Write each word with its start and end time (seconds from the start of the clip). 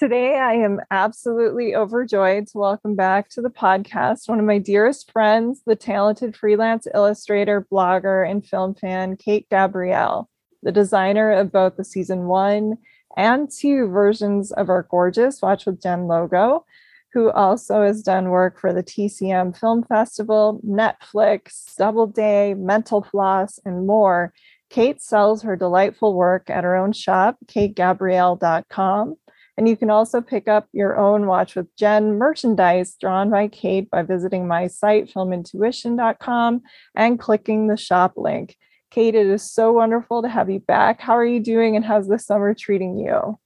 Today, 0.00 0.38
I 0.38 0.54
am 0.54 0.80
absolutely 0.90 1.74
overjoyed 1.74 2.46
to 2.46 2.58
welcome 2.58 2.94
back 2.94 3.28
to 3.32 3.42
the 3.42 3.50
podcast 3.50 4.30
one 4.30 4.40
of 4.40 4.46
my 4.46 4.56
dearest 4.56 5.12
friends, 5.12 5.60
the 5.66 5.76
talented 5.76 6.34
freelance 6.34 6.86
illustrator, 6.94 7.66
blogger, 7.70 8.26
and 8.26 8.42
film 8.42 8.74
fan, 8.74 9.18
Kate 9.18 9.46
Gabrielle, 9.50 10.30
the 10.62 10.72
designer 10.72 11.30
of 11.32 11.52
both 11.52 11.76
the 11.76 11.84
season 11.84 12.28
one 12.28 12.78
and 13.18 13.50
two 13.50 13.88
versions 13.88 14.52
of 14.52 14.70
our 14.70 14.84
gorgeous 14.90 15.42
Watch 15.42 15.66
with 15.66 15.82
Jen 15.82 16.06
logo, 16.06 16.64
who 17.12 17.30
also 17.30 17.82
has 17.82 18.02
done 18.02 18.30
work 18.30 18.58
for 18.58 18.72
the 18.72 18.82
TCM 18.82 19.54
Film 19.54 19.84
Festival, 19.84 20.62
Netflix, 20.66 21.76
Doubleday, 21.76 22.54
Mental 22.54 23.02
Floss, 23.02 23.60
and 23.66 23.86
more. 23.86 24.32
Kate 24.70 25.02
sells 25.02 25.42
her 25.42 25.56
delightful 25.56 26.14
work 26.14 26.48
at 26.48 26.64
her 26.64 26.74
own 26.74 26.94
shop, 26.94 27.36
kategabrielle.com 27.44 29.16
and 29.60 29.68
you 29.68 29.76
can 29.76 29.90
also 29.90 30.22
pick 30.22 30.48
up 30.48 30.70
your 30.72 30.96
own 30.96 31.26
Watch 31.26 31.54
with 31.54 31.66
Jen 31.76 32.16
merchandise 32.16 32.96
drawn 32.98 33.28
by 33.28 33.46
Kate 33.46 33.90
by 33.90 34.02
visiting 34.02 34.48
my 34.48 34.68
site, 34.68 35.12
filmintuition.com, 35.12 36.62
and 36.94 37.20
clicking 37.20 37.66
the 37.66 37.76
shop 37.76 38.14
link. 38.16 38.56
Kate, 38.90 39.14
it 39.14 39.26
is 39.26 39.42
so 39.42 39.70
wonderful 39.70 40.22
to 40.22 40.30
have 40.30 40.48
you 40.48 40.60
back. 40.60 41.02
How 41.02 41.12
are 41.12 41.26
you 41.26 41.40
doing 41.40 41.76
and 41.76 41.84
how's 41.84 42.08
the 42.08 42.18
summer 42.18 42.54
treating 42.54 42.98
you? 42.98 43.38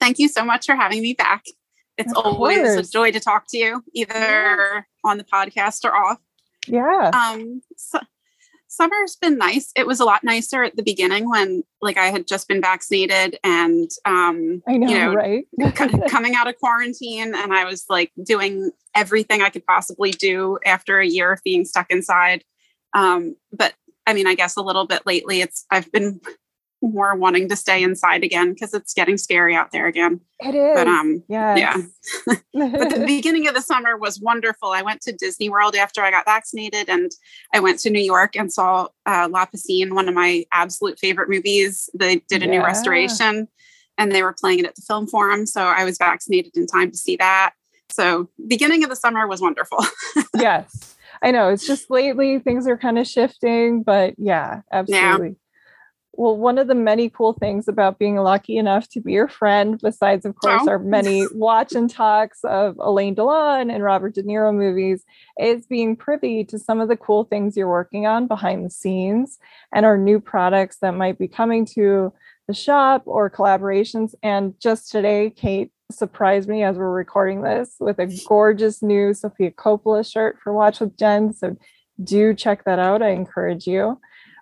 Thank 0.00 0.18
you 0.18 0.28
so 0.28 0.46
much 0.46 0.64
for 0.64 0.74
having 0.74 1.02
me 1.02 1.12
back. 1.12 1.44
It's 1.98 2.10
of 2.12 2.24
always 2.24 2.60
course. 2.60 2.88
a 2.88 2.90
joy 2.90 3.12
to 3.12 3.20
talk 3.20 3.44
to 3.50 3.58
you, 3.58 3.84
either 3.92 4.14
yeah. 4.14 4.80
on 5.04 5.18
the 5.18 5.24
podcast 5.24 5.84
or 5.84 5.94
off. 5.94 6.20
Yeah. 6.66 7.10
Um, 7.12 7.60
so, 7.76 7.98
summer's 8.68 9.16
been 9.16 9.38
nice. 9.38 9.72
It 9.74 9.86
was 9.86 9.98
a 9.98 10.04
lot 10.04 10.22
nicer 10.22 10.62
at 10.62 10.76
the 10.76 10.82
beginning 10.82 11.28
when 11.28 11.64
like 11.82 11.96
I 11.96 12.06
had 12.06 12.26
just 12.28 12.46
been 12.46 12.60
vaccinated 12.60 13.38
and 13.42 13.90
um 14.04 14.62
I 14.68 14.76
know, 14.76 14.88
you 14.88 14.98
know 14.98 15.14
right? 15.14 15.46
c- 15.76 16.00
coming 16.08 16.34
out 16.34 16.48
of 16.48 16.56
quarantine 16.58 17.34
and 17.34 17.52
I 17.52 17.64
was 17.64 17.86
like 17.88 18.12
doing 18.22 18.70
everything 18.94 19.42
I 19.42 19.50
could 19.50 19.66
possibly 19.66 20.10
do 20.10 20.58
after 20.64 21.00
a 21.00 21.06
year 21.06 21.32
of 21.32 21.40
being 21.44 21.64
stuck 21.64 21.90
inside. 21.90 22.44
Um 22.94 23.36
but 23.52 23.74
I 24.06 24.14
mean, 24.14 24.26
I 24.26 24.34
guess 24.34 24.56
a 24.56 24.62
little 24.62 24.86
bit 24.86 25.02
lately 25.06 25.40
it's 25.40 25.66
I've 25.70 25.90
been 25.90 26.20
more 26.82 27.14
wanting 27.14 27.48
to 27.48 27.56
stay 27.56 27.82
inside 27.82 28.22
again 28.22 28.52
because 28.52 28.72
it's 28.72 28.94
getting 28.94 29.16
scary 29.16 29.54
out 29.54 29.72
there 29.72 29.86
again. 29.86 30.20
It 30.40 30.54
is. 30.54 30.74
But 30.74 30.86
um 30.86 31.22
yes. 31.28 31.58
yeah. 31.58 31.76
but 32.54 32.90
the 32.90 33.04
beginning 33.06 33.48
of 33.48 33.54
the 33.54 33.60
summer 33.60 33.96
was 33.96 34.20
wonderful. 34.20 34.70
I 34.70 34.82
went 34.82 35.00
to 35.02 35.12
Disney 35.12 35.48
World 35.48 35.74
after 35.74 36.02
I 36.02 36.10
got 36.10 36.24
vaccinated 36.24 36.88
and 36.88 37.10
I 37.52 37.60
went 37.60 37.80
to 37.80 37.90
New 37.90 38.02
York 38.02 38.36
and 38.36 38.52
saw 38.52 38.88
uh, 39.06 39.28
La 39.30 39.46
Piscine, 39.46 39.94
one 39.94 40.08
of 40.08 40.14
my 40.14 40.44
absolute 40.52 40.98
favorite 40.98 41.28
movies. 41.28 41.90
They 41.94 42.16
did 42.28 42.42
a 42.42 42.46
yeah. 42.46 42.52
new 42.52 42.64
restoration 42.64 43.48
and 43.96 44.12
they 44.12 44.22
were 44.22 44.34
playing 44.38 44.60
it 44.60 44.66
at 44.66 44.76
the 44.76 44.82
film 44.82 45.06
forum. 45.08 45.46
So 45.46 45.62
I 45.62 45.84
was 45.84 45.98
vaccinated 45.98 46.56
in 46.56 46.66
time 46.66 46.90
to 46.90 46.96
see 46.96 47.16
that. 47.16 47.54
So 47.90 48.28
beginning 48.46 48.84
of 48.84 48.90
the 48.90 48.96
summer 48.96 49.26
was 49.26 49.40
wonderful. 49.40 49.78
yes. 50.36 50.94
I 51.20 51.32
know 51.32 51.48
it's 51.48 51.66
just 51.66 51.90
lately 51.90 52.38
things 52.38 52.68
are 52.68 52.78
kind 52.78 52.96
of 52.98 53.08
shifting, 53.08 53.82
but 53.82 54.14
yeah, 54.18 54.60
absolutely. 54.70 55.28
Yeah 55.28 55.34
well, 56.18 56.36
one 56.36 56.58
of 56.58 56.66
the 56.66 56.74
many 56.74 57.08
cool 57.08 57.32
things 57.32 57.68
about 57.68 58.00
being 58.00 58.16
lucky 58.16 58.56
enough 58.56 58.88
to 58.88 59.00
be 59.00 59.12
your 59.12 59.28
friend, 59.28 59.78
besides, 59.80 60.26
of 60.26 60.34
course, 60.34 60.62
oh. 60.64 60.70
our 60.70 60.78
many 60.80 61.24
watch 61.32 61.74
and 61.74 61.88
talks 61.88 62.40
of 62.42 62.74
Alain 62.80 63.14
Delon 63.14 63.72
and 63.72 63.84
Robert 63.84 64.14
De 64.14 64.24
Niro 64.24 64.52
movies, 64.52 65.04
is 65.38 65.64
being 65.68 65.94
privy 65.94 66.42
to 66.46 66.58
some 66.58 66.80
of 66.80 66.88
the 66.88 66.96
cool 66.96 67.22
things 67.22 67.56
you're 67.56 67.68
working 67.68 68.08
on 68.08 68.26
behind 68.26 68.66
the 68.66 68.70
scenes 68.70 69.38
and 69.72 69.86
our 69.86 69.96
new 69.96 70.18
products 70.18 70.78
that 70.78 70.90
might 70.90 71.20
be 71.20 71.28
coming 71.28 71.64
to 71.64 72.12
the 72.48 72.54
shop 72.54 73.02
or 73.06 73.30
collaborations. 73.30 74.12
And 74.20 74.54
just 74.60 74.90
today, 74.90 75.30
Kate 75.30 75.70
surprised 75.92 76.48
me 76.48 76.64
as 76.64 76.76
we're 76.76 76.90
recording 76.90 77.42
this 77.42 77.76
with 77.78 78.00
a 78.00 78.12
gorgeous 78.26 78.82
new 78.82 79.14
Sofia 79.14 79.52
Coppola 79.52 80.04
shirt 80.04 80.38
for 80.42 80.52
Watch 80.52 80.80
with 80.80 80.98
Jen. 80.98 81.32
So 81.32 81.56
do 82.02 82.34
check 82.34 82.64
that 82.64 82.80
out. 82.80 83.02
I 83.02 83.10
encourage 83.10 83.68
you. 83.68 84.00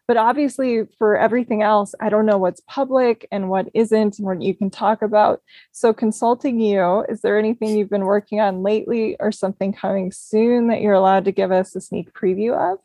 But 0.09 0.17
obviously, 0.17 0.87
for 0.99 1.17
everything 1.17 1.63
else, 1.63 1.95
I 2.01 2.09
don't 2.09 2.27
know 2.27 2.39
what's 2.39 2.63
public 2.69 3.27
and 3.33 3.51
what 3.51 3.69
isn't 3.75 4.19
and 4.19 4.27
what 4.27 4.41
you 4.41 4.55
can 4.55 4.71
talk 4.71 5.03
about. 5.03 5.43
So, 5.73 5.93
consulting 5.93 6.61
you, 6.61 7.05
is 7.09 7.23
there 7.23 7.39
anything 7.39 7.77
you've 7.77 7.91
been 7.91 8.05
working 8.05 8.41
on 8.41 8.63
lately 8.63 9.17
or 9.19 9.33
something 9.33 9.73
coming 9.73 10.13
soon 10.13 10.69
that 10.69 10.81
you're 10.81 10.95
allowed 10.95 11.25
to 11.25 11.33
give 11.33 11.51
us 11.51 11.75
a 11.75 11.81
sneak 11.81 12.13
preview 12.13 12.55
of? 12.55 12.79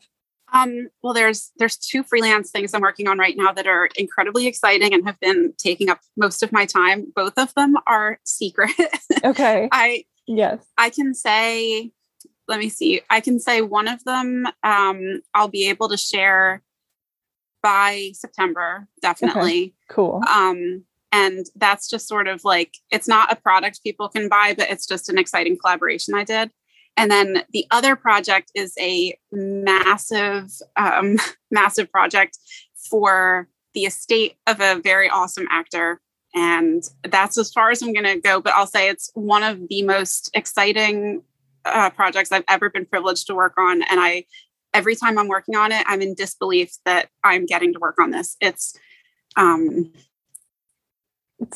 Um, 0.52 0.90
well, 1.02 1.14
there's 1.14 1.50
there's 1.56 1.76
two 1.76 2.02
freelance 2.02 2.50
things 2.50 2.74
I'm 2.74 2.82
working 2.82 3.08
on 3.08 3.18
right 3.18 3.36
now 3.36 3.52
that 3.52 3.66
are 3.66 3.88
incredibly 3.96 4.46
exciting 4.46 4.92
and 4.92 5.04
have 5.06 5.18
been 5.18 5.54
taking 5.56 5.88
up 5.88 6.00
most 6.16 6.42
of 6.42 6.52
my 6.52 6.66
time. 6.66 7.10
Both 7.14 7.38
of 7.38 7.54
them 7.54 7.76
are 7.86 8.18
secret. 8.24 8.70
Okay. 9.24 9.68
I 9.70 10.04
yes. 10.26 10.64
I 10.76 10.90
can 10.90 11.14
say. 11.14 11.92
Let 12.48 12.58
me 12.58 12.68
see. 12.68 13.02
I 13.08 13.20
can 13.20 13.38
say 13.38 13.62
one 13.62 13.86
of 13.86 14.02
them. 14.02 14.48
Um, 14.64 15.22
I'll 15.32 15.46
be 15.46 15.68
able 15.68 15.88
to 15.88 15.96
share 15.96 16.60
by 17.62 18.10
September, 18.14 18.88
definitely. 19.00 19.62
Okay, 19.62 19.74
cool. 19.90 20.22
Um, 20.28 20.84
and 21.12 21.46
that's 21.56 21.88
just 21.88 22.08
sort 22.08 22.26
of 22.26 22.42
like 22.44 22.76
it's 22.90 23.06
not 23.06 23.30
a 23.30 23.36
product 23.36 23.82
people 23.84 24.08
can 24.08 24.28
buy, 24.28 24.54
but 24.56 24.70
it's 24.70 24.86
just 24.86 25.08
an 25.08 25.18
exciting 25.18 25.58
collaboration 25.58 26.14
I 26.14 26.24
did. 26.24 26.50
And 26.96 27.10
then 27.10 27.44
the 27.52 27.66
other 27.70 27.96
project 27.96 28.50
is 28.54 28.74
a 28.78 29.16
massive, 29.30 30.50
um, 30.76 31.16
massive 31.50 31.90
project 31.90 32.38
for 32.90 33.48
the 33.74 33.82
estate 33.82 34.36
of 34.46 34.60
a 34.60 34.80
very 34.82 35.08
awesome 35.08 35.46
actor. 35.50 36.00
And 36.34 36.82
that's 37.04 37.38
as 37.38 37.52
far 37.52 37.70
as 37.70 37.82
I'm 37.82 37.92
going 37.92 38.04
to 38.04 38.20
go. 38.20 38.40
But 38.40 38.54
I'll 38.54 38.66
say 38.66 38.88
it's 38.88 39.10
one 39.14 39.42
of 39.42 39.68
the 39.68 39.82
most 39.82 40.30
exciting 40.34 41.22
uh, 41.64 41.90
projects 41.90 42.32
I've 42.32 42.44
ever 42.48 42.70
been 42.70 42.86
privileged 42.86 43.26
to 43.26 43.34
work 43.34 43.54
on. 43.58 43.82
And 43.82 44.00
I 44.00 44.24
every 44.74 44.96
time 44.96 45.18
I'm 45.18 45.28
working 45.28 45.56
on 45.56 45.72
it, 45.72 45.84
I'm 45.86 46.02
in 46.02 46.14
disbelief 46.14 46.72
that 46.84 47.08
I'm 47.24 47.46
getting 47.46 47.72
to 47.72 47.78
work 47.78 47.98
on 48.00 48.10
this. 48.10 48.36
It's 48.40 48.76
um 49.36 49.92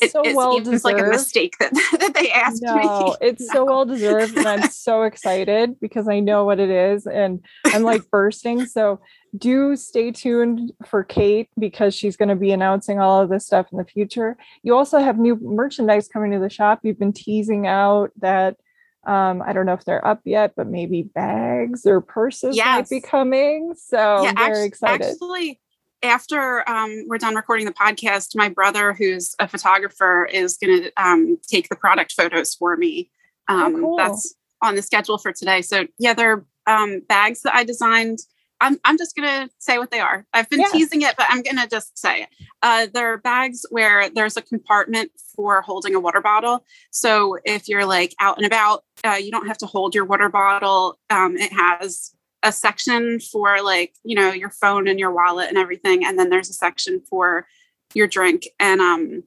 it's 0.01 0.13
so 0.13 0.21
it, 0.21 0.35
well 0.35 0.59
deserved. 0.59 0.83
like 0.83 0.99
a 0.99 1.09
mistake 1.09 1.55
that, 1.59 1.71
that 1.99 2.13
they 2.13 2.31
asked 2.31 2.61
me. 2.61 2.69
no, 2.69 2.99
me. 3.05 3.15
It's 3.21 3.47
no. 3.47 3.53
so 3.53 3.65
well 3.65 3.85
deserved, 3.85 4.37
and 4.37 4.47
I'm 4.47 4.69
so 4.69 5.03
excited 5.03 5.79
because 5.79 6.07
I 6.07 6.19
know 6.19 6.45
what 6.45 6.59
it 6.59 6.69
is, 6.69 7.07
and 7.07 7.43
I'm 7.65 7.83
like 7.83 8.01
bursting. 8.11 8.65
So 8.65 8.99
do 9.37 9.75
stay 9.75 10.11
tuned 10.11 10.71
for 10.85 11.03
Kate 11.03 11.49
because 11.57 11.93
she's 11.93 12.17
going 12.17 12.29
to 12.29 12.35
be 12.35 12.51
announcing 12.51 12.99
all 12.99 13.21
of 13.21 13.29
this 13.29 13.45
stuff 13.45 13.67
in 13.71 13.77
the 13.77 13.85
future. 13.85 14.37
You 14.63 14.75
also 14.75 14.99
have 14.99 15.17
new 15.17 15.37
merchandise 15.41 16.07
coming 16.07 16.31
to 16.31 16.39
the 16.39 16.49
shop. 16.49 16.79
You've 16.83 16.99
been 16.99 17.13
teasing 17.13 17.67
out 17.67 18.11
that 18.19 18.57
um, 19.07 19.41
I 19.41 19.53
don't 19.53 19.65
know 19.65 19.73
if 19.73 19.85
they're 19.85 20.05
up 20.05 20.21
yet, 20.25 20.53
but 20.55 20.67
maybe 20.67 21.01
bags 21.01 21.85
or 21.85 22.01
purses 22.01 22.55
yes. 22.57 22.65
might 22.65 22.89
be 22.89 23.01
coming. 23.01 23.73
So 23.75 23.97
yeah, 24.23 24.33
very 24.33 24.49
actually, 24.49 24.67
excited. 24.67 25.07
Actually, 25.07 25.59
after 26.03 26.69
um, 26.69 27.05
we're 27.07 27.17
done 27.17 27.35
recording 27.35 27.65
the 27.65 27.73
podcast, 27.73 28.35
my 28.35 28.49
brother, 28.49 28.93
who's 28.93 29.33
a 29.39 29.47
photographer, 29.47 30.25
is 30.25 30.57
going 30.57 30.83
to 30.83 30.91
um, 30.97 31.37
take 31.47 31.69
the 31.69 31.75
product 31.75 32.11
photos 32.11 32.53
for 32.53 32.75
me. 32.75 33.09
Oh, 33.49 33.65
um, 33.65 33.81
cool. 33.81 33.97
That's 33.97 34.35
on 34.61 34.75
the 34.75 34.81
schedule 34.81 35.17
for 35.17 35.31
today. 35.31 35.61
So 35.61 35.87
yeah, 35.97 36.13
they're 36.13 36.45
um, 36.67 37.01
bags 37.07 37.41
that 37.43 37.55
I 37.55 37.63
designed 37.63 38.19
I'm, 38.59 38.79
I'm 38.83 38.97
just 38.97 39.15
going 39.15 39.27
to 39.27 39.53
say 39.59 39.77
what 39.77 39.91
they 39.91 39.99
are. 39.99 40.25
I've 40.33 40.49
been 40.49 40.61
yeah. 40.61 40.67
teasing 40.71 41.01
it, 41.03 41.15
but 41.15 41.27
I'm 41.29 41.41
going 41.41 41.57
to 41.57 41.67
just 41.67 41.97
say 41.97 42.23
it. 42.23 42.29
Uh, 42.61 42.87
they're 42.91 43.17
bags 43.17 43.65
where 43.69 44.09
there's 44.09 44.37
a 44.37 44.41
compartment 44.41 45.11
for 45.35 45.61
holding 45.61 45.95
a 45.95 45.99
water 45.99 46.21
bottle. 46.21 46.65
So 46.91 47.37
if 47.45 47.69
you're 47.69 47.85
like 47.85 48.15
out 48.19 48.37
and 48.37 48.45
about, 48.45 48.83
uh, 49.03 49.19
you 49.21 49.31
don't 49.31 49.47
have 49.47 49.57
to 49.59 49.67
hold 49.67 49.93
your 49.93 50.05
water 50.05 50.29
bottle. 50.29 50.97
Um, 51.09 51.37
it 51.37 51.51
has 51.53 52.13
a 52.43 52.51
section 52.51 53.19
for 53.19 53.61
like, 53.61 53.93
you 54.03 54.15
know, 54.15 54.31
your 54.31 54.49
phone 54.49 54.87
and 54.87 54.99
your 54.99 55.11
wallet 55.11 55.49
and 55.49 55.57
everything. 55.57 56.05
And 56.05 56.17
then 56.17 56.29
there's 56.29 56.49
a 56.49 56.53
section 56.53 57.01
for 57.09 57.47
your 57.93 58.07
drink. 58.07 58.47
And 58.59 58.81
um, 58.81 59.23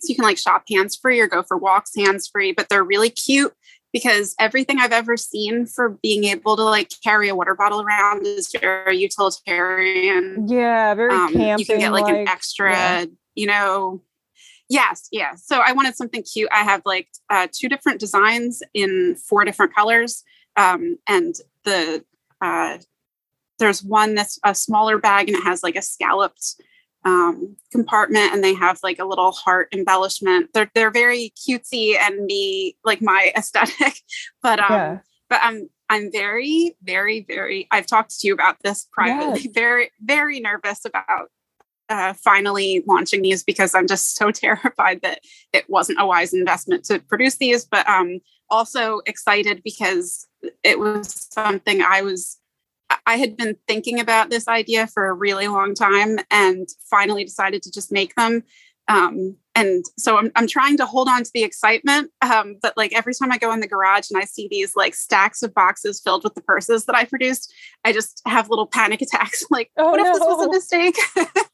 so 0.00 0.08
you 0.08 0.16
can 0.16 0.24
like 0.24 0.38
shop 0.38 0.64
hands 0.70 0.96
free 0.96 1.20
or 1.20 1.28
go 1.28 1.42
for 1.42 1.56
walks 1.56 1.92
hands 1.96 2.28
free, 2.28 2.52
but 2.52 2.68
they're 2.68 2.84
really 2.84 3.10
cute 3.10 3.54
because 3.92 4.34
everything 4.38 4.78
I've 4.78 4.92
ever 4.92 5.16
seen 5.16 5.66
for 5.66 5.98
being 6.02 6.24
able 6.24 6.56
to 6.56 6.64
like 6.64 6.90
carry 7.04 7.28
a 7.28 7.34
water 7.34 7.54
bottle 7.54 7.82
around 7.82 8.26
is 8.26 8.54
very 8.60 8.96
utilitarian. 8.96 10.46
Yeah, 10.48 10.94
very 10.94 11.12
um, 11.14 11.32
You 11.58 11.66
can 11.66 11.78
get 11.78 11.92
like 11.92 12.12
an 12.12 12.26
extra, 12.28 12.72
yeah. 12.72 13.04
you 13.34 13.46
know. 13.46 14.02
Yes, 14.68 15.08
yeah. 15.12 15.34
So 15.34 15.60
I 15.64 15.72
wanted 15.72 15.96
something 15.96 16.22
cute. 16.22 16.48
I 16.50 16.64
have 16.64 16.80
like 16.86 17.08
uh, 17.28 17.48
two 17.52 17.68
different 17.68 18.00
designs 18.00 18.62
in 18.72 19.16
four 19.16 19.44
different 19.44 19.74
colors, 19.74 20.24
um, 20.56 20.96
and 21.06 21.34
the 21.64 22.04
uh, 22.40 22.78
there's 23.58 23.82
one 23.82 24.14
that's 24.14 24.38
a 24.44 24.54
smaller 24.54 24.98
bag 24.98 25.28
and 25.28 25.38
it 25.38 25.44
has 25.44 25.62
like 25.62 25.76
a 25.76 25.82
scalloped 25.82 26.56
um, 27.04 27.56
compartment 27.70 28.32
and 28.32 28.44
they 28.44 28.54
have 28.54 28.78
like 28.82 28.98
a 28.98 29.04
little 29.04 29.32
heart 29.32 29.68
embellishment. 29.72 30.50
They're 30.54 30.70
they're 30.74 30.90
very 30.90 31.32
cutesy 31.36 31.96
and 31.98 32.24
me 32.26 32.76
like 32.84 33.02
my 33.02 33.32
aesthetic, 33.36 34.00
but 34.42 34.60
um, 34.60 34.70
yeah. 34.70 34.98
but 35.28 35.40
I'm 35.42 35.68
I'm 35.88 36.10
very 36.12 36.76
very 36.82 37.24
very. 37.26 37.68
I've 37.70 37.86
talked 37.86 38.18
to 38.20 38.26
you 38.26 38.34
about 38.34 38.56
this 38.62 38.88
privately. 38.92 39.42
Yes. 39.44 39.52
Very 39.54 39.90
very 40.00 40.40
nervous 40.40 40.84
about 40.84 41.28
uh, 41.88 42.14
finally 42.14 42.82
launching 42.86 43.22
these 43.22 43.42
because 43.42 43.74
I'm 43.74 43.86
just 43.86 44.16
so 44.16 44.30
terrified 44.32 45.00
that 45.02 45.20
it 45.52 45.68
wasn't 45.68 46.00
a 46.00 46.06
wise 46.06 46.32
investment 46.32 46.84
to 46.84 46.98
produce 47.00 47.36
these, 47.36 47.64
but 47.64 47.88
um, 47.88 48.20
also 48.48 49.00
excited 49.06 49.62
because 49.64 50.26
it 50.62 50.78
was 50.78 51.28
something 51.32 51.82
I 51.82 52.02
was 52.02 52.38
I 53.06 53.16
had 53.16 53.36
been 53.36 53.56
thinking 53.66 54.00
about 54.00 54.30
this 54.30 54.48
idea 54.48 54.86
for 54.86 55.08
a 55.08 55.14
really 55.14 55.48
long 55.48 55.74
time 55.74 56.18
and 56.30 56.68
finally 56.90 57.24
decided 57.24 57.62
to 57.62 57.72
just 57.72 57.92
make 57.92 58.14
them. 58.14 58.42
Um, 58.88 59.36
and 59.54 59.84
so 59.98 60.16
I'm, 60.16 60.32
I'm 60.34 60.46
trying 60.46 60.76
to 60.78 60.86
hold 60.86 61.08
on 61.08 61.24
to 61.24 61.30
the 61.34 61.44
excitement. 61.44 62.10
Um, 62.22 62.56
but 62.62 62.74
like 62.76 62.92
every 62.94 63.12
time 63.14 63.30
I 63.30 63.38
go 63.38 63.52
in 63.52 63.60
the 63.60 63.66
garage 63.66 64.10
and 64.10 64.20
I 64.20 64.24
see 64.24 64.48
these 64.50 64.74
like 64.74 64.94
stacks 64.94 65.42
of 65.42 65.52
boxes 65.52 66.00
filled 66.00 66.24
with 66.24 66.34
the 66.34 66.40
purses 66.40 66.86
that 66.86 66.96
I 66.96 67.04
produced, 67.04 67.52
I 67.84 67.92
just 67.92 68.22
have 68.26 68.48
little 68.48 68.66
panic 68.66 69.02
attacks. 69.02 69.44
like, 69.50 69.70
oh, 69.76 69.90
what 69.90 69.98
no. 69.98 70.06
if 70.06 70.14
this 70.14 70.22
was 70.22 70.46
a 70.46 70.50
mistake? 70.50 70.96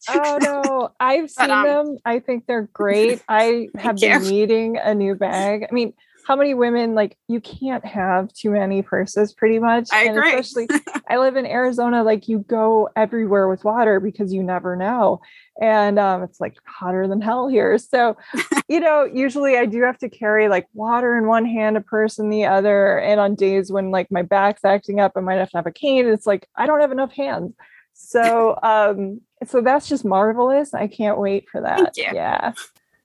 oh 0.08 0.38
no, 0.40 0.90
I've 1.00 1.31
seen 1.31 1.49
but, 1.49 1.50
um, 1.50 1.64
them. 1.67 1.99
I 2.05 2.20
think 2.20 2.46
they're 2.46 2.69
great. 2.73 3.23
I 3.29 3.69
have 3.76 3.96
been 3.96 4.23
you. 4.25 4.31
needing 4.31 4.76
a 4.76 4.94
new 4.94 5.14
bag. 5.14 5.67
I 5.69 5.75
mean, 5.75 5.93
how 6.29 6.37
many 6.37 6.53
women 6.53 6.95
like 6.95 7.17
you 7.27 7.41
can't 7.41 7.87
have 7.87 8.31
too 8.35 8.51
many 8.51 8.83
purses 8.83 9.33
pretty 9.33 9.59
much. 9.59 9.89
I 9.91 10.05
and 10.05 10.19
agree. 10.19 10.35
especially 10.35 10.69
i 11.09 11.17
live 11.17 11.37
in 11.37 11.47
arizona 11.47 12.03
like 12.03 12.29
you 12.29 12.41
go 12.41 12.91
everywhere 12.97 13.49
with 13.49 13.65
water 13.65 13.99
because 13.99 14.31
you 14.31 14.43
never 14.43 14.77
know. 14.77 15.23
And 15.59 15.99
um, 15.99 16.23
it's 16.23 16.39
like 16.39 16.59
hotter 16.67 17.09
than 17.09 17.23
hell 17.23 17.49
here. 17.49 17.79
So 17.79 18.19
you 18.69 18.79
know 18.79 19.05
usually 19.05 19.57
i 19.57 19.65
do 19.65 19.81
have 19.83 19.97
to 19.99 20.11
carry 20.11 20.49
like 20.49 20.67
water 20.75 21.17
in 21.17 21.27
one 21.27 21.47
hand 21.47 21.79
a 21.79 21.81
purse 21.81 22.19
in 22.19 22.29
the 22.29 22.45
other. 22.45 22.99
And 22.99 23.19
on 23.19 23.35
days 23.35 23.73
when 23.73 23.91
like 23.91 24.11
my 24.13 24.21
back's 24.21 24.67
acting 24.67 25.01
up 25.01 25.13
i 25.17 25.21
might 25.21 25.39
have 25.39 25.51
to 25.53 25.57
have 25.57 25.67
a 25.67 25.73
cane. 25.73 26.07
It's 26.07 26.27
like 26.27 26.47
i 26.57 26.67
don't 26.67 26.83
have 26.83 26.93
enough 26.93 27.15
hands. 27.15 27.55
So 27.95 28.59
um 28.63 29.23
so 29.47 29.63
that's 29.63 29.89
just 29.89 30.05
marvelous. 30.05 30.75
I 30.75 30.89
can't 30.89 31.19
wait 31.19 31.49
for 31.49 31.63
that. 31.63 31.95
yeah 31.97 32.53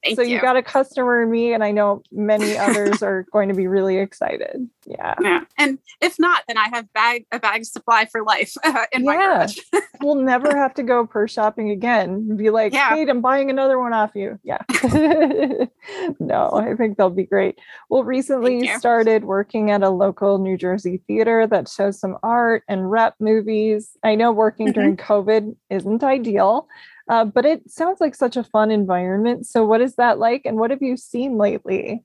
Thank 0.04 0.18
so 0.18 0.22
you. 0.22 0.36
you 0.36 0.42
got 0.42 0.58
a 0.58 0.64
customer 0.64 1.24
in 1.24 1.32
me, 1.32 1.54
and 1.54 1.64
I 1.64 1.72
know 1.72 2.04
many 2.12 2.58
others 2.58 3.02
are 3.02 3.26
going 3.32 3.48
to 3.48 3.56
be 3.56 3.68
really 3.68 3.98
excited. 3.98 4.68
Yeah. 4.86 5.16
Yeah. 5.22 5.42
And 5.58 5.80
if 6.02 6.20
not, 6.20 6.44
then 6.48 6.58
I 6.58 6.68
have 6.74 6.92
bag 6.92 7.26
a 7.32 7.40
bag 7.40 7.64
supply 7.66 8.06
for 8.06 8.24
life 8.24 8.54
uh, 8.66 8.86
in 8.92 9.04
yeah. 9.04 9.06
my 9.06 9.16
garage. 9.16 9.60
we'll 10.02 10.16
never 10.16 10.56
have 10.58 10.74
to 10.74 10.84
go 10.84 11.08
purse 11.08 11.32
shopping 11.32 11.70
again. 11.72 12.36
Be 12.36 12.50
like, 12.50 12.74
yeah. 12.74 12.90
Kate, 12.90 13.10
I'm 13.10 13.22
buying 13.22 13.50
another 13.50 13.80
one 13.80 13.94
off 13.94 14.12
you. 14.14 14.40
Yeah. 14.44 14.62
no, 16.20 16.52
I 16.54 16.76
think 16.78 16.98
they'll 16.98 17.10
be 17.10 17.24
great. 17.24 17.60
Well, 17.90 18.04
recently 18.04 18.60
you 18.60 18.78
started 18.78 19.24
working 19.24 19.72
at 19.72 19.84
a 19.84 19.90
local 19.90 20.38
New 20.38 20.58
Jersey 20.58 21.02
theater 21.08 21.48
that 21.48 21.70
shows 21.70 21.98
some 21.98 22.18
art 22.24 22.64
and 22.68 22.92
rep 22.92 23.16
movies. 23.20 23.98
I 24.04 24.16
know 24.16 24.34
working 24.34 24.68
mm-hmm. 24.68 24.74
during 24.74 24.98
COVID 24.98 25.56
isn't 25.70 26.04
ideal. 26.04 26.68
Uh, 27.10 27.26
but 27.26 27.46
it 27.46 27.70
sounds 27.70 28.00
like 28.00 28.16
such 28.16 28.38
a 28.38 28.44
fun 28.44 28.72
environment. 28.72 29.46
So, 29.46 29.66
what 29.66 29.82
is 29.82 29.96
that 29.96 30.20
like, 30.20 30.44
and 30.46 30.58
what 30.58 30.72
have 30.72 30.82
you 30.82 30.96
seen 30.96 31.38
lately? 31.38 32.04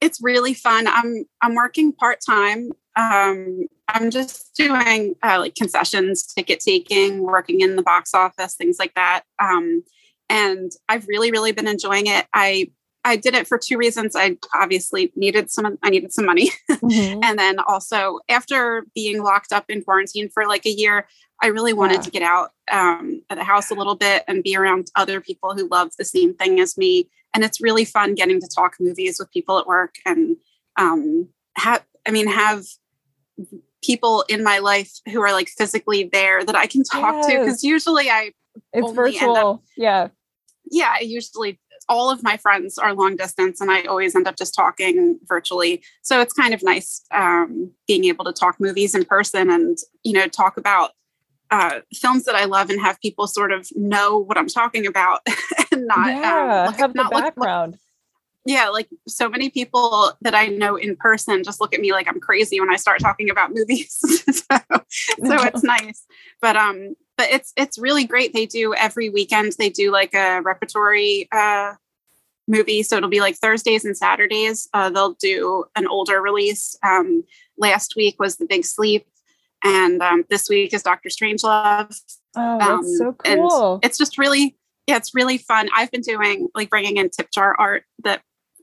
It's 0.00 0.22
really 0.22 0.54
fun. 0.54 0.86
I'm 0.86 1.24
I'm 1.40 1.54
working 1.54 1.92
part 1.92 2.18
time. 2.26 2.70
Um, 2.96 3.66
I'm 3.88 4.10
just 4.10 4.54
doing 4.56 5.14
uh, 5.22 5.38
like 5.38 5.54
concessions, 5.54 6.24
ticket 6.24 6.60
taking, 6.60 7.22
working 7.22 7.60
in 7.60 7.76
the 7.76 7.82
box 7.82 8.14
office, 8.14 8.54
things 8.54 8.78
like 8.78 8.94
that. 8.94 9.22
Um, 9.38 9.82
and 10.28 10.72
I've 10.88 11.06
really, 11.06 11.30
really 11.30 11.52
been 11.52 11.68
enjoying 11.68 12.06
it. 12.06 12.26
I 12.32 12.70
I 13.06 13.16
did 13.16 13.34
it 13.34 13.46
for 13.46 13.58
two 13.58 13.76
reasons. 13.76 14.16
I 14.16 14.38
obviously 14.54 15.12
needed 15.14 15.50
some 15.50 15.78
I 15.82 15.90
needed 15.90 16.12
some 16.12 16.26
money. 16.26 16.50
Mm-hmm. 16.84 17.20
and 17.22 17.38
then 17.38 17.58
also 17.60 18.18
after 18.28 18.84
being 18.94 19.22
locked 19.22 19.52
up 19.52 19.64
in 19.70 19.82
quarantine 19.82 20.28
for 20.28 20.46
like 20.46 20.66
a 20.66 20.70
year, 20.70 21.08
I 21.44 21.48
really 21.48 21.74
wanted 21.74 21.96
yeah. 21.96 22.00
to 22.00 22.10
get 22.10 22.22
out 22.22 22.52
um, 22.72 23.20
of 23.28 23.36
the 23.36 23.44
house 23.44 23.70
a 23.70 23.74
little 23.74 23.96
bit 23.96 24.24
and 24.26 24.42
be 24.42 24.56
around 24.56 24.86
other 24.96 25.20
people 25.20 25.52
who 25.52 25.68
love 25.68 25.90
the 25.98 26.04
same 26.04 26.32
thing 26.32 26.58
as 26.58 26.78
me. 26.78 27.10
And 27.34 27.44
it's 27.44 27.60
really 27.60 27.84
fun 27.84 28.14
getting 28.14 28.40
to 28.40 28.48
talk 28.48 28.76
movies 28.80 29.18
with 29.18 29.30
people 29.30 29.58
at 29.58 29.66
work 29.66 29.96
and 30.06 30.38
um, 30.78 31.28
have, 31.58 31.84
I 32.08 32.12
mean, 32.12 32.28
have 32.28 32.64
people 33.84 34.24
in 34.30 34.42
my 34.42 34.58
life 34.58 34.90
who 35.12 35.20
are 35.20 35.32
like 35.32 35.50
physically 35.50 36.08
there 36.10 36.42
that 36.42 36.56
I 36.56 36.66
can 36.66 36.82
talk 36.82 37.16
yes. 37.16 37.26
to. 37.26 37.38
Because 37.40 37.62
usually 37.62 38.08
I, 38.08 38.32
it's 38.72 38.92
virtual. 38.92 39.36
Up, 39.36 39.62
yeah. 39.76 40.08
Yeah. 40.70 40.94
I 40.98 41.02
usually 41.02 41.60
all 41.90 42.10
of 42.10 42.22
my 42.22 42.38
friends 42.38 42.78
are 42.78 42.94
long 42.94 43.16
distance 43.16 43.60
and 43.60 43.70
I 43.70 43.82
always 43.82 44.16
end 44.16 44.26
up 44.26 44.36
just 44.38 44.54
talking 44.54 45.18
virtually. 45.26 45.82
So 46.00 46.22
it's 46.22 46.32
kind 46.32 46.54
of 46.54 46.62
nice 46.62 47.02
um, 47.10 47.72
being 47.86 48.06
able 48.06 48.24
to 48.24 48.32
talk 48.32 48.58
movies 48.58 48.94
in 48.94 49.04
person 49.04 49.50
and, 49.50 49.76
you 50.02 50.14
know, 50.14 50.26
talk 50.26 50.56
about 50.56 50.92
uh, 51.54 51.80
films 51.94 52.24
that 52.24 52.34
I 52.34 52.46
love 52.46 52.68
and 52.68 52.80
have 52.80 53.00
people 53.00 53.28
sort 53.28 53.52
of 53.52 53.68
know 53.76 54.18
what 54.18 54.36
I'm 54.36 54.48
talking 54.48 54.86
about 54.86 55.20
and 55.72 55.86
not 55.86 55.98
um, 55.98 56.08
yeah, 56.08 56.62
um, 56.62 56.66
look, 56.66 56.76
have 56.76 56.94
not 56.96 57.12
the 57.12 57.20
background. 57.20 57.72
Look, 57.72 57.80
yeah, 58.46 58.68
like 58.70 58.88
so 59.06 59.28
many 59.28 59.50
people 59.50 60.12
that 60.22 60.34
I 60.34 60.48
know 60.48 60.74
in 60.74 60.96
person 60.96 61.44
just 61.44 61.60
look 61.60 61.72
at 61.72 61.80
me 61.80 61.92
like 61.92 62.08
I'm 62.08 62.18
crazy 62.18 62.58
when 62.58 62.70
I 62.70 62.76
start 62.76 62.98
talking 63.00 63.30
about 63.30 63.52
movies. 63.54 63.96
so, 64.00 64.58
so 64.68 64.84
it's 65.20 65.62
nice. 65.62 66.04
But 66.42 66.56
um 66.56 66.96
but 67.16 67.28
it's 67.30 67.52
it's 67.56 67.78
really 67.78 68.04
great. 68.04 68.32
They 68.32 68.46
do 68.46 68.74
every 68.74 69.08
weekend 69.08 69.52
they 69.56 69.70
do 69.70 69.92
like 69.92 70.12
a 70.12 70.40
repertory 70.42 71.28
uh 71.30 71.74
movie. 72.48 72.82
So 72.82 72.96
it'll 72.96 73.08
be 73.08 73.20
like 73.20 73.36
Thursdays 73.36 73.84
and 73.84 73.96
Saturdays. 73.96 74.68
Uh, 74.74 74.90
they'll 74.90 75.14
do 75.14 75.64
an 75.76 75.86
older 75.86 76.20
release. 76.20 76.76
Um, 76.82 77.24
last 77.56 77.94
week 77.96 78.16
was 78.18 78.36
The 78.36 78.44
Big 78.44 78.66
Sleep 78.66 79.06
and 79.64 80.02
um, 80.02 80.24
this 80.30 80.48
week 80.48 80.72
is 80.74 80.82
Doctor 80.82 81.08
Strangelove. 81.08 82.00
Oh, 82.36 82.58
that's 82.58 82.70
um, 82.70 82.86
so 82.86 83.16
cool! 83.24 83.80
it's 83.82 83.98
just 83.98 84.18
really, 84.18 84.56
yeah, 84.86 84.96
it's 84.96 85.14
really 85.14 85.38
fun. 85.38 85.68
I've 85.74 85.90
been 85.90 86.02
doing 86.02 86.48
like 86.54 86.70
bringing 86.70 86.98
in 86.98 87.10
tip 87.10 87.30
jar 87.32 87.56
art 87.58 87.84
that 88.04 88.22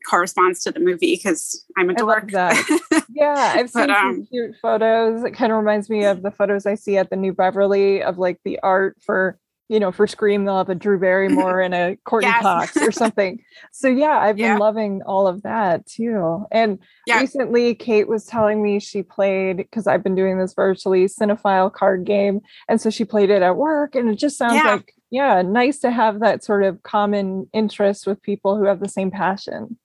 corresponds 0.09 0.61
to 0.61 0.71
the 0.71 0.79
movie 0.79 1.15
because 1.15 1.65
I'm 1.77 1.89
a 1.89 1.93
dork. 1.93 2.33
I 2.33 2.49
love 2.49 2.55
that. 2.89 3.05
yeah, 3.13 3.53
I've 3.55 3.69
seen 3.69 3.87
but, 3.87 3.89
um, 3.89 4.15
some 4.15 4.25
cute 4.25 4.55
photos. 4.61 5.23
It 5.23 5.31
kind 5.31 5.51
of 5.51 5.57
reminds 5.57 5.89
me 5.89 6.05
of 6.05 6.21
the 6.21 6.31
photos 6.31 6.65
I 6.65 6.75
see 6.75 6.97
at 6.97 7.09
the 7.09 7.15
New 7.15 7.33
Beverly 7.33 8.01
of 8.01 8.17
like 8.17 8.39
the 8.45 8.59
art 8.61 8.97
for 9.01 9.37
you 9.71 9.79
know, 9.79 9.89
for 9.89 10.05
Scream, 10.05 10.43
they'll 10.43 10.57
have 10.57 10.67
a 10.67 10.75
Drew 10.75 10.99
Barrymore 10.99 11.61
and 11.61 11.73
a 11.73 11.95
Courteney 12.03 12.29
yes. 12.29 12.41
Cox 12.41 12.77
or 12.77 12.91
something. 12.91 13.41
So 13.71 13.87
yeah, 13.87 14.17
I've 14.17 14.35
been 14.35 14.45
yeah. 14.45 14.57
loving 14.57 15.01
all 15.05 15.27
of 15.27 15.43
that 15.43 15.85
too. 15.85 16.45
And 16.51 16.77
yeah. 17.07 17.21
recently 17.21 17.73
Kate 17.73 18.09
was 18.09 18.25
telling 18.25 18.61
me 18.61 18.81
she 18.81 19.01
played 19.01 19.57
because 19.57 19.87
I've 19.87 20.03
been 20.03 20.13
doing 20.13 20.37
this 20.37 20.53
virtually 20.53 21.05
cinephile 21.05 21.71
card 21.71 22.03
game. 22.03 22.41
And 22.67 22.81
so 22.81 22.89
she 22.89 23.05
played 23.05 23.29
it 23.29 23.41
at 23.41 23.55
work. 23.55 23.95
And 23.95 24.09
it 24.09 24.15
just 24.15 24.37
sounds 24.37 24.55
yeah. 24.55 24.73
like, 24.73 24.93
yeah, 25.09 25.41
nice 25.41 25.79
to 25.79 25.91
have 25.91 26.19
that 26.19 26.43
sort 26.43 26.65
of 26.65 26.83
common 26.83 27.47
interest 27.53 28.05
with 28.05 28.21
people 28.21 28.57
who 28.57 28.65
have 28.65 28.81
the 28.81 28.89
same 28.89 29.09
passion. 29.09 29.79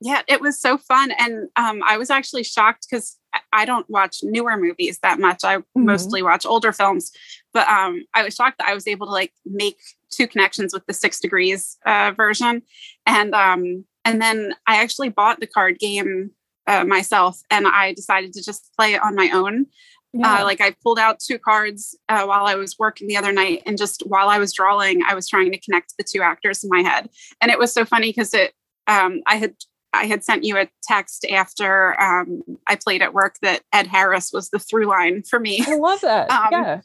Yeah, 0.00 0.22
it 0.28 0.40
was 0.40 0.58
so 0.58 0.78
fun. 0.78 1.12
And 1.18 1.48
um, 1.56 1.82
I 1.86 1.98
was 1.98 2.08
actually 2.08 2.44
shocked 2.44 2.86
because 2.90 3.18
I 3.52 3.64
don't 3.64 3.88
watch 3.90 4.18
newer 4.22 4.56
movies 4.56 4.98
that 5.02 5.18
much. 5.18 5.44
I 5.44 5.58
mm-hmm. 5.58 5.84
mostly 5.84 6.22
watch 6.22 6.46
older 6.46 6.72
films. 6.72 7.12
But 7.52 7.68
um, 7.68 8.04
I 8.14 8.22
was 8.22 8.34
shocked 8.34 8.58
that 8.58 8.68
I 8.68 8.74
was 8.74 8.86
able 8.86 9.06
to 9.06 9.12
like 9.12 9.32
make 9.44 9.78
two 10.10 10.28
connections 10.28 10.72
with 10.72 10.86
the 10.86 10.92
Six 10.92 11.20
Degrees 11.20 11.78
uh, 11.84 12.12
version, 12.16 12.62
and 13.06 13.34
um, 13.34 13.84
and 14.04 14.22
then 14.22 14.54
I 14.66 14.82
actually 14.82 15.08
bought 15.08 15.40
the 15.40 15.46
card 15.46 15.78
game 15.78 16.30
uh, 16.66 16.84
myself, 16.84 17.40
and 17.50 17.66
I 17.66 17.92
decided 17.92 18.32
to 18.34 18.42
just 18.42 18.70
play 18.76 18.94
it 18.94 19.02
on 19.02 19.14
my 19.14 19.30
own. 19.32 19.66
Uh, 20.14 20.18
yeah. 20.18 20.40
Uh, 20.40 20.44
like 20.44 20.60
I 20.60 20.74
pulled 20.82 20.98
out 20.98 21.20
two 21.20 21.38
cards 21.38 21.96
uh, 22.08 22.24
while 22.24 22.46
I 22.46 22.56
was 22.56 22.76
working 22.78 23.08
the 23.08 23.16
other 23.16 23.32
night, 23.32 23.62
and 23.66 23.76
just 23.78 24.02
while 24.06 24.28
I 24.28 24.38
was 24.38 24.52
drawing, 24.52 25.02
I 25.02 25.14
was 25.14 25.28
trying 25.28 25.50
to 25.52 25.58
connect 25.58 25.96
the 25.96 26.04
two 26.04 26.22
actors 26.22 26.62
in 26.62 26.70
my 26.70 26.82
head, 26.82 27.10
and 27.40 27.50
it 27.50 27.58
was 27.58 27.72
so 27.72 27.84
funny 27.84 28.10
because 28.10 28.34
it. 28.34 28.52
Um, 28.86 29.20
I 29.24 29.36
had 29.36 29.54
I 29.92 30.06
had 30.06 30.24
sent 30.24 30.44
you 30.44 30.56
a 30.56 30.68
text 30.82 31.26
after 31.26 32.00
um, 32.00 32.42
I 32.66 32.76
played 32.76 33.02
at 33.02 33.14
work 33.14 33.36
that 33.42 33.62
Ed 33.72 33.86
Harris 33.86 34.30
was 34.32 34.50
the 34.50 34.58
through 34.58 34.86
line 34.86 35.22
for 35.28 35.40
me. 35.40 35.64
I 35.66 35.76
love 35.76 36.00
that. 36.02 36.30
Um, 36.40 36.48
yeah. 36.52 36.80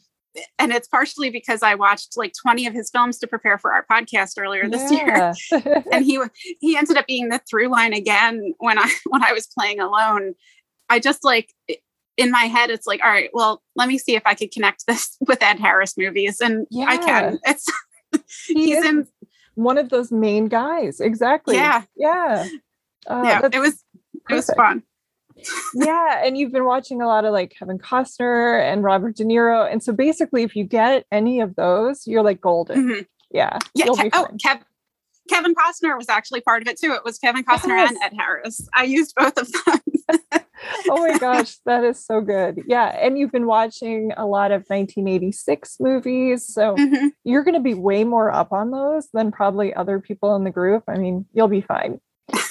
And 0.58 0.70
it's 0.70 0.86
partially 0.86 1.30
because 1.30 1.62
I 1.62 1.76
watched 1.76 2.16
like 2.16 2.34
20 2.42 2.66
of 2.66 2.74
his 2.74 2.90
films 2.90 3.18
to 3.18 3.26
prepare 3.26 3.56
for 3.56 3.72
our 3.72 3.86
podcast 3.90 4.34
earlier 4.38 4.68
this 4.68 4.92
yeah. 4.92 5.32
year. 5.50 5.82
and 5.90 6.04
he 6.04 6.20
he 6.60 6.76
ended 6.76 6.98
up 6.98 7.06
being 7.06 7.30
the 7.30 7.40
through 7.48 7.68
line 7.68 7.94
again 7.94 8.52
when 8.58 8.78
I 8.78 8.90
when 9.06 9.24
I 9.24 9.32
was 9.32 9.46
playing 9.46 9.80
alone. 9.80 10.34
I 10.90 10.98
just 10.98 11.24
like 11.24 11.54
in 12.18 12.30
my 12.30 12.44
head 12.44 12.68
it's 12.70 12.86
like 12.86 13.00
all 13.02 13.10
right, 13.10 13.30
well, 13.32 13.62
let 13.76 13.88
me 13.88 13.96
see 13.96 14.14
if 14.14 14.22
I 14.26 14.34
could 14.34 14.50
connect 14.50 14.86
this 14.86 15.16
with 15.20 15.42
Ed 15.42 15.58
Harris 15.58 15.96
movies 15.96 16.40
and 16.40 16.66
yeah. 16.70 16.86
I 16.86 16.98
can. 16.98 17.38
It's 17.44 17.66
he 18.46 18.74
he's 18.74 18.84
in 18.84 19.06
one 19.54 19.78
of 19.78 19.88
those 19.88 20.12
main 20.12 20.46
guys. 20.46 21.00
Exactly. 21.00 21.54
Yeah. 21.56 21.82
Yeah. 21.96 22.46
Uh, 23.08 23.22
yeah, 23.24 23.48
it 23.52 23.58
was 23.58 23.84
it 24.28 24.34
was 24.34 24.50
fun. 24.56 24.82
yeah, 25.74 26.24
and 26.24 26.36
you've 26.36 26.52
been 26.52 26.64
watching 26.64 27.02
a 27.02 27.06
lot 27.06 27.24
of 27.24 27.32
like 27.32 27.54
Kevin 27.56 27.78
Costner 27.78 28.60
and 28.60 28.82
Robert 28.82 29.16
De 29.16 29.24
Niro, 29.24 29.70
and 29.70 29.82
so 29.82 29.92
basically, 29.92 30.42
if 30.42 30.56
you 30.56 30.64
get 30.64 31.04
any 31.12 31.40
of 31.40 31.56
those, 31.56 32.06
you're 32.06 32.22
like 32.22 32.40
golden. 32.40 32.88
Mm-hmm. 32.88 33.02
Yeah. 33.30 33.58
Yeah. 33.74 33.86
Ke- 33.86 34.10
oh, 34.12 34.28
Kev- 34.44 34.62
Kevin 35.28 35.54
Costner 35.54 35.96
was 35.96 36.08
actually 36.08 36.40
part 36.40 36.62
of 36.62 36.68
it 36.68 36.78
too. 36.78 36.92
It 36.92 37.04
was 37.04 37.18
Kevin 37.18 37.44
Costner 37.44 37.76
yes. 37.76 37.90
and 37.90 37.98
Ed 38.02 38.12
Harris. 38.18 38.66
I 38.74 38.84
used 38.84 39.14
both 39.16 39.36
of 39.36 39.50
them. 39.52 39.80
oh 40.88 41.06
my 41.06 41.18
gosh, 41.18 41.56
that 41.66 41.84
is 41.84 42.04
so 42.04 42.20
good. 42.20 42.60
Yeah. 42.66 42.86
And 42.86 43.18
you've 43.18 43.32
been 43.32 43.46
watching 43.46 44.12
a 44.16 44.26
lot 44.26 44.52
of 44.52 44.64
1986 44.68 45.76
movies. 45.80 46.46
So 46.46 46.76
mm-hmm. 46.76 47.08
you're 47.24 47.44
going 47.44 47.54
to 47.54 47.60
be 47.60 47.74
way 47.74 48.04
more 48.04 48.30
up 48.30 48.52
on 48.52 48.70
those 48.70 49.08
than 49.12 49.32
probably 49.32 49.74
other 49.74 50.00
people 50.00 50.36
in 50.36 50.44
the 50.44 50.50
group. 50.50 50.84
I 50.88 50.96
mean, 50.96 51.26
you'll 51.32 51.48
be 51.48 51.60
fine. 51.60 52.00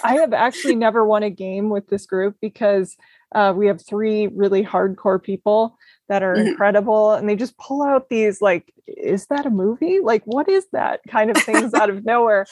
I 0.03 0.15
have 0.15 0.33
actually 0.33 0.75
never 0.75 1.05
won 1.05 1.23
a 1.23 1.29
game 1.29 1.69
with 1.69 1.87
this 1.87 2.05
group 2.05 2.35
because 2.41 2.95
uh, 3.33 3.53
we 3.55 3.67
have 3.67 3.85
three 3.85 4.27
really 4.27 4.63
hardcore 4.63 5.21
people 5.21 5.77
that 6.07 6.23
are 6.23 6.35
mm-hmm. 6.35 6.47
incredible 6.47 7.13
and 7.13 7.27
they 7.27 7.35
just 7.35 7.57
pull 7.57 7.83
out 7.83 8.09
these 8.09 8.41
like 8.41 8.71
is 8.87 9.25
that 9.27 9.45
a 9.45 9.49
movie? 9.49 9.99
Like 10.01 10.23
what 10.25 10.47
is 10.47 10.67
that? 10.71 11.01
kind 11.09 11.29
of 11.29 11.37
things 11.37 11.73
out 11.73 11.89
of 11.89 12.05
nowhere. 12.05 12.45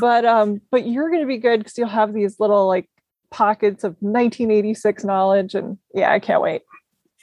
But 0.00 0.24
um 0.24 0.60
but 0.70 0.86
you're 0.86 1.08
going 1.08 1.22
to 1.22 1.26
be 1.26 1.38
good 1.38 1.60
because 1.60 1.76
you'll 1.78 1.88
have 1.88 2.12
these 2.12 2.38
little 2.38 2.66
like 2.66 2.88
pockets 3.30 3.84
of 3.84 3.96
1986 4.00 5.04
knowledge 5.04 5.54
and 5.54 5.78
yeah 5.94 6.12
i 6.12 6.18
can't 6.18 6.42
wait 6.42 6.62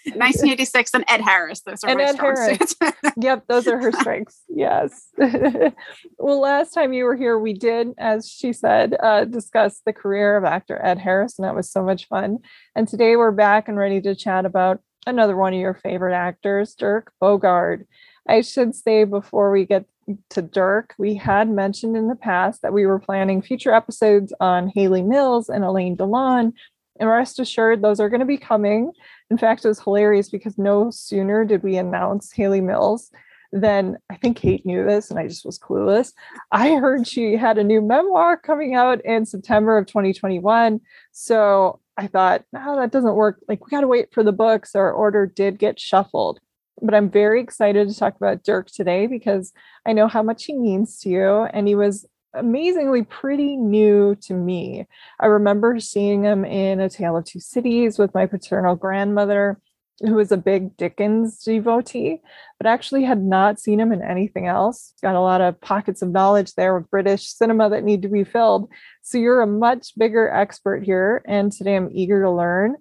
1986 0.15 0.93
and 0.93 1.05
Ed 1.07 1.21
Harris. 1.21 1.61
Those 1.61 1.83
are 1.83 1.89
and 1.89 2.01
Ed 2.01 2.15
Harris. 2.15 2.75
yep, 3.17 3.45
those 3.47 3.67
are 3.67 3.79
her 3.79 3.91
strengths. 3.91 4.41
Yes. 4.47 5.09
well, 5.17 6.39
last 6.39 6.73
time 6.73 6.93
you 6.93 7.05
were 7.05 7.15
here, 7.15 7.39
we 7.39 7.53
did, 7.53 7.93
as 7.97 8.29
she 8.29 8.53
said, 8.53 8.95
uh, 9.01 9.25
discuss 9.25 9.81
the 9.85 9.93
career 9.93 10.37
of 10.37 10.43
actor 10.43 10.79
Ed 10.83 10.99
Harris, 10.99 11.39
and 11.39 11.47
that 11.47 11.55
was 11.55 11.71
so 11.71 11.83
much 11.83 12.07
fun. 12.07 12.37
And 12.75 12.87
today 12.87 13.15
we're 13.15 13.31
back 13.31 13.67
and 13.67 13.77
ready 13.77 13.99
to 14.01 14.13
chat 14.13 14.45
about 14.45 14.79
another 15.07 15.35
one 15.35 15.53
of 15.53 15.59
your 15.59 15.73
favorite 15.73 16.15
actors, 16.15 16.75
Dirk 16.75 17.11
Bogarde. 17.21 17.85
I 18.27 18.41
should 18.41 18.75
say 18.75 19.03
before 19.03 19.51
we 19.51 19.65
get 19.65 19.85
to 20.31 20.41
Dirk, 20.41 20.93
we 20.97 21.15
had 21.15 21.49
mentioned 21.49 21.97
in 21.97 22.07
the 22.07 22.15
past 22.15 22.61
that 22.61 22.73
we 22.73 22.85
were 22.85 22.99
planning 22.99 23.41
future 23.41 23.73
episodes 23.73 24.33
on 24.39 24.69
Hayley 24.69 25.01
Mills 25.01 25.49
and 25.49 25.63
Alain 25.63 25.97
Delon. 25.97 26.53
And 26.99 27.09
rest 27.09 27.39
assured, 27.39 27.81
those 27.81 27.99
are 27.99 28.09
going 28.09 28.21
to 28.21 28.25
be 28.25 28.37
coming. 28.37 28.91
In 29.29 29.37
fact, 29.37 29.65
it 29.65 29.67
was 29.67 29.81
hilarious 29.81 30.29
because 30.29 30.57
no 30.57 30.91
sooner 30.91 31.43
did 31.45 31.63
we 31.63 31.77
announce 31.77 32.31
Hayley 32.31 32.61
Mills 32.61 33.11
than 33.51 33.97
I 34.09 34.15
think 34.15 34.37
Kate 34.37 34.65
knew 34.65 34.85
this 34.85 35.09
and 35.09 35.19
I 35.19 35.27
just 35.27 35.45
was 35.45 35.59
clueless. 35.59 36.13
I 36.51 36.75
heard 36.75 37.07
she 37.07 37.35
had 37.35 37.57
a 37.57 37.63
new 37.63 37.81
memoir 37.81 38.37
coming 38.37 38.75
out 38.75 39.03
in 39.05 39.25
September 39.25 39.77
of 39.77 39.87
2021. 39.87 40.81
So 41.11 41.79
I 41.97 42.07
thought, 42.07 42.43
no, 42.51 42.75
that 42.77 42.91
doesn't 42.91 43.15
work. 43.15 43.39
Like, 43.47 43.65
we 43.65 43.69
got 43.69 43.81
to 43.81 43.87
wait 43.87 44.13
for 44.13 44.23
the 44.23 44.33
books. 44.33 44.75
Our 44.75 44.91
order 44.91 45.25
did 45.25 45.59
get 45.59 45.79
shuffled. 45.79 46.39
But 46.81 46.93
I'm 46.93 47.09
very 47.09 47.41
excited 47.41 47.87
to 47.87 47.97
talk 47.97 48.17
about 48.17 48.43
Dirk 48.43 48.69
today 48.69 49.07
because 49.07 49.53
I 49.85 49.93
know 49.93 50.09
how 50.09 50.21
much 50.21 50.43
he 50.43 50.57
means 50.57 50.99
to 50.99 51.09
you. 51.09 51.43
And 51.45 51.69
he 51.69 51.75
was 51.75 52.05
amazingly 52.35 53.03
pretty 53.03 53.57
new 53.57 54.15
to 54.21 54.33
me. 54.33 54.87
I 55.19 55.27
remember 55.27 55.79
seeing 55.79 56.23
him 56.23 56.45
in 56.45 56.79
A 56.79 56.89
Tale 56.89 57.17
of 57.17 57.25
Two 57.25 57.39
Cities 57.39 57.97
with 57.97 58.13
my 58.13 58.25
paternal 58.25 58.75
grandmother, 58.75 59.59
who 60.01 60.15
was 60.15 60.31
a 60.31 60.37
big 60.37 60.75
Dickens 60.77 61.43
devotee, 61.43 62.21
but 62.59 62.67
actually 62.67 63.03
had 63.03 63.23
not 63.23 63.59
seen 63.59 63.79
him 63.79 63.91
in 63.93 64.01
anything 64.01 64.45
else. 64.45 64.93
Got 65.01 65.15
a 65.15 65.21
lot 65.21 65.41
of 65.41 65.59
pockets 65.61 66.01
of 66.01 66.09
knowledge 66.09 66.53
there 66.55 66.75
of 66.75 66.89
British 66.89 67.27
cinema 67.27 67.69
that 67.69 67.83
need 67.83 68.01
to 68.01 68.09
be 68.09 68.23
filled. 68.23 68.69
So 69.01 69.17
you're 69.17 69.41
a 69.41 69.47
much 69.47 69.97
bigger 69.97 70.29
expert 70.29 70.83
here. 70.83 71.23
And 71.25 71.51
today 71.51 71.77
I'm 71.77 71.89
eager 71.93 72.21
to 72.23 72.31
learn 72.31 72.75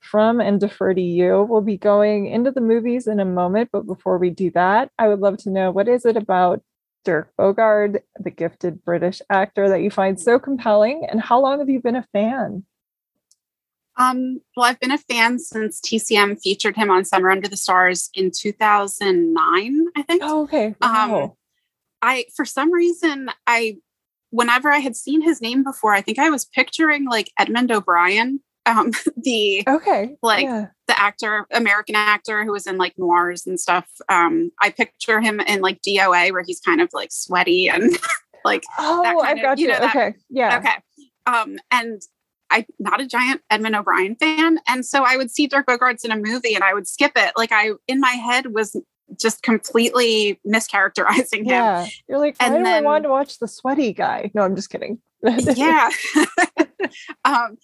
from 0.00 0.40
and 0.40 0.60
defer 0.60 0.94
to 0.94 1.00
you. 1.00 1.46
We'll 1.48 1.60
be 1.60 1.76
going 1.76 2.26
into 2.26 2.50
the 2.50 2.60
movies 2.60 3.06
in 3.06 3.18
a 3.20 3.24
moment, 3.24 3.70
but 3.72 3.86
before 3.86 4.18
we 4.18 4.30
do 4.30 4.50
that, 4.52 4.90
I 4.98 5.08
would 5.08 5.20
love 5.20 5.38
to 5.38 5.50
know 5.50 5.70
what 5.70 5.88
is 5.88 6.04
it 6.04 6.16
about 6.16 6.62
Dirk 7.04 7.32
Bogarde, 7.38 8.00
the 8.18 8.30
gifted 8.30 8.84
British 8.84 9.20
actor, 9.30 9.68
that 9.68 9.82
you 9.82 9.90
find 9.90 10.20
so 10.20 10.38
compelling, 10.38 11.06
and 11.10 11.20
how 11.20 11.40
long 11.40 11.58
have 11.58 11.68
you 11.68 11.80
been 11.80 11.96
a 11.96 12.06
fan? 12.12 12.64
Um, 13.96 14.40
well, 14.56 14.66
I've 14.66 14.78
been 14.78 14.92
a 14.92 14.98
fan 14.98 15.38
since 15.40 15.80
TCM 15.80 16.40
featured 16.40 16.76
him 16.76 16.88
on 16.88 17.04
Summer 17.04 17.30
Under 17.30 17.48
the 17.48 17.56
Stars 17.56 18.10
in 18.14 18.30
2009, 18.30 19.86
I 19.96 20.02
think. 20.02 20.22
Oh, 20.24 20.42
okay. 20.44 20.74
Um, 20.80 21.10
wow. 21.10 21.22
Um, 21.22 21.32
I, 22.00 22.26
for 22.36 22.44
some 22.44 22.72
reason, 22.72 23.28
I 23.46 23.78
whenever 24.30 24.70
I 24.70 24.78
had 24.78 24.94
seen 24.94 25.20
his 25.20 25.40
name 25.40 25.64
before, 25.64 25.94
I 25.94 26.00
think 26.00 26.18
I 26.18 26.30
was 26.30 26.44
picturing 26.44 27.06
like 27.06 27.32
Edmund 27.38 27.72
O'Brien, 27.72 28.40
um, 28.66 28.92
the 29.16 29.64
okay, 29.66 30.16
like 30.22 30.44
yeah. 30.44 30.66
The 30.98 31.02
actor, 31.04 31.46
American 31.50 31.94
actor 31.94 32.44
who 32.44 32.52
was 32.52 32.66
in 32.66 32.76
like 32.76 32.98
noirs 32.98 33.46
and 33.46 33.58
stuff. 33.58 33.86
Um, 34.08 34.50
I 34.60 34.70
picture 34.70 35.20
him 35.20 35.40
in 35.40 35.60
like 35.60 35.80
DOA 35.82 36.32
where 36.32 36.42
he's 36.42 36.60
kind 36.60 36.80
of 36.80 36.90
like 36.92 37.12
sweaty 37.12 37.68
and 37.68 37.98
like 38.44 38.64
oh, 38.78 39.20
I've 39.20 39.40
got 39.40 39.58
you. 39.58 39.68
you 39.68 39.72
know, 39.72 39.86
okay, 39.86 40.14
yeah, 40.30 40.58
okay. 40.58 40.76
Um, 41.26 41.58
and 41.70 42.02
I'm 42.50 42.64
not 42.78 43.00
a 43.00 43.06
giant 43.06 43.42
Edmund 43.50 43.76
O'Brien 43.76 44.16
fan, 44.16 44.58
and 44.66 44.84
so 44.84 45.04
I 45.06 45.16
would 45.16 45.30
see 45.30 45.46
Dirk 45.46 45.66
Bogarde 45.66 46.04
in 46.04 46.10
a 46.10 46.16
movie 46.16 46.54
and 46.54 46.64
I 46.64 46.74
would 46.74 46.88
skip 46.88 47.12
it. 47.16 47.32
Like 47.36 47.52
I 47.52 47.72
in 47.86 48.00
my 48.00 48.12
head 48.12 48.54
was 48.54 48.76
just 49.18 49.42
completely 49.42 50.40
mischaracterizing 50.46 51.38
him. 51.38 51.46
Yeah. 51.46 51.86
You're 52.08 52.18
like, 52.18 52.36
and 52.40 52.54
then, 52.54 52.66
I 52.66 52.80
want 52.80 53.04
to 53.04 53.10
watch 53.10 53.38
the 53.38 53.48
sweaty 53.48 53.92
guy. 53.92 54.30
No, 54.34 54.42
I'm 54.42 54.54
just 54.54 54.70
kidding. 54.70 54.98
yeah. 55.22 55.90
um, 57.24 57.56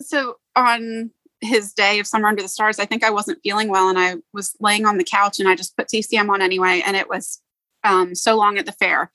so 0.00 0.36
on 0.56 1.10
his 1.40 1.72
day 1.72 1.98
of 1.98 2.06
Summer 2.06 2.28
Under 2.28 2.42
the 2.42 2.48
Stars, 2.48 2.78
I 2.78 2.84
think 2.84 3.04
I 3.04 3.10
wasn't 3.10 3.40
feeling 3.42 3.68
well 3.68 3.88
and 3.88 3.98
I 3.98 4.16
was 4.32 4.54
laying 4.60 4.86
on 4.86 4.98
the 4.98 5.04
couch 5.04 5.38
and 5.38 5.48
I 5.48 5.54
just 5.54 5.76
put 5.76 5.88
TCM 5.88 6.28
on 6.28 6.42
anyway. 6.42 6.82
And 6.84 6.96
it 6.96 7.08
was 7.08 7.40
um, 7.84 8.14
So 8.14 8.36
Long 8.36 8.58
at 8.58 8.66
the 8.66 8.72
Fair, 8.72 9.10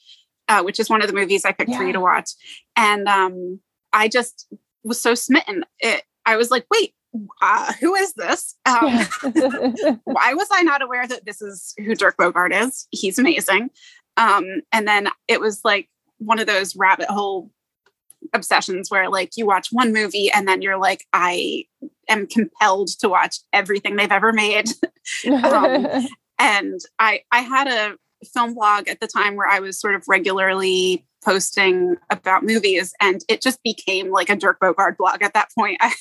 uh, 0.47 0.63
which 0.63 0.79
is 0.79 0.89
one 0.89 1.01
of 1.01 1.07
the 1.07 1.13
movies 1.13 1.45
I 1.45 1.51
picked 1.51 1.71
yeah. 1.71 1.77
for 1.77 1.83
you 1.83 1.93
to 1.93 1.99
watch. 1.99 2.31
And 2.75 3.07
um, 3.07 3.59
I 3.91 4.07
just 4.07 4.47
was 4.83 5.01
so 5.01 5.15
smitten. 5.15 5.65
It, 5.79 6.03
I 6.25 6.37
was 6.37 6.49
like, 6.49 6.65
wait, 6.71 6.93
uh, 7.41 7.73
who 7.73 7.95
is 7.95 8.13
this? 8.13 8.55
Um, 8.65 8.99
why 10.03 10.33
was 10.33 10.47
I 10.51 10.63
not 10.63 10.81
aware 10.81 11.07
that 11.07 11.25
this 11.25 11.41
is 11.41 11.73
who 11.77 11.95
Dirk 11.95 12.17
Bogarde 12.17 12.67
is? 12.67 12.87
He's 12.91 13.19
amazing. 13.19 13.69
Um, 14.17 14.61
and 14.71 14.87
then 14.87 15.09
it 15.27 15.39
was 15.39 15.61
like 15.63 15.89
one 16.17 16.39
of 16.39 16.47
those 16.47 16.75
rabbit 16.75 17.09
hole 17.09 17.51
obsessions 18.33 18.89
where 18.89 19.09
like 19.09 19.31
you 19.35 19.45
watch 19.45 19.69
one 19.71 19.93
movie 19.93 20.31
and 20.31 20.47
then 20.47 20.61
you're 20.61 20.77
like, 20.77 21.05
I 21.13 21.65
am 22.09 22.27
compelled 22.27 22.89
to 22.99 23.09
watch 23.09 23.37
everything 23.51 23.95
they've 23.95 24.11
ever 24.11 24.33
made. 24.33 24.67
um, 25.43 25.87
and 26.39 26.79
I 26.99 27.21
I 27.31 27.39
had 27.39 27.67
a 27.67 27.95
film 28.33 28.53
blog 28.53 28.87
at 28.87 28.99
the 28.99 29.07
time 29.07 29.35
where 29.35 29.47
I 29.47 29.59
was 29.59 29.79
sort 29.79 29.95
of 29.95 30.03
regularly 30.07 31.05
posting 31.23 31.95
about 32.09 32.43
movies 32.43 32.93
and 32.99 33.23
it 33.29 33.41
just 33.41 33.61
became 33.63 34.11
like 34.11 34.29
a 34.29 34.35
Dirk 34.35 34.59
Bogarde 34.59 34.97
blog 34.97 35.21
at 35.21 35.33
that 35.33 35.49
point. 35.57 35.77
I, 35.81 35.93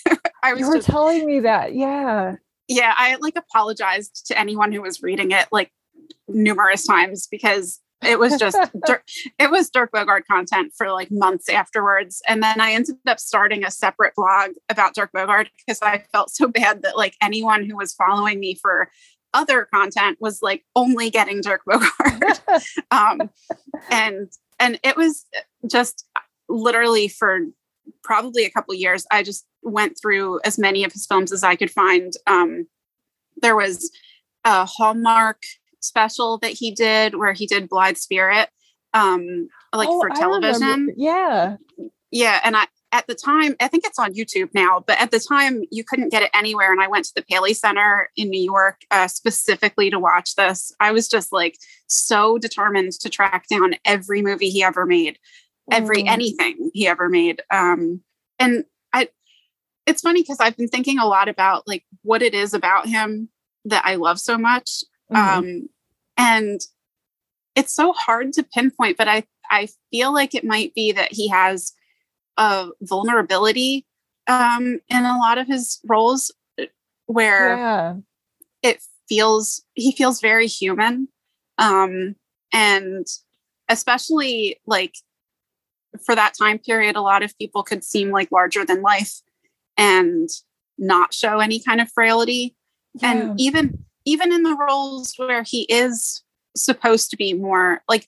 I 0.42 0.52
was 0.52 0.60
you 0.60 0.68
were 0.68 0.76
just, 0.76 0.88
telling 0.88 1.24
me 1.26 1.40
that. 1.40 1.74
Yeah. 1.74 2.36
Yeah. 2.68 2.94
I 2.96 3.16
like 3.16 3.36
apologized 3.36 4.26
to 4.26 4.38
anyone 4.38 4.72
who 4.72 4.82
was 4.82 5.02
reading 5.02 5.30
it 5.30 5.46
like 5.52 5.70
numerous 6.28 6.86
times 6.86 7.28
because 7.30 7.80
it 8.02 8.18
was 8.18 8.36
just 8.38 8.58
it 9.38 9.50
was 9.50 9.70
Dirk 9.70 9.92
Bogarde 9.92 10.26
content 10.30 10.72
for 10.76 10.90
like 10.92 11.10
months 11.10 11.48
afterwards. 11.48 12.22
And 12.28 12.42
then 12.42 12.60
I 12.60 12.72
ended 12.72 12.96
up 13.06 13.20
starting 13.20 13.64
a 13.64 13.70
separate 13.70 14.14
blog 14.14 14.50
about 14.68 14.94
Dirk 14.94 15.10
Bogarde 15.12 15.48
because 15.58 15.80
I 15.82 16.04
felt 16.12 16.30
so 16.30 16.48
bad 16.48 16.82
that 16.82 16.96
like 16.96 17.14
anyone 17.22 17.64
who 17.64 17.76
was 17.76 17.94
following 17.94 18.40
me 18.40 18.54
for 18.54 18.90
other 19.34 19.66
content 19.72 20.18
was 20.20 20.40
like 20.42 20.64
only 20.76 21.10
getting 21.10 21.40
Dirk 21.40 21.62
Bogarde. 21.68 22.62
um, 22.90 23.30
and 23.90 24.30
and 24.58 24.78
it 24.82 24.96
was 24.96 25.26
just 25.68 26.06
literally 26.48 27.08
for 27.08 27.40
probably 28.04 28.44
a 28.44 28.50
couple 28.50 28.74
years. 28.74 29.06
I 29.10 29.22
just 29.22 29.46
went 29.62 29.96
through 30.00 30.40
as 30.44 30.58
many 30.58 30.84
of 30.84 30.92
his 30.92 31.06
films 31.06 31.32
as 31.32 31.42
I 31.42 31.56
could 31.56 31.70
find. 31.70 32.12
Um, 32.26 32.66
there 33.40 33.56
was 33.56 33.90
a 34.44 34.64
Hallmark 34.64 35.42
special 35.82 36.38
that 36.38 36.52
he 36.52 36.70
did 36.70 37.14
where 37.14 37.32
he 37.32 37.46
did 37.46 37.68
Blithe 37.68 37.96
Spirit, 37.96 38.48
um, 38.94 39.48
like 39.74 39.88
oh, 39.90 40.00
for 40.00 40.10
television. 40.10 40.94
Yeah. 40.96 41.56
Yeah. 42.10 42.40
And 42.44 42.56
I, 42.56 42.66
at 42.92 43.06
the 43.06 43.14
time, 43.14 43.56
I 43.58 43.68
think 43.68 43.86
it's 43.86 43.98
on 43.98 44.12
YouTube 44.12 44.50
now, 44.52 44.84
but 44.86 45.00
at 45.00 45.10
the 45.10 45.18
time 45.18 45.62
you 45.70 45.82
couldn't 45.82 46.10
get 46.10 46.22
it 46.22 46.30
anywhere. 46.34 46.70
And 46.70 46.80
I 46.80 46.88
went 46.88 47.06
to 47.06 47.12
the 47.16 47.22
Paley 47.22 47.54
Center 47.54 48.10
in 48.16 48.28
New 48.28 48.42
York 48.42 48.82
uh, 48.90 49.08
specifically 49.08 49.88
to 49.90 49.98
watch 49.98 50.34
this. 50.34 50.72
I 50.78 50.92
was 50.92 51.08
just 51.08 51.32
like 51.32 51.56
so 51.86 52.36
determined 52.36 52.92
to 53.00 53.08
track 53.08 53.46
down 53.48 53.76
every 53.86 54.20
movie 54.20 54.50
he 54.50 54.62
ever 54.62 54.84
made, 54.84 55.18
every 55.70 56.02
mm. 56.02 56.08
anything 56.08 56.70
he 56.74 56.86
ever 56.86 57.08
made. 57.08 57.40
Um, 57.50 58.02
and 58.38 58.64
I, 58.92 59.08
it's 59.86 60.02
funny 60.02 60.20
because 60.20 60.38
I've 60.38 60.56
been 60.56 60.68
thinking 60.68 60.98
a 60.98 61.06
lot 61.06 61.28
about 61.28 61.66
like 61.66 61.84
what 62.02 62.20
it 62.20 62.34
is 62.34 62.52
about 62.52 62.86
him 62.86 63.30
that 63.64 63.84
I 63.86 63.94
love 63.94 64.20
so 64.20 64.36
much. 64.36 64.84
Mm-hmm. 65.10 65.38
Um, 65.38 65.68
and 66.16 66.60
it's 67.54 67.74
so 67.74 67.92
hard 67.92 68.32
to 68.34 68.42
pinpoint, 68.42 68.96
but 68.96 69.08
I, 69.08 69.24
I 69.50 69.68
feel 69.90 70.12
like 70.12 70.34
it 70.34 70.44
might 70.44 70.74
be 70.74 70.92
that 70.92 71.12
he 71.12 71.28
has 71.28 71.72
a 72.36 72.68
vulnerability 72.82 73.86
um, 74.26 74.80
in 74.88 75.04
a 75.04 75.18
lot 75.18 75.38
of 75.38 75.46
his 75.46 75.80
roles 75.86 76.32
uh, 76.60 76.64
where 77.06 77.56
yeah. 77.56 77.94
it 78.62 78.82
feels 79.08 79.62
he 79.74 79.92
feels 79.92 80.20
very 80.20 80.46
human 80.46 81.08
um, 81.58 82.16
and 82.52 83.06
especially 83.68 84.60
like 84.66 84.94
for 86.04 86.14
that 86.14 86.34
time 86.38 86.58
period, 86.58 86.96
a 86.96 87.00
lot 87.02 87.22
of 87.22 87.36
people 87.38 87.62
could 87.62 87.84
seem 87.84 88.10
like 88.10 88.32
larger 88.32 88.64
than 88.64 88.82
life 88.82 89.20
and 89.76 90.28
not 90.78 91.12
show 91.12 91.38
any 91.38 91.60
kind 91.60 91.80
of 91.80 91.90
frailty. 91.90 92.56
Yeah. 92.94 93.12
And 93.12 93.40
even 93.40 93.84
even 94.04 94.32
in 94.32 94.42
the 94.42 94.56
roles 94.56 95.14
where 95.16 95.42
he 95.42 95.62
is 95.62 96.22
supposed 96.56 97.10
to 97.10 97.16
be 97.16 97.32
more 97.32 97.82
like 97.88 98.06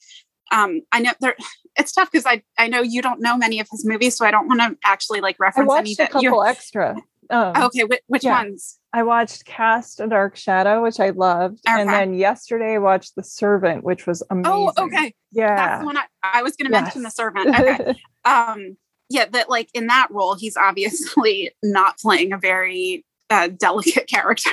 um 0.53 0.83
I 0.93 1.01
know 1.01 1.13
there 1.21 1.37
it's 1.77 1.93
tough 1.93 2.11
because 2.11 2.27
I 2.27 2.43
I 2.59 2.69
know 2.69 2.83
you 2.83 3.03
don't 3.03 3.21
know 3.21 3.37
many 3.37 3.61
of 3.61 3.69
his 3.71 3.85
movies, 3.85 4.17
so 4.17 4.25
I 4.25 4.31
don't 4.31 4.47
want 4.47 4.61
to 4.61 4.77
actually 4.85 5.21
like 5.21 5.37
reference 5.39 5.71
I 5.71 5.75
watched 5.75 6.01
any 6.01 6.07
a 6.07 6.09
couple 6.09 6.45
extra. 6.45 6.97
Um, 7.31 7.53
okay, 7.57 7.85
wh- 7.85 8.11
which 8.11 8.25
yeah. 8.25 8.43
ones? 8.43 8.79
I 8.93 9.03
watched 9.03 9.45
Cast 9.45 9.99
a 10.01 10.07
Dark 10.07 10.37
Shadow, 10.37 10.83
which 10.83 11.01
I 11.01 11.11
loved, 11.11 11.61
okay. 11.67 11.81
and 11.81 11.89
then 11.89 12.15
yesterday 12.15 12.75
I 12.75 12.79
watched 12.79 13.17
The 13.17 13.25
Servant, 13.25 13.83
which 13.83 14.07
was 14.07 14.23
oh, 14.23 14.27
amazing. 14.31 14.73
Oh, 14.77 14.85
okay, 14.85 15.15
yeah, 15.33 15.57
that's 15.57 15.81
the 15.81 15.87
one 15.87 15.97
I, 15.97 16.05
I 16.23 16.43
was 16.43 16.55
going 16.57 16.71
to 16.71 16.73
yes. 16.73 16.83
mention. 16.83 17.03
The 17.03 17.11
Servant. 17.11 17.49
Okay, 17.49 17.95
um, 18.25 18.77
yeah, 19.09 19.27
that 19.27 19.49
like 19.49 19.69
in 19.75 19.87
that 19.89 20.09
role, 20.11 20.35
he's 20.35 20.57
obviously 20.57 21.51
not 21.63 21.99
playing 21.99 22.33
a 22.33 22.39
very 22.39 23.05
uh, 23.31 23.49
delicate 23.49 24.07
character. 24.09 24.51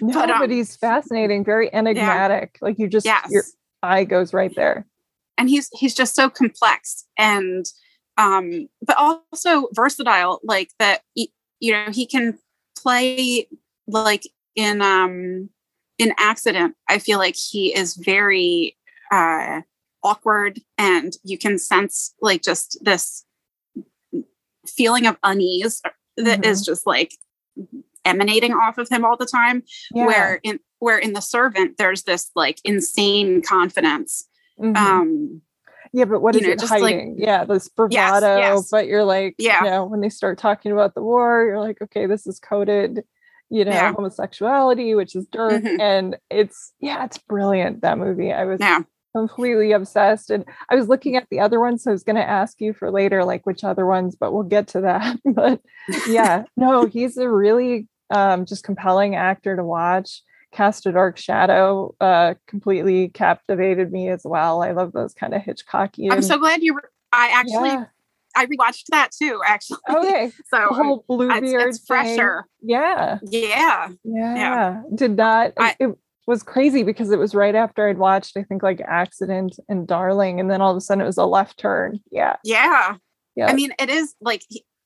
no, 0.00 0.14
but, 0.14 0.30
um, 0.30 0.40
but 0.40 0.50
he's 0.50 0.76
fascinating, 0.76 1.44
very 1.44 1.72
enigmatic. 1.72 2.58
Yeah. 2.60 2.68
Like 2.68 2.78
you 2.78 2.88
just 2.88 3.06
yes. 3.06 3.28
your 3.30 3.44
eye 3.82 4.04
goes 4.04 4.32
right 4.32 4.54
there. 4.54 4.86
And 5.38 5.48
he's 5.48 5.70
he's 5.72 5.94
just 5.94 6.14
so 6.14 6.28
complex 6.28 7.06
and 7.16 7.64
um 8.18 8.68
but 8.86 8.96
also 8.98 9.68
versatile 9.72 10.40
like 10.44 10.70
that 10.78 11.00
he, 11.14 11.32
you 11.60 11.72
know 11.72 11.86
he 11.90 12.06
can 12.06 12.38
play 12.76 13.48
like 13.88 14.28
in 14.54 14.82
um 14.82 15.48
in 15.98 16.12
accident 16.18 16.74
i 16.88 16.98
feel 16.98 17.18
like 17.18 17.36
he 17.36 17.74
is 17.74 17.96
very 17.96 18.76
uh 19.10 19.60
awkward 20.02 20.60
and 20.76 21.14
you 21.24 21.38
can 21.38 21.58
sense 21.58 22.14
like 22.20 22.42
just 22.42 22.78
this 22.82 23.24
feeling 24.66 25.06
of 25.06 25.16
unease 25.22 25.80
that 26.16 26.40
mm-hmm. 26.40 26.44
is 26.44 26.64
just 26.64 26.86
like 26.86 27.14
emanating 28.04 28.52
off 28.52 28.78
of 28.78 28.88
him 28.88 29.04
all 29.04 29.16
the 29.16 29.26
time 29.26 29.62
yeah. 29.94 30.06
where 30.06 30.40
in 30.42 30.58
where 30.78 30.98
in 30.98 31.12
the 31.12 31.20
servant 31.20 31.76
there's 31.78 32.02
this 32.04 32.30
like 32.34 32.58
insane 32.64 33.42
confidence 33.42 34.26
mm-hmm. 34.58 34.76
um 34.76 35.42
yeah 35.92 36.04
but 36.04 36.20
what 36.20 36.34
is 36.36 36.42
know, 36.42 36.50
it 36.50 36.60
hiding 36.62 37.16
like, 37.16 37.26
yeah 37.26 37.44
this 37.44 37.68
bravado 37.68 38.36
yes, 38.36 38.56
yes. 38.56 38.68
but 38.70 38.86
you're 38.86 39.04
like 39.04 39.34
yeah 39.38 39.64
you 39.64 39.70
know 39.70 39.84
when 39.84 40.00
they 40.00 40.08
start 40.08 40.38
talking 40.38 40.72
about 40.72 40.94
the 40.94 41.02
war 41.02 41.44
you're 41.44 41.60
like 41.60 41.80
okay 41.82 42.06
this 42.06 42.26
is 42.26 42.38
coded 42.38 43.04
you 43.50 43.64
know 43.64 43.72
yeah. 43.72 43.92
homosexuality 43.92 44.94
which 44.94 45.14
is 45.14 45.26
dirt 45.26 45.62
mm-hmm. 45.62 45.80
and 45.80 46.16
it's 46.30 46.72
yeah 46.80 47.04
it's 47.04 47.18
brilliant 47.18 47.82
that 47.82 47.98
movie 47.98 48.32
i 48.32 48.44
was 48.44 48.60
yeah 48.60 48.80
completely 49.14 49.72
obsessed 49.72 50.30
and 50.30 50.44
i 50.68 50.74
was 50.74 50.88
looking 50.88 51.16
at 51.16 51.26
the 51.30 51.40
other 51.40 51.60
ones 51.60 51.82
so 51.82 51.90
i 51.90 51.92
was 51.92 52.04
going 52.04 52.16
to 52.16 52.28
ask 52.28 52.60
you 52.60 52.72
for 52.72 52.90
later 52.90 53.24
like 53.24 53.44
which 53.46 53.64
other 53.64 53.86
ones 53.86 54.16
but 54.16 54.32
we'll 54.32 54.42
get 54.42 54.68
to 54.68 54.80
that 54.80 55.18
but 55.24 55.60
yeah 56.08 56.44
no 56.56 56.86
he's 56.86 57.16
a 57.16 57.28
really 57.28 57.86
um, 58.12 58.44
just 58.44 58.64
compelling 58.64 59.14
actor 59.14 59.54
to 59.54 59.62
watch 59.62 60.22
cast 60.52 60.84
a 60.84 60.92
dark 60.92 61.16
shadow 61.16 61.94
uh, 62.00 62.34
completely 62.48 63.08
captivated 63.08 63.92
me 63.92 64.08
as 64.08 64.22
well 64.24 64.62
i 64.62 64.72
love 64.72 64.92
those 64.92 65.14
kind 65.14 65.34
of 65.34 65.42
hitchcockian 65.42 66.10
i'm 66.10 66.22
so 66.22 66.38
glad 66.38 66.62
you 66.62 66.74
were 66.74 66.90
i 67.12 67.28
actually 67.32 67.68
yeah. 67.68 67.84
I 68.36 68.46
rewatched 68.46 68.86
that 68.90 69.10
too, 69.10 69.40
actually. 69.44 69.78
Okay. 69.88 70.30
so 70.46 70.66
the 70.68 70.74
whole 70.74 71.04
Bluebeard 71.08 71.42
it's, 71.42 71.78
it's 71.78 71.86
fresher. 71.86 72.46
Yeah. 72.62 73.18
yeah. 73.22 73.88
Yeah. 74.04 74.34
Yeah. 74.36 74.82
Did 74.94 75.16
not 75.16 75.52
I, 75.58 75.76
it, 75.80 75.98
was 76.26 76.42
crazy 76.42 76.82
because 76.82 77.10
it 77.10 77.18
was 77.18 77.34
right 77.34 77.54
after 77.54 77.88
I'd 77.88 77.98
watched, 77.98 78.36
I 78.36 78.42
think, 78.42 78.62
like 78.62 78.80
Accident 78.80 79.58
and 79.68 79.86
Darling, 79.86 80.40
and 80.40 80.50
then 80.50 80.60
all 80.60 80.70
of 80.70 80.76
a 80.76 80.80
sudden 80.80 81.02
it 81.02 81.06
was 81.06 81.18
a 81.18 81.24
left 81.24 81.58
turn. 81.58 82.00
Yeah. 82.10 82.36
Yeah. 82.44 82.96
Yeah. 83.36 83.46
I 83.46 83.54
mean, 83.54 83.72
it 83.78 83.88
is 83.88 84.14
like 84.20 84.42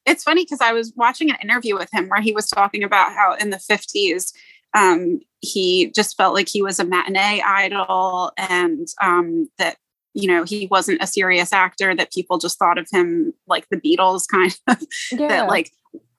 it's 0.07 0.23
funny 0.23 0.45
because 0.45 0.61
I 0.61 0.73
was 0.73 0.93
watching 0.97 1.31
an 1.31 1.37
interview 1.43 1.77
with 1.77 1.89
him 1.93 2.09
where 2.09 2.21
he 2.21 2.33
was 2.33 2.49
talking 2.49 2.83
about 2.83 3.13
how 3.13 3.35
in 3.35 3.51
the 3.51 3.57
50s 3.57 4.33
um, 4.75 5.21
he 5.41 5.91
just 5.93 6.17
felt 6.17 6.35
like 6.35 6.49
he 6.49 6.63
was 6.63 6.79
a 6.79 6.85
matinee 6.85 7.41
idol 7.41 8.33
and 8.37 8.89
um, 9.01 9.49
that 9.59 9.77
you 10.13 10.29
know 10.29 10.45
he 10.45 10.67
wasn't 10.67 11.03
a 11.03 11.07
serious 11.07 11.53
actor 11.53 11.95
that 11.95 12.13
people 12.13 12.39
just 12.39 12.59
thought 12.59 12.79
of 12.79 12.89
him 12.91 13.33
like 13.47 13.67
the 13.71 13.77
beatles 13.77 14.25
kind 14.31 14.57
of 14.69 14.83
yeah. 15.13 15.29
that 15.29 15.49
like 15.49 15.71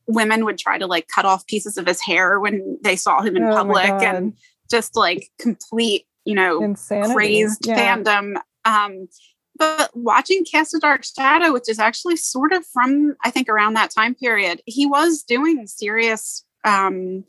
women 0.08 0.46
would 0.46 0.58
try 0.58 0.78
to 0.78 0.88
like 0.88 1.08
cut 1.08 1.26
off 1.26 1.48
pieces 1.48 1.78
of 1.78 1.88
his 1.88 2.02
hair 2.02 2.40
when 2.40 2.78
they 2.84 2.96
saw 2.96 3.22
him 3.22 3.36
in 3.36 3.44
oh 3.44 3.54
public 3.54 3.90
and 3.90 4.34
just 4.70 4.96
like 4.96 5.30
complete, 5.40 6.06
you 6.26 6.36
know, 6.36 6.62
Insanity. 6.62 7.14
crazed 7.14 7.68
yeah. 7.68 7.96
fandom. 7.96 8.36
Um, 8.66 9.08
but 9.58 9.92
watching 9.96 10.44
Cast 10.44 10.74
a 10.74 10.80
Dark 10.80 11.04
Shadow, 11.06 11.54
which 11.54 11.70
is 11.70 11.80
actually 11.80 12.18
sort 12.18 12.52
of 12.52 12.66
from 12.66 13.16
I 13.24 13.32
think 13.32 13.48
around 13.48 13.76
that 13.76 13.92
time 13.92 14.16
period, 14.16 14.62
he 14.66 14.86
was 14.86 15.24
doing 15.24 15.68
serious, 15.68 16.44
um, 16.64 17.24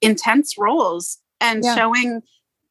intense 0.00 0.56
roles 0.58 1.18
and 1.40 1.64
yeah. 1.64 1.74
showing, 1.74 2.22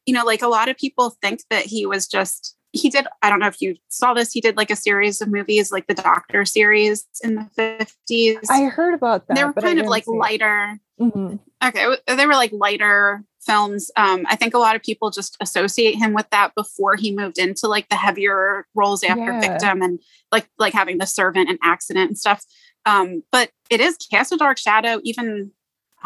you 0.05 0.13
know, 0.13 0.23
like 0.23 0.41
a 0.41 0.47
lot 0.47 0.69
of 0.69 0.77
people 0.77 1.09
think 1.21 1.41
that 1.49 1.65
he 1.65 1.85
was 1.85 2.07
just 2.07 2.55
he 2.75 2.89
did 2.89 3.07
i 3.21 3.29
don't 3.29 3.39
know 3.39 3.47
if 3.47 3.61
you 3.61 3.75
saw 3.87 4.13
this 4.13 4.31
he 4.31 4.41
did 4.41 4.57
like 4.57 4.69
a 4.69 4.75
series 4.75 5.21
of 5.21 5.29
movies 5.29 5.71
like 5.71 5.87
the 5.87 5.93
doctor 5.93 6.43
series 6.45 7.05
in 7.23 7.35
the 7.35 7.49
50s 7.57 8.39
i 8.49 8.63
heard 8.63 8.93
about 8.93 9.27
that 9.27 9.35
they 9.35 9.43
were 9.43 9.53
kind 9.53 9.79
of 9.79 9.87
like 9.87 10.05
lighter 10.07 10.79
mm-hmm. 10.99 11.35
okay 11.65 11.97
they 12.07 12.25
were 12.25 12.33
like 12.33 12.51
lighter 12.51 13.23
films. 13.45 13.91
Um, 13.95 14.25
I 14.27 14.35
think 14.35 14.53
a 14.53 14.59
lot 14.59 14.75
of 14.75 14.81
people 14.81 15.11
just 15.11 15.37
associate 15.39 15.95
him 15.95 16.13
with 16.13 16.29
that 16.31 16.55
before 16.55 16.95
he 16.95 17.15
moved 17.15 17.37
into 17.37 17.67
like 17.67 17.87
the 17.89 17.95
heavier 17.95 18.65
roles 18.73 19.03
after 19.03 19.31
yeah. 19.31 19.39
Victim 19.39 19.81
and 19.81 19.99
like 20.31 20.49
like 20.57 20.73
having 20.73 20.97
the 20.97 21.05
servant 21.05 21.49
and 21.49 21.59
accident 21.63 22.09
and 22.09 22.17
stuff. 22.17 22.43
Um, 22.85 23.23
but 23.31 23.51
it 23.69 23.79
is 23.81 23.97
Cast 24.11 24.31
a 24.31 24.37
Dark 24.37 24.57
Shadow, 24.57 24.99
even 25.03 25.51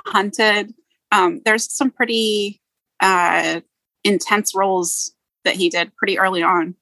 Hunted. 0.05 0.73
Um, 1.11 1.41
there's 1.43 1.71
some 1.73 1.91
pretty 1.91 2.61
uh, 3.01 3.61
intense 4.03 4.53
roles 4.55 5.13
that 5.43 5.55
he 5.55 5.69
did 5.69 5.95
pretty 5.95 6.19
early 6.19 6.43
on. 6.43 6.75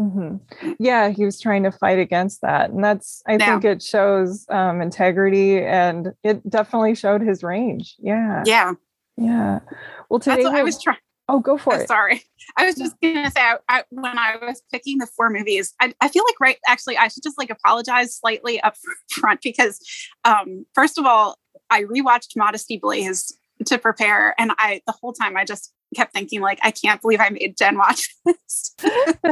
Mm-hmm. 0.00 0.72
Yeah, 0.78 1.10
he 1.10 1.26
was 1.26 1.38
trying 1.38 1.62
to 1.64 1.70
fight 1.70 1.98
against 1.98 2.40
that, 2.40 2.70
and 2.70 2.82
that's 2.82 3.22
I 3.26 3.36
think 3.36 3.64
it 3.64 3.82
shows 3.82 4.46
um, 4.48 4.80
integrity, 4.80 5.58
and 5.58 6.14
it 6.24 6.48
definitely 6.48 6.94
showed 6.94 7.20
his 7.20 7.42
range. 7.42 7.96
Yeah, 7.98 8.42
yeah, 8.46 8.72
yeah. 9.18 9.60
Well, 10.08 10.18
today 10.18 10.46
I 10.46 10.62
was 10.62 10.82
trying. 10.82 10.96
Oh, 11.28 11.38
go 11.38 11.56
for 11.56 11.76
it. 11.76 11.86
Sorry. 11.86 12.22
I 12.56 12.66
was 12.66 12.74
just 12.74 13.00
going 13.00 13.22
to 13.22 13.30
say, 13.30 13.40
I, 13.40 13.58
I, 13.68 13.84
when 13.90 14.18
I 14.18 14.36
was 14.42 14.62
picking 14.72 14.98
the 14.98 15.06
four 15.06 15.30
movies, 15.30 15.72
I, 15.80 15.94
I, 16.00 16.08
feel 16.08 16.24
like, 16.26 16.40
right, 16.40 16.58
actually, 16.66 16.96
I 16.96 17.06
should 17.06 17.22
just 17.22 17.38
like 17.38 17.50
apologize 17.50 18.16
slightly 18.16 18.60
up 18.60 18.74
front 19.12 19.40
because, 19.40 19.78
um, 20.24 20.66
first 20.74 20.98
of 20.98 21.06
all, 21.06 21.36
I 21.70 21.84
rewatched 21.84 22.30
Modesty 22.36 22.78
Blaise 22.78 23.32
to 23.66 23.78
prepare. 23.78 24.34
And 24.40 24.50
I, 24.58 24.82
the 24.88 24.94
whole 25.00 25.12
time, 25.12 25.36
I 25.36 25.44
just 25.44 25.72
kept 25.94 26.12
thinking, 26.12 26.40
like, 26.40 26.58
I 26.62 26.70
can't 26.70 27.00
believe 27.00 27.20
I 27.20 27.30
made 27.30 27.56
Jen 27.56 27.78
watch 27.78 28.08
this. 28.24 28.74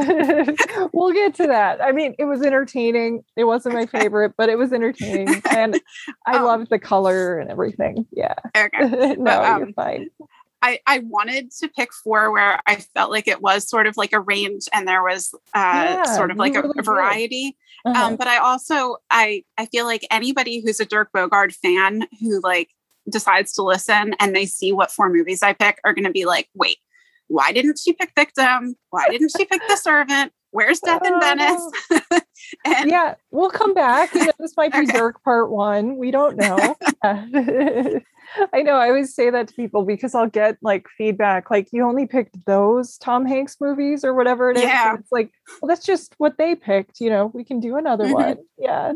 we'll 0.93 1.13
get 1.13 1.35
to 1.35 1.47
that. 1.47 1.81
I 1.83 1.91
mean, 1.91 2.15
it 2.19 2.25
was 2.25 2.41
entertaining. 2.41 3.23
It 3.35 3.45
wasn't 3.45 3.75
my 3.75 3.85
favorite, 3.85 4.33
but 4.37 4.49
it 4.49 4.57
was 4.57 4.73
entertaining. 4.73 5.41
And 5.49 5.79
I 6.25 6.37
um, 6.37 6.43
loved 6.43 6.69
the 6.69 6.79
color 6.79 7.39
and 7.39 7.49
everything. 7.49 8.05
Yeah. 8.11 8.35
Okay. 8.55 8.87
no, 8.87 9.15
but, 9.23 9.45
um, 9.45 9.59
you're 9.59 9.73
fine. 9.73 10.09
I, 10.61 10.79
I 10.85 10.99
wanted 10.99 11.51
to 11.59 11.69
pick 11.69 11.93
four 11.93 12.31
where 12.31 12.59
I 12.65 12.75
felt 12.75 13.11
like 13.11 13.27
it 13.27 13.41
was 13.41 13.69
sort 13.69 13.87
of 13.87 13.95
like 13.95 14.11
a 14.11 14.19
range 14.19 14.63
and 14.73 14.87
there 14.87 15.01
was 15.01 15.33
uh, 15.53 16.01
yeah, 16.03 16.03
sort 16.03 16.31
of 16.31 16.37
like 16.37 16.55
a, 16.55 16.61
really 16.61 16.79
a, 16.79 16.83
variety. 16.83 17.55
Uh-huh. 17.85 18.07
Um, 18.07 18.15
but 18.17 18.27
I 18.27 18.39
also 18.39 18.97
I 19.09 19.45
I 19.57 19.67
feel 19.67 19.85
like 19.85 20.05
anybody 20.11 20.61
who's 20.61 20.81
a 20.81 20.85
Dirk 20.85 21.11
Bogarde 21.15 21.53
fan 21.53 22.07
who 22.19 22.41
like 22.43 22.69
decides 23.09 23.53
to 23.53 23.63
listen 23.63 24.15
and 24.19 24.35
they 24.35 24.45
see 24.45 24.71
what 24.71 24.91
four 24.91 25.09
movies 25.09 25.43
I 25.43 25.53
pick 25.53 25.79
are 25.83 25.93
going 25.93 26.05
to 26.05 26.11
be 26.11 26.25
like, 26.25 26.49
wait, 26.53 26.77
why 27.27 27.51
didn't 27.51 27.79
she 27.79 27.93
pick 27.93 28.11
Victim? 28.15 28.75
Why 28.89 29.07
didn't 29.09 29.31
she 29.37 29.45
pick 29.45 29.61
The 29.67 29.75
Servant? 29.81 30.33
Where's 30.51 30.79
Death 30.79 31.05
in 31.05 31.19
Venice? 31.19 31.71
and 32.65 32.89
yeah, 32.89 33.13
we'll 33.29 33.51
come 33.51 33.75
back. 33.75 34.13
You 34.15 34.25
know, 34.25 34.31
this 34.39 34.57
might 34.57 34.71
be 34.71 34.79
okay. 34.79 34.97
Dirk 34.97 35.23
part 35.23 35.51
one. 35.51 35.97
We 35.97 36.09
don't 36.09 36.37
know. 36.37 36.75
I 37.03 38.61
know. 38.63 38.73
I 38.73 38.87
always 38.87 39.13
say 39.13 39.29
that 39.29 39.49
to 39.49 39.53
people 39.53 39.85
because 39.85 40.15
I'll 40.15 40.29
get 40.29 40.57
like 40.63 40.87
feedback, 40.97 41.51
like 41.51 41.67
you 41.71 41.85
only 41.85 42.07
picked 42.07 42.45
those 42.47 42.97
Tom 42.97 43.27
Hanks 43.27 43.57
movies 43.61 44.03
or 44.03 44.15
whatever 44.15 44.49
it 44.49 44.57
is. 44.57 44.63
Yeah. 44.63 44.95
it's 44.95 45.11
like, 45.11 45.31
well, 45.61 45.67
that's 45.67 45.85
just 45.85 46.15
what 46.17 46.39
they 46.39 46.55
picked. 46.55 46.99
You 46.99 47.11
know, 47.11 47.27
we 47.27 47.43
can 47.43 47.59
do 47.59 47.77
another 47.77 48.05
mm-hmm. 48.05 48.13
one. 48.13 48.37
Yeah. 48.57 48.93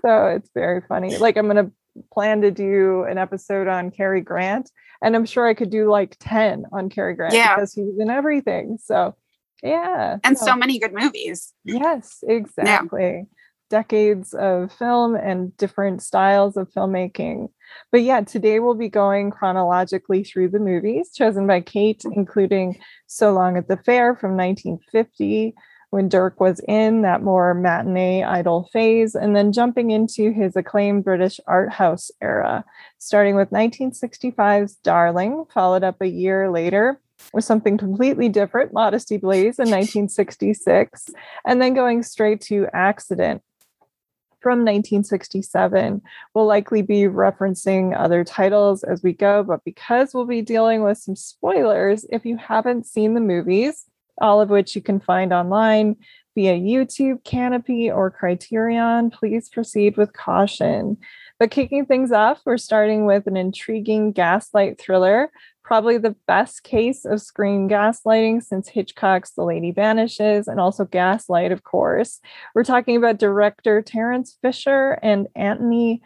so 0.00 0.26
it's 0.28 0.50
very 0.54 0.80
funny. 0.88 1.18
Like 1.18 1.36
I'm 1.36 1.46
gonna 1.46 1.70
plan 2.12 2.40
to 2.42 2.50
do 2.50 3.04
an 3.04 3.18
episode 3.18 3.68
on 3.68 3.90
Cary 3.90 4.20
Grant, 4.20 4.70
and 5.02 5.14
I'm 5.14 5.26
sure 5.26 5.46
I 5.46 5.54
could 5.54 5.70
do 5.70 5.90
like 5.90 6.16
10 6.20 6.66
on 6.72 6.88
Cary 6.88 7.14
Grant 7.14 7.34
yeah. 7.34 7.54
because 7.54 7.72
he 7.74 7.82
was 7.82 7.98
in 7.98 8.10
everything. 8.10 8.78
So 8.82 9.14
yeah. 9.62 10.18
And 10.24 10.38
so, 10.38 10.46
so 10.46 10.56
many 10.56 10.78
good 10.78 10.92
movies. 10.92 11.52
Yes, 11.64 12.22
exactly. 12.26 13.02
Yeah. 13.02 13.22
Decades 13.68 14.32
of 14.32 14.72
film 14.72 15.16
and 15.16 15.56
different 15.56 16.02
styles 16.02 16.56
of 16.56 16.70
filmmaking. 16.70 17.48
But 17.90 18.02
yeah, 18.02 18.20
today 18.20 18.60
we'll 18.60 18.74
be 18.74 18.88
going 18.88 19.32
chronologically 19.32 20.22
through 20.22 20.50
the 20.50 20.60
movies 20.60 21.10
chosen 21.12 21.48
by 21.48 21.62
Kate, 21.62 22.02
including 22.12 22.78
So 23.06 23.32
Long 23.32 23.56
at 23.56 23.66
the 23.66 23.76
Fair 23.78 24.14
from 24.14 24.36
1950, 24.36 25.54
when 25.96 26.10
Dirk 26.10 26.40
was 26.40 26.60
in 26.68 27.00
that 27.00 27.22
more 27.22 27.54
matinee 27.54 28.22
idol 28.22 28.68
phase, 28.70 29.14
and 29.14 29.34
then 29.34 29.50
jumping 29.50 29.92
into 29.92 30.30
his 30.30 30.54
acclaimed 30.54 31.04
British 31.04 31.40
art 31.46 31.72
house 31.72 32.10
era, 32.20 32.66
starting 32.98 33.34
with 33.34 33.48
1965's 33.48 34.74
Darling, 34.84 35.46
followed 35.54 35.82
up 35.82 36.02
a 36.02 36.06
year 36.06 36.50
later 36.50 37.00
with 37.32 37.44
something 37.44 37.78
completely 37.78 38.28
different, 38.28 38.74
Modesty 38.74 39.16
Blaise 39.16 39.58
in 39.58 39.70
1966, 39.70 41.08
and 41.46 41.62
then 41.62 41.72
going 41.72 42.02
straight 42.02 42.42
to 42.42 42.66
Accident 42.74 43.40
from 44.42 44.66
1967. 44.66 46.02
We'll 46.34 46.44
likely 46.44 46.82
be 46.82 47.04
referencing 47.04 47.98
other 47.98 48.22
titles 48.22 48.84
as 48.84 49.02
we 49.02 49.14
go, 49.14 49.42
but 49.42 49.64
because 49.64 50.12
we'll 50.12 50.26
be 50.26 50.42
dealing 50.42 50.82
with 50.82 50.98
some 50.98 51.16
spoilers, 51.16 52.04
if 52.10 52.26
you 52.26 52.36
haven't 52.36 52.84
seen 52.84 53.14
the 53.14 53.20
movies, 53.22 53.86
all 54.20 54.40
of 54.40 54.50
which 54.50 54.74
you 54.74 54.82
can 54.82 55.00
find 55.00 55.32
online 55.32 55.96
via 56.34 56.58
YouTube, 56.58 57.22
Kanopy, 57.22 57.94
or 57.94 58.10
Criterion, 58.10 59.10
please 59.10 59.48
proceed 59.48 59.96
with 59.96 60.12
caution. 60.12 60.98
But 61.38 61.50
kicking 61.50 61.86
things 61.86 62.12
off, 62.12 62.40
we're 62.44 62.58
starting 62.58 63.06
with 63.06 63.26
an 63.26 63.36
intriguing 63.36 64.12
gaslight 64.12 64.80
thriller 64.80 65.30
probably 65.66 65.98
the 65.98 66.14
best 66.28 66.62
case 66.62 67.04
of 67.04 67.20
screen 67.20 67.68
gaslighting 67.68 68.40
since 68.40 68.68
Hitchcock's 68.68 69.32
The 69.32 69.42
Lady 69.42 69.72
Vanishes 69.72 70.46
and 70.46 70.60
also 70.60 70.84
Gaslight, 70.84 71.50
of 71.50 71.64
course. 71.64 72.20
We're 72.54 72.62
talking 72.62 72.96
about 72.96 73.18
director 73.18 73.82
Terence 73.82 74.38
Fisher 74.40 74.96
and 75.02 75.26
Anthony 75.34 76.02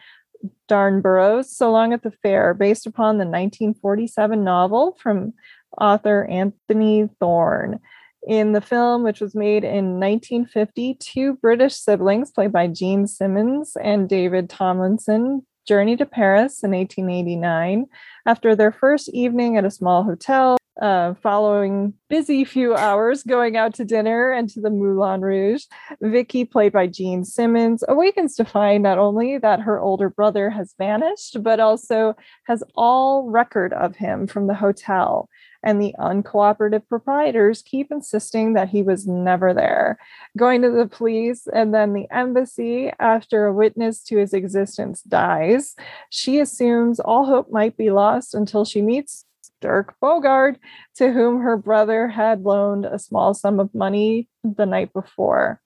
Darnborough's 0.67 1.55
So 1.55 1.71
Long 1.71 1.93
at 1.93 2.03
the 2.03 2.11
Fair, 2.11 2.55
based 2.55 2.87
upon 2.87 3.19
the 3.19 3.27
1947 3.27 4.43
novel 4.43 4.97
from 4.99 5.35
author 5.79 6.25
Anthony 6.25 7.11
Thorne. 7.21 7.81
In 8.27 8.53
the 8.53 8.61
film, 8.61 9.03
which 9.03 9.21
was 9.21 9.35
made 9.35 9.65
in 9.65 9.99
1950, 9.99 10.95
two 11.01 11.35
British 11.35 11.75
siblings, 11.75 12.31
played 12.31 12.53
by 12.53 12.67
Jean 12.67 13.07
Simmons 13.07 13.77
and 13.83 14.09
David 14.09 14.51
Tomlinson, 14.51 15.47
journey 15.67 15.97
to 15.97 16.05
Paris 16.05 16.63
in 16.63 16.73
1889 16.73 17.87
after 18.27 18.55
their 18.55 18.73
first 18.73 19.09
evening 19.11 19.57
at 19.57 19.65
a 19.65 19.71
small 19.71 20.03
hotel. 20.03 20.57
Uh, 20.81 21.13
following 21.23 21.93
busy 22.09 22.43
few 22.43 22.75
hours 22.75 23.23
going 23.23 23.55
out 23.55 23.75
to 23.75 23.85
dinner 23.85 24.33
and 24.33 24.49
to 24.49 24.63
the 24.63 24.71
Moulin 24.71 25.21
Rouge, 25.21 25.65
Vicky, 26.01 26.47
played 26.47 26.73
by 26.73 26.87
Jean 26.87 27.23
Simmons, 27.23 27.85
awakens 27.87 28.35
to 28.37 28.47
find 28.47 28.83
not 28.83 28.97
only 28.97 29.37
that 29.37 29.61
her 29.61 29.79
older 29.79 30.09
brother 30.09 30.49
has 30.49 30.75
vanished, 30.79 31.43
but 31.43 31.61
also 31.61 32.17
has 32.47 32.63
all 32.77 33.29
record 33.29 33.75
of 33.75 33.97
him 33.97 34.27
from 34.27 34.47
the 34.47 34.55
hotel 34.55 35.29
and 35.63 35.81
the 35.81 35.95
uncooperative 35.99 36.89
proprietors 36.89 37.63
keep 37.63 37.91
insisting 37.91 38.55
that 38.55 38.69
he 38.69 38.83
was 38.83 39.07
never 39.07 39.53
there. 39.53 39.99
Going 40.37 40.63
to 40.63 40.71
the 40.71 40.87
police 40.87 41.47
and 41.53 41.75
then 41.75 41.93
the 41.93 42.07
embassy 42.11 42.91
after 42.99 43.47
a 43.47 43.53
witness 43.53 44.03
to 44.05 44.17
his 44.19 44.33
existence 44.33 45.03
dies, 45.03 45.75
she 46.09 46.41
assumes 46.41 47.01
all 47.01 47.27
hope 47.27 47.51
might 47.51 47.77
be 47.77 47.91
lost 47.91 48.35
until 48.35 48.65
she 48.65 48.83
meets 48.83 49.25
Dirk 49.61 49.95
Bogarde, 50.03 50.59
to 50.97 51.13
whom 51.13 51.41
her 51.41 51.57
brother 51.57 52.09
had 52.09 52.43
loaned 52.43 52.87
a 52.87 52.99
small 52.99 53.35
sum 53.35 53.61
of 53.61 53.75
money 53.75 54.29
the 54.43 54.67
night 54.67 54.93
before. 54.93 55.61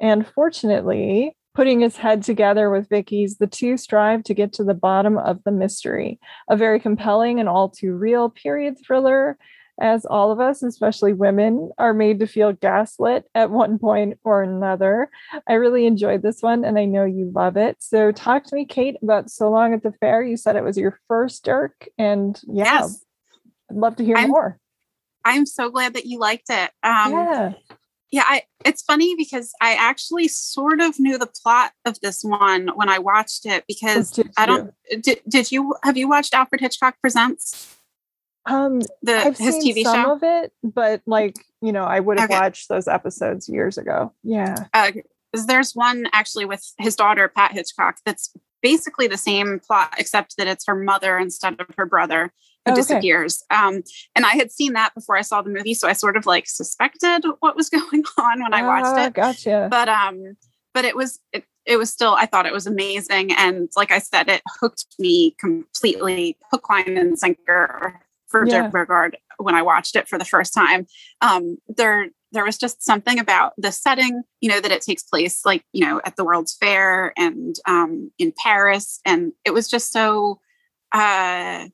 And 0.00 0.26
fortunately, 0.26 1.36
Putting 1.56 1.80
his 1.80 1.96
head 1.96 2.22
together 2.22 2.68
with 2.68 2.90
Vicky's, 2.90 3.38
the 3.38 3.46
two 3.46 3.78
strive 3.78 4.22
to 4.24 4.34
get 4.34 4.52
to 4.52 4.64
the 4.64 4.74
bottom 4.74 5.16
of 5.16 5.42
the 5.44 5.50
mystery. 5.50 6.20
A 6.50 6.56
very 6.56 6.78
compelling 6.78 7.40
and 7.40 7.48
all 7.48 7.70
too 7.70 7.94
real 7.94 8.28
period 8.28 8.76
thriller, 8.84 9.38
as 9.80 10.04
all 10.04 10.30
of 10.30 10.38
us, 10.38 10.62
especially 10.62 11.14
women, 11.14 11.70
are 11.78 11.94
made 11.94 12.20
to 12.20 12.26
feel 12.26 12.52
gaslit 12.52 13.24
at 13.34 13.50
one 13.50 13.78
point 13.78 14.18
or 14.22 14.42
another. 14.42 15.08
I 15.48 15.54
really 15.54 15.86
enjoyed 15.86 16.20
this 16.20 16.42
one 16.42 16.62
and 16.62 16.78
I 16.78 16.84
know 16.84 17.06
you 17.06 17.32
love 17.34 17.56
it. 17.56 17.78
So, 17.80 18.12
talk 18.12 18.44
to 18.44 18.54
me, 18.54 18.66
Kate, 18.66 18.96
about 19.02 19.30
So 19.30 19.50
Long 19.50 19.72
at 19.72 19.82
the 19.82 19.92
Fair. 19.92 20.22
You 20.22 20.36
said 20.36 20.56
it 20.56 20.62
was 20.64 20.76
your 20.76 21.00
first 21.08 21.42
Dirk, 21.42 21.88
and 21.96 22.38
yeah, 22.46 22.82
yes. 22.82 23.02
I'd 23.70 23.78
love 23.78 23.96
to 23.96 24.04
hear 24.04 24.18
I'm, 24.18 24.28
more. 24.28 24.58
I'm 25.24 25.46
so 25.46 25.70
glad 25.70 25.94
that 25.94 26.04
you 26.04 26.18
liked 26.18 26.50
it. 26.50 26.70
Um, 26.82 27.12
yeah 27.12 27.52
yeah 28.16 28.24
I, 28.26 28.42
it's 28.64 28.82
funny 28.82 29.14
because 29.14 29.52
i 29.60 29.74
actually 29.74 30.28
sort 30.28 30.80
of 30.80 30.98
knew 30.98 31.18
the 31.18 31.26
plot 31.26 31.72
of 31.84 32.00
this 32.00 32.24
one 32.24 32.70
when 32.74 32.88
i 32.88 32.98
watched 32.98 33.44
it 33.44 33.64
because 33.68 34.18
i 34.38 34.46
don't 34.46 34.72
did, 35.00 35.20
did 35.28 35.52
you 35.52 35.74
have 35.82 35.96
you 35.98 36.08
watched 36.08 36.34
alfred 36.34 36.60
hitchcock 36.60 36.96
presents? 37.00 37.76
Um 38.46 38.80
the 39.02 39.16
I've 39.18 39.36
his 39.36 39.56
tv 39.56 39.82
some 39.82 40.04
show? 40.04 40.12
of 40.12 40.22
it 40.22 40.52
but 40.62 41.02
like 41.06 41.36
you 41.60 41.72
know 41.72 41.84
i 41.84 42.00
would 42.00 42.18
have 42.18 42.30
okay. 42.30 42.38
watched 42.38 42.68
those 42.68 42.88
episodes 42.88 43.48
years 43.48 43.76
ago. 43.76 44.12
Yeah. 44.22 44.66
Uh, 44.72 44.92
there's 45.46 45.72
one 45.74 46.06
actually 46.12 46.46
with 46.46 46.64
his 46.78 46.96
daughter 46.96 47.28
pat 47.28 47.52
hitchcock 47.52 47.98
that's 48.06 48.32
basically 48.62 49.08
the 49.08 49.18
same 49.18 49.60
plot 49.60 49.92
except 49.98 50.36
that 50.38 50.46
it's 50.46 50.64
her 50.66 50.76
mother 50.76 51.18
instead 51.18 51.60
of 51.60 51.66
her 51.76 51.86
brother 51.86 52.32
who 52.66 52.72
oh, 52.72 52.74
disappears. 52.74 53.42
Um, 53.50 53.82
and 54.14 54.26
I 54.26 54.30
had 54.30 54.50
seen 54.50 54.72
that 54.74 54.94
before 54.94 55.16
I 55.16 55.22
saw 55.22 55.40
the 55.40 55.50
movie, 55.50 55.72
so 55.72 55.88
I 55.88 55.92
sort 55.92 56.16
of 56.16 56.26
like 56.26 56.48
suspected 56.48 57.24
what 57.40 57.56
was 57.56 57.70
going 57.70 58.04
on 58.18 58.42
when 58.42 58.52
I 58.52 58.62
watched 58.62 58.98
it. 58.98 59.14
Gotcha. 59.14 59.68
But 59.70 59.88
um, 59.88 60.36
but 60.74 60.84
it 60.84 60.96
was 60.96 61.20
it, 61.32 61.44
it 61.64 61.76
was 61.76 61.90
still 61.90 62.14
I 62.14 62.26
thought 62.26 62.46
it 62.46 62.52
was 62.52 62.66
amazing, 62.66 63.32
and 63.32 63.70
like 63.76 63.92
I 63.92 64.00
said, 64.00 64.28
it 64.28 64.42
hooked 64.60 64.86
me 64.98 65.36
completely, 65.38 66.36
hook, 66.50 66.68
line, 66.68 66.98
and 66.98 67.18
sinker 67.18 68.00
for 68.28 68.46
yeah. 68.46 68.68
Dirk 68.68 69.14
when 69.38 69.54
I 69.54 69.62
watched 69.62 69.96
it 69.96 70.08
for 70.08 70.18
the 70.18 70.24
first 70.24 70.52
time. 70.52 70.86
Um, 71.20 71.58
there 71.68 72.08
there 72.32 72.44
was 72.44 72.58
just 72.58 72.82
something 72.82 73.18
about 73.18 73.52
the 73.56 73.70
setting, 73.70 74.22
you 74.40 74.48
know, 74.48 74.60
that 74.60 74.72
it 74.72 74.82
takes 74.82 75.04
place 75.04 75.44
like 75.44 75.64
you 75.72 75.86
know 75.86 76.00
at 76.04 76.16
the 76.16 76.24
World's 76.24 76.56
Fair 76.56 77.12
and 77.16 77.56
um, 77.66 78.10
in 78.18 78.32
Paris, 78.36 79.00
and 79.04 79.32
it 79.44 79.52
was 79.52 79.68
just 79.68 79.92
so. 79.92 80.40
Uh, 80.92 81.66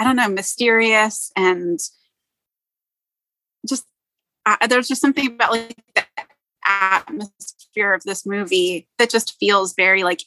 I 0.00 0.04
don't 0.04 0.16
know, 0.16 0.30
mysterious 0.30 1.30
and 1.36 1.78
just 3.68 3.84
uh, 4.46 4.66
there's 4.66 4.88
just 4.88 5.02
something 5.02 5.26
about 5.26 5.50
like 5.50 5.76
the 5.94 6.04
atmosphere 6.66 7.92
of 7.92 8.02
this 8.04 8.24
movie 8.24 8.88
that 8.98 9.10
just 9.10 9.36
feels 9.38 9.74
very 9.74 10.02
like 10.02 10.22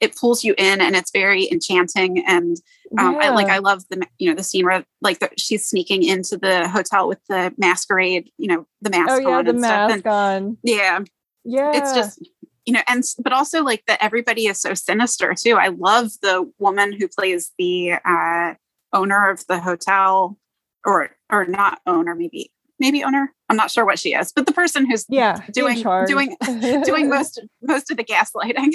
it 0.00 0.14
pulls 0.14 0.44
you 0.44 0.54
in 0.58 0.82
and 0.82 0.94
it's 0.94 1.10
very 1.10 1.50
enchanting 1.50 2.22
and 2.26 2.58
um, 2.98 3.14
yeah. 3.14 3.20
I 3.20 3.28
like 3.30 3.48
I 3.48 3.58
love 3.58 3.84
the 3.88 4.06
you 4.18 4.28
know 4.28 4.36
the 4.36 4.42
scene 4.42 4.66
where 4.66 4.84
like 5.00 5.20
the, 5.20 5.30
she's 5.38 5.66
sneaking 5.66 6.02
into 6.02 6.36
the 6.36 6.68
hotel 6.68 7.08
with 7.08 7.20
the 7.30 7.54
masquerade 7.56 8.30
you 8.36 8.48
know 8.48 8.66
the 8.82 8.90
mask 8.90 9.08
oh, 9.10 9.18
yeah, 9.18 9.38
on 9.38 9.44
the 9.46 9.52
mask 9.54 9.94
and, 9.94 10.06
on. 10.06 10.58
Yeah. 10.62 11.00
Yeah. 11.44 11.72
it's 11.74 11.94
just 11.94 12.28
you 12.66 12.74
know 12.74 12.82
and 12.86 13.02
but 13.22 13.32
also 13.32 13.62
like 13.62 13.84
that 13.86 14.02
everybody 14.02 14.48
is 14.48 14.60
so 14.60 14.74
sinister 14.74 15.34
too. 15.34 15.54
I 15.54 15.68
love 15.68 16.10
the 16.20 16.50
woman 16.58 16.92
who 16.92 17.08
plays 17.08 17.52
the 17.58 17.92
uh 18.04 18.54
owner 18.92 19.30
of 19.30 19.46
the 19.46 19.60
hotel 19.60 20.38
or 20.84 21.10
or 21.30 21.44
not 21.44 21.80
owner 21.86 22.14
maybe 22.14 22.52
maybe 22.78 23.02
owner? 23.02 23.32
I'm 23.48 23.56
not 23.56 23.70
sure 23.70 23.84
what 23.84 23.98
she 23.98 24.14
is 24.14 24.32
but 24.32 24.46
the 24.46 24.52
person 24.52 24.88
who's 24.88 25.06
yeah 25.08 25.40
doing 25.52 25.82
doing 26.06 26.36
doing 26.84 27.08
most 27.08 27.40
most 27.62 27.90
of 27.90 27.96
the 27.96 28.04
gaslighting. 28.04 28.74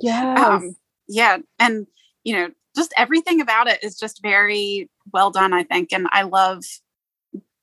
Yeah 0.00 0.34
um, 0.46 0.76
yeah 1.08 1.38
and 1.58 1.86
you 2.22 2.34
know 2.34 2.50
just 2.76 2.92
everything 2.96 3.40
about 3.40 3.68
it 3.68 3.82
is 3.84 3.98
just 3.98 4.20
very 4.22 4.90
well 5.12 5.30
done 5.30 5.52
i 5.52 5.62
think 5.62 5.92
and 5.92 6.08
i 6.10 6.22
love 6.22 6.64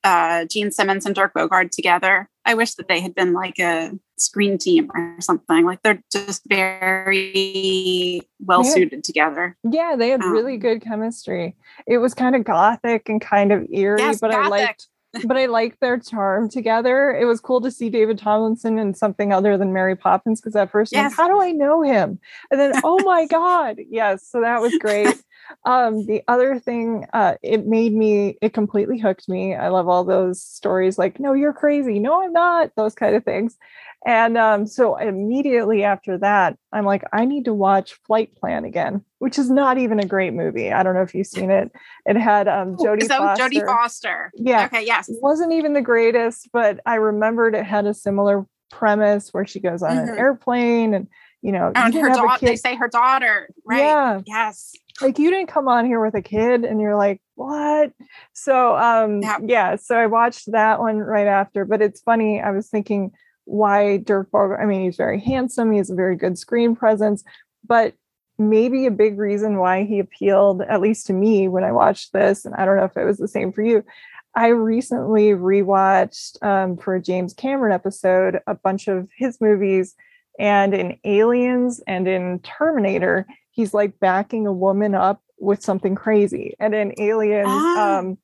uh 0.04 0.46
jean 0.46 0.72
simmons 0.72 1.06
and 1.06 1.16
dirk 1.16 1.34
Bogarde 1.34 1.72
together. 1.72 2.30
I 2.46 2.56
wish 2.56 2.74
that 2.76 2.88
they 2.88 3.02
had 3.02 3.14
been 3.14 3.34
like 3.34 3.60
a 3.60 3.92
screen 4.22 4.58
team 4.58 4.90
or 4.94 5.16
something. 5.20 5.66
Like 5.66 5.82
they're 5.84 6.04
just 6.12 6.44
very 6.48 8.22
well 8.40 8.64
suited 8.64 9.04
together. 9.04 9.58
Yeah, 9.64 9.96
they 9.98 10.10
had 10.10 10.22
um, 10.22 10.32
really 10.32 10.58
good 10.58 10.82
chemistry. 10.82 11.56
It 11.88 11.98
was 11.98 12.14
kind 12.14 12.36
of 12.36 12.44
gothic 12.44 13.10
and 13.10 13.20
kind 13.22 13.52
of 13.52 13.68
eerie, 13.72 14.00
yes, 14.00 14.20
but 14.20 14.32
gothic. 14.32 14.46
I 14.46 14.50
liked 14.50 14.88
but 15.26 15.38
I 15.38 15.46
liked 15.48 15.80
their 15.82 16.00
charm 16.00 16.50
together. 16.50 17.12
It 17.12 17.26
was 17.26 17.40
cool 17.40 17.62
to 17.62 17.72
see 17.72 17.90
David 17.90 18.18
Tomlinson 18.18 18.80
in 18.80 18.94
something 18.94 19.34
other 19.34 19.58
than 19.58 19.74
Mary 19.74 19.96
Poppins 19.96 20.40
because 20.40 20.56
at 20.56 20.72
first, 20.72 20.92
yes. 20.94 21.12
like, 21.12 21.18
how 21.18 21.28
do 21.28 21.42
I 21.42 21.52
know 21.52 21.82
him? 21.82 22.20
And 22.50 22.60
then, 22.60 22.74
oh 22.84 23.04
my 23.04 23.26
God, 23.26 23.78
yes. 23.90 24.28
So 24.28 24.42
that 24.42 24.62
was 24.62 24.78
great. 24.78 25.22
Um, 25.66 26.06
the 26.06 26.24
other 26.28 26.60
thing, 26.60 27.06
uh, 27.14 27.36
it 27.42 27.66
made 27.66 27.94
me, 27.94 28.38
it 28.42 28.54
completely 28.54 28.98
hooked 28.98 29.28
me. 29.30 29.56
I 29.56 29.70
love 29.70 29.88
all 29.88 30.04
those 30.04 30.42
stories 30.42 30.98
like, 30.98 31.20
no, 31.20 31.34
you're 31.34 31.54
crazy. 31.54 32.00
No, 32.00 32.24
I'm 32.24 32.34
not. 32.34 32.72
Those 32.76 32.96
kind 32.96 33.16
of 33.16 33.24
things. 33.24 33.58
And 34.06 34.38
um, 34.38 34.66
so 34.66 34.98
immediately 34.98 35.84
after 35.84 36.18
that, 36.18 36.58
I'm 36.74 36.86
like, 36.86 37.04
I 37.14 37.26
need 37.26 37.46
to 37.46 37.54
watch 37.54 38.00
Flight 38.08 38.36
Plan 38.36 38.66
again, 38.66 39.06
which 39.20 39.38
is 39.38 39.50
not 39.50 39.78
even 39.78 40.00
a 40.00 40.06
great 40.06 40.34
movie. 40.34 40.72
I 40.72 40.82
don't 40.82 40.96
know 40.96 41.04
if 41.04 41.14
you've 41.14 41.28
seen 41.28 41.52
it. 41.52 41.72
It 42.08 42.18
had 42.18 42.48
um, 42.48 42.78
Jodie 42.78 43.08
Foster. 43.08 43.44
Jodie 43.44 43.66
Foster. 43.66 44.32
Yeah. 44.36 44.66
Okay. 44.66 44.84
Yes. 44.86 45.08
It 45.08 45.22
wasn't 45.22 45.54
even 45.54 45.74
the 45.74 45.82
greatest, 45.82 46.50
but 46.52 46.80
I 46.86 46.96
remembered 46.96 47.54
it 47.54 47.66
had 47.66 47.86
a 47.86 47.94
similar 47.94 48.48
premise 48.72 49.34
where 49.34 49.46
she 49.46 49.60
goes 49.60 49.84
on 49.84 49.92
mm-hmm. 49.92 50.14
an 50.14 50.18
airplane 50.18 50.94
and 50.96 51.08
you 51.44 51.52
know, 51.52 51.72
and 51.74 51.94
her 51.94 52.10
daughter. 52.10 52.46
They 52.46 52.56
say 52.56 52.76
her 52.76 52.88
daughter, 52.88 53.50
right? 53.66 53.80
Yeah. 53.80 54.22
Yes. 54.26 54.74
Like 55.00 55.20
you 55.20 55.30
didn't 55.30 55.50
come 55.50 55.68
on 55.68 55.86
here 55.86 56.04
with 56.04 56.16
a 56.16 56.22
kid, 56.22 56.64
and 56.64 56.82
you're 56.82 56.96
like, 56.96 57.22
what? 57.36 57.92
So, 58.34 58.76
um, 58.76 59.22
yeah. 59.22 59.38
yeah. 59.44 59.76
So 59.76 59.96
I 59.96 60.08
watched 60.08 60.52
that 60.52 60.80
one 60.80 60.98
right 60.98 61.28
after. 61.28 61.66
But 61.66 61.82
it's 61.82 62.02
funny. 62.02 62.42
I 62.42 62.52
was 62.52 62.68
thinking 62.68 63.12
why 63.46 63.98
Dirk 63.98 64.32
Bogarde, 64.32 64.62
I 64.62 64.66
mean, 64.66 64.84
he's 64.84 64.98
very 64.98 65.20
handsome, 65.20 65.72
he 65.72 65.78
has 65.78 65.90
a 65.90 65.96
very 65.96 66.16
good 66.16 66.38
screen 66.38 66.76
presence, 66.76 67.24
but 67.68 67.94
maybe 68.38 68.86
a 68.86 68.92
big 68.92 69.20
reason 69.20 69.58
why 69.58 69.84
he 69.84 70.00
appealed, 70.00 70.62
at 70.62 70.82
least 70.82 71.08
to 71.08 71.14
me 71.14 71.48
when 71.48 71.64
I 71.64 71.72
watched 71.72 72.14
this, 72.14 72.46
and 72.46 72.56
I 72.56 72.66
don't 72.66 72.78
know 72.78 72.86
if 72.86 72.98
it 72.98 73.06
was 73.06 73.18
the 73.18 73.28
same 73.28 73.52
for 73.52 73.62
you. 73.62 73.84
I 74.34 74.48
recently 74.48 75.32
rewatched 75.32 76.42
um, 76.42 76.78
for 76.78 76.96
a 76.96 77.02
James 77.02 77.34
Cameron 77.34 77.74
episode 77.74 78.40
a 78.48 78.56
bunch 78.56 78.88
of 78.88 79.10
his 79.18 79.42
movies, 79.42 79.96
and 80.42 80.74
in 80.74 80.98
Aliens 81.04 81.82
and 81.86 82.08
in 82.08 82.40
Terminator, 82.40 83.28
he's 83.52 83.76
like 83.76 84.00
backing 84.00 84.48
a 84.48 84.52
woman 84.52 84.96
up 84.96 85.22
with 85.38 85.62
something 85.62 85.94
crazy. 85.94 86.56
And 86.60 86.74
in 86.74 86.96
Aliens, 86.98 87.48
ah. 87.48 88.00
um, 88.00 88.18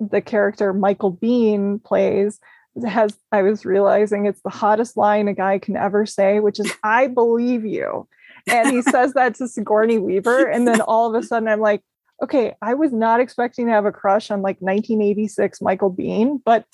the 0.00 0.20
character 0.20 0.72
Michael 0.72 1.16
Biehn 1.16 1.82
plays 1.82 2.40
has 2.84 3.16
I 3.30 3.42
was 3.42 3.64
realizing 3.64 4.26
it's 4.26 4.42
the 4.42 4.50
hottest 4.50 4.96
line 4.96 5.28
a 5.28 5.32
guy 5.32 5.58
can 5.58 5.76
ever 5.76 6.06
say, 6.06 6.40
which 6.40 6.58
is 6.58 6.72
"I 6.82 7.06
believe 7.06 7.64
you," 7.64 8.08
and 8.48 8.70
he 8.70 8.82
says 8.82 9.14
that 9.14 9.36
to 9.36 9.46
Sigourney 9.46 9.98
Weaver, 9.98 10.46
and 10.46 10.66
then 10.66 10.80
all 10.80 11.14
of 11.14 11.22
a 11.22 11.24
sudden 11.24 11.48
I'm 11.48 11.60
like, 11.60 11.82
okay, 12.22 12.54
I 12.60 12.74
was 12.74 12.92
not 12.92 13.20
expecting 13.20 13.66
to 13.66 13.72
have 13.72 13.86
a 13.86 13.92
crush 13.92 14.30
on 14.30 14.42
like 14.42 14.60
1986 14.60 15.60
Michael 15.60 15.92
Biehn, 15.92 16.40
but 16.44 16.66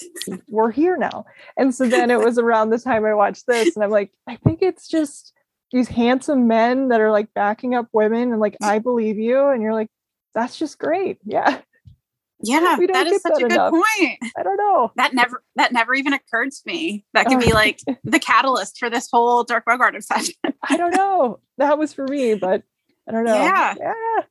we're 0.49 0.71
here 0.71 0.97
now. 0.97 1.25
And 1.57 1.75
so 1.75 1.87
then 1.87 2.11
it 2.11 2.19
was 2.19 2.39
around 2.39 2.71
the 2.71 2.79
time 2.79 3.05
I 3.05 3.15
watched 3.15 3.47
this, 3.47 3.77
and 3.77 3.85
I'm 3.85 3.91
like, 3.91 4.13
I 4.27 4.37
think 4.37 4.63
it's 4.63 4.89
just 4.89 5.33
these 5.73 5.89
handsome 5.89 6.47
men 6.47 6.89
that 6.89 7.01
are 7.01 7.11
like 7.11 7.33
backing 7.35 7.75
up 7.75 7.89
women, 7.93 8.33
and 8.33 8.41
like 8.41 8.57
mm. 8.63 8.67
I 8.67 8.79
believe 8.79 9.19
you, 9.19 9.49
and 9.49 9.63
you're 9.63 9.75
like, 9.75 9.91
that's 10.35 10.59
just 10.59 10.79
great, 10.79 11.19
yeah. 11.25 11.61
Yeah, 12.41 12.77
that 12.93 13.07
is 13.07 13.23
such 13.23 13.33
that 13.35 13.43
a 13.43 13.47
enough. 13.47 13.73
good 13.73 13.83
point. 13.99 14.33
I 14.37 14.43
don't 14.43 14.59
know. 14.59 14.93
That 14.97 15.15
never 15.15 15.43
that 15.55 15.73
never 15.73 15.95
even 15.95 16.13
occurred 16.13 16.51
to 16.51 16.61
me. 16.67 17.07
That 17.15 17.27
could 17.27 17.41
be 17.41 17.51
oh. 17.51 17.55
like 17.55 17.81
the 18.05 18.19
catalyst 18.19 18.79
for 18.79 18.91
this 18.91 19.09
whole 19.11 19.43
Dirk 19.43 19.65
Bogarde 19.65 19.97
obsession. 19.97 20.35
I 20.69 20.77
don't 20.77 20.95
know. 20.95 21.41
That 21.57 21.79
was 21.79 21.95
for 21.95 22.07
me, 22.07 22.35
but 22.35 22.63
I 23.09 23.13
don't 23.13 23.25
know. 23.25 23.37
Yeah. 23.37 23.75
Yeah. 23.81 24.23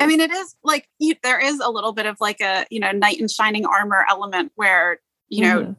I 0.00 0.06
mean, 0.06 0.20
it 0.20 0.30
is 0.30 0.54
like 0.62 0.88
you, 0.98 1.14
there 1.22 1.40
is 1.40 1.60
a 1.60 1.70
little 1.70 1.92
bit 1.92 2.06
of 2.06 2.16
like 2.20 2.40
a 2.40 2.66
you 2.70 2.80
know 2.80 2.92
knight 2.92 3.20
in 3.20 3.28
shining 3.28 3.66
armor 3.66 4.04
element 4.08 4.52
where 4.54 5.00
you 5.28 5.42
know 5.42 5.62
mm. 5.62 5.76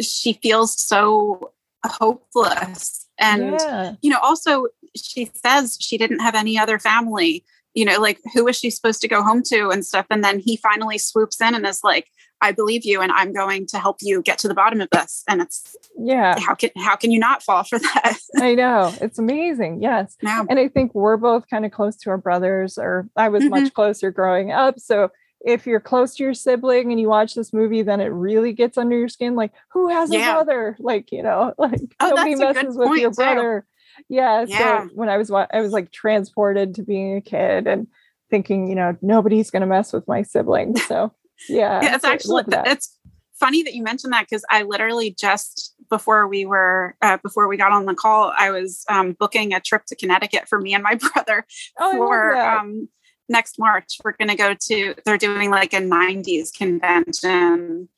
she 0.00 0.34
feels 0.34 0.80
so 0.80 1.52
hopeless, 1.84 3.08
and 3.18 3.52
yeah. 3.52 3.94
you 4.02 4.10
know 4.10 4.18
also 4.22 4.66
she 4.96 5.30
says 5.34 5.76
she 5.80 5.98
didn't 5.98 6.20
have 6.20 6.34
any 6.34 6.58
other 6.58 6.78
family 6.78 7.44
you 7.74 7.84
know, 7.84 8.00
like 8.00 8.18
who 8.34 8.48
is 8.48 8.58
she 8.58 8.70
supposed 8.70 9.00
to 9.00 9.06
go 9.06 9.22
home 9.22 9.40
to 9.40 9.68
and 9.68 9.86
stuff. 9.86 10.06
And 10.10 10.24
then 10.24 10.40
he 10.40 10.56
finally 10.56 10.98
swoops 10.98 11.40
in 11.40 11.54
and 11.54 11.64
is 11.64 11.84
like, 11.84 12.08
I 12.40 12.52
believe 12.52 12.84
you 12.84 13.00
and 13.00 13.12
I'm 13.12 13.32
going 13.32 13.66
to 13.66 13.78
help 13.78 13.98
you 14.00 14.22
get 14.22 14.38
to 14.40 14.48
the 14.48 14.54
bottom 14.54 14.80
of 14.80 14.88
this. 14.90 15.24
And 15.28 15.40
it's 15.42 15.76
yeah. 15.98 16.38
How 16.38 16.54
can 16.54 16.70
how 16.76 16.96
can 16.96 17.10
you 17.10 17.18
not 17.18 17.42
fall 17.42 17.64
for 17.64 17.78
that? 17.78 18.18
I 18.36 18.54
know. 18.54 18.94
It's 19.00 19.18
amazing. 19.18 19.82
Yes. 19.82 20.16
Yeah. 20.22 20.44
And 20.48 20.58
I 20.58 20.68
think 20.68 20.94
we're 20.94 21.16
both 21.16 21.48
kind 21.48 21.64
of 21.64 21.72
close 21.72 21.96
to 21.98 22.10
our 22.10 22.18
brothers, 22.18 22.78
or 22.78 23.08
I 23.16 23.28
was 23.28 23.42
mm-hmm. 23.42 23.50
much 23.50 23.74
closer 23.74 24.10
growing 24.10 24.52
up. 24.52 24.78
So 24.78 25.10
if 25.40 25.66
you're 25.66 25.80
close 25.80 26.16
to 26.16 26.24
your 26.24 26.34
sibling 26.34 26.90
and 26.90 27.00
you 27.00 27.08
watch 27.08 27.34
this 27.34 27.52
movie, 27.52 27.82
then 27.82 28.00
it 28.00 28.06
really 28.06 28.52
gets 28.52 28.76
under 28.76 28.98
your 28.98 29.08
skin. 29.08 29.36
Like, 29.36 29.52
who 29.70 29.88
has 29.88 30.12
yeah. 30.12 30.30
a 30.30 30.32
brother? 30.34 30.76
Like, 30.80 31.12
you 31.12 31.22
know, 31.22 31.54
like 31.58 31.80
oh, 32.00 32.10
nobody 32.10 32.34
messes 32.34 32.76
with 32.76 33.00
your 33.00 33.12
brother. 33.12 33.60
Too 33.60 33.74
yeah, 34.08 34.44
yeah. 34.46 34.84
So 34.84 34.90
when 34.94 35.08
I 35.08 35.16
was 35.16 35.30
I 35.30 35.60
was 35.60 35.72
like 35.72 35.90
transported 35.90 36.74
to 36.76 36.82
being 36.82 37.16
a 37.16 37.20
kid 37.20 37.66
and 37.66 37.86
thinking, 38.30 38.68
you 38.68 38.74
know, 38.74 38.96
nobody's 39.02 39.50
going 39.50 39.60
to 39.62 39.66
mess 39.66 39.92
with 39.92 40.06
my 40.06 40.22
sibling. 40.22 40.76
So 40.76 41.12
yeah, 41.48 41.80
yeah 41.82 41.94
it's 41.94 42.04
actually 42.04 42.44
it's 42.48 42.98
funny 43.38 43.62
that 43.62 43.74
you 43.74 43.82
mentioned 43.82 44.12
that 44.12 44.26
because 44.28 44.44
I 44.50 44.62
literally 44.62 45.14
just 45.18 45.74
before 45.88 46.26
we 46.28 46.44
were 46.44 46.96
uh, 47.02 47.18
before 47.22 47.48
we 47.48 47.56
got 47.56 47.72
on 47.72 47.86
the 47.86 47.94
call, 47.94 48.32
I 48.36 48.50
was 48.50 48.84
um, 48.88 49.12
booking 49.18 49.54
a 49.54 49.60
trip 49.60 49.84
to 49.86 49.96
Connecticut 49.96 50.48
for 50.48 50.60
me 50.60 50.74
and 50.74 50.82
my 50.82 50.94
brother 51.12 51.46
oh, 51.78 51.92
for 51.96 52.36
um, 52.36 52.88
next 53.28 53.58
March. 53.58 53.98
We're 54.04 54.12
going 54.12 54.28
to 54.28 54.36
go 54.36 54.54
to. 54.54 54.94
They're 55.04 55.18
doing 55.18 55.50
like 55.50 55.72
a 55.72 55.80
'90s 55.80 56.52
convention. 56.52 57.88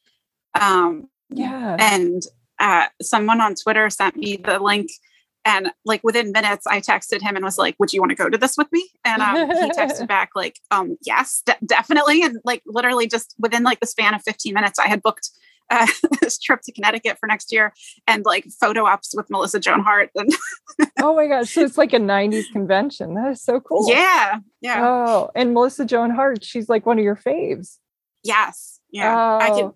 Um, 0.61 1.09
yeah, 1.31 1.77
and 1.79 2.23
uh, 2.59 2.87
someone 3.01 3.41
on 3.41 3.55
Twitter 3.55 3.89
sent 3.91 4.17
me 4.17 4.37
the 4.37 4.59
link 4.59 4.91
and 5.45 5.71
like 5.85 6.03
within 6.05 6.33
minutes, 6.33 6.67
I 6.67 6.81
texted 6.81 7.23
him 7.23 7.37
and 7.37 7.45
was 7.45 7.59
like, 7.59 7.77
"Would 7.79 7.93
you 7.93 8.01
want 8.01 8.11
to 8.11 8.17
go 8.17 8.29
to 8.29 8.39
this 8.39 8.57
with 8.57 8.71
me?" 8.73 8.89
And 9.05 9.23
um, 9.23 9.37
he 9.49 9.71
texted 9.71 10.07
back 10.09 10.31
like, 10.35 10.59
um, 10.71 10.97
"Yes, 11.03 11.43
de- 11.47 11.57
definitely." 11.65 12.23
And 12.23 12.39
like 12.45 12.63
literally 12.67 13.07
just 13.07 13.35
within 13.39 13.63
like 13.63 13.81
the 13.81 13.87
span 13.87 14.15
of 14.15 14.23
15 14.23 14.53
minutes, 14.53 14.79
I 14.79 14.89
had 14.89 15.03
booked 15.03 15.31
uh, 15.71 15.87
this 16.21 16.39
trip 16.39 16.61
to 16.63 16.73
Connecticut 16.73 17.19
for 17.19 17.27
next 17.27 17.53
year 17.53 17.73
and 18.07 18.25
like 18.25 18.47
photo 18.61 18.85
ops 18.85 19.15
with 19.17 19.31
Melissa 19.31 19.61
Joan 19.61 19.81
Hart. 19.81 20.11
And 20.15 20.33
oh 21.01 21.15
my 21.15 21.27
gosh, 21.27 21.55
so 21.55 21.63
it's 21.63 21.79
like 21.79 21.93
a 21.93 21.99
90s 21.99 22.51
convention. 22.53 23.15
That 23.15 23.31
is 23.31 23.43
so 23.43 23.61
cool. 23.61 23.87
Yeah, 23.89 24.41
yeah. 24.61 24.85
Oh, 24.85 25.31
and 25.35 25.55
Melissa 25.55 25.85
Joan 25.85 26.11
Hart, 26.11 26.45
she's 26.45 26.69
like 26.69 26.85
one 26.87 26.99
of 26.99 27.05
your 27.05 27.17
faves. 27.17 27.79
Yes. 28.23 28.81
Yeah. 28.91 29.15
Oh, 29.15 29.39
I 29.39 29.49
can. 29.51 29.73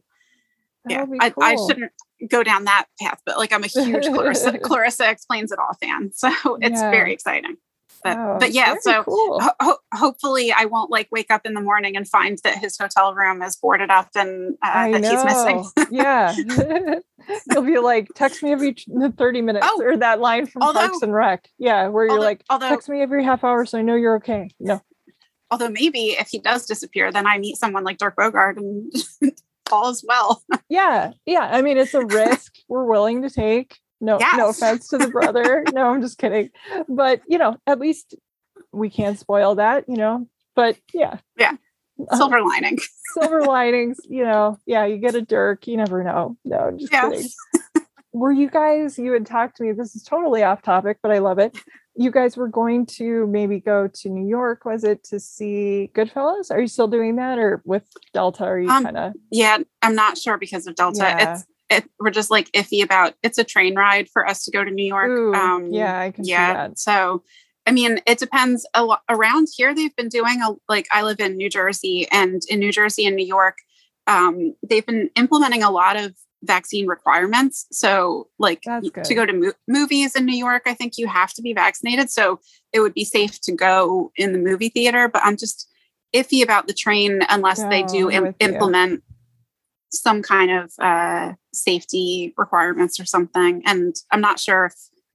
Yeah, 0.88 1.06
cool. 1.06 1.18
I, 1.20 1.32
I 1.38 1.56
shouldn't 1.56 1.92
go 2.28 2.42
down 2.42 2.64
that 2.64 2.86
path, 3.00 3.20
but 3.24 3.36
like 3.38 3.52
I'm 3.52 3.64
a 3.64 3.68
huge 3.68 4.06
Clarissa, 4.06 4.58
Clarissa 4.62 5.10
explains 5.10 5.52
it 5.52 5.58
all 5.58 5.74
fan, 5.80 6.12
so 6.14 6.30
it's 6.60 6.80
yeah. 6.80 6.90
very 6.90 7.12
exciting. 7.12 7.56
But, 8.02 8.18
oh, 8.18 8.36
but 8.38 8.50
yeah, 8.52 8.74
so 8.80 9.02
cool. 9.02 9.40
ho- 9.40 9.78
hopefully 9.94 10.52
I 10.52 10.66
won't 10.66 10.90
like 10.90 11.08
wake 11.10 11.30
up 11.30 11.46
in 11.46 11.54
the 11.54 11.62
morning 11.62 11.96
and 11.96 12.06
find 12.06 12.38
that 12.44 12.58
his 12.58 12.76
hotel 12.76 13.14
room 13.14 13.40
is 13.40 13.56
boarded 13.56 13.88
up 13.88 14.10
and 14.14 14.58
uh, 14.60 14.90
that 14.90 15.00
know. 15.00 15.10
he's 15.10 15.24
missing. 15.24 15.64
yeah, 15.90 16.36
you'll 17.50 17.62
be 17.62 17.78
like, 17.78 18.08
text 18.14 18.42
me 18.42 18.52
every 18.52 18.76
30 18.76 19.40
minutes 19.40 19.66
oh, 19.66 19.82
or 19.82 19.96
that 19.96 20.20
line 20.20 20.44
from 20.44 20.62
although, 20.62 20.80
Parks 20.80 21.00
and 21.00 21.14
Rec. 21.14 21.48
Yeah, 21.56 21.88
where 21.88 22.06
you're 22.06 22.20
like, 22.20 22.44
although, 22.50 22.68
text 22.68 22.90
me 22.90 23.00
every 23.00 23.24
half 23.24 23.42
hour 23.42 23.64
so 23.64 23.78
I 23.78 23.82
know 23.82 23.94
you're 23.94 24.16
okay. 24.16 24.50
No. 24.60 24.82
Although 25.50 25.70
maybe 25.70 26.10
if 26.10 26.28
he 26.28 26.40
does 26.40 26.66
disappear, 26.66 27.10
then 27.10 27.26
I 27.26 27.38
meet 27.38 27.56
someone 27.56 27.84
like 27.84 27.96
Dirk 27.96 28.16
Bogarde 28.16 28.58
and 28.58 28.92
all 29.72 29.88
as 29.88 30.04
well. 30.06 30.42
yeah. 30.68 31.12
Yeah. 31.26 31.48
I 31.50 31.62
mean, 31.62 31.78
it's 31.78 31.94
a 31.94 32.04
risk 32.04 32.54
we're 32.68 32.84
willing 32.84 33.22
to 33.22 33.30
take. 33.30 33.78
No, 34.00 34.18
yes. 34.18 34.36
no 34.36 34.48
offense 34.50 34.88
to 34.88 34.98
the 34.98 35.08
brother. 35.08 35.64
no, 35.72 35.86
I'm 35.88 36.02
just 36.02 36.18
kidding. 36.18 36.50
But 36.88 37.22
you 37.26 37.38
know, 37.38 37.56
at 37.66 37.78
least 37.78 38.14
we 38.72 38.90
can't 38.90 39.18
spoil 39.18 39.54
that, 39.54 39.84
you 39.88 39.96
know. 39.96 40.26
But 40.54 40.76
yeah. 40.92 41.18
Yeah. 41.38 41.52
Uh-huh. 42.00 42.16
Silver 42.16 42.42
lining. 42.42 42.78
silver 43.14 43.42
linings, 43.42 44.00
you 44.08 44.24
know. 44.24 44.58
Yeah, 44.66 44.84
you 44.84 44.98
get 44.98 45.14
a 45.14 45.22
Dirk, 45.22 45.66
you 45.66 45.76
never 45.76 46.02
know. 46.02 46.36
No, 46.44 46.58
I'm 46.58 46.78
just 46.78 46.92
kidding. 46.92 47.28
Were 48.12 48.32
you 48.32 48.48
guys, 48.48 48.98
you 48.98 49.12
had 49.12 49.26
talked 49.26 49.56
to 49.56 49.64
me, 49.64 49.72
this 49.72 49.96
is 49.96 50.02
totally 50.02 50.42
off 50.42 50.62
topic, 50.62 50.98
but 51.02 51.10
I 51.10 51.18
love 51.18 51.38
it 51.38 51.56
you 51.96 52.10
guys 52.10 52.36
were 52.36 52.48
going 52.48 52.86
to 52.86 53.26
maybe 53.26 53.60
go 53.60 53.88
to 53.88 54.08
New 54.08 54.26
York, 54.26 54.64
was 54.64 54.84
it 54.84 55.04
to 55.04 55.20
see 55.20 55.90
Goodfellas? 55.94 56.50
Are 56.50 56.60
you 56.60 56.66
still 56.66 56.88
doing 56.88 57.16
that 57.16 57.38
or 57.38 57.62
with 57.64 57.84
Delta? 58.12 58.44
Are 58.44 58.58
you 58.58 58.68
um, 58.68 58.84
kind 58.84 58.96
of 58.96 59.12
yeah, 59.30 59.58
I'm 59.82 59.94
not 59.94 60.18
sure 60.18 60.38
because 60.38 60.66
of 60.66 60.74
Delta. 60.74 60.98
Yeah. 60.98 61.32
It's 61.32 61.44
it, 61.70 61.90
we're 61.98 62.10
just 62.10 62.30
like 62.30 62.50
iffy 62.52 62.82
about 62.82 63.14
it's 63.22 63.38
a 63.38 63.44
train 63.44 63.74
ride 63.74 64.08
for 64.12 64.28
us 64.28 64.44
to 64.44 64.50
go 64.50 64.64
to 64.64 64.70
New 64.70 64.86
York. 64.86 65.08
Ooh, 65.08 65.34
um, 65.34 65.72
yeah, 65.72 65.98
I 65.98 66.10
can 66.10 66.24
yeah. 66.24 66.68
So 66.76 67.22
I 67.66 67.72
mean, 67.72 68.00
it 68.06 68.18
depends 68.18 68.66
a 68.74 68.84
lot 68.84 69.02
around 69.08 69.48
here. 69.56 69.74
They've 69.74 69.94
been 69.96 70.08
doing 70.08 70.42
a 70.42 70.50
like 70.68 70.86
I 70.92 71.02
live 71.02 71.20
in 71.20 71.36
New 71.36 71.48
Jersey, 71.48 72.06
and 72.10 72.42
in 72.48 72.58
New 72.60 72.72
Jersey 72.72 73.06
and 73.06 73.16
New 73.16 73.26
York, 73.26 73.56
um, 74.06 74.54
they've 74.68 74.84
been 74.84 75.10
implementing 75.16 75.62
a 75.62 75.70
lot 75.70 75.96
of 75.96 76.14
vaccine 76.46 76.86
requirements. 76.86 77.66
So, 77.72 78.28
like 78.38 78.62
to 79.04 79.14
go 79.14 79.26
to 79.26 79.32
mo- 79.32 79.52
movies 79.68 80.14
in 80.14 80.24
New 80.24 80.36
York, 80.36 80.62
I 80.66 80.74
think 80.74 80.98
you 80.98 81.06
have 81.06 81.32
to 81.34 81.42
be 81.42 81.52
vaccinated. 81.52 82.10
So, 82.10 82.40
it 82.72 82.80
would 82.80 82.94
be 82.94 83.04
safe 83.04 83.40
to 83.42 83.52
go 83.52 84.12
in 84.16 84.32
the 84.32 84.38
movie 84.38 84.68
theater. 84.68 85.08
But 85.08 85.22
I'm 85.24 85.36
just 85.36 85.68
iffy 86.14 86.42
about 86.42 86.66
the 86.66 86.74
train 86.74 87.20
unless 87.28 87.60
they 87.64 87.82
do 87.82 88.10
Im- 88.10 88.34
implement 88.38 89.02
some 89.90 90.22
kind 90.22 90.50
of 90.50 90.72
uh, 90.78 91.32
safety 91.52 92.34
requirements 92.36 92.98
or 93.00 93.04
something. 93.04 93.62
And 93.64 93.94
I'm 94.10 94.20
not 94.20 94.40
sure 94.40 94.66
if 94.66 94.74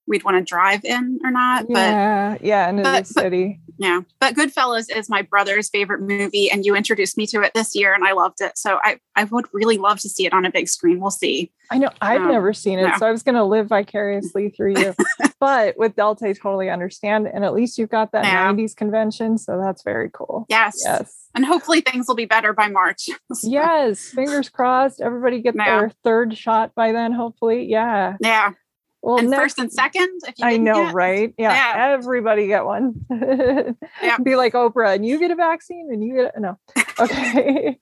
we'd 0.09 0.23
want 0.23 0.35
to 0.37 0.43
drive 0.43 0.83
in 0.83 1.19
or 1.23 1.31
not. 1.31 1.67
But 1.67 1.77
yeah, 1.77 2.37
yeah, 2.41 2.69
into 2.69 2.83
but, 2.83 3.05
the 3.05 3.13
city. 3.13 3.59
But, 3.65 3.85
yeah, 3.85 4.01
but 4.19 4.35
Goodfellas 4.35 4.93
is 4.93 5.09
my 5.09 5.21
brother's 5.21 5.69
favorite 5.69 6.01
movie, 6.01 6.51
and 6.51 6.65
you 6.65 6.75
introduced 6.75 7.15
me 7.15 7.25
to 7.27 7.41
it 7.41 7.53
this 7.53 7.75
year, 7.75 7.93
and 7.93 8.03
I 8.03 8.11
loved 8.11 8.41
it. 8.41 8.57
So 8.57 8.79
I 8.83 8.99
I 9.15 9.23
would 9.25 9.45
really 9.53 9.77
love 9.77 9.99
to 9.99 10.09
see 10.09 10.25
it 10.25 10.33
on 10.33 10.43
a 10.45 10.51
big 10.51 10.67
screen. 10.67 10.99
We'll 10.99 11.11
see. 11.11 11.51
I 11.71 11.77
know 11.77 11.89
I've 12.01 12.21
um, 12.21 12.27
never 12.29 12.51
seen 12.51 12.79
it, 12.79 12.87
no. 12.87 12.93
so 12.97 13.05
I 13.05 13.11
was 13.11 13.23
going 13.23 13.35
to 13.35 13.43
live 13.43 13.67
vicariously 13.67 14.49
through 14.49 14.79
you. 14.79 14.95
but 15.39 15.77
with 15.77 15.95
Delta, 15.95 16.27
I 16.27 16.33
totally 16.33 16.69
understand, 16.69 17.27
and 17.27 17.45
at 17.45 17.53
least 17.53 17.77
you've 17.77 17.91
got 17.91 18.11
that 18.11 18.25
yeah. 18.25 18.51
'90s 18.51 18.75
convention, 18.75 19.37
so 19.37 19.57
that's 19.57 19.83
very 19.83 20.09
cool. 20.11 20.45
Yes, 20.49 20.81
yes. 20.83 21.27
And 21.35 21.45
hopefully 21.45 21.81
things 21.81 22.07
will 22.07 22.15
be 22.15 22.25
better 22.25 22.53
by 22.53 22.67
March. 22.67 23.09
so. 23.33 23.47
Yes, 23.47 24.09
fingers 24.09 24.49
crossed. 24.49 24.99
Everybody 24.99 25.41
get 25.41 25.55
yeah. 25.55 25.65
their 25.65 25.91
third 26.03 26.35
shot 26.35 26.73
by 26.75 26.91
then. 26.91 27.11
Hopefully, 27.11 27.65
yeah. 27.65 28.17
Yeah. 28.19 28.53
Well, 29.01 29.19
and 29.19 29.29
next, 29.29 29.41
first 29.41 29.59
and 29.59 29.71
second. 29.71 30.19
I 30.41 30.57
know, 30.57 30.85
get, 30.85 30.93
right? 30.93 31.33
Yeah, 31.37 31.53
yeah, 31.53 31.93
everybody 31.93 32.47
get 32.47 32.65
one. 32.65 33.05
yeah. 34.01 34.17
Be 34.21 34.35
like 34.35 34.53
Oprah, 34.53 34.95
and 34.95 35.05
you 35.05 35.19
get 35.19 35.31
a 35.31 35.35
vaccine, 35.35 35.89
and 35.91 36.03
you 36.03 36.15
get 36.15 36.35
a, 36.35 36.39
no. 36.39 36.59
Okay. 36.99 37.79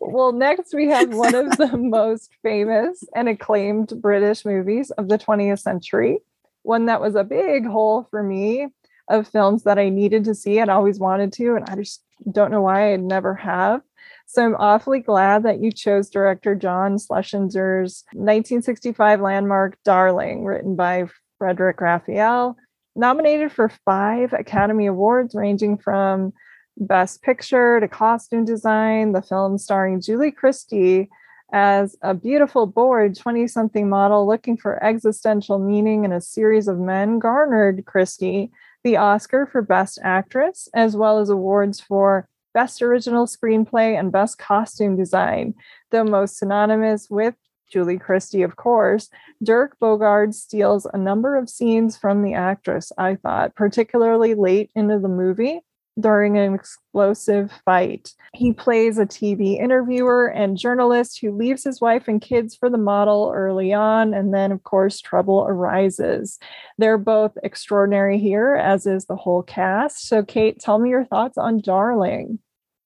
well, 0.00 0.32
next 0.32 0.74
we 0.74 0.88
have 0.88 1.14
one 1.14 1.34
of 1.36 1.56
the 1.56 1.76
most 1.76 2.30
famous 2.42 3.04
and 3.14 3.28
acclaimed 3.28 3.92
British 4.02 4.44
movies 4.44 4.90
of 4.92 5.08
the 5.08 5.18
20th 5.18 5.60
century. 5.60 6.18
One 6.62 6.86
that 6.86 7.00
was 7.00 7.14
a 7.14 7.22
big 7.22 7.64
hole 7.64 8.08
for 8.10 8.24
me 8.24 8.66
of 9.08 9.28
films 9.28 9.62
that 9.62 9.78
I 9.78 9.88
needed 9.88 10.24
to 10.24 10.34
see 10.34 10.58
and 10.58 10.68
always 10.68 10.98
wanted 10.98 11.32
to, 11.34 11.54
and 11.54 11.64
I 11.68 11.76
just 11.76 12.02
don't 12.32 12.50
know 12.50 12.62
why 12.62 12.92
I 12.92 12.96
never 12.96 13.34
have. 13.36 13.82
So 14.26 14.44
I'm 14.44 14.56
awfully 14.56 15.00
glad 15.00 15.44
that 15.44 15.60
you 15.60 15.70
chose 15.70 16.10
director 16.10 16.54
John 16.54 16.98
Schlesinger's 16.98 18.04
1965 18.12 19.20
landmark 19.20 19.78
Darling, 19.84 20.44
written 20.44 20.74
by 20.74 21.04
Frederic 21.38 21.80
Raphael, 21.80 22.56
nominated 22.96 23.52
for 23.52 23.70
five 23.84 24.32
Academy 24.32 24.86
Awards, 24.86 25.34
ranging 25.34 25.78
from 25.78 26.32
Best 26.76 27.22
Picture 27.22 27.78
to 27.78 27.86
Costume 27.86 28.44
Design. 28.44 29.12
The 29.12 29.22
film 29.22 29.58
starring 29.58 30.00
Julie 30.00 30.32
Christie 30.32 31.08
as 31.52 31.96
a 32.02 32.12
beautiful, 32.12 32.66
bored 32.66 33.16
20 33.16 33.46
something 33.46 33.88
model 33.88 34.26
looking 34.26 34.56
for 34.56 34.82
existential 34.82 35.60
meaning 35.60 36.04
in 36.04 36.12
a 36.12 36.20
series 36.20 36.66
of 36.66 36.78
men 36.78 37.20
garnered 37.20 37.86
Christie 37.86 38.50
the 38.82 38.96
Oscar 38.96 39.46
for 39.46 39.62
Best 39.62 39.98
Actress, 40.02 40.68
as 40.74 40.96
well 40.96 41.18
as 41.18 41.30
awards 41.30 41.80
for 41.80 42.28
Best 42.56 42.80
Original 42.80 43.26
Screenplay 43.26 44.00
and 44.00 44.10
Best 44.10 44.38
Costume 44.38 44.96
Design, 44.96 45.52
though 45.90 46.04
most 46.04 46.38
synonymous 46.38 47.10
with 47.10 47.34
Julie 47.70 47.98
Christie, 47.98 48.40
of 48.40 48.56
course. 48.56 49.10
Dirk 49.42 49.76
Bogarde 49.78 50.32
steals 50.32 50.86
a 50.86 50.96
number 50.96 51.36
of 51.36 51.50
scenes 51.50 51.98
from 51.98 52.22
the 52.22 52.32
actress, 52.32 52.92
I 52.96 53.16
thought, 53.16 53.54
particularly 53.56 54.32
late 54.32 54.70
into 54.74 54.98
the 54.98 55.06
movie 55.06 55.60
during 56.00 56.38
an 56.38 56.54
explosive 56.54 57.52
fight. 57.66 58.14
He 58.32 58.54
plays 58.54 58.96
a 58.98 59.04
TV 59.04 59.60
interviewer 59.60 60.26
and 60.26 60.56
journalist 60.56 61.18
who 61.20 61.36
leaves 61.36 61.62
his 61.62 61.82
wife 61.82 62.08
and 62.08 62.22
kids 62.22 62.56
for 62.56 62.70
the 62.70 62.78
model 62.78 63.32
early 63.34 63.74
on, 63.74 64.14
and 64.14 64.32
then, 64.32 64.50
of 64.50 64.62
course, 64.62 65.02
trouble 65.02 65.44
arises. 65.46 66.38
They're 66.78 66.96
both 66.96 67.36
extraordinary 67.42 68.18
here, 68.18 68.54
as 68.54 68.86
is 68.86 69.04
the 69.04 69.16
whole 69.16 69.42
cast. 69.42 70.08
So, 70.08 70.22
Kate, 70.22 70.58
tell 70.58 70.78
me 70.78 70.88
your 70.88 71.04
thoughts 71.04 71.36
on 71.36 71.60
Darling. 71.60 72.38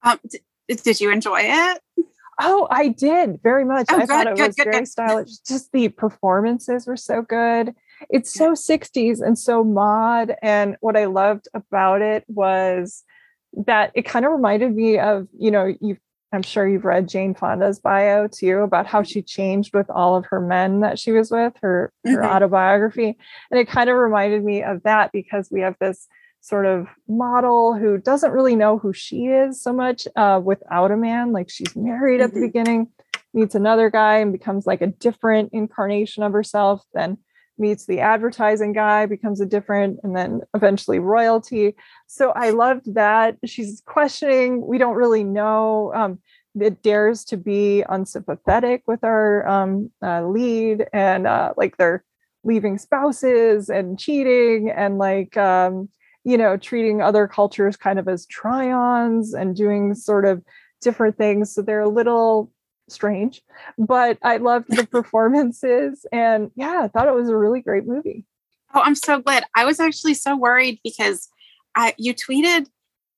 Um, 0.03 0.19
d- 0.27 0.39
did 0.67 1.01
you 1.01 1.11
enjoy 1.11 1.41
it? 1.43 1.81
Oh, 2.39 2.67
I 2.71 2.87
did 2.87 3.39
very 3.43 3.65
much. 3.65 3.87
Oh, 3.91 3.95
I 3.95 3.99
good, 3.99 4.07
thought 4.07 4.27
it 4.27 4.35
good, 4.35 4.47
was 4.47 4.55
good, 4.55 4.71
very 4.71 4.85
stylish. 4.85 5.37
Just 5.47 5.71
the 5.71 5.89
performances 5.89 6.87
were 6.87 6.97
so 6.97 7.21
good. 7.21 7.75
It's 8.09 8.33
so 8.33 8.53
60s 8.53 9.21
and 9.21 9.37
so 9.37 9.63
mod. 9.63 10.35
And 10.41 10.75
what 10.79 10.97
I 10.97 11.05
loved 11.05 11.47
about 11.53 12.01
it 12.01 12.23
was 12.27 13.03
that 13.67 13.91
it 13.93 14.05
kind 14.05 14.25
of 14.25 14.31
reminded 14.31 14.75
me 14.75 14.97
of, 14.97 15.27
you 15.37 15.51
know, 15.51 15.73
you 15.81 15.97
I'm 16.33 16.43
sure 16.43 16.67
you've 16.67 16.85
read 16.85 17.09
Jane 17.09 17.35
Fonda's 17.35 17.79
bio 17.79 18.27
too 18.27 18.59
about 18.59 18.87
how 18.87 19.03
she 19.03 19.21
changed 19.21 19.73
with 19.73 19.89
all 19.89 20.15
of 20.15 20.25
her 20.27 20.39
men 20.39 20.79
that 20.79 20.97
she 20.97 21.11
was 21.11 21.29
with, 21.29 21.53
her, 21.61 21.91
her 22.05 22.11
mm-hmm. 22.11 22.25
autobiography. 22.25 23.17
And 23.51 23.59
it 23.59 23.67
kind 23.67 23.89
of 23.89 23.97
reminded 23.97 24.43
me 24.43 24.63
of 24.63 24.81
that 24.83 25.11
because 25.11 25.49
we 25.51 25.59
have 25.59 25.75
this 25.81 26.07
sort 26.41 26.65
of 26.65 26.87
model 27.07 27.75
who 27.75 27.97
doesn't 27.97 28.31
really 28.31 28.55
know 28.55 28.77
who 28.77 28.91
she 28.91 29.27
is 29.27 29.61
so 29.61 29.71
much 29.71 30.07
uh, 30.15 30.41
without 30.43 30.91
a 30.91 30.97
man. 30.97 31.31
Like 31.31 31.49
she's 31.49 31.75
married 31.75 32.19
at 32.19 32.33
the 32.33 32.39
mm-hmm. 32.39 32.47
beginning, 32.47 32.87
meets 33.33 33.55
another 33.55 33.89
guy 33.89 34.17
and 34.17 34.31
becomes 34.31 34.65
like 34.65 34.81
a 34.81 34.87
different 34.87 35.51
incarnation 35.53 36.23
of 36.23 36.33
herself, 36.33 36.83
then 36.93 37.17
meets 37.59 37.85
the 37.85 37.99
advertising 37.99 38.73
guy, 38.73 39.05
becomes 39.05 39.39
a 39.39 39.45
different, 39.45 39.99
and 40.03 40.15
then 40.15 40.41
eventually 40.55 40.97
royalty. 40.97 41.75
So 42.07 42.31
I 42.31 42.49
loved 42.49 42.95
that. 42.95 43.37
She's 43.45 43.83
questioning, 43.85 44.65
we 44.65 44.79
don't 44.79 44.95
really 44.95 45.23
know. 45.23 45.93
Um, 45.93 46.19
it 46.59 46.81
dares 46.81 47.23
to 47.25 47.37
be 47.37 47.83
unsympathetic 47.87 48.83
with 48.87 49.03
our 49.03 49.47
um, 49.47 49.91
uh, 50.03 50.25
lead 50.25 50.85
and 50.91 51.27
uh, 51.27 51.53
like 51.55 51.77
they're 51.77 52.03
leaving 52.43 52.77
spouses 52.77 53.69
and 53.69 53.99
cheating 53.99 54.69
and 54.69 54.97
like 54.97 55.37
um, 55.37 55.87
you 56.23 56.37
know, 56.37 56.57
treating 56.57 57.01
other 57.01 57.27
cultures 57.27 57.77
kind 57.77 57.99
of 57.99 58.07
as 58.07 58.25
try-ons 58.27 59.33
and 59.33 59.55
doing 59.55 59.95
sort 59.95 60.25
of 60.25 60.43
different 60.81 61.17
things. 61.17 61.53
So 61.53 61.61
they're 61.61 61.81
a 61.81 61.89
little 61.89 62.51
strange, 62.89 63.41
but 63.77 64.17
I 64.21 64.37
loved 64.37 64.67
the 64.69 64.85
performances 64.91 66.05
and 66.11 66.51
yeah, 66.55 66.81
I 66.83 66.87
thought 66.87 67.07
it 67.07 67.13
was 67.13 67.29
a 67.29 67.37
really 67.37 67.61
great 67.61 67.87
movie. 67.87 68.25
Oh, 68.73 68.81
I'm 68.81 68.95
so 68.95 69.19
glad. 69.19 69.45
I 69.55 69.65
was 69.65 69.79
actually 69.79 70.13
so 70.13 70.35
worried 70.35 70.79
because 70.83 71.29
I, 71.75 71.93
you 71.97 72.13
tweeted, 72.13 72.67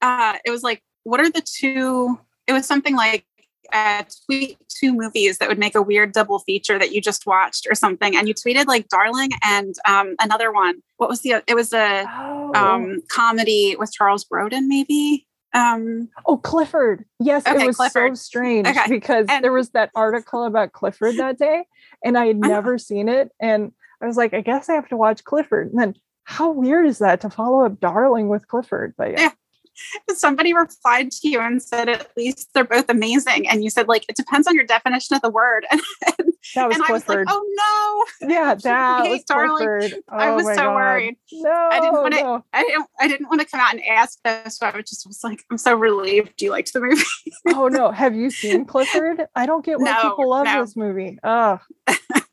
uh, 0.02 0.38
it 0.46 0.52
was 0.52 0.64
like, 0.64 0.82
what 1.04 1.20
are 1.20 1.30
the 1.30 1.44
two? 1.46 2.20
It 2.48 2.54
was 2.54 2.66
something 2.66 2.96
like 2.96 3.26
uh, 3.72 4.04
tweet 4.26 4.58
two 4.68 4.94
movies 4.94 5.38
that 5.38 5.48
would 5.48 5.60
make 5.60 5.76
a 5.76 5.82
weird 5.82 6.12
double 6.12 6.40
feature 6.40 6.78
that 6.78 6.92
you 6.92 7.02
just 7.02 7.26
watched 7.26 7.68
or 7.70 7.76
something. 7.76 8.16
And 8.16 8.28
you 8.28 8.34
tweeted 8.34 8.66
like 8.66 8.88
Darling 8.90 9.32
and 9.44 9.76
um, 9.88 10.16
another 10.20 10.52
one. 10.52 10.82
What 10.98 11.10
was 11.10 11.22
the? 11.22 11.44
It 11.48 11.56
was 11.56 11.74
a 11.74 12.06
oh. 12.08 12.52
um, 12.56 13.02
comedy 13.10 13.76
with 13.78 13.92
Charles 13.92 14.26
Grodin, 14.26 14.68
maybe. 14.68 15.28
Um, 15.54 16.10
oh, 16.26 16.38
Clifford. 16.38 17.06
Yes, 17.20 17.46
okay, 17.46 17.64
it 17.64 17.68
was 17.68 17.76
Clifford. 17.76 18.18
so 18.18 18.22
strange 18.22 18.68
okay. 18.68 18.90
because 18.90 19.28
and, 19.30 19.44
there 19.44 19.54
was 19.54 19.70
that 19.70 19.92
article 19.96 20.46
about 20.46 20.74
Clifford 20.74 21.18
that 21.18 21.38
day, 21.38 21.64
and 22.04 22.18
I 22.18 22.28
had 22.28 22.38
uh-huh. 22.38 22.48
never 22.48 22.78
seen 22.78 23.08
it. 23.08 23.32
And 23.40 23.72
I 24.02 24.08
was 24.08 24.18
like, 24.18 24.34
I 24.34 24.42
guess 24.42 24.70
I 24.70 24.74
have 24.74 24.90
to 24.90 24.98
watch 24.98 25.24
Clifford. 25.24 25.72
And 25.72 25.80
then, 25.80 25.96
how 26.24 26.52
weird 26.52 26.88
is 26.88 27.00
that 27.00 27.22
to 27.22 27.30
follow 27.30 27.66
up 27.66 27.80
Darling 27.80 28.30
with 28.30 28.48
Clifford? 28.48 28.96
But 28.98 29.12
yeah. 29.12 29.22
yeah 29.22 29.32
somebody 30.10 30.54
replied 30.54 31.12
to 31.12 31.30
you 31.30 31.40
and 31.40 31.62
said 31.62 31.90
at 31.90 32.10
least 32.18 32.50
they're 32.54 32.64
both 32.64 32.90
amazing. 32.90 33.48
And 33.48 33.64
you 33.64 33.70
said 33.70 33.88
like 33.88 34.06
it 34.10 34.16
depends 34.16 34.48
on 34.48 34.56
your 34.56 34.66
definition 34.66 35.16
of 35.16 35.22
the 35.22 35.30
word. 35.30 35.66
And, 35.72 35.82
and 36.20 36.34
that 36.56 36.68
was 36.68 36.76
and 36.78 36.86
Clifford. 36.86 36.88
I 36.88 36.94
was 36.94 37.08
like, 37.08 37.28
oh 37.30 38.08
no. 38.22 38.30
Yeah 38.30 38.54
that 38.64 39.10
was 39.10 39.24
Clifford. 39.24 39.94
Oh, 40.12 40.18
I 40.18 40.36
was 40.36 40.46
so 40.46 40.56
God. 40.56 40.76
worried. 40.76 41.16
No 41.32 41.70
I 41.72 41.80
didn't 41.80 41.94
want 41.94 42.14
to 42.14 42.22
no. 42.22 42.46
I 42.54 42.64
didn't 42.64 42.88
I 43.00 43.08
didn't 43.08 43.28
want 43.28 43.42
to 43.42 43.48
come 43.48 43.60
out 43.60 43.74
and 43.74 43.84
ask 43.86 44.20
this 44.24 44.58
so 44.58 44.68
I 44.68 44.76
was 44.76 44.90
just 44.90 45.08
was 45.08 45.24
like 45.24 45.44
I'm 45.52 45.58
so 45.58 45.76
relieved 45.76 46.42
you 46.42 46.52
liked 46.52 46.74
the 46.74 46.82
movie. 46.82 47.04
Oh 47.50 47.68
no. 47.68 47.92
Have 47.92 48.16
you 48.16 48.30
seen 48.30 48.66
Clifford? 48.66 49.26
I 49.36 49.46
don't 49.46 49.66
get 49.66 49.80
why 49.80 49.92
no, 49.92 50.10
people 50.10 50.30
love 50.30 50.46
no. 50.46 50.62
this 50.62 50.76
movie. 50.76 51.20
Oh 51.24 51.60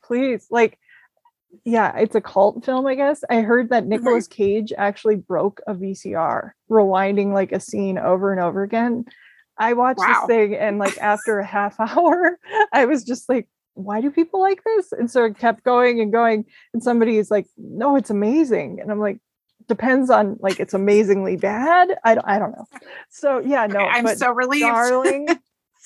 please. 0.02 0.46
Like 0.50 0.78
yeah, 1.64 1.96
it's 1.96 2.14
a 2.14 2.20
cult 2.20 2.64
film, 2.64 2.86
I 2.86 2.94
guess. 2.94 3.22
I 3.28 3.40
heard 3.40 3.70
that 3.70 3.86
Nicolas 3.86 4.26
Cage 4.26 4.72
actually 4.76 5.16
broke 5.16 5.60
a 5.66 5.74
VCR, 5.74 6.52
rewinding 6.70 7.32
like 7.32 7.52
a 7.52 7.60
scene 7.60 7.98
over 7.98 8.32
and 8.32 8.40
over 8.40 8.62
again. 8.62 9.04
I 9.58 9.74
watched 9.74 9.98
wow. 9.98 10.24
this 10.26 10.26
thing 10.26 10.56
and 10.56 10.78
like 10.78 10.96
after 10.98 11.38
a 11.38 11.46
half 11.46 11.78
hour, 11.80 12.38
I 12.72 12.86
was 12.86 13.04
just 13.04 13.28
like, 13.28 13.48
why 13.74 14.00
do 14.00 14.10
people 14.10 14.40
like 14.40 14.62
this? 14.64 14.92
And 14.92 15.10
so 15.10 15.24
it 15.24 15.38
kept 15.38 15.64
going 15.64 16.00
and 16.00 16.12
going. 16.12 16.44
And 16.72 16.82
somebody 16.82 17.18
is 17.18 17.30
like, 17.30 17.46
no, 17.56 17.96
it's 17.96 18.10
amazing. 18.10 18.80
And 18.80 18.90
I'm 18.90 19.00
like, 19.00 19.18
depends 19.68 20.10
on 20.10 20.36
like 20.40 20.58
it's 20.58 20.74
amazingly 20.74 21.36
bad. 21.36 21.96
I 22.04 22.14
don't 22.14 22.26
I 22.26 22.38
don't 22.38 22.52
know. 22.52 22.66
So 23.08 23.38
yeah, 23.38 23.66
no, 23.66 23.80
okay, 23.80 23.88
I'm 23.88 24.16
so 24.16 24.32
relieved. 24.32 24.64
Darling, 24.64 25.28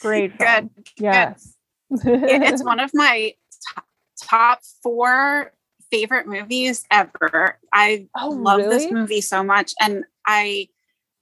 great. 0.00 0.37
Good. 0.38 0.70
Yes. 0.98 1.55
Good. 2.03 2.22
it's 2.24 2.64
one 2.64 2.81
of 2.81 2.90
my 2.94 3.35
top 4.35 4.61
four 4.83 5.53
favorite 5.90 6.27
movies 6.27 6.85
ever. 6.90 7.59
I 7.73 8.09
oh, 8.20 8.31
love 8.31 8.59
really? 8.59 8.79
this 8.79 8.90
movie 8.90 9.20
so 9.20 9.44
much. 9.44 9.73
And 9.81 10.05
I, 10.27 10.68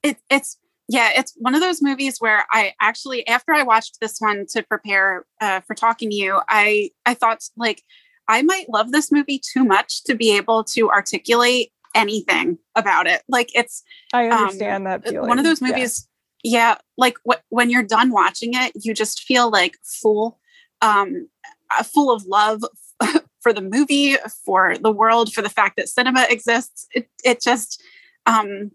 it, 0.03 0.17
it's, 0.31 0.57
yeah, 0.89 1.11
it's 1.15 1.35
one 1.37 1.55
of 1.55 1.61
those 1.61 1.83
movies 1.83 2.17
where 2.21 2.47
I 2.53 2.73
actually, 2.81 3.27
after 3.27 3.53
I 3.53 3.65
watched 3.65 3.99
this 4.01 4.19
one 4.19 4.47
to 4.51 4.63
prepare 4.63 5.27
uh, 5.41 5.61
for 5.61 5.75
talking 5.75 6.11
to 6.11 6.17
you, 6.17 6.41
I, 6.49 6.91
I 7.05 7.15
thought 7.15 7.43
like, 7.57 7.83
I 8.29 8.43
might 8.43 8.71
love 8.71 8.93
this 8.93 9.13
movie 9.13 9.41
too 9.53 9.65
much 9.65 10.05
to 10.05 10.15
be 10.15 10.35
able 10.37 10.65
to 10.65 10.89
articulate 10.91 11.71
anything 11.95 12.59
about 12.75 13.07
it. 13.07 13.23
Like 13.29 13.51
it's, 13.55 13.83
I 14.15 14.29
um, 14.29 14.45
understand 14.45 14.77
um, 14.77 14.85
that 14.85 15.09
feeling. 15.09 15.29
One 15.29 15.39
of 15.39 15.45
those 15.45 15.61
movies, 15.61 16.09
yeah, 16.43 16.71
yeah 16.71 16.75
like 16.97 17.17
wh- 17.29 17.43
when 17.51 17.69
you're 17.69 17.83
done 17.83 18.11
watching 18.11 18.55
it, 18.55 18.73
you 18.75 18.95
just 18.95 19.23
feel 19.25 19.51
like 19.51 19.77
full, 19.83 20.39
um, 20.81 21.29
uh, 21.71 21.83
full 21.83 22.11
of 22.11 22.25
love 22.25 22.63
for 23.41 23.53
the 23.53 23.61
movie, 23.61 24.17
for 24.45 24.77
the 24.79 24.93
world, 24.93 25.33
for 25.33 25.43
the 25.43 25.49
fact 25.49 25.77
that 25.77 25.89
cinema 25.89 26.27
exists. 26.29 26.87
It, 26.95 27.09
it 27.25 27.43
just, 27.43 27.83
um, 28.27 28.71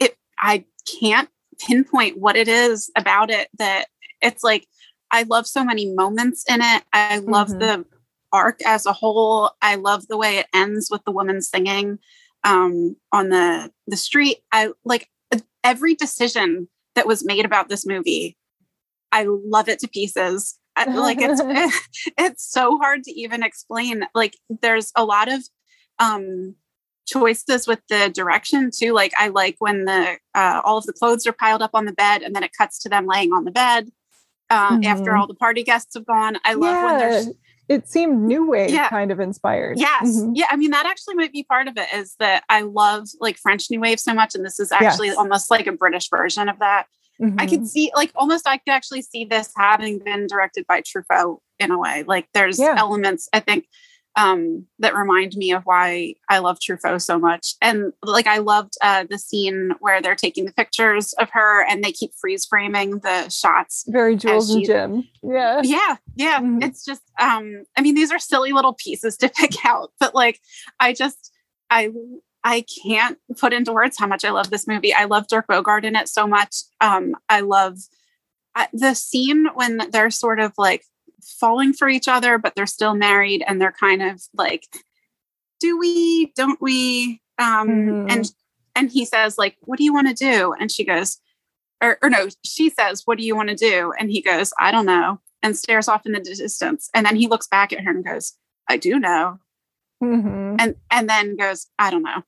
it, 0.00 0.16
I 0.38 0.64
can't 1.00 1.28
pinpoint 1.58 2.18
what 2.18 2.36
it 2.36 2.48
is 2.48 2.90
about 2.96 3.30
it 3.30 3.48
that 3.58 3.86
it's 4.22 4.42
like, 4.42 4.66
I 5.10 5.22
love 5.24 5.46
so 5.46 5.64
many 5.64 5.92
moments 5.94 6.44
in 6.48 6.60
it. 6.62 6.82
I 6.92 7.18
love 7.18 7.48
mm-hmm. 7.48 7.58
the 7.58 7.84
arc 8.32 8.60
as 8.66 8.86
a 8.86 8.92
whole. 8.92 9.52
I 9.62 9.76
love 9.76 10.08
the 10.08 10.16
way 10.16 10.38
it 10.38 10.46
ends 10.54 10.88
with 10.90 11.04
the 11.04 11.12
woman 11.12 11.40
singing 11.42 11.98
um, 12.44 12.96
on 13.12 13.28
the 13.28 13.70
the 13.86 13.96
street. 13.96 14.38
I 14.52 14.70
like 14.84 15.08
every 15.62 15.94
decision 15.94 16.68
that 16.94 17.06
was 17.06 17.24
made 17.24 17.44
about 17.44 17.68
this 17.68 17.86
movie. 17.86 18.36
I 19.12 19.26
love 19.28 19.68
it 19.68 19.78
to 19.80 19.88
pieces 19.88 20.58
like 20.84 21.18
it's 21.20 21.40
it's 22.18 22.50
so 22.50 22.78
hard 22.78 23.02
to 23.04 23.12
even 23.12 23.42
explain 23.42 24.06
like 24.14 24.36
there's 24.62 24.92
a 24.96 25.04
lot 25.04 25.32
of 25.32 25.42
um 25.98 26.54
choices 27.06 27.66
with 27.66 27.80
the 27.88 28.10
direction 28.12 28.70
too. 28.76 28.92
Like 28.92 29.12
I 29.18 29.28
like 29.28 29.56
when 29.58 29.84
the 29.84 30.18
uh, 30.34 30.60
all 30.64 30.78
of 30.78 30.84
the 30.84 30.92
clothes 30.92 31.26
are 31.26 31.32
piled 31.32 31.62
up 31.62 31.70
on 31.74 31.86
the 31.86 31.92
bed 31.92 32.22
and 32.22 32.34
then 32.34 32.42
it 32.42 32.50
cuts 32.56 32.80
to 32.80 32.88
them 32.88 33.06
laying 33.06 33.32
on 33.32 33.44
the 33.44 33.50
bed 33.50 33.88
uh, 34.50 34.72
mm-hmm. 34.72 34.84
after 34.84 35.16
all 35.16 35.26
the 35.26 35.34
party 35.34 35.62
guests 35.62 35.94
have 35.94 36.06
gone. 36.06 36.36
I 36.44 36.54
love 36.54 36.74
yeah. 36.74 36.84
when 36.84 36.98
there's 36.98 37.28
it 37.68 37.88
seemed 37.88 38.22
new 38.22 38.48
wave 38.48 38.70
yeah. 38.70 38.88
kind 38.88 39.10
of 39.10 39.18
inspired. 39.18 39.78
Yes. 39.78 40.20
Mm-hmm. 40.20 40.32
Yeah. 40.36 40.46
I 40.50 40.56
mean, 40.56 40.70
that 40.70 40.86
actually 40.86 41.16
might 41.16 41.32
be 41.32 41.42
part 41.42 41.66
of 41.66 41.76
it 41.76 41.88
is 41.92 42.14
that 42.20 42.44
I 42.48 42.60
love 42.60 43.08
like 43.20 43.38
French 43.38 43.70
new 43.70 43.80
wave 43.80 43.98
so 43.98 44.14
much. 44.14 44.36
And 44.36 44.44
this 44.44 44.60
is 44.60 44.70
actually 44.70 45.08
yes. 45.08 45.16
almost 45.16 45.50
like 45.50 45.66
a 45.66 45.72
British 45.72 46.08
version 46.08 46.48
of 46.48 46.60
that. 46.60 46.86
Mm-hmm. 47.20 47.40
I 47.40 47.46
could 47.46 47.60
mm-hmm. 47.60 47.66
see 47.66 47.90
like 47.94 48.12
almost 48.14 48.46
I 48.46 48.58
could 48.58 48.72
actually 48.72 49.02
see 49.02 49.24
this 49.24 49.52
having 49.56 49.98
been 49.98 50.26
directed 50.26 50.66
by 50.66 50.82
Truffaut 50.82 51.38
in 51.58 51.70
a 51.70 51.78
way. 51.78 52.04
Like 52.06 52.28
there's 52.34 52.58
yeah. 52.58 52.74
elements 52.76 53.28
I 53.32 53.40
think 53.40 53.66
um, 54.16 54.66
that 54.78 54.94
remind 54.94 55.36
me 55.36 55.52
of 55.52 55.62
why 55.64 56.14
I 56.28 56.38
love 56.38 56.58
Truffaut 56.58 57.02
so 57.02 57.18
much. 57.18 57.54
And 57.60 57.92
like 58.02 58.26
I 58.26 58.38
loved 58.38 58.74
uh, 58.82 59.04
the 59.08 59.18
scene 59.18 59.72
where 59.80 60.00
they're 60.00 60.14
taking 60.14 60.46
the 60.46 60.52
pictures 60.52 61.12
of 61.14 61.28
her 61.30 61.62
and 61.68 61.84
they 61.84 61.92
keep 61.92 62.12
freeze 62.14 62.46
framing 62.46 63.00
the 63.00 63.28
shots. 63.28 63.84
Very 63.86 64.16
Jules 64.16 64.50
and 64.50 64.64
Jim. 64.64 65.08
Yeah. 65.22 65.60
Yeah. 65.62 65.96
Yeah. 66.14 66.40
Mm-hmm. 66.40 66.62
It's 66.62 66.84
just 66.84 67.02
um, 67.20 67.64
I 67.76 67.82
mean, 67.82 67.94
these 67.94 68.10
are 68.10 68.18
silly 68.18 68.52
little 68.52 68.74
pieces 68.74 69.18
to 69.18 69.28
pick 69.36 69.64
out, 69.66 69.92
but 70.00 70.14
like 70.14 70.40
I 70.80 70.94
just 70.94 71.32
I 71.68 71.90
I 72.46 72.64
can't 72.84 73.18
put 73.38 73.52
into 73.52 73.72
words 73.72 73.98
how 73.98 74.06
much 74.06 74.24
I 74.24 74.30
love 74.30 74.50
this 74.50 74.68
movie. 74.68 74.94
I 74.94 75.06
love 75.06 75.26
Dirk 75.26 75.48
Bogarde 75.48 75.82
in 75.82 75.96
it 75.96 76.08
so 76.08 76.28
much. 76.28 76.58
Um, 76.80 77.16
I 77.28 77.40
love 77.40 77.76
the 78.72 78.94
scene 78.94 79.48
when 79.54 79.90
they're 79.90 80.12
sort 80.12 80.38
of 80.38 80.52
like 80.56 80.84
falling 81.40 81.72
for 81.72 81.88
each 81.88 82.06
other, 82.06 82.38
but 82.38 82.54
they're 82.54 82.64
still 82.64 82.94
married 82.94 83.42
and 83.48 83.60
they're 83.60 83.72
kind 83.72 84.00
of 84.00 84.22
like, 84.32 84.62
do 85.58 85.76
we, 85.76 86.32
don't 86.36 86.62
we? 86.62 87.20
Um, 87.36 87.68
mm-hmm. 87.68 88.10
and 88.10 88.30
and 88.76 88.92
he 88.92 89.04
says, 89.04 89.36
like, 89.36 89.56
what 89.62 89.76
do 89.76 89.84
you 89.84 89.92
want 89.92 90.06
to 90.06 90.14
do? 90.14 90.52
And 90.52 90.70
she 90.70 90.84
goes, 90.84 91.18
or, 91.82 91.98
or 92.00 92.08
no, 92.08 92.28
she 92.44 92.70
says, 92.70 93.02
what 93.06 93.18
do 93.18 93.24
you 93.24 93.34
want 93.34 93.48
to 93.48 93.56
do? 93.56 93.92
And 93.98 94.08
he 94.08 94.22
goes, 94.22 94.52
I 94.60 94.70
don't 94.70 94.86
know, 94.86 95.18
and 95.42 95.56
stares 95.56 95.88
off 95.88 96.06
in 96.06 96.12
the 96.12 96.20
distance. 96.20 96.90
And 96.94 97.04
then 97.04 97.16
he 97.16 97.26
looks 97.26 97.48
back 97.48 97.72
at 97.72 97.80
her 97.80 97.90
and 97.90 98.04
goes, 98.04 98.34
I 98.68 98.76
do 98.76 99.00
know. 99.00 99.40
Mm-hmm. 100.00 100.56
And 100.60 100.76
and 100.92 101.08
then 101.08 101.36
goes, 101.36 101.66
I 101.76 101.90
don't 101.90 102.04
know. 102.04 102.22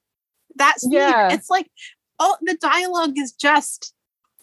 That's 0.59 0.87
yeah. 0.89 1.33
It's 1.33 1.49
like, 1.49 1.71
oh, 2.19 2.37
the 2.43 2.57
dialogue 2.61 3.17
is 3.17 3.33
just, 3.33 3.95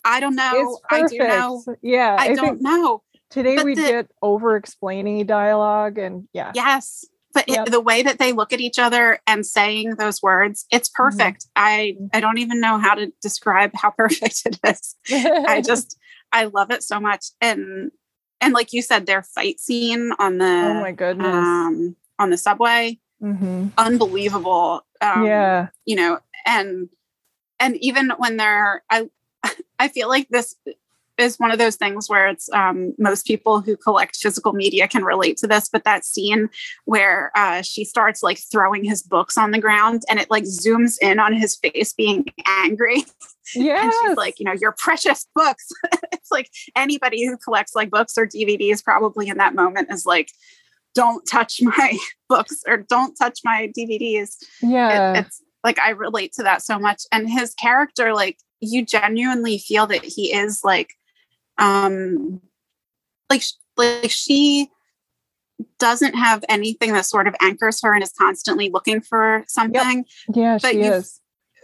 I 0.03 0.19
don't 0.19 0.35
know. 0.35 0.79
I 0.89 1.07
do 1.07 1.17
know. 1.17 1.63
Yeah. 1.81 2.15
I, 2.17 2.29
I 2.29 2.35
don't 2.35 2.61
know. 2.61 3.03
Today 3.29 3.57
but 3.57 3.65
we 3.65 3.75
the, 3.75 3.81
get 3.81 4.11
over 4.21 4.55
explaining 4.55 5.25
dialogue 5.25 5.97
and 5.97 6.27
yeah. 6.33 6.51
Yes. 6.55 7.05
But 7.33 7.49
yep. 7.49 7.67
it, 7.67 7.71
the 7.71 7.81
way 7.81 8.01
that 8.01 8.17
they 8.17 8.31
look 8.31 8.53
at 8.53 8.61
each 8.61 8.79
other 8.79 9.19
and 9.27 9.45
saying 9.45 9.95
those 9.95 10.21
words, 10.21 10.65
it's 10.71 10.87
mm-hmm. 10.87 11.03
perfect. 11.03 11.45
Mm-hmm. 11.57 11.63
I 11.63 11.95
I 12.13 12.21
don't 12.21 12.37
even 12.37 12.61
know 12.61 12.77
how 12.77 12.95
to 12.95 13.11
describe 13.21 13.71
how 13.73 13.89
perfect 13.97 14.43
it 14.45 14.59
is. 14.63 14.95
I 15.11 15.61
just 15.61 15.97
I 16.31 16.45
love 16.45 16.71
it 16.71 16.81
so 16.81 16.99
much. 16.99 17.25
And 17.41 17.91
and 18.39 18.53
like 18.53 18.71
you 18.71 18.81
said, 18.81 19.05
their 19.05 19.23
fight 19.23 19.59
scene 19.59 20.11
on 20.17 20.37
the 20.37 20.45
oh 20.45 20.75
my 20.75 20.91
goodness 20.91 21.27
um, 21.27 21.95
on 22.19 22.29
the 22.29 22.37
subway, 22.37 22.99
mm-hmm. 23.21 23.67
unbelievable. 23.77 24.85
Um, 25.01 25.25
yeah, 25.25 25.67
you 25.85 25.95
know, 25.95 26.19
and 26.45 26.89
and 27.59 27.77
even 27.77 28.11
when 28.17 28.37
they're 28.37 28.83
I 28.89 29.09
I 29.79 29.87
feel 29.87 30.07
like 30.07 30.29
this 30.29 30.55
is 31.17 31.39
one 31.39 31.51
of 31.51 31.57
those 31.57 31.75
things 31.75 32.09
where 32.09 32.27
it's 32.27 32.49
um, 32.51 32.93
most 32.97 33.25
people 33.25 33.61
who 33.61 33.77
collect 33.77 34.17
physical 34.17 34.53
media 34.53 34.87
can 34.87 35.03
relate 35.03 35.37
to 35.37 35.47
this 35.47 35.69
but 35.69 35.83
that 35.83 36.05
scene 36.05 36.49
where 36.85 37.31
uh, 37.35 37.61
she 37.61 37.85
starts 37.85 38.21
like 38.21 38.39
throwing 38.51 38.83
his 38.83 39.01
books 39.01 39.37
on 39.37 39.51
the 39.51 39.59
ground 39.59 40.03
and 40.09 40.19
it 40.19 40.29
like 40.29 40.43
zooms 40.43 40.97
in 41.01 41.19
on 41.19 41.33
his 41.33 41.55
face 41.55 41.93
being 41.93 42.25
angry 42.45 43.05
yeah 43.55 43.83
and 43.83 43.93
she's 44.01 44.17
like 44.17 44.39
you 44.39 44.45
know 44.45 44.55
your 44.59 44.73
precious 44.77 45.27
books 45.35 45.69
it's 46.11 46.31
like 46.31 46.49
anybody 46.75 47.25
who 47.25 47.37
collects 47.37 47.75
like 47.75 47.89
books 47.89 48.17
or 48.17 48.27
dvds 48.27 48.83
probably 48.83 49.29
in 49.29 49.37
that 49.37 49.55
moment 49.55 49.87
is 49.91 50.05
like 50.05 50.31
don't 50.95 51.23
touch 51.29 51.59
my 51.61 51.97
books 52.27 52.63
or 52.67 52.77
don't 52.77 53.15
touch 53.15 53.39
my 53.43 53.71
dvds 53.77 54.37
yeah 54.61 55.13
it, 55.13 55.19
it's 55.19 55.43
like 55.63 55.79
i 55.79 55.89
relate 55.89 56.31
to 56.33 56.43
that 56.43 56.61
so 56.61 56.79
much. 56.79 57.03
And 57.11 57.29
his 57.29 57.53
character 57.55 58.13
like 58.13 58.37
you 58.61 58.85
genuinely 58.85 59.57
feel 59.57 59.87
that 59.87 60.05
he 60.05 60.33
is 60.33 60.61
like 60.63 60.93
um 61.57 62.39
like 63.29 63.43
like 63.75 64.11
she 64.11 64.69
doesn't 65.79 66.13
have 66.13 66.43
anything 66.49 66.93
that 66.93 67.05
sort 67.05 67.27
of 67.27 67.35
anchors 67.41 67.81
her 67.81 67.93
and 67.93 68.03
is 68.03 68.13
constantly 68.17 68.69
looking 68.69 69.01
for 69.01 69.43
something. 69.47 70.05
Yep. 70.29 70.35
yeah 70.35 70.57
but 70.61 70.71
she 70.71 70.83
you, 70.83 70.93
is. 70.93 71.21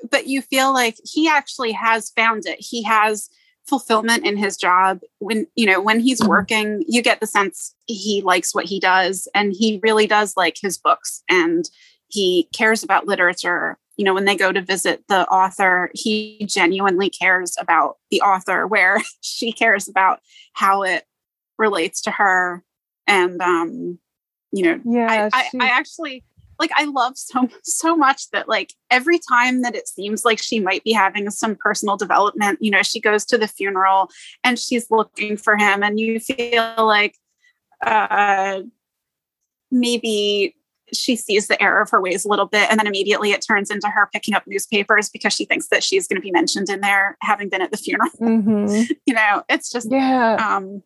but 0.09 0.27
you 0.27 0.41
feel 0.41 0.73
like 0.73 0.95
he 1.03 1.29
actually 1.29 1.71
has 1.73 2.09
found 2.09 2.45
it. 2.45 2.57
He 2.59 2.83
has 2.83 3.29
fulfillment 3.67 4.25
in 4.25 4.37
his 4.37 4.57
job 4.57 4.99
when 5.19 5.45
you 5.55 5.65
know 5.65 5.81
when 5.81 5.99
he's 5.99 6.19
mm-hmm. 6.19 6.29
working 6.29 6.83
you 6.87 7.01
get 7.01 7.19
the 7.19 7.27
sense 7.27 7.75
he 7.85 8.21
likes 8.21 8.53
what 8.53 8.65
he 8.65 8.79
does 8.79 9.27
and 9.35 9.53
he 9.53 9.79
really 9.83 10.07
does 10.07 10.35
like 10.35 10.57
his 10.61 10.77
books 10.77 11.23
and 11.29 11.69
he 12.07 12.49
cares 12.53 12.83
about 12.83 13.07
literature 13.07 13.77
you 13.97 14.03
know 14.03 14.13
when 14.13 14.25
they 14.25 14.35
go 14.35 14.51
to 14.51 14.61
visit 14.61 15.03
the 15.07 15.27
author 15.29 15.89
he 15.93 16.43
genuinely 16.49 17.09
cares 17.09 17.55
about 17.59 17.97
the 18.09 18.21
author 18.21 18.65
where 18.65 18.97
she 19.21 19.51
cares 19.51 19.87
about 19.87 20.19
how 20.53 20.81
it 20.81 21.05
relates 21.57 22.01
to 22.01 22.11
her 22.11 22.63
and 23.07 23.39
um 23.41 23.99
you 24.51 24.63
know 24.63 24.81
yeah 24.83 25.29
I, 25.31 25.49
I, 25.53 25.65
I 25.65 25.69
actually 25.69 26.23
like 26.61 26.71
I 26.75 26.85
love 26.85 27.17
so 27.17 27.49
so 27.63 27.97
much 27.97 28.29
that 28.31 28.47
like 28.47 28.73
every 28.89 29.19
time 29.19 29.63
that 29.63 29.75
it 29.75 29.89
seems 29.89 30.23
like 30.23 30.39
she 30.39 30.61
might 30.61 30.83
be 30.85 30.93
having 30.93 31.29
some 31.29 31.55
personal 31.55 31.97
development, 31.97 32.59
you 32.61 32.71
know, 32.71 32.83
she 32.83 33.01
goes 33.01 33.25
to 33.25 33.37
the 33.37 33.47
funeral 33.47 34.09
and 34.45 34.57
she's 34.57 34.89
looking 34.89 35.35
for 35.35 35.57
him, 35.57 35.83
and 35.83 35.99
you 35.99 36.19
feel 36.19 36.73
like 36.77 37.17
uh, 37.85 38.61
maybe 39.71 40.55
she 40.93 41.15
sees 41.15 41.47
the 41.47 41.61
error 41.61 41.81
of 41.81 41.89
her 41.89 42.01
ways 42.01 42.25
a 42.25 42.27
little 42.27 42.47
bit 42.47 42.69
and 42.69 42.77
then 42.77 42.85
immediately 42.85 43.31
it 43.31 43.41
turns 43.41 43.71
into 43.71 43.87
her 43.87 44.09
picking 44.11 44.33
up 44.33 44.43
newspapers 44.45 45.07
because 45.09 45.31
she 45.31 45.45
thinks 45.45 45.67
that 45.69 45.81
she's 45.83 46.05
going 46.05 46.17
to 46.17 46.21
be 46.21 46.31
mentioned 46.31 46.69
in 46.69 46.81
there 46.81 47.17
having 47.21 47.47
been 47.47 47.61
at 47.61 47.71
the 47.71 47.77
funeral 47.77 48.09
mm-hmm. 48.19 48.91
you 49.05 49.13
know 49.13 49.41
it's 49.47 49.71
just 49.71 49.89
yeah 49.89 50.35
um 50.35 50.83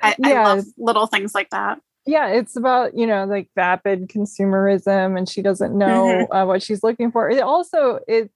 I, 0.00 0.14
yeah. 0.18 0.28
I 0.28 0.54
love 0.54 0.64
little 0.78 1.08
things 1.08 1.34
like 1.34 1.50
that 1.50 1.80
yeah 2.06 2.28
it's 2.28 2.56
about 2.56 2.96
you 2.96 3.06
know 3.06 3.24
like 3.24 3.48
vapid 3.54 4.08
consumerism 4.08 5.16
and 5.18 5.28
she 5.28 5.42
doesn't 5.42 5.76
know 5.76 6.04
mm-hmm. 6.04 6.32
uh, 6.32 6.44
what 6.44 6.62
she's 6.62 6.82
looking 6.82 7.10
for 7.10 7.28
it 7.28 7.40
also 7.42 7.98
it 8.06 8.30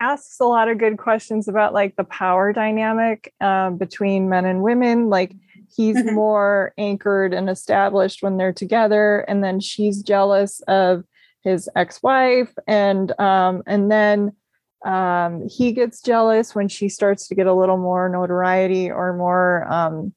asks 0.00 0.40
a 0.40 0.44
lot 0.44 0.68
of 0.68 0.78
good 0.78 0.96
questions 0.96 1.46
about 1.46 1.74
like 1.74 1.94
the 1.96 2.04
power 2.04 2.52
dynamic 2.52 3.34
um, 3.40 3.76
between 3.76 4.28
men 4.28 4.46
and 4.46 4.62
women 4.62 5.10
like 5.10 5.34
he's 5.74 5.96
mm-hmm. 5.96 6.14
more 6.14 6.72
anchored 6.78 7.34
and 7.34 7.50
established 7.50 8.22
when 8.22 8.36
they're 8.36 8.52
together 8.52 9.20
and 9.28 9.44
then 9.44 9.60
she's 9.60 10.02
jealous 10.02 10.60
of 10.68 11.04
his 11.42 11.68
ex-wife 11.76 12.52
and 12.66 13.18
um, 13.20 13.62
and 13.66 13.90
then 13.90 14.32
um, 14.84 15.46
he 15.46 15.72
gets 15.72 16.00
jealous 16.00 16.54
when 16.54 16.68
she 16.68 16.88
starts 16.88 17.28
to 17.28 17.34
get 17.34 17.46
a 17.46 17.52
little 17.52 17.76
more 17.76 18.08
notoriety 18.08 18.90
or 18.90 19.14
more 19.14 19.70
um, 19.70 20.14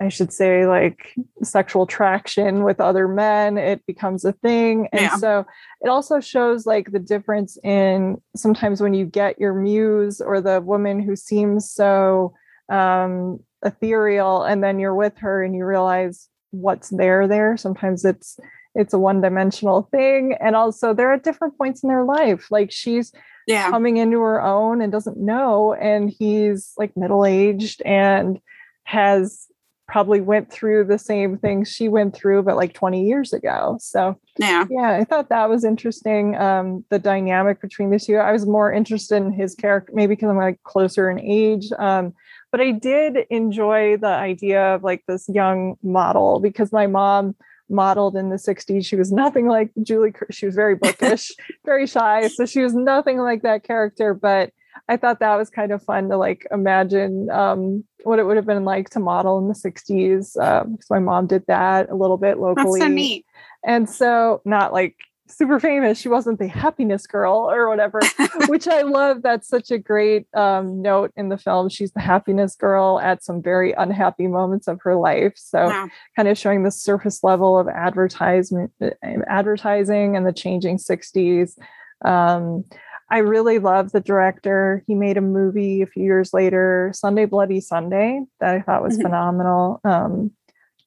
i 0.00 0.08
should 0.08 0.32
say 0.32 0.66
like 0.66 1.14
sexual 1.42 1.86
traction 1.86 2.62
with 2.62 2.80
other 2.80 3.08
men 3.08 3.58
it 3.58 3.84
becomes 3.86 4.24
a 4.24 4.32
thing. 4.32 4.88
And 4.92 5.02
yeah. 5.02 5.16
so 5.16 5.46
it 5.80 5.88
also 5.88 6.20
shows 6.20 6.66
like 6.66 6.92
the 6.92 6.98
difference 6.98 7.58
in 7.64 8.20
sometimes 8.36 8.80
when 8.80 8.94
you 8.94 9.06
get 9.06 9.40
your 9.40 9.54
muse 9.54 10.20
or 10.20 10.40
the 10.40 10.60
woman 10.60 11.00
who 11.00 11.16
seems 11.16 11.70
so 11.70 12.34
um, 12.70 13.40
ethereal 13.64 14.42
and 14.42 14.62
then 14.62 14.78
you're 14.78 14.94
with 14.94 15.18
her 15.18 15.42
and 15.42 15.54
you 15.54 15.64
realize 15.64 16.28
what's 16.50 16.90
there 16.90 17.26
there. 17.26 17.56
Sometimes 17.56 18.04
it's 18.04 18.38
it's 18.76 18.92
a 18.92 18.98
one-dimensional 18.98 19.88
thing. 19.92 20.36
And 20.40 20.56
also 20.56 20.94
they're 20.94 21.12
at 21.12 21.22
different 21.22 21.56
points 21.56 21.84
in 21.84 21.88
their 21.88 22.04
life. 22.04 22.50
Like 22.50 22.72
she's 22.72 23.12
yeah. 23.46 23.70
coming 23.70 23.98
into 23.98 24.18
her 24.20 24.42
own 24.42 24.82
and 24.82 24.90
doesn't 24.90 25.16
know. 25.16 25.74
And 25.74 26.10
he's 26.10 26.72
like 26.76 26.96
middle-aged 26.96 27.82
and 27.82 28.40
has 28.82 29.46
probably 29.86 30.20
went 30.20 30.50
through 30.50 30.84
the 30.84 30.98
same 30.98 31.36
things 31.36 31.70
she 31.70 31.88
went 31.88 32.14
through 32.14 32.42
but 32.42 32.56
like 32.56 32.72
20 32.72 33.06
years 33.06 33.32
ago 33.32 33.76
so 33.80 34.18
yeah 34.38 34.64
yeah 34.70 34.92
i 34.92 35.04
thought 35.04 35.28
that 35.28 35.48
was 35.48 35.64
interesting 35.64 36.34
um 36.36 36.84
the 36.90 36.98
dynamic 36.98 37.60
between 37.60 37.90
the 37.90 37.98
two 37.98 38.16
i 38.16 38.32
was 38.32 38.46
more 38.46 38.72
interested 38.72 39.16
in 39.16 39.32
his 39.32 39.54
character 39.54 39.92
maybe 39.94 40.14
because 40.14 40.30
i'm 40.30 40.36
like 40.36 40.62
closer 40.62 41.10
in 41.10 41.20
age 41.20 41.70
um 41.78 42.12
but 42.54 42.60
I 42.60 42.70
did 42.70 43.26
enjoy 43.30 43.96
the 43.96 44.06
idea 44.06 44.76
of 44.76 44.84
like 44.84 45.02
this 45.08 45.28
young 45.28 45.74
model 45.82 46.38
because 46.38 46.70
my 46.70 46.86
mom 46.86 47.34
modeled 47.68 48.14
in 48.16 48.30
the 48.30 48.36
60s. 48.36 48.86
She 48.86 48.94
was 48.94 49.10
nothing 49.10 49.48
like 49.48 49.72
Julie. 49.82 50.12
She 50.30 50.46
was 50.46 50.54
very 50.54 50.76
bookish, 50.76 51.32
very 51.64 51.88
shy. 51.88 52.28
So 52.28 52.46
she 52.46 52.60
was 52.60 52.72
nothing 52.72 53.18
like 53.18 53.42
that 53.42 53.64
character. 53.64 54.14
But 54.14 54.52
I 54.88 54.96
thought 54.96 55.20
that 55.20 55.36
was 55.36 55.50
kind 55.50 55.72
of 55.72 55.82
fun 55.82 56.08
to 56.10 56.16
like 56.16 56.46
imagine 56.50 57.30
um, 57.30 57.84
what 58.04 58.18
it 58.18 58.24
would 58.24 58.36
have 58.36 58.46
been 58.46 58.64
like 58.64 58.90
to 58.90 59.00
model 59.00 59.38
in 59.38 59.48
the 59.48 59.54
60s. 59.54 60.36
Um, 60.40 60.72
because 60.72 60.90
my 60.90 60.98
mom 60.98 61.26
did 61.26 61.44
that 61.46 61.90
a 61.90 61.94
little 61.94 62.18
bit 62.18 62.38
locally. 62.38 62.80
That's 62.80 62.90
so 62.90 62.94
neat. 62.94 63.26
And 63.64 63.88
so, 63.88 64.42
not 64.44 64.72
like 64.72 64.96
super 65.26 65.58
famous. 65.58 65.98
She 65.98 66.08
wasn't 66.08 66.38
the 66.38 66.48
happiness 66.48 67.06
girl 67.06 67.50
or 67.50 67.68
whatever, 67.68 68.00
which 68.46 68.68
I 68.68 68.82
love. 68.82 69.22
That's 69.22 69.48
such 69.48 69.70
a 69.70 69.78
great 69.78 70.26
um, 70.34 70.82
note 70.82 71.12
in 71.16 71.30
the 71.30 71.38
film. 71.38 71.68
She's 71.68 71.92
the 71.92 72.00
happiness 72.00 72.54
girl 72.54 73.00
at 73.00 73.24
some 73.24 73.42
very 73.42 73.72
unhappy 73.72 74.26
moments 74.26 74.68
of 74.68 74.80
her 74.82 74.96
life. 74.96 75.34
So, 75.36 75.68
yeah. 75.68 75.86
kind 76.16 76.28
of 76.28 76.36
showing 76.36 76.62
the 76.62 76.70
surface 76.70 77.24
level 77.24 77.58
of 77.58 77.68
advertisement, 77.68 78.72
uh, 78.82 78.90
advertising, 79.26 80.16
and 80.16 80.26
the 80.26 80.32
changing 80.32 80.76
'60s. 80.76 81.58
Um, 82.04 82.64
I 83.10 83.18
really 83.18 83.58
love 83.58 83.92
the 83.92 84.00
director. 84.00 84.82
He 84.86 84.94
made 84.94 85.16
a 85.16 85.22
movie 85.22 85.82
a 85.82 85.86
few 85.86 86.02
years 86.02 86.32
later, 86.32 86.90
Sunday 86.94 87.26
Bloody 87.26 87.60
Sunday, 87.60 88.20
that 88.40 88.54
I 88.54 88.60
thought 88.60 88.82
was 88.82 88.94
mm-hmm. 88.94 89.02
phenomenal. 89.02 89.80
Um, 89.84 90.30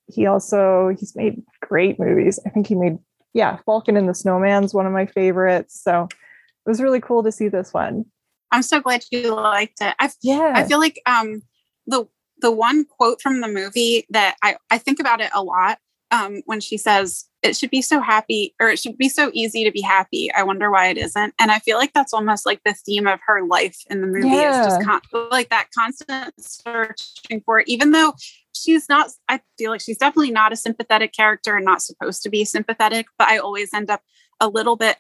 he 0.07 0.25
also 0.25 0.95
he's 0.99 1.15
made 1.15 1.41
great 1.61 1.99
movies. 1.99 2.39
I 2.45 2.49
think 2.49 2.67
he 2.67 2.75
made 2.75 2.97
yeah, 3.33 3.57
Falcon 3.65 3.97
and 3.97 4.09
the 4.09 4.13
Snowman's 4.13 4.73
one 4.73 4.87
of 4.87 4.93
my 4.93 5.05
favorites. 5.05 5.79
So 5.81 6.07
it 6.11 6.69
was 6.69 6.81
really 6.81 6.99
cool 6.99 7.23
to 7.23 7.31
see 7.31 7.49
this 7.49 7.73
one. 7.73 8.05
I'm 8.51 8.63
so 8.63 8.79
glad 8.79 9.03
you 9.11 9.35
liked 9.35 9.81
it. 9.81 9.93
I 9.99 10.09
yeah. 10.23 10.53
I 10.55 10.63
feel 10.63 10.79
like 10.79 10.99
um 11.05 11.41
the 11.85 12.05
the 12.39 12.51
one 12.51 12.85
quote 12.85 13.21
from 13.21 13.41
the 13.41 13.47
movie 13.47 14.05
that 14.09 14.37
I 14.41 14.57
I 14.71 14.77
think 14.77 14.99
about 14.99 15.21
it 15.21 15.29
a 15.33 15.43
lot 15.43 15.79
um 16.11 16.41
when 16.45 16.61
she 16.61 16.77
says 16.77 17.25
it 17.43 17.55
should 17.55 17.69
be 17.69 17.81
so 17.81 18.01
happy 18.01 18.55
or 18.59 18.69
it 18.69 18.79
should 18.79 18.97
be 18.97 19.09
so 19.09 19.29
easy 19.33 19.63
to 19.63 19.71
be 19.71 19.81
happy. 19.81 20.31
I 20.33 20.43
wonder 20.43 20.71
why 20.71 20.87
it 20.87 20.97
isn't. 20.97 21.33
And 21.39 21.51
I 21.51 21.59
feel 21.59 21.77
like 21.77 21.93
that's 21.93 22.13
almost 22.13 22.45
like 22.45 22.61
the 22.65 22.73
theme 22.73 23.07
of 23.07 23.19
her 23.25 23.45
life 23.45 23.77
in 23.89 24.01
the 24.01 24.07
movie 24.07 24.29
yeah. 24.29 24.61
is 24.61 24.67
just 24.67 24.83
con- 24.83 25.29
like 25.29 25.49
that 25.49 25.67
constant 25.77 26.33
searching 26.39 27.41
for 27.45 27.59
it, 27.59 27.67
even 27.67 27.91
though 27.91 28.13
she's 28.53 28.89
not, 28.89 29.11
I 29.29 29.39
feel 29.57 29.71
like 29.71 29.81
she's 29.81 29.97
definitely 29.97 30.31
not 30.31 30.51
a 30.51 30.55
sympathetic 30.55 31.13
character 31.13 31.55
and 31.55 31.65
not 31.65 31.81
supposed 31.81 32.23
to 32.23 32.29
be 32.29 32.43
sympathetic, 32.43 33.05
but 33.17 33.27
I 33.27 33.37
always 33.37 33.73
end 33.73 33.91
up 33.91 34.01
a 34.39 34.47
little 34.47 34.75
bit 34.75 34.97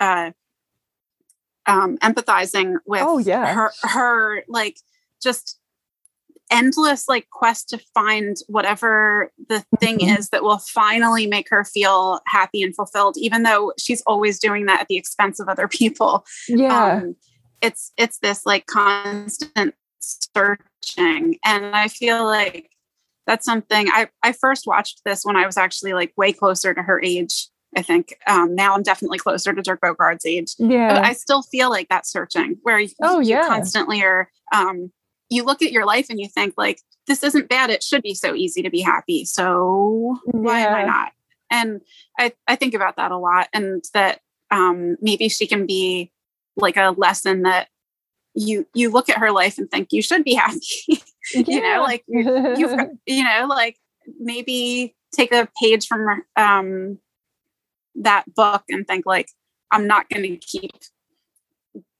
uh, 0.00 0.32
um, 1.66 1.98
empathizing 1.98 2.76
with 2.84 3.02
oh, 3.02 3.18
yeah. 3.18 3.54
her, 3.54 3.70
her 3.82 4.44
like 4.48 4.78
just 5.22 5.58
endless 6.50 7.08
like 7.08 7.28
quest 7.30 7.68
to 7.68 7.78
find 7.92 8.36
whatever 8.46 9.32
the 9.48 9.64
thing 9.80 9.98
mm-hmm. 9.98 10.16
is 10.16 10.28
that 10.30 10.42
will 10.42 10.58
finally 10.58 11.26
make 11.26 11.48
her 11.50 11.64
feel 11.64 12.20
happy 12.26 12.62
and 12.62 12.74
fulfilled 12.74 13.16
even 13.18 13.42
though 13.42 13.72
she's 13.78 14.02
always 14.02 14.38
doing 14.38 14.66
that 14.66 14.80
at 14.80 14.88
the 14.88 14.96
expense 14.96 15.40
of 15.40 15.48
other 15.48 15.68
people 15.68 16.24
yeah 16.48 16.98
um, 16.98 17.16
it's 17.62 17.92
it's 17.96 18.18
this 18.18 18.46
like 18.46 18.66
constant 18.66 19.74
searching 19.98 21.36
and 21.44 21.66
i 21.74 21.88
feel 21.88 22.24
like 22.24 22.70
that's 23.26 23.44
something 23.44 23.88
i 23.90 24.08
i 24.22 24.30
first 24.30 24.66
watched 24.66 25.02
this 25.04 25.24
when 25.24 25.36
i 25.36 25.44
was 25.44 25.56
actually 25.56 25.94
like 25.94 26.12
way 26.16 26.32
closer 26.32 26.72
to 26.72 26.82
her 26.82 27.00
age 27.02 27.48
I 27.76 27.82
think 27.82 28.16
um, 28.26 28.54
now 28.54 28.74
I'm 28.74 28.82
definitely 28.82 29.18
closer 29.18 29.52
to 29.52 29.60
Dirk 29.60 29.82
Bogarde's 29.82 30.24
age. 30.24 30.54
Yeah, 30.58 30.94
but 30.94 31.04
I 31.04 31.12
still 31.12 31.42
feel 31.42 31.68
like 31.68 31.90
that 31.90 32.06
searching 32.06 32.56
where 32.62 32.80
you, 32.80 32.88
oh, 33.02 33.20
you 33.20 33.34
yeah. 33.34 33.46
constantly 33.48 34.02
are 34.02 34.30
um, 34.54 34.90
you 35.28 35.44
look 35.44 35.62
at 35.62 35.72
your 35.72 35.84
life 35.84 36.06
and 36.08 36.20
you 36.20 36.28
think 36.28 36.54
like 36.56 36.80
this 37.06 37.22
isn't 37.22 37.48
bad. 37.48 37.70
It 37.70 37.82
should 37.82 38.02
be 38.02 38.14
so 38.14 38.34
easy 38.34 38.62
to 38.62 38.70
be 38.70 38.80
happy. 38.80 39.24
So 39.24 40.18
why 40.24 40.60
am 40.60 40.74
i 40.74 40.84
not? 40.84 41.12
And 41.50 41.80
i 42.18 42.32
i 42.46 42.56
think 42.56 42.74
about 42.74 42.96
that 42.96 43.12
a 43.12 43.18
lot 43.18 43.48
and 43.52 43.84
that 43.94 44.20
um 44.50 44.96
maybe 45.00 45.28
she 45.28 45.46
can 45.46 45.66
be 45.66 46.12
like 46.56 46.76
a 46.76 46.94
lesson 46.96 47.42
that 47.42 47.68
you 48.34 48.66
you 48.74 48.90
look 48.90 49.08
at 49.08 49.18
her 49.18 49.32
life 49.32 49.58
and 49.58 49.70
think 49.70 49.88
you 49.92 50.02
should 50.02 50.24
be 50.24 50.34
happy. 50.34 50.60
You 51.34 51.60
know 51.60 51.82
like 51.82 52.04
you 52.06 52.96
you 53.06 53.24
know 53.24 53.46
like 53.48 53.78
maybe 54.20 54.94
take 55.12 55.32
a 55.32 55.48
page 55.60 55.88
from 55.88 56.22
um 56.36 56.98
that 57.96 58.32
book 58.34 58.62
and 58.68 58.86
think 58.86 59.06
like 59.06 59.30
i'm 59.72 59.86
not 59.86 60.08
going 60.08 60.22
to 60.22 60.36
keep 60.36 60.70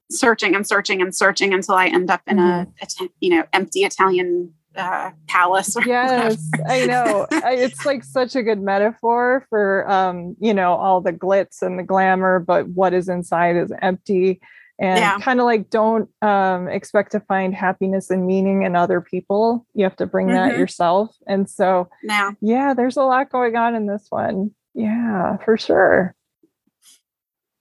searching 0.09 0.55
and 0.55 0.67
searching 0.67 1.01
and 1.01 1.15
searching 1.15 1.53
until 1.53 1.75
I 1.75 1.87
end 1.87 2.09
up 2.09 2.21
in 2.27 2.37
mm-hmm. 2.37 3.03
a, 3.03 3.05
a, 3.05 3.09
you 3.19 3.29
know 3.29 3.43
empty 3.53 3.81
Italian 3.81 4.53
uh, 4.75 5.11
palace. 5.27 5.75
yes, 5.85 6.49
I 6.67 6.85
know. 6.85 7.27
it's 7.31 7.85
like 7.85 8.03
such 8.03 8.35
a 8.35 8.43
good 8.43 8.61
metaphor 8.61 9.45
for 9.49 9.89
um, 9.89 10.35
you 10.39 10.53
know 10.53 10.73
all 10.73 11.01
the 11.01 11.13
glitz 11.13 11.61
and 11.61 11.77
the 11.77 11.83
glamour, 11.83 12.39
but 12.39 12.67
what 12.69 12.93
is 12.93 13.09
inside 13.09 13.55
is 13.55 13.71
empty. 13.81 14.39
And 14.79 14.99
yeah. 14.99 15.17
kind 15.17 15.39
of 15.39 15.45
like 15.45 15.71
don't 15.71 16.07
um, 16.21 16.67
expect 16.67 17.11
to 17.13 17.19
find 17.21 17.55
happiness 17.55 18.11
and 18.11 18.27
meaning 18.27 18.61
in 18.61 18.75
other 18.75 19.01
people. 19.01 19.65
You 19.73 19.83
have 19.85 19.95
to 19.95 20.05
bring 20.05 20.27
mm-hmm. 20.27 20.49
that 20.49 20.57
yourself. 20.59 21.15
And 21.25 21.49
so, 21.49 21.89
yeah, 22.03 22.31
yeah, 22.41 22.75
there's 22.75 22.95
a 22.95 23.01
lot 23.01 23.31
going 23.31 23.55
on 23.55 23.73
in 23.73 23.87
this 23.87 24.05
one. 24.11 24.51
Yeah, 24.75 25.37
for 25.37 25.57
sure. 25.57 26.15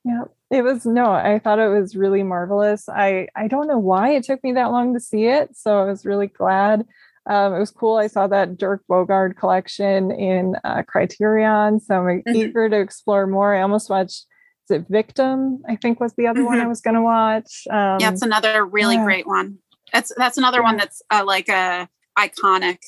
Yeah. 0.05 0.25
It 0.51 0.63
was 0.63 0.87
no, 0.87 1.11
I 1.11 1.41
thought 1.43 1.59
it 1.59 1.69
was 1.69 1.97
really 1.97 2.23
marvelous. 2.23 2.89
I 2.89 3.29
I 3.35 3.49
don't 3.49 3.67
know 3.67 3.79
why 3.79 4.11
it 4.11 4.25
took 4.25 4.43
me 4.45 4.53
that 4.53 4.71
long 4.71 4.95
to 4.95 5.01
see 5.01 5.25
it, 5.25 5.57
so 5.57 5.81
I 5.81 5.85
was 5.85 6.07
really 6.07 6.29
glad. 6.29 6.87
Um, 7.29 7.55
it 7.55 7.59
was 7.59 7.73
cool. 7.73 7.97
I 7.97 8.07
saw 8.07 8.29
that 8.29 8.57
Dirk 8.57 8.85
Bogarde 8.89 9.37
collection 9.37 10.13
in 10.13 10.55
uh, 10.63 10.83
Criterion, 10.87 11.81
so 11.81 11.97
I'm 11.97 12.23
mm-hmm. 12.23 12.37
eager 12.37 12.69
to 12.69 12.79
explore 12.79 13.27
more. 13.27 13.55
I 13.55 13.63
almost 13.63 13.91
watched. 13.91 14.27
Is 14.69 14.79
it 14.79 14.87
Victim? 14.89 15.63
I 15.69 15.77
think 15.77 16.01
was 16.01 16.15
the 16.15 16.27
other 16.27 16.41
mm-hmm. 16.41 16.47
one 16.47 16.57
I 16.59 16.61
mm-hmm. 16.61 16.69
was 16.71 16.81
going 16.81 16.95
to 16.95 17.03
watch. 17.03 17.65
Um, 17.71 17.99
yeah, 18.01 18.11
it's 18.11 18.23
another 18.23 18.65
really 18.65 18.97
yeah. 18.97 19.05
great 19.05 19.27
one. 19.27 19.59
That's 19.93 20.13
that's 20.17 20.39
another 20.39 20.59
yeah. 20.59 20.65
one 20.65 20.77
that's 20.77 21.03
uh, 21.11 21.25
like 21.25 21.49
a 21.49 21.89
iconic 22.19 22.79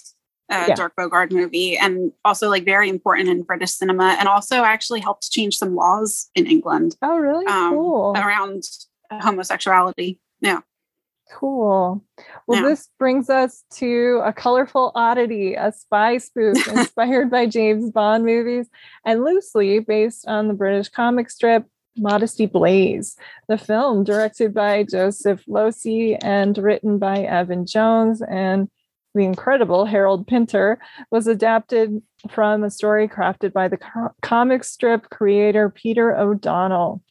uh, 0.50 0.66
yeah. 0.68 0.74
Dirk 0.74 0.94
Bogarde 0.96 1.32
movie, 1.32 1.76
and 1.76 2.12
also 2.24 2.48
like 2.48 2.64
very 2.64 2.88
important 2.88 3.28
in 3.28 3.42
British 3.42 3.72
cinema, 3.72 4.16
and 4.18 4.28
also 4.28 4.64
actually 4.64 5.00
helped 5.00 5.30
change 5.30 5.56
some 5.56 5.74
laws 5.74 6.30
in 6.34 6.46
England. 6.46 6.96
Oh, 7.02 7.18
really? 7.18 7.46
Um, 7.46 7.72
cool. 7.72 8.12
Around 8.16 8.62
homosexuality. 9.10 10.20
Yeah. 10.40 10.60
Cool. 11.30 12.02
Well, 12.46 12.62
yeah. 12.62 12.68
this 12.68 12.88
brings 12.98 13.28
us 13.28 13.62
to 13.74 14.22
a 14.24 14.32
colorful 14.32 14.92
oddity, 14.94 15.54
a 15.54 15.72
spy 15.72 16.18
spoof 16.18 16.66
inspired 16.74 17.30
by 17.30 17.46
James 17.46 17.90
Bond 17.90 18.24
movies 18.24 18.68
and 19.04 19.24
loosely 19.24 19.80
based 19.80 20.26
on 20.26 20.48
the 20.48 20.54
British 20.54 20.88
comic 20.88 21.28
strip 21.30 21.66
Modesty 21.98 22.46
Blaise, 22.46 23.16
the 23.48 23.58
film 23.58 24.04
directed 24.04 24.54
by 24.54 24.84
Joseph 24.84 25.44
Losey 25.46 26.16
and 26.22 26.56
written 26.56 26.98
by 26.98 27.18
Evan 27.18 27.66
Jones 27.66 28.22
and 28.22 28.68
the 29.18 29.24
incredible 29.24 29.84
Harold 29.84 30.26
Pinter, 30.26 30.78
was 31.10 31.26
adapted 31.26 32.00
from 32.30 32.64
a 32.64 32.70
story 32.70 33.08
crafted 33.08 33.52
by 33.52 33.68
the 33.68 33.76
co- 33.76 34.14
comic 34.22 34.64
strip 34.64 35.10
creator 35.10 35.68
Peter 35.68 36.16
O'Donnell. 36.16 37.02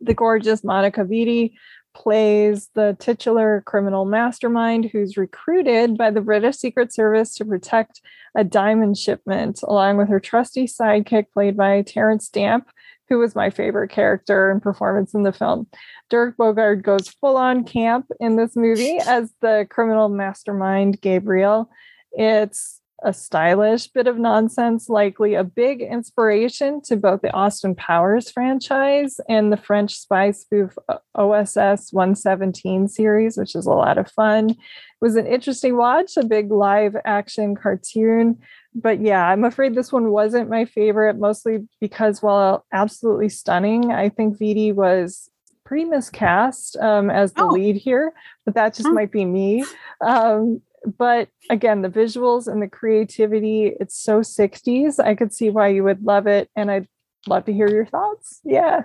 The 0.00 0.14
gorgeous 0.14 0.64
Monica 0.64 1.04
Vitti 1.04 1.52
plays 1.94 2.70
the 2.74 2.96
titular 2.98 3.62
criminal 3.66 4.04
mastermind 4.04 4.86
who's 4.86 5.16
recruited 5.16 5.98
by 5.98 6.10
the 6.10 6.20
British 6.20 6.56
Secret 6.56 6.92
Service 6.92 7.34
to 7.34 7.44
protect 7.44 8.00
a 8.34 8.44
diamond 8.44 8.96
shipment, 8.96 9.60
along 9.62 9.96
with 9.96 10.08
her 10.08 10.20
trusty 10.20 10.66
sidekick, 10.66 11.26
played 11.32 11.56
by 11.56 11.82
Terence 11.82 12.26
Stamp, 12.26 12.68
who 13.10 13.18
was 13.18 13.34
my 13.34 13.50
favorite 13.50 13.90
character 13.90 14.50
and 14.50 14.62
performance 14.62 15.12
in 15.12 15.24
the 15.24 15.32
film. 15.32 15.66
Dirk 16.08 16.36
Bogarde 16.36 16.82
goes 16.82 17.08
full 17.08 17.36
on 17.36 17.64
camp 17.64 18.06
in 18.20 18.36
this 18.36 18.56
movie 18.56 18.98
as 19.06 19.32
the 19.42 19.66
criminal 19.68 20.08
mastermind 20.08 21.00
Gabriel. 21.00 21.68
It's 22.12 22.80
a 23.02 23.12
stylish 23.12 23.88
bit 23.88 24.06
of 24.06 24.18
nonsense, 24.18 24.88
likely 24.88 25.34
a 25.34 25.42
big 25.42 25.80
inspiration 25.80 26.82
to 26.82 26.96
both 26.96 27.22
the 27.22 27.32
Austin 27.32 27.74
Powers 27.74 28.30
franchise 28.30 29.18
and 29.28 29.52
the 29.52 29.56
French 29.56 29.94
spy 29.94 30.30
spoof 30.30 30.76
uh, 30.88 30.98
OSS 31.14 31.92
117 31.92 32.88
series, 32.88 33.36
which 33.36 33.54
is 33.54 33.66
a 33.66 33.70
lot 33.70 33.98
of 33.98 34.10
fun. 34.10 34.50
It 34.50 34.56
was 35.00 35.16
an 35.16 35.26
interesting 35.26 35.76
watch, 35.76 36.16
a 36.16 36.24
big 36.24 36.50
live 36.50 36.94
action 37.04 37.54
cartoon 37.54 38.38
but 38.74 39.00
yeah, 39.00 39.26
I'm 39.26 39.44
afraid 39.44 39.74
this 39.74 39.92
one 39.92 40.10
wasn't 40.10 40.50
my 40.50 40.64
favorite, 40.64 41.18
mostly 41.18 41.66
because 41.80 42.22
while 42.22 42.64
absolutely 42.72 43.28
stunning, 43.28 43.90
I 43.90 44.08
think 44.08 44.38
Vitti 44.38 44.74
was 44.74 45.30
pretty 45.64 45.84
miscast 45.84 46.76
um, 46.78 47.10
as 47.10 47.32
the 47.32 47.44
oh. 47.44 47.48
lead 47.48 47.76
here, 47.76 48.12
but 48.44 48.54
that 48.54 48.74
just 48.74 48.88
oh. 48.88 48.92
might 48.92 49.10
be 49.10 49.24
me. 49.24 49.64
Um, 50.00 50.62
but 50.98 51.28
again, 51.50 51.82
the 51.82 51.88
visuals 51.88 52.48
and 52.48 52.62
the 52.62 52.68
creativity, 52.68 53.72
it's 53.80 53.98
so 53.98 54.20
60s. 54.20 54.98
I 54.98 55.14
could 55.14 55.32
see 55.32 55.50
why 55.50 55.68
you 55.68 55.84
would 55.84 56.02
love 56.02 56.26
it. 56.26 56.50
And 56.56 56.70
I'd 56.70 56.88
love 57.26 57.44
to 57.46 57.52
hear 57.52 57.68
your 57.68 57.86
thoughts. 57.86 58.40
Yeah. 58.44 58.84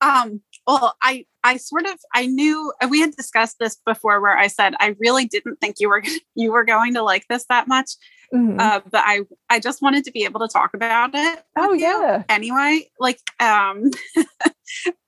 Um, 0.00 0.42
well, 0.66 0.96
I 1.02 1.26
I 1.44 1.58
sort 1.58 1.86
of 1.86 1.98
I 2.14 2.26
knew 2.26 2.72
we 2.88 3.00
had 3.00 3.14
discussed 3.14 3.56
this 3.60 3.76
before 3.86 4.20
where 4.20 4.36
I 4.36 4.48
said 4.48 4.74
I 4.80 4.96
really 4.98 5.26
didn't 5.26 5.60
think 5.60 5.76
you 5.78 5.88
were 5.88 6.02
you 6.34 6.52
were 6.52 6.64
going 6.64 6.94
to 6.94 7.02
like 7.02 7.26
this 7.28 7.46
that 7.48 7.68
much. 7.68 7.92
Mm-hmm. 8.34 8.58
Uh, 8.58 8.80
but 8.90 9.02
I 9.04 9.20
I 9.48 9.60
just 9.60 9.82
wanted 9.82 10.04
to 10.04 10.12
be 10.12 10.24
able 10.24 10.40
to 10.40 10.48
talk 10.48 10.74
about 10.74 11.10
it. 11.14 11.44
Oh 11.56 11.72
yeah. 11.72 12.24
Anyway, 12.28 12.90
like 12.98 13.20
um 13.40 13.90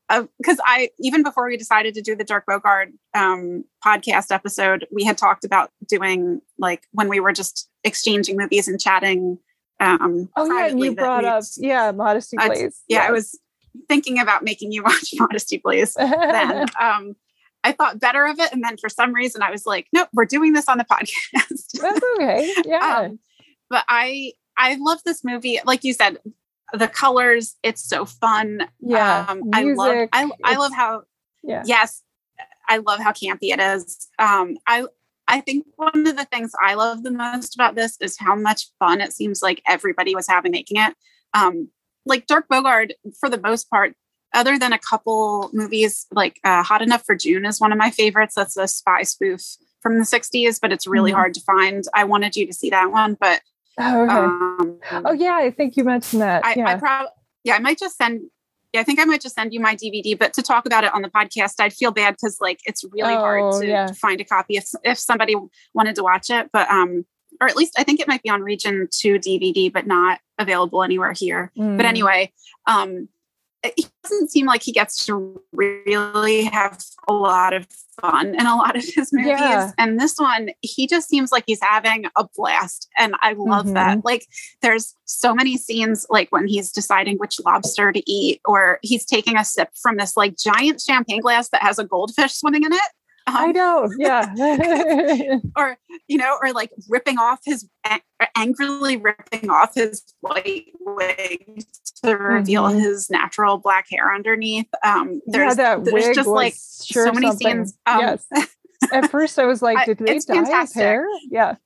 because 0.09 0.59
uh, 0.61 0.65
I 0.65 0.91
even 1.01 1.23
before 1.23 1.47
we 1.47 1.57
decided 1.57 1.95
to 1.95 2.03
do 2.03 2.15
the 2.15 2.25
Dirk 2.25 2.45
Bogarde 2.49 2.93
um, 3.15 3.65
podcast 3.85 4.31
episode, 4.31 4.87
we 4.93 5.05
had 5.05 5.19
talked 5.19 5.45
about 5.45 5.71
doing 5.89 6.41
like 6.59 6.83
when 6.93 7.09
we 7.09 7.21
were 7.21 7.33
just 7.33 7.69
exchanging 7.85 8.37
movies 8.37 8.69
and 8.69 8.81
chatting. 8.81 9.39
Um, 9.81 10.29
oh 10.37 10.47
yeah, 10.47 10.67
and 10.69 10.81
you 10.81 10.95
brought 10.95 11.25
up 11.25 11.45
yeah, 11.57 11.93
Modesty 11.93 12.37
Blaise. 12.37 12.83
yeah, 12.89 13.07
I 13.07 13.11
was 13.11 13.39
thinking 13.89 14.19
about 14.19 14.45
making 14.45 14.73
you 14.73 14.83
watch 14.85 15.13
Modesty 15.15 15.59
Blaise 15.59 15.95
then. 15.95 16.67
Um, 16.81 17.17
I 17.65 17.73
thought 17.73 17.99
better 17.99 18.25
of 18.25 18.39
it. 18.39 18.53
And 18.53 18.63
then 18.63 18.77
for 18.77 18.89
some 18.89 19.13
reason 19.13 19.43
I 19.43 19.51
was 19.51 19.67
like, 19.67 19.89
nope, 19.93 20.09
we're 20.13 20.27
doing 20.27 20.53
this 20.53 20.69
on 20.69 20.79
the 20.79 20.85
podcast. 20.91 21.73
That's 21.81 22.03
okay. 22.15 22.55
Yeah. 22.65 23.01
Um, 23.01 23.19
but 23.69 23.85
I 23.89 24.33
I 24.57 24.77
love 24.81 25.01
this 25.05 25.25
movie. 25.25 25.61
Like 25.65 25.85
you 25.85 25.93
said, 25.93 26.19
the 26.73 26.89
colors, 26.89 27.57
it's 27.63 27.83
so 27.83 28.05
fun. 28.05 28.69
Yeah. 28.81 29.27
Um, 29.29 29.43
I 29.53 29.65
love 29.65 30.09
I 30.13 30.31
I 30.45 30.57
love 30.57 30.73
how 30.73 31.03
yeah. 31.43 31.63
yes, 31.67 32.03
I 32.69 32.79
love 32.79 33.01
how 33.01 33.13
campy 33.13 33.53
it 33.53 33.61
is. 33.61 34.09
Um 34.19 34.57
I 34.67 34.87
I 35.29 35.41
think 35.43 35.67
one 35.77 36.07
of 36.07 36.17
the 36.17 36.25
things 36.25 36.53
I 36.61 36.75
love 36.75 37.03
the 37.03 37.11
most 37.11 37.55
about 37.55 37.75
this 37.75 37.99
is 38.01 38.17
how 38.19 38.35
much 38.35 38.71
fun 38.79 39.03
it 39.03 39.13
seems 39.13 39.43
like 39.43 39.63
everybody 39.67 40.15
was 40.15 40.27
having 40.27 40.53
making 40.53 40.79
it. 40.81 40.95
Um, 41.35 41.69
like 42.09 42.27
Dirk 42.27 42.47
Bogarde, 42.49 42.93
for 43.21 43.29
the 43.29 43.41
most 43.41 43.71
part, 43.71 43.95
other 44.35 44.59
than 44.59 44.73
a 44.73 44.79
couple 44.79 45.51
movies, 45.53 46.07
like 46.11 46.41
uh, 46.45 46.63
Hot 46.63 46.83
Enough 46.83 47.05
for 47.05 47.15
June 47.15 47.47
is 47.47 47.61
one 47.61 47.73
of 47.73 47.79
my 47.79 47.91
favorites. 47.91 48.35
That's 48.35 48.57
a 48.57 48.69
spy 48.69 49.03
spoof 49.03 49.41
from 49.81 49.99
the 49.99 50.05
60s, 50.05 50.59
but 50.61 50.73
it's 50.73 50.87
really 50.87 51.11
mm-hmm. 51.11 51.19
hard 51.19 51.35
to 51.35 51.41
find. 51.41 51.85
I 51.95 52.05
wanted 52.05 52.37
you 52.37 52.47
to 52.47 52.53
see 52.53 52.71
that 52.71 52.91
one, 52.91 53.17
but. 53.19 53.41
Oh, 53.81 54.03
okay. 54.03 54.13
um, 54.13 55.05
oh 55.05 55.13
yeah, 55.13 55.37
I 55.37 55.53
think 55.53 55.77
you 55.77 55.85
mentioned 55.85 56.21
that. 56.21 56.45
I, 56.45 56.55
yeah. 56.57 56.69
I 56.69 56.75
probably, 56.75 57.11
yeah, 57.45 57.55
I 57.55 57.61
might 57.61 57.79
just 57.79 57.97
send 57.97 58.23
yeah, 58.73 58.81
I 58.81 58.85
think 58.85 59.01
I 59.01 59.05
might 59.05 59.23
just 59.23 59.35
send 59.35 59.55
you 59.55 59.61
my 59.61 59.75
DVD, 59.75 60.19
but 60.19 60.35
to 60.35 60.43
talk 60.43 60.67
about 60.67 60.85
it 60.85 60.93
on 60.93 61.01
the 61.01 61.09
podcast, 61.09 61.55
I'd 61.59 61.73
feel 61.73 61.91
bad 61.91 62.17
because 62.17 62.37
like 62.41 62.61
it's 62.67 62.85
really 62.93 63.15
oh, 63.15 63.19
hard 63.19 63.63
to, 63.63 63.67
yeah. 63.67 63.87
to, 63.87 63.95
find 63.95 64.21
a 64.21 64.25
copy 64.25 64.57
if 64.57 64.69
if 64.85 64.99
somebody 64.99 65.37
wanted 65.73 65.95
to 65.95 66.03
watch 66.03 66.29
it. 66.29 66.51
But 66.53 66.69
um, 66.69 67.07
or 67.41 67.49
at 67.49 67.57
least 67.57 67.75
I 67.79 67.85
think 67.85 68.01
it 68.01 68.09
might 68.09 68.23
be 68.23 68.31
on 68.31 68.43
Region 68.43 68.89
Two 68.91 69.19
DVD, 69.19 69.73
but 69.73 69.87
not 69.87 70.21
available 70.39 70.83
anywhere 70.83 71.13
here. 71.13 71.53
Mm. 71.57 71.77
But 71.77 71.87
anyway, 71.87 72.33
um, 72.67 73.09
he 73.77 73.87
doesn't 74.05 74.31
seem 74.31 74.47
like 74.47 74.63
he 74.63 74.73
gets 74.73 75.05
to 75.07 75.43
really 75.53 76.45
have 76.45 76.83
a 77.09 77.13
lot 77.13 77.53
of 77.53 77.67
fun 78.01 78.29
in 78.29 78.47
a 78.47 78.55
lot 78.57 78.77
of 78.77 78.85
his 78.85 79.13
movies. 79.13 79.39
Yeah. 79.39 79.73
And 79.79 79.99
this 79.99 80.17
one, 80.17 80.51
he 80.61 80.87
just 80.87 81.09
seems 81.09 81.33
like 81.33 81.45
he's 81.47 81.61
having 81.61 82.07
a 82.17 82.27
blast. 82.37 82.89
And 82.97 83.15
I 83.21 83.33
love 83.33 83.67
mm-hmm. 83.67 83.75
that. 83.75 84.05
Like, 84.05 84.27
there's 84.63 84.95
so 85.05 85.35
many 85.35 85.57
scenes, 85.57 86.07
like 86.09 86.31
when 86.31 86.47
he's 86.47 86.71
deciding 86.71 87.17
which 87.17 87.41
lobster 87.45 87.93
to 87.93 88.11
eat, 88.11 88.41
or 88.45 88.79
he's 88.83 89.05
taking 89.05 89.37
a 89.37 89.45
sip 89.45 89.71
from 89.81 89.97
this 89.97 90.17
like 90.17 90.37
giant 90.37 90.81
champagne 90.81 91.21
glass 91.21 91.49
that 91.51 91.63
has 91.63 91.79
a 91.79 91.85
goldfish 91.85 92.35
swimming 92.35 92.63
in 92.63 92.73
it. 92.73 92.81
Um, 93.29 93.37
I 93.37 93.53
know, 93.53 93.91
yeah. 93.99 95.39
or 95.57 95.77
you 96.07 96.17
know, 96.17 96.39
or 96.43 96.53
like 96.53 96.71
ripping 96.89 97.19
off 97.19 97.41
his 97.45 97.69
angrily 98.35 98.97
ripping 98.97 99.51
off 99.51 99.75
his 99.75 100.03
white 100.21 100.67
wig 100.81 101.63
to 102.03 102.17
reveal 102.17 102.65
mm-hmm. 102.65 102.79
his 102.79 103.11
natural 103.11 103.59
black 103.59 103.87
hair 103.91 104.15
underneath. 104.15 104.69
Um, 104.83 105.21
there's, 105.27 105.59
yeah, 105.59 105.77
there's 105.77 106.17
just 106.17 106.29
like 106.29 106.55
sure 106.83 107.07
so 107.07 107.13
many 107.13 107.27
something. 107.27 107.67
scenes. 107.67 107.79
Um, 107.85 108.01
yes. 108.01 108.27
At 108.93 109.11
first, 109.11 109.39
I 109.39 109.45
was 109.45 109.61
like, 109.61 109.85
"Did 109.85 109.99
they 109.99 110.19
dye 110.19 110.35
fantastic. 110.35 110.61
his 110.61 110.75
hair?" 110.75 111.07
Yeah, 111.31 111.57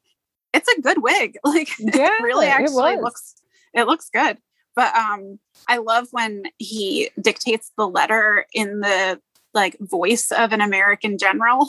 it's 0.52 0.68
a 0.68 0.80
good 0.80 1.00
wig. 1.00 1.36
Like, 1.44 1.68
yeah, 1.78 2.16
it 2.18 2.22
really 2.22 2.46
actually 2.46 2.94
it 2.94 3.02
looks 3.02 3.34
it 3.72 3.86
looks 3.86 4.10
good. 4.12 4.38
But 4.74 4.96
um, 4.96 5.38
I 5.68 5.76
love 5.76 6.08
when 6.10 6.44
he 6.58 7.10
dictates 7.20 7.70
the 7.76 7.86
letter 7.86 8.46
in 8.54 8.80
the 8.80 9.20
like 9.54 9.76
voice 9.80 10.30
of 10.30 10.52
an 10.52 10.60
American 10.60 11.18
general. 11.18 11.68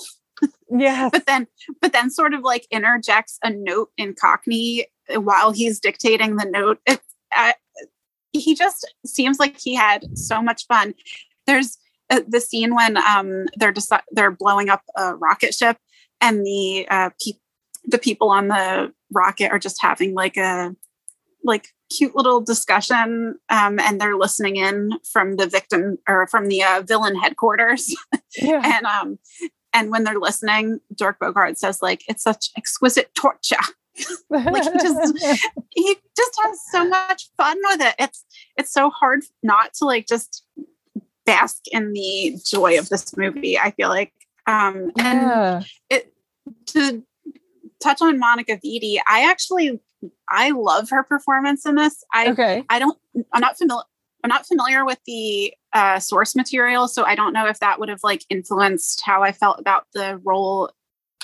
Yeah. 0.70 1.10
but 1.12 1.26
then 1.28 1.48
but 1.82 1.94
then 1.94 2.10
sort 2.10 2.34
of 2.34 2.42
like 2.42 2.66
interjects 2.72 3.38
a 3.44 3.52
note 3.52 3.92
in 3.98 4.16
Cockney 4.20 4.88
while 5.14 5.52
he's 5.52 5.80
dictating 5.80 6.36
the 6.36 6.46
note. 6.46 6.80
It, 6.88 7.00
uh, 7.36 7.54
he 8.32 8.56
just 8.56 8.92
seems 9.06 9.40
like 9.40 9.60
he 9.60 9.76
had 9.76 10.18
so 10.18 10.42
much 10.42 10.66
fun. 10.68 10.96
There's 11.46 11.78
uh, 12.10 12.22
the 12.28 12.42
scene 12.42 12.76
when 12.76 12.98
um 12.98 13.46
they're 13.56 13.72
just 13.72 13.92
they're 14.12 14.32
blowing 14.32 14.70
up 14.70 14.82
a 14.98 15.16
rocket 15.16 15.54
ship 15.54 15.78
and 16.20 16.46
the 16.46 16.88
uh 16.90 17.10
pe- 17.24 17.40
the 17.86 17.98
people 17.98 18.30
on 18.30 18.48
the 18.48 18.94
rocket 19.12 19.52
are 19.52 19.60
just 19.60 19.82
having 19.82 20.14
like 20.14 20.38
a 20.38 20.76
like 21.44 21.70
cute 21.96 22.16
little 22.16 22.42
discussion 22.42 23.36
um, 23.50 23.80
and 23.80 24.00
they're 24.00 24.18
listening 24.18 24.56
in 24.56 24.92
from 25.12 25.36
the 25.36 25.48
victim 25.48 25.98
or 26.08 26.28
from 26.28 26.48
the 26.48 26.64
uh, 26.64 26.82
villain 26.82 27.16
headquarters 27.16 27.96
yeah. 28.38 28.62
and 28.64 28.86
um 28.86 29.20
and 29.74 29.92
when 29.92 30.04
they're 30.04 30.20
listening 30.20 30.80
dirk 30.96 31.20
bogarde 31.20 31.58
says 31.58 31.82
like 31.82 32.04
it's 32.08 32.24
such 32.24 32.50
exquisite 32.58 33.14
torture 33.16 33.56
like 34.30 34.64
he 34.64 34.72
just 34.80 35.18
he 35.70 35.96
just 36.18 36.40
has 36.44 36.60
so 36.72 36.88
much 36.88 37.30
fun 37.38 37.58
with 37.70 37.82
it 37.82 37.96
it's 38.00 38.26
it's 38.58 38.72
so 38.72 38.90
hard 38.90 39.22
not 39.44 39.74
to 39.74 39.86
like 39.86 40.08
just 40.08 40.46
bask 41.26 41.62
in 41.72 41.94
the 41.94 42.36
joy 42.46 42.78
of 42.78 42.90
this 42.90 43.16
movie 43.16 43.58
i 43.58 43.72
feel 43.72 43.90
like 43.90 44.12
um 44.48 44.92
and 44.98 45.22
yeah. 45.22 45.62
it 45.90 46.14
to 46.66 47.04
touch 47.82 48.02
on 48.02 48.18
monica 48.18 48.58
vitti 48.58 48.98
i 49.08 49.30
actually 49.30 49.80
I 50.30 50.52
love 50.52 50.90
her 50.90 51.04
performance 51.04 51.66
in 51.66 51.76
this. 51.76 52.04
I 52.14 52.30
okay. 52.30 52.64
I 52.70 52.80
don't 52.80 52.98
I'm 53.32 53.42
not 53.42 53.58
familiar 53.58 53.84
I'm 54.24 54.30
not 54.30 54.48
familiar 54.48 54.86
with 54.86 55.00
the 55.06 55.54
uh, 55.74 56.00
source 56.00 56.36
material, 56.36 56.88
so 56.88 57.04
I 57.04 57.16
don't 57.16 57.34
know 57.34 57.48
if 57.48 57.60
that 57.60 57.80
would 57.80 57.90
have 57.90 58.04
like 58.04 58.24
influenced 58.30 59.02
how 59.02 59.22
I 59.22 59.34
felt 59.34 59.60
about 59.60 59.86
the 59.94 60.20
role 60.24 60.72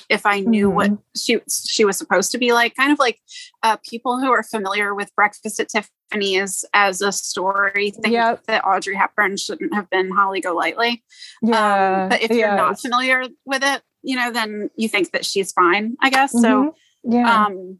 if 0.09 0.25
I 0.25 0.41
knew 0.41 0.67
mm-hmm. 0.67 0.75
what 0.75 0.91
she 1.15 1.39
she 1.49 1.85
was 1.85 1.97
supposed 1.97 2.31
to 2.33 2.37
be 2.37 2.51
like. 2.51 2.75
Kind 2.75 2.91
of 2.91 2.99
like 2.99 3.19
uh, 3.63 3.77
people 3.89 4.19
who 4.19 4.31
are 4.31 4.43
familiar 4.43 4.93
with 4.93 5.15
Breakfast 5.15 5.61
at 5.61 5.69
Tiffany's 5.69 6.65
as 6.73 7.01
a 7.01 7.13
story 7.13 7.91
think 7.91 8.13
yep. 8.13 8.43
that 8.47 8.65
Audrey 8.65 8.95
Hepburn 8.95 9.37
shouldn't 9.37 9.73
have 9.73 9.89
been 9.89 10.11
Holly 10.11 10.41
Golightly. 10.41 11.01
Yeah, 11.41 12.03
um, 12.03 12.09
but 12.09 12.21
if 12.21 12.31
you're 12.31 12.55
not 12.55 12.81
familiar 12.81 13.23
with 13.45 13.63
it, 13.63 13.81
you 14.01 14.17
know, 14.17 14.29
then 14.31 14.69
you 14.75 14.89
think 14.89 15.11
that 15.11 15.25
she's 15.25 15.53
fine, 15.53 15.95
I 16.01 16.09
guess. 16.09 16.33
Mm-hmm. 16.33 16.43
So 16.43 16.75
yeah. 17.03 17.45
Um, 17.45 17.79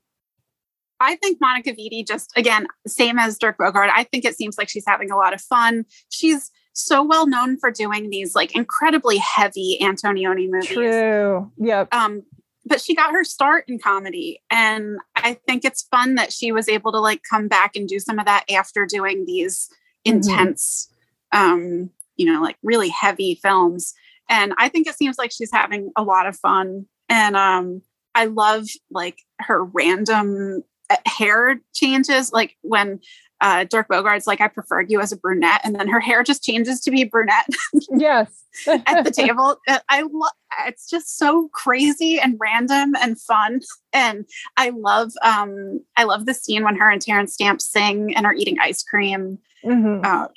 I 1.00 1.16
think 1.16 1.40
Monica 1.40 1.72
Vitti 1.72 2.06
just 2.06 2.32
again, 2.36 2.68
same 2.88 3.18
as 3.18 3.38
Dirk 3.38 3.58
Bogarde. 3.58 3.92
I 3.94 4.04
think 4.04 4.26
it 4.26 4.36
seems 4.36 4.58
like 4.58 4.70
she's 4.70 4.86
having 4.88 5.12
a 5.12 5.18
lot 5.18 5.34
of 5.34 5.42
fun. 5.42 5.86
She's 6.10 6.52
so 6.74 7.04
well 7.04 7.28
known 7.28 7.58
for 7.58 7.72
doing 7.72 8.10
these 8.10 8.36
like 8.36 8.56
incredibly 8.56 9.18
heavy 9.18 9.78
Antonioni 9.82 10.50
movies. 10.50 10.70
True. 10.70 11.52
Yep. 11.58 11.94
Um, 11.94 12.24
but 12.66 12.82
she 12.82 12.94
got 12.94 13.12
her 13.12 13.24
start 13.24 13.66
in 13.68 13.80
comedy, 13.80 14.42
and 14.50 14.98
I 15.16 15.34
think 15.48 15.66
it's 15.66 15.84
fun 15.84 16.16
that 16.16 16.32
she 16.32 16.52
was 16.52 16.70
able 16.70 16.92
to 16.92 17.00
like 17.00 17.22
come 17.30 17.48
back 17.48 17.76
and 17.76 17.88
do 17.88 18.00
some 18.00 18.20
of 18.20 18.26
that 18.26 18.46
after 18.52 18.86
doing 18.86 19.26
these 19.26 19.70
mm-hmm. 20.06 20.18
intense, 20.18 20.90
um, 21.32 21.90
you 22.16 22.32
know, 22.32 22.42
like 22.42 22.58
really 22.62 22.90
heavy 22.90 23.36
films. 23.42 23.94
And 24.30 24.54
I 24.58 24.70
think 24.70 24.88
it 24.88 24.96
seems 24.96 25.18
like 25.18 25.32
she's 25.32 25.52
having 25.52 25.92
a 25.96 26.04
lot 26.04 26.28
of 26.28 26.36
fun. 26.36 26.86
And 27.08 27.36
um, 27.36 27.82
I 28.14 28.26
love 28.26 28.68
like 28.92 29.18
her 29.40 29.64
random 29.64 30.64
hair 31.06 31.62
changes, 31.74 32.32
like 32.34 32.58
when 32.62 33.00
uh, 33.42 33.64
Dirk 33.64 33.88
Bogarde's 33.88 34.28
like, 34.28 34.42
I 34.42 34.48
preferred 34.48 34.92
you 34.92 35.00
as 35.00 35.12
a 35.12 35.18
brunette, 35.18 35.62
and 35.64 35.76
then 35.76 35.88
her 35.88 36.00
hair 36.00 36.24
just 36.24 36.44
changes 36.44 36.82
to 36.82 36.92
be 36.92 37.06
brunette. 37.06 37.48
yes, 37.90 38.44
at 38.68 39.04
the 39.04 39.12
table. 39.12 39.58
Uh, 39.68 39.80
I 39.90 40.02
love. 40.02 40.32
It's 40.66 40.90
just 40.90 41.18
so 41.18 41.50
crazy 41.54 42.20
and 42.20 42.38
random 42.40 42.96
and 43.02 43.20
fun, 43.20 43.62
and 43.94 44.26
I 44.58 44.72
love. 44.72 45.12
Um, 45.22 45.82
I 45.96 46.04
love 46.04 46.26
the 46.26 46.34
scene 46.34 46.64
when 46.64 46.76
her 46.76 46.90
and 46.90 47.02
Terence 47.02 47.34
Stamp 47.34 47.62
sing 47.62 48.14
and 48.16 48.26
are 48.26 48.34
eating 48.34 48.58
ice 48.60 48.84
cream. 48.84 49.40
Mm-hmm. 49.64 50.06
Uh, 50.06 50.28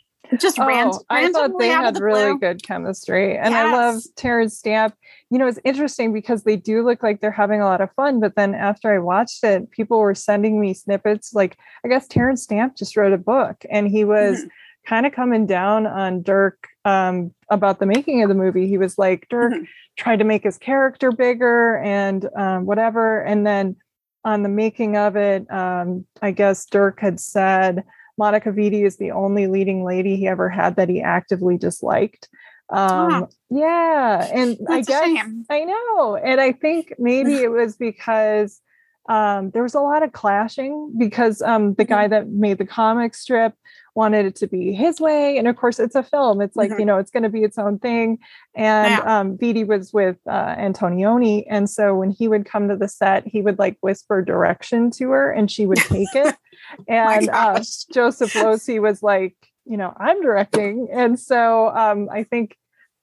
just 0.40 0.58
oh, 0.58 0.66
ran, 0.66 0.92
I 1.10 1.30
thought 1.30 1.58
they 1.58 1.68
had 1.68 2.00
really 2.00 2.30
blue. 2.32 2.38
good 2.38 2.62
chemistry. 2.62 3.36
And 3.36 3.52
yes. 3.52 3.66
I 3.66 3.72
love 3.72 4.02
Terence 4.16 4.58
Stamp. 4.58 4.94
You 5.30 5.38
know, 5.38 5.46
it's 5.46 5.58
interesting 5.64 6.12
because 6.12 6.44
they 6.44 6.56
do 6.56 6.84
look 6.84 7.02
like 7.02 7.20
they're 7.20 7.30
having 7.30 7.60
a 7.60 7.64
lot 7.64 7.80
of 7.80 7.92
fun. 7.92 8.20
But 8.20 8.36
then 8.36 8.54
after 8.54 8.92
I 8.92 8.98
watched 8.98 9.44
it, 9.44 9.70
people 9.70 9.98
were 9.98 10.14
sending 10.14 10.60
me 10.60 10.74
snippets. 10.74 11.34
Like, 11.34 11.58
I 11.84 11.88
guess 11.88 12.06
Terence 12.06 12.42
Stamp 12.42 12.76
just 12.76 12.96
wrote 12.96 13.12
a 13.12 13.18
book 13.18 13.64
and 13.70 13.88
he 13.88 14.04
was 14.04 14.38
mm-hmm. 14.38 14.48
kind 14.86 15.06
of 15.06 15.12
coming 15.12 15.46
down 15.46 15.86
on 15.86 16.22
Dirk 16.22 16.68
um, 16.84 17.32
about 17.48 17.78
the 17.78 17.86
making 17.86 18.22
of 18.22 18.28
the 18.28 18.34
movie. 18.34 18.68
He 18.68 18.78
was 18.78 18.98
like, 18.98 19.26
Dirk 19.28 19.52
mm-hmm. 19.52 19.64
tried 19.96 20.18
to 20.18 20.24
make 20.24 20.44
his 20.44 20.58
character 20.58 21.12
bigger 21.12 21.78
and 21.78 22.28
um, 22.36 22.66
whatever. 22.66 23.22
And 23.22 23.46
then 23.46 23.76
on 24.24 24.42
the 24.42 24.48
making 24.48 24.96
of 24.96 25.16
it, 25.16 25.50
um, 25.50 26.06
I 26.20 26.30
guess 26.30 26.64
Dirk 26.66 27.00
had 27.00 27.18
said, 27.18 27.84
Monica 28.18 28.50
Vitti 28.50 28.84
is 28.84 28.96
the 28.96 29.10
only 29.10 29.46
leading 29.46 29.84
lady 29.84 30.16
he 30.16 30.28
ever 30.28 30.48
had 30.48 30.76
that 30.76 30.88
he 30.88 31.00
actively 31.00 31.56
disliked. 31.56 32.28
Um, 32.70 33.28
Yeah, 33.50 34.28
and 34.32 34.56
That's 34.66 34.88
I 34.88 35.14
guess 35.14 35.26
I 35.50 35.64
know, 35.64 36.16
and 36.16 36.40
I 36.40 36.52
think 36.52 36.94
maybe 36.98 37.34
it 37.42 37.50
was 37.50 37.76
because 37.76 38.60
um, 39.08 39.50
there 39.50 39.62
was 39.62 39.74
a 39.74 39.80
lot 39.80 40.02
of 40.02 40.12
clashing 40.12 40.92
because 40.96 41.42
um, 41.42 41.74
the 41.74 41.84
guy 41.84 42.04
mm-hmm. 42.04 42.10
that 42.12 42.28
made 42.28 42.58
the 42.58 42.66
comic 42.66 43.14
strip 43.14 43.54
wanted 43.94 44.26
it 44.26 44.36
to 44.36 44.46
be 44.46 44.72
his 44.72 45.00
way. 45.00 45.36
And 45.36 45.46
of 45.46 45.56
course, 45.56 45.78
it's 45.78 45.94
a 45.94 46.02
film. 46.02 46.40
It's 46.40 46.56
like, 46.56 46.70
mm-hmm. 46.70 46.80
you 46.80 46.86
know, 46.86 46.98
it's 46.98 47.10
going 47.10 47.22
to 47.22 47.28
be 47.28 47.42
its 47.42 47.58
own 47.58 47.78
thing. 47.78 48.18
And 48.54 48.90
yeah. 48.90 49.20
um, 49.20 49.36
Vitti 49.36 49.66
was 49.66 49.92
with 49.92 50.16
uh, 50.26 50.54
Antonioni. 50.56 51.44
And 51.48 51.68
so 51.68 51.94
when 51.94 52.10
he 52.10 52.28
would 52.28 52.46
come 52.46 52.68
to 52.68 52.76
the 52.76 52.88
set, 52.88 53.26
he 53.26 53.42
would 53.42 53.58
like 53.58 53.76
whisper 53.80 54.22
direction 54.22 54.90
to 54.92 55.10
her 55.10 55.30
and 55.30 55.50
she 55.50 55.66
would 55.66 55.78
take 55.78 56.14
it. 56.14 56.36
Oh 56.78 56.84
and 56.88 57.28
uh, 57.28 57.60
Joseph 57.92 58.32
Losey 58.32 58.80
was 58.80 59.02
like, 59.02 59.36
you 59.66 59.76
know, 59.76 59.92
I'm 59.98 60.22
directing. 60.22 60.88
And 60.90 61.18
so 61.18 61.68
um, 61.68 62.08
I 62.10 62.22
think 62.22 62.56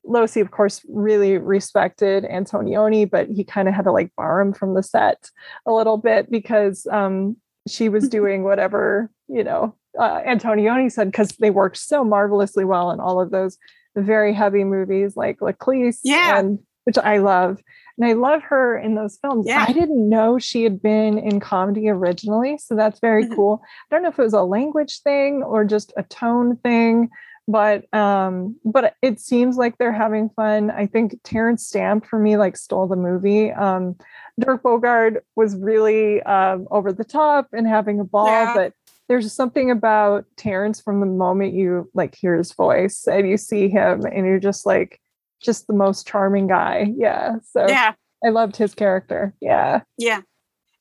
Losey, 0.08 0.42
of 0.42 0.50
course, 0.50 0.82
really 0.90 1.38
respected 1.38 2.24
Antonioni, 2.24 3.08
but 3.10 3.30
he 3.30 3.44
kind 3.44 3.68
of 3.68 3.76
had 3.76 3.86
to 3.86 3.92
like 3.92 4.16
bar 4.16 4.40
him 4.40 4.54
from 4.54 4.74
the 4.74 4.82
set 4.82 5.30
a 5.66 5.72
little 5.72 5.98
bit 5.98 6.32
because 6.32 6.88
um, 6.92 7.38
she 7.70 7.90
was 7.90 8.08
doing 8.18 8.44
whatever, 8.44 9.10
you 9.28 9.44
know, 9.44 9.76
uh, 9.98 10.22
Antonioni 10.22 10.92
said, 10.92 11.12
because 11.12 11.30
they 11.40 11.50
worked 11.50 11.78
so 11.78 12.04
marvelously 12.04 12.66
well 12.66 12.92
in 12.92 13.00
all 13.00 13.20
of 13.20 13.32
those 13.32 13.58
very 13.96 14.34
heavy 14.34 14.64
movies 14.64 15.16
like 15.18 15.42
L'Eclisse, 15.42 16.00
yeah. 16.04 16.40
and, 16.40 16.60
which 16.86 16.98
I 16.98 17.18
love. 17.18 17.60
And 17.98 18.08
I 18.08 18.14
love 18.14 18.42
her 18.44 18.78
in 18.78 18.96
those 18.96 19.18
films. 19.22 19.46
Yeah. 19.48 19.66
I 19.68 19.74
didn't 19.74 20.08
know 20.08 20.40
she 20.40 20.64
had 20.64 20.82
been 20.82 21.18
in 21.18 21.40
comedy 21.42 21.90
originally. 21.90 22.58
So 22.58 22.76
that's 22.76 23.00
very 23.02 23.26
Mhm. 23.26 23.36
cool. 23.36 23.62
I 23.92 23.96
don't 23.96 24.04
know 24.04 24.10
if 24.10 24.18
it 24.18 24.24
was 24.24 24.34
a 24.34 24.44
language 24.44 25.02
thing 25.02 25.44
or 25.44 25.66
just 25.66 25.92
a 25.98 26.04
tone 26.04 26.56
thing, 26.58 27.10
but 27.50 27.92
um, 27.96 28.56
but 28.64 28.94
it 29.02 29.20
seems 29.20 29.58
like 29.58 29.78
they're 29.80 29.92
having 29.92 30.30
fun. 30.30 30.70
I 30.70 30.86
think 30.86 31.20
Terence 31.24 31.66
Stamp 31.66 32.06
for 32.06 32.20
me 32.20 32.38
like 32.38 32.56
stole 32.56 32.88
the 32.88 32.96
movie. 32.96 33.52
Um, 33.52 33.96
Dirk 34.40 34.62
Bogarde 34.62 35.18
was 35.36 35.56
really 35.56 36.22
um, 36.24 36.68
over 36.70 36.94
the 36.94 37.04
top 37.04 37.48
and 37.52 37.68
having 37.68 38.00
a 38.00 38.04
ball, 38.04 38.28
Yeah. 38.28 38.54
but 38.54 38.74
there's 39.08 39.34
something 39.34 39.72
about 39.72 40.26
Terence 40.38 40.80
from 40.80 41.00
the 41.00 41.08
moment 41.08 41.54
you 41.56 41.90
like 41.96 42.14
hear 42.14 42.38
his 42.38 42.54
voice 42.54 43.08
and 43.08 43.28
you 43.28 43.38
see 43.38 43.68
him 43.68 44.06
and 44.06 44.28
you're 44.28 44.40
just 44.40 44.68
like 44.68 45.02
just 45.42 45.66
the 45.66 45.74
most 45.74 46.06
charming 46.08 46.46
guy. 46.46 46.94
Yeah. 46.96 47.38
So 47.52 47.68
Yeah. 47.68 47.94
I 48.24 48.30
loved 48.30 48.56
his 48.58 48.76
character. 48.76 49.34
Yeah. 49.42 49.82
Yeah. 49.98 50.22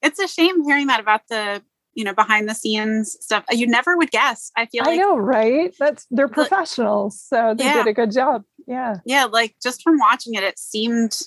It's 0.03 0.19
a 0.19 0.29
shame 0.29 0.63
hearing 0.65 0.89
that 0.89 1.01
about 1.01 1.23
the, 1.31 1.63
you 1.95 2.05
know, 2.05 2.15
behind 2.15 2.49
the 2.49 2.55
scenes 2.55 3.17
stuff. 3.21 3.45
You 3.51 3.67
never 3.67 3.97
would 3.97 4.11
guess. 4.11 4.51
I 4.57 4.67
feel 4.67 4.85
like 4.85 4.95
I 4.99 5.03
know, 5.03 5.17
right? 5.17 5.75
That's 5.79 6.07
they're 6.11 6.29
professionals. 6.29 7.21
So 7.21 7.55
they 7.57 7.65
Yeah. 7.65 7.75
did 7.75 7.87
a 7.89 7.93
good 7.93 8.13
job. 8.13 8.45
Yeah. 8.67 8.97
yeah, 9.07 9.25
like 9.25 9.57
just 9.63 9.83
from 9.83 9.99
watching 9.99 10.35
it, 10.35 10.43
it 10.43 10.59
seemed 10.59 11.19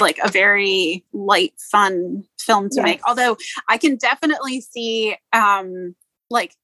like 0.00 0.18
a 0.22 0.30
very 0.30 1.04
light, 1.12 1.54
fun 1.72 2.24
film 2.38 2.68
to 2.70 2.82
make. 2.82 3.00
Although 3.08 3.36
I 3.68 3.78
can 3.78 3.96
definitely 3.96 4.60
see 4.60 5.16
um 5.32 5.94
like 6.30 6.54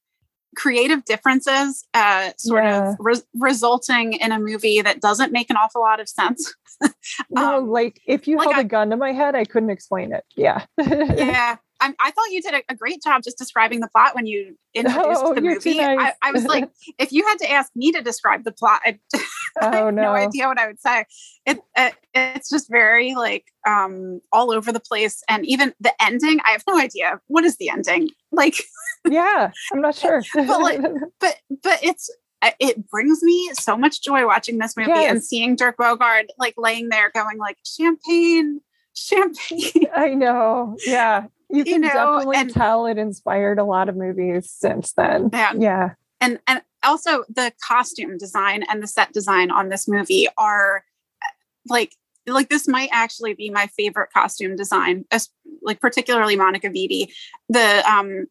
creative 0.55 1.03
differences 1.05 1.83
uh 1.93 2.31
sort 2.37 2.63
Yeah. 2.63 2.91
of 2.91 2.95
res- 2.99 3.25
resulting 3.33 4.13
in 4.13 4.31
a 4.31 4.39
movie 4.39 4.81
that 4.81 5.01
doesn't 5.01 5.31
make 5.33 5.49
an 5.49 5.57
awful 5.57 5.81
lot 5.81 5.99
of 5.99 6.07
sense. 6.09 6.53
No, 7.29 7.59
Um, 7.59 7.69
like 7.69 8.01
if 8.05 8.27
you 8.27 8.35
like 8.37 8.45
held 8.47 8.57
I- 8.57 8.61
a 8.61 8.63
gun 8.65 8.89
to 8.89 8.97
my 8.97 9.13
head, 9.13 9.33
I 9.35 9.45
couldn't 9.45 9.69
explain 9.69 10.11
it. 10.11 10.25
Yeah. 10.35 10.65
yeah. 10.77 11.55
I, 11.79 11.93
I 11.99 12.11
thought 12.11 12.31
you 12.31 12.41
did 12.41 12.53
a, 12.53 12.61
a 12.69 12.75
great 12.75 13.01
job 13.03 13.23
just 13.23 13.37
describing 13.37 13.79
the 13.79 13.87
plot 13.87 14.15
when 14.15 14.25
you 14.25 14.57
introduced 14.73 15.21
Oh, 15.23 15.33
the 15.33 15.41
movie. 15.41 15.79
I, 15.79 15.95
nice. 15.95 16.13
I 16.21 16.31
was 16.31 16.45
like, 16.45 16.69
if 16.99 17.11
you 17.11 17.25
had 17.25 17.37
to 17.39 17.51
ask 17.51 17.71
me 17.75 17.91
to 17.91 18.01
describe 18.01 18.43
the 18.43 18.51
plot, 18.51 18.81
I, 18.85 18.99
I 19.15 19.19
oh 19.61 19.71
have 19.71 19.93
no. 19.93 20.03
no. 20.03 20.11
idea 20.13 20.47
what 20.47 20.59
I 20.59 20.67
would 20.67 20.79
say. 20.79 21.05
It, 21.45 21.59
it 21.75 21.95
it's 22.13 22.49
just 22.49 22.69
very 22.69 23.15
like 23.15 23.45
um 23.67 24.21
all 24.31 24.51
over 24.51 24.71
the 24.71 24.79
place, 24.79 25.23
and 25.29 25.45
even 25.45 25.73
the 25.79 25.93
ending, 26.01 26.39
I 26.45 26.51
have 26.51 26.63
no 26.67 26.77
idea 26.79 27.19
what 27.27 27.43
is 27.43 27.57
the 27.57 27.69
ending. 27.69 28.09
Like, 28.31 28.55
yeah, 29.09 29.51
I'm 29.71 29.81
not 29.81 29.95
sure. 29.95 30.23
But, 30.33 30.61
like, 30.61 30.81
but 31.19 31.37
but 31.63 31.79
it's 31.83 32.09
uh, 32.41 32.51
it 32.59 32.89
brings 32.89 33.23
me 33.23 33.51
so 33.53 33.77
much 33.77 34.01
joy 34.01 34.25
watching 34.25 34.57
this 34.57 34.75
movie 34.77 34.91
and 34.91 35.23
seeing 35.23 35.55
Dirk 35.55 35.77
Bogarde 35.77 36.27
like 36.37 36.55
laying 36.57 36.89
there 36.89 37.11
going 37.13 37.37
like 37.37 37.57
champagne, 37.65 38.61
champagne. 38.93 39.87
I 39.95 40.09
know. 40.09 40.77
Yeah. 40.85 41.27
You 41.49 41.59
You 41.59 41.65
can 41.65 41.81
know, 41.81 41.87
definitely 41.89 42.37
and- 42.37 42.49
tell 42.53 42.85
it 42.87 42.97
inspired 42.97 43.59
a 43.59 43.63
lot 43.63 43.89
of 43.89 43.95
movies 43.95 44.49
since 44.51 44.93
then. 44.93 45.29
Yeah. 45.33 45.53
Yeah. 45.57 45.89
and 46.21 46.39
and 46.47 46.61
also 46.83 47.23
the 47.29 47.51
costume 47.67 48.17
design 48.17 48.63
and 48.69 48.81
the 48.81 48.87
set 48.87 49.11
design 49.13 49.51
on 49.51 49.69
this 49.69 49.87
movie 49.87 50.27
are 50.37 50.83
uh, 51.23 51.27
like 51.67 51.93
like 52.27 52.49
this 52.49 52.67
might 52.67 52.89
actually 52.91 53.33
be 53.33 53.49
my 53.49 53.67
favorite 53.77 54.09
costume 54.13 54.55
design 54.55 55.05
as 55.11 55.29
like 55.61 55.79
particularly 55.79 56.35
monica 56.35 56.69
vitti 56.69 57.07
the 57.49 57.83
um 57.91 58.25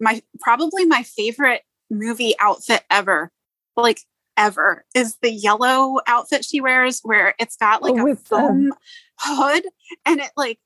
my 0.00 0.20
probably 0.40 0.84
my 0.86 1.02
favorite 1.02 1.62
movie 1.90 2.34
outfit 2.40 2.82
ever 2.90 3.30
like 3.76 4.00
ever 4.36 4.84
is 4.94 5.16
the 5.22 5.30
yellow 5.32 5.98
outfit 6.06 6.44
she 6.44 6.60
wears 6.60 7.00
where 7.02 7.34
it's 7.40 7.56
got 7.56 7.82
like 7.82 7.94
Oh, 7.96 8.12
a 8.12 8.16
foam 8.16 8.72
hood 9.18 9.64
and 10.06 10.20
it 10.20 10.30
like 10.36 10.58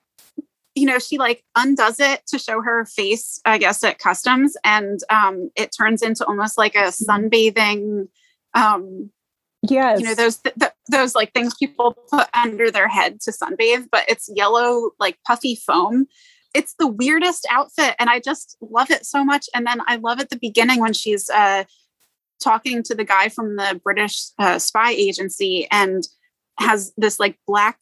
you 0.75 0.87
know 0.87 0.99
she 0.99 1.19
like 1.19 1.45
undoes 1.57 2.01
it 2.01 2.23
to 2.27 2.39
show 2.39 2.63
her 2.63 2.85
face 2.87 3.41
i 3.45 3.59
guess 3.59 3.83
at 3.85 3.99
customs 3.99 4.57
and 4.65 5.01
um 5.11 5.51
it 5.57 5.71
turns 5.77 6.03
into 6.03 6.25
almost 6.27 6.57
like 6.59 6.75
a 6.75 6.89
sunbathing 6.89 8.09
um 8.55 9.11
Yes. 9.69 10.01
you 10.01 10.07
know 10.07 10.15
those 10.15 10.39
th- 10.39 10.57
th- 10.59 10.73
those 10.91 11.15
like 11.15 11.33
things 11.33 11.55
people 11.55 11.97
put 12.11 12.27
under 12.35 12.71
their 12.71 12.89
head 12.89 13.21
to 13.21 13.31
sunbathe 13.31 13.87
but 13.93 14.05
it's 14.09 14.29
yellow 14.35 14.91
like 14.99 15.19
puffy 15.27 15.55
foam 15.55 16.07
it's 16.53 16.75
the 16.81 16.89
weirdest 16.89 17.47
outfit 17.49 17.95
and 18.01 18.11
i 18.11 18.19
just 18.19 18.57
love 18.61 18.91
it 18.91 19.07
so 19.07 19.25
much 19.25 19.49
and 19.55 19.65
then 19.67 19.81
i 19.87 19.97
love 19.97 20.19
at 20.19 20.31
the 20.31 20.39
beginning 20.39 20.81
when 20.81 20.93
she's 20.93 21.31
uh 21.31 21.63
talking 22.43 22.83
to 22.83 22.95
the 22.95 23.05
guy 23.05 23.29
from 23.29 23.55
the 23.55 23.81
british 23.85 24.31
uh, 24.41 24.59
spy 24.59 24.91
agency 24.91 25.69
and 25.71 26.09
has 26.59 26.93
this 26.97 27.21
like 27.21 27.39
black 27.47 27.81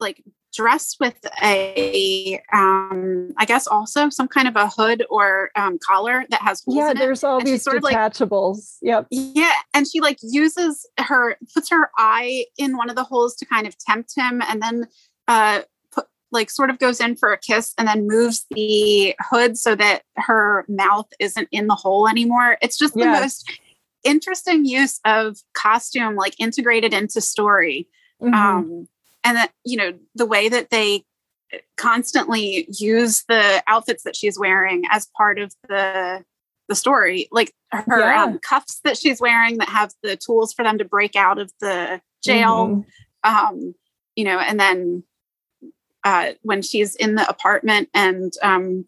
like 0.00 0.20
dress 0.52 0.96
with 0.98 1.14
a 1.42 2.40
um 2.52 3.30
i 3.38 3.44
guess 3.44 3.66
also 3.68 4.08
some 4.10 4.26
kind 4.26 4.48
of 4.48 4.56
a 4.56 4.68
hood 4.68 5.04
or 5.08 5.50
um 5.54 5.78
collar 5.86 6.24
that 6.30 6.40
has 6.42 6.62
holes 6.64 6.76
yeah, 6.76 6.90
in 6.90 6.96
it. 6.96 7.00
there's 7.00 7.22
all 7.22 7.38
and 7.38 7.46
these 7.46 7.62
sort 7.62 7.76
of 7.76 7.82
like- 7.84 7.96
detachables. 7.96 8.76
yep. 8.82 9.06
Yeah, 9.10 9.52
and 9.74 9.86
she 9.86 10.00
like 10.00 10.18
uses 10.22 10.86
her 10.98 11.36
puts 11.54 11.70
her 11.70 11.90
eye 11.96 12.46
in 12.58 12.76
one 12.76 12.90
of 12.90 12.96
the 12.96 13.04
holes 13.04 13.36
to 13.36 13.46
kind 13.46 13.66
of 13.66 13.76
tempt 13.78 14.12
him, 14.16 14.42
and 14.42 14.60
then 14.60 14.88
uh 15.28 15.60
put 15.92 16.06
like 16.32 16.50
sort 16.50 16.70
of 16.70 16.78
goes 16.78 17.00
in 17.00 17.14
for 17.16 17.32
a 17.32 17.38
kiss, 17.38 17.72
and 17.78 17.86
then 17.86 18.06
moves 18.08 18.46
the 18.50 19.14
hood 19.20 19.56
so 19.56 19.74
that 19.76 20.02
her 20.16 20.64
mouth 20.68 21.06
isn't 21.20 21.48
in 21.52 21.68
the 21.68 21.74
hole 21.76 22.08
anymore. 22.08 22.56
It's 22.60 22.76
just 22.78 22.94
the 22.94 23.00
Yes. 23.00 23.20
most 23.22 23.60
interesting 24.02 24.64
use 24.64 24.98
of 25.04 25.38
costume, 25.54 26.16
like 26.16 26.34
integrated 26.40 26.92
into 26.94 27.20
story. 27.20 27.88
Mhm. 28.22 28.34
Um, 28.34 28.88
and 29.24 29.36
that 29.36 29.52
you 29.64 29.76
know 29.76 29.92
the 30.14 30.26
way 30.26 30.48
that 30.48 30.70
they 30.70 31.04
constantly 31.76 32.66
use 32.70 33.24
the 33.28 33.62
outfits 33.66 34.04
that 34.04 34.14
she's 34.16 34.38
wearing 34.38 34.82
as 34.90 35.08
part 35.16 35.38
of 35.38 35.52
the 35.68 36.24
the 36.68 36.74
story 36.76 37.28
like 37.32 37.52
her 37.72 37.98
Yeah. 37.98 38.22
um, 38.24 38.38
cuffs 38.38 38.80
that 38.84 38.96
she's 38.96 39.20
wearing 39.20 39.58
that 39.58 39.68
have 39.68 39.92
the 40.02 40.16
tools 40.16 40.52
for 40.52 40.62
them 40.64 40.78
to 40.78 40.84
break 40.84 41.16
out 41.16 41.38
of 41.38 41.52
the 41.60 42.00
jail 42.22 42.68
Mhm. 42.68 42.84
um 43.24 43.74
you 44.14 44.24
know 44.24 44.38
and 44.38 44.60
then 44.60 45.02
uh 46.04 46.32
when 46.42 46.62
she's 46.62 46.94
in 46.94 47.16
the 47.16 47.28
apartment 47.28 47.88
and 47.92 48.32
um 48.42 48.86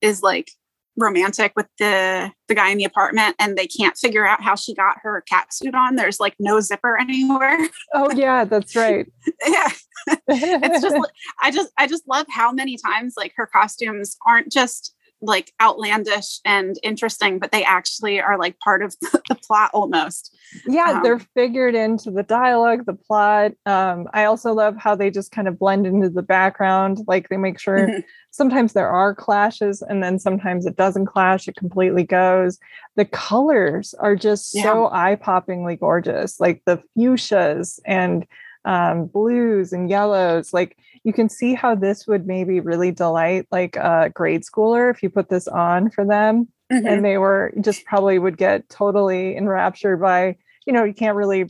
is 0.00 0.22
like 0.22 0.50
romantic 0.98 1.52
with 1.56 1.66
the 1.78 2.30
the 2.48 2.54
guy 2.54 2.70
in 2.70 2.78
the 2.78 2.84
apartment 2.84 3.36
and 3.38 3.56
they 3.56 3.66
can't 3.66 3.96
figure 3.96 4.26
out 4.26 4.42
how 4.42 4.54
she 4.54 4.74
got 4.74 4.96
her 5.02 5.22
cat 5.22 5.52
suit 5.52 5.74
on. 5.74 5.96
There's 5.96 6.20
like 6.20 6.34
no 6.38 6.60
zipper 6.60 6.98
anywhere. 6.98 7.58
Oh 7.94 8.10
yeah, 8.12 8.44
that's 8.44 8.74
right. 8.76 9.10
yeah. 9.46 9.68
It's 10.28 10.80
just 10.80 10.96
i 11.42 11.50
just 11.50 11.70
i 11.76 11.86
just 11.86 12.06
love 12.08 12.26
how 12.30 12.50
many 12.52 12.78
times 12.78 13.14
like 13.16 13.32
her 13.36 13.46
costumes 13.46 14.16
aren't 14.26 14.50
just 14.50 14.94
like 15.20 15.52
outlandish 15.60 16.40
and 16.44 16.76
interesting 16.82 17.38
but 17.38 17.50
they 17.50 17.64
actually 17.64 18.20
are 18.20 18.38
like 18.38 18.56
part 18.60 18.82
of 18.82 18.94
the, 19.00 19.36
plot 19.46 19.70
almost. 19.74 20.36
Yeah 20.66 20.92
Um, 20.96 21.02
they're 21.02 21.18
figured 21.34 21.74
into 21.74 22.10
the 22.10 22.22
dialogue 22.22 22.86
the 22.86 22.94
plot 22.94 23.52
um 23.66 24.06
i 24.14 24.24
also 24.24 24.52
love 24.52 24.76
how 24.76 24.94
they 24.94 25.10
just 25.10 25.32
kind 25.32 25.48
of 25.48 25.58
blend 25.58 25.86
into 25.86 26.08
the 26.08 26.22
background 26.22 27.00
like 27.08 27.28
they 27.28 27.36
make 27.36 27.58
sure 27.58 27.88
Mhm. 27.88 28.04
sometimes 28.30 28.72
there 28.74 28.88
are 28.90 29.14
clashes 29.14 29.82
and 29.82 30.02
then 30.02 30.18
sometimes 30.18 30.66
it 30.66 30.76
doesn't 30.76 31.06
clash 31.06 31.48
it 31.48 31.56
completely 31.56 32.04
goes. 32.04 32.58
The 32.96 33.04
colors 33.06 33.94
are 33.94 34.14
just 34.16 34.50
so 34.52 34.88
eye-poppingly 34.92 35.80
gorgeous 35.80 36.38
like 36.38 36.62
the 36.66 36.82
fuchsias 36.96 37.80
and 37.86 38.26
um, 38.64 39.06
blues 39.06 39.72
and 39.72 39.88
yellows 39.88 40.52
like 40.52 40.76
you 41.04 41.12
can 41.12 41.28
see 41.28 41.54
how 41.54 41.74
this 41.74 42.06
would 42.06 42.26
maybe 42.26 42.60
really 42.60 42.90
delight 42.90 43.46
like 43.50 43.76
a 43.76 44.10
grade 44.14 44.42
schooler 44.42 44.90
if 44.92 45.02
you 45.02 45.08
put 45.10 45.28
this 45.28 45.46
on 45.48 45.90
for 45.90 46.04
them 46.04 46.48
Mhm. 46.70 46.86
and 46.86 47.04
they 47.04 47.16
were 47.16 47.52
just 47.60 47.84
probably 47.86 48.18
would 48.18 48.36
get 48.36 48.68
totally 48.68 49.36
enraptured 49.36 50.00
by 50.00 50.36
you 50.66 50.72
know 50.72 50.84
you 50.84 50.92
can't 50.92 51.16
really 51.16 51.48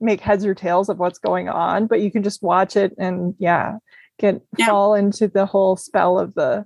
make 0.00 0.20
heads 0.20 0.44
or 0.46 0.54
tails 0.54 0.88
of 0.88 0.98
what's 0.98 1.18
going 1.18 1.48
on 1.50 1.86
but 1.86 2.00
you 2.00 2.10
can 2.10 2.22
just 2.22 2.42
watch 2.42 2.76
it 2.76 2.94
and 2.98 3.34
yeah 3.38 3.76
get 4.18 4.40
Yeah. 4.56 4.66
fall 4.66 4.94
into 4.94 5.28
the 5.28 5.44
whole 5.44 5.76
spell 5.76 6.18
of 6.18 6.34
the 6.34 6.64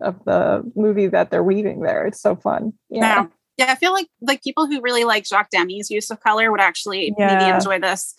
of 0.00 0.24
the 0.24 0.62
movie 0.74 1.08
that 1.08 1.30
they're 1.30 1.44
weaving 1.44 1.80
there. 1.82 2.06
It's 2.06 2.22
so 2.22 2.36
fun. 2.36 2.72
Yeah. 2.88 3.00
Yeah 3.00 3.26
yeah 3.58 3.72
i 3.72 3.74
feel 3.74 3.92
like 3.92 4.06
like 4.22 4.42
people 4.42 4.66
who 4.66 4.80
really 4.80 5.04
like 5.04 5.26
jacques 5.26 5.50
demy's 5.50 5.90
use 5.90 6.08
of 6.10 6.18
color 6.20 6.50
would 6.50 6.60
actually 6.60 7.12
maybe 7.18 7.44
enjoy 7.56 7.78
this 7.78 8.14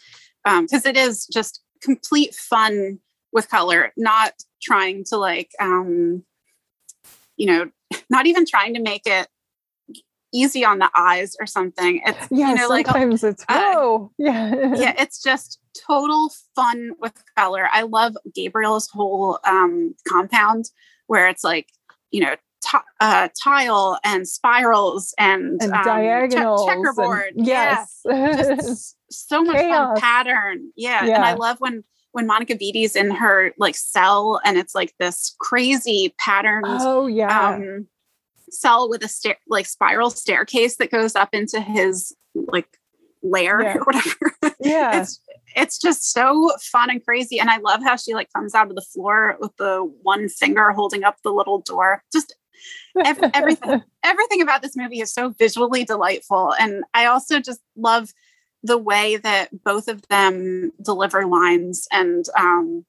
um 0.46 0.66
because 0.66 0.86
it 0.86 0.98
is 0.98 1.26
just 1.28 1.62
complete 1.82 2.36
fun 2.36 3.00
with 3.32 3.50
color 3.50 3.92
not 3.98 4.34
trying 4.62 5.04
to 5.04 5.18
like 5.18 5.52
um 5.60 6.24
you 7.38 7.48
know 7.48 7.70
not 8.10 8.26
even 8.26 8.46
trying 8.46 8.74
to 8.74 8.82
make 8.82 9.06
it 9.06 9.28
easy 10.34 10.64
on 10.64 10.80
the 10.80 10.90
eyes 10.96 11.36
or 11.40 11.46
something. 11.46 12.02
It's 12.06 12.28
yeah, 12.32 12.50
you 12.50 12.56
know, 12.56 12.68
sometimes 12.68 13.24
like, 13.24 13.34
it's 13.34 13.46
whoa. 13.50 14.06
Uh, 14.06 14.10
yeah. 14.18 14.76
yeah, 14.76 14.94
it's 14.98 15.22
just 15.22 15.60
total 15.86 16.32
fun 16.56 16.92
with 17.00 17.22
color. 17.38 17.68
I 17.72 17.84
love 17.84 18.16
Gabriel's 18.34 18.90
whole 18.90 19.40
um 19.46 19.96
compound 20.08 20.70
where 21.08 21.28
it's 21.28 21.44
like, 21.44 21.68
you 22.12 22.22
know, 22.22 22.36
t- 22.64 22.78
uh, 23.00 23.28
tile 23.42 24.00
and 24.04 24.28
spirals 24.28 25.14
and, 25.18 25.62
and 25.62 25.74
um, 25.74 25.84
diagonals, 25.84 26.66
che- 26.66 26.76
checkerboard. 26.76 27.34
And, 27.36 27.48
yes, 27.48 28.02
yeah. 28.06 28.36
just 28.36 28.98
so 29.12 29.44
much 29.44 29.58
Chaos. 29.58 30.00
fun 30.00 30.02
pattern. 30.02 30.72
Yeah. 30.76 31.06
yeah, 31.06 31.16
and 31.16 31.26
I 31.26 31.34
love 31.34 31.58
when 31.60 31.84
when 32.12 32.28
Monica 32.28 32.56
Vitti's 32.56 32.96
in 32.96 33.12
her 33.12 33.54
like 33.58 33.76
cell 33.76 34.40
and 34.44 34.58
it's 34.58 34.76
like 34.76 34.94
this 35.00 35.36
crazy 35.40 36.14
pattern. 36.18 36.64
Oh 36.66 37.08
yeah. 37.08 37.52
Um, 37.52 37.88
cell 38.50 38.90
with 38.90 39.04
a 39.04 39.08
stair 39.08 39.38
like 39.48 39.66
spiral 39.66 40.10
staircase 40.10 40.78
that 40.78 40.92
goes 40.92 41.16
up 41.16 41.30
into 41.34 41.62
his 41.62 42.14
like 42.36 42.68
lair 43.24 43.62
yeah. 43.62 43.78
or 43.78 43.84
whatever. 43.84 44.36
Yeah. 44.64 45.02
it's 45.02 45.20
it's 45.56 45.80
just 45.80 46.12
so 46.12 46.52
fun 46.62 46.92
and 46.92 47.04
crazy. 47.04 47.40
And 47.40 47.50
I 47.50 47.58
love 47.58 47.82
how 47.84 47.96
she 47.96 48.14
like 48.14 48.32
comes 48.36 48.54
out 48.54 48.70
of 48.70 48.76
the 48.76 48.82
floor 48.82 49.38
with 49.40 49.56
the 49.58 49.92
one 50.04 50.30
finger 50.30 50.72
holding 50.72 51.04
up 51.04 51.18
the 51.24 51.32
little 51.32 51.62
door. 51.62 52.04
Just 52.14 52.36
every, 53.04 53.30
everything 53.34 53.82
everything 54.04 54.42
about 54.42 54.62
this 54.62 54.76
movie 54.76 55.02
is 55.02 55.14
so 55.14 55.30
visually 55.30 55.84
delightful. 55.84 56.54
And 56.60 56.84
I 56.94 57.06
also 57.06 57.40
just 57.40 57.60
love 57.76 58.12
the 58.64 58.78
way 58.78 59.18
that 59.18 59.50
both 59.64 59.88
of 59.88 60.08
them 60.08 60.72
deliver 60.82 61.26
lines 61.26 61.88
and 61.92 62.26
um, 62.38 62.86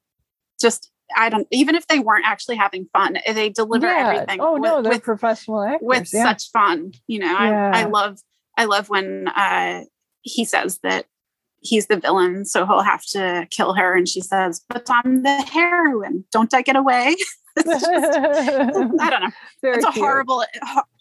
just 0.59 0.91
I 1.15 1.29
don't 1.29 1.47
even 1.51 1.75
if 1.75 1.87
they 1.87 1.99
weren't 1.99 2.25
actually 2.25 2.55
having 2.55 2.87
fun, 2.93 3.17
they 3.27 3.49
deliver 3.49 3.87
yeah. 3.87 4.09
everything. 4.09 4.39
Oh 4.41 4.53
with, 4.53 4.61
no, 4.63 4.81
they're 4.81 4.93
with, 4.93 5.03
professional 5.03 5.63
actors 5.63 5.81
with 5.81 6.09
yeah. 6.13 6.23
such 6.23 6.49
fun. 6.51 6.93
You 7.07 7.19
know, 7.19 7.31
yeah. 7.31 7.71
I, 7.73 7.81
I 7.81 7.85
love 7.85 8.19
I 8.57 8.65
love 8.65 8.89
when 8.89 9.27
uh, 9.29 9.81
he 10.21 10.45
says 10.45 10.79
that 10.83 11.05
he's 11.59 11.87
the 11.87 11.97
villain, 11.97 12.45
so 12.45 12.65
he'll 12.65 12.81
have 12.81 13.05
to 13.07 13.47
kill 13.49 13.73
her, 13.73 13.95
and 13.95 14.07
she 14.07 14.21
says, 14.21 14.61
"But 14.69 14.87
I'm 14.89 15.23
the 15.23 15.41
heroine. 15.41 16.25
Don't 16.31 16.53
I 16.53 16.61
get 16.61 16.75
away?" 16.75 17.15
just, 17.63 17.85
I 17.87 19.09
don't 19.09 19.21
know. 19.21 19.31
Very 19.61 19.77
it's 19.77 19.85
a 19.85 19.91
cute. 19.91 20.03
horrible, 20.03 20.43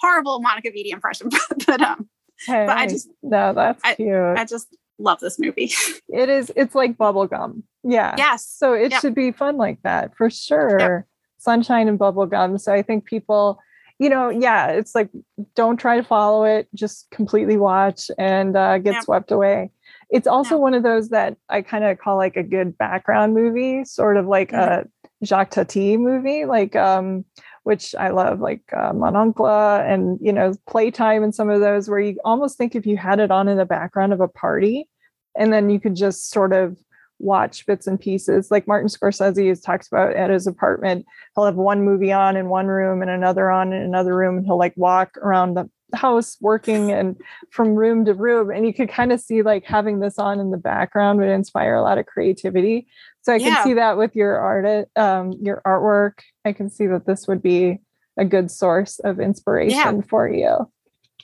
horrible 0.00 0.40
Monica 0.40 0.70
Vitti 0.70 0.92
impression, 0.92 1.30
but 1.66 1.80
um, 1.80 2.08
hey, 2.46 2.66
but 2.66 2.76
I 2.76 2.86
just 2.86 3.08
no, 3.22 3.52
that's 3.52 3.80
I, 3.84 3.94
cute. 3.94 4.38
I 4.38 4.44
just 4.44 4.76
love 4.98 5.20
this 5.20 5.38
movie. 5.38 5.72
it 6.08 6.28
is. 6.28 6.52
It's 6.56 6.74
like 6.74 6.96
bubblegum. 6.96 7.62
Yeah. 7.84 8.14
Yes. 8.16 8.46
So 8.46 8.72
it 8.74 8.92
yep. 8.92 9.00
should 9.00 9.14
be 9.14 9.32
fun 9.32 9.56
like 9.56 9.82
that 9.82 10.16
for 10.16 10.30
sure. 10.30 10.78
Yep. 10.78 11.06
Sunshine 11.38 11.88
and 11.88 11.98
bubblegum. 11.98 12.60
So 12.60 12.72
I 12.72 12.82
think 12.82 13.04
people, 13.04 13.58
you 13.98 14.08
know, 14.08 14.28
yeah, 14.28 14.68
it's 14.68 14.94
like 14.94 15.10
don't 15.54 15.76
try 15.76 15.96
to 15.96 16.04
follow 16.04 16.44
it. 16.44 16.68
Just 16.74 17.10
completely 17.10 17.56
watch 17.56 18.10
and 18.18 18.56
uh, 18.56 18.78
get 18.78 18.94
yep. 18.94 19.02
swept 19.02 19.32
away. 19.32 19.70
It's 20.10 20.26
also 20.26 20.58
one 20.58 20.74
of 20.74 20.82
those 20.82 21.08
that 21.08 21.36
I 21.48 21.62
kind 21.62 21.84
of 21.84 21.98
call 21.98 22.16
like 22.16 22.36
a 22.36 22.42
good 22.42 22.76
background 22.76 23.34
movie, 23.34 23.84
sort 23.84 24.18
of 24.18 24.26
like 24.26 24.50
mm-hmm. 24.50 24.86
a 24.86 25.26
Jacques 25.26 25.50
Tati 25.50 25.96
movie, 25.96 26.44
like 26.44 26.76
um, 26.76 27.24
which 27.64 27.94
I 27.94 28.08
love, 28.10 28.40
like 28.40 28.62
uh, 28.76 28.92
Mon 28.92 29.16
Oncle 29.16 29.46
and 29.46 30.18
you 30.20 30.32
know 30.32 30.54
Playtime 30.68 31.22
and 31.22 31.34
some 31.34 31.50
of 31.50 31.60
those 31.60 31.88
where 31.88 32.00
you 32.00 32.18
almost 32.24 32.58
think 32.58 32.74
if 32.74 32.86
you 32.86 32.96
had 32.96 33.20
it 33.20 33.30
on 33.30 33.48
in 33.48 33.56
the 33.56 33.64
background 33.64 34.12
of 34.12 34.20
a 34.20 34.28
party, 34.28 34.88
and 35.36 35.52
then 35.52 35.70
you 35.70 35.80
could 35.80 35.94
just 35.94 36.30
sort 36.30 36.52
of 36.52 36.76
watch 37.18 37.64
bits 37.66 37.86
and 37.86 38.00
pieces. 38.00 38.50
Like 38.50 38.66
Martin 38.66 38.88
Scorsese 38.88 39.48
has 39.48 39.60
talked 39.60 39.86
about 39.86 40.14
at 40.16 40.30
his 40.30 40.46
apartment, 40.46 41.06
he'll 41.34 41.44
have 41.44 41.54
one 41.54 41.84
movie 41.84 42.12
on 42.12 42.36
in 42.36 42.48
one 42.48 42.66
room 42.66 43.00
and 43.00 43.10
another 43.10 43.50
on 43.50 43.72
in 43.72 43.82
another 43.82 44.14
room, 44.14 44.38
and 44.38 44.46
he'll 44.46 44.58
like 44.58 44.76
walk 44.76 45.16
around 45.18 45.54
the 45.54 45.70
house 45.94 46.36
working 46.40 46.90
and 46.90 47.16
from 47.50 47.74
room 47.74 48.04
to 48.04 48.14
room 48.14 48.50
and 48.50 48.66
you 48.66 48.72
could 48.72 48.88
kind 48.88 49.12
of 49.12 49.20
see 49.20 49.42
like 49.42 49.64
having 49.64 50.00
this 50.00 50.18
on 50.18 50.40
in 50.40 50.50
the 50.50 50.56
background 50.56 51.18
would 51.18 51.28
inspire 51.28 51.74
a 51.74 51.82
lot 51.82 51.98
of 51.98 52.06
creativity 52.06 52.86
so 53.22 53.32
i 53.32 53.36
yeah. 53.36 53.54
can 53.54 53.64
see 53.64 53.74
that 53.74 53.96
with 53.96 54.14
your 54.14 54.36
art 54.38 54.88
um, 54.96 55.32
your 55.40 55.62
artwork 55.66 56.20
i 56.44 56.52
can 56.52 56.70
see 56.70 56.86
that 56.86 57.06
this 57.06 57.26
would 57.26 57.42
be 57.42 57.78
a 58.18 58.24
good 58.24 58.50
source 58.50 58.98
of 59.00 59.20
inspiration 59.20 59.96
yeah. 59.96 60.00
for 60.08 60.28
you 60.28 60.70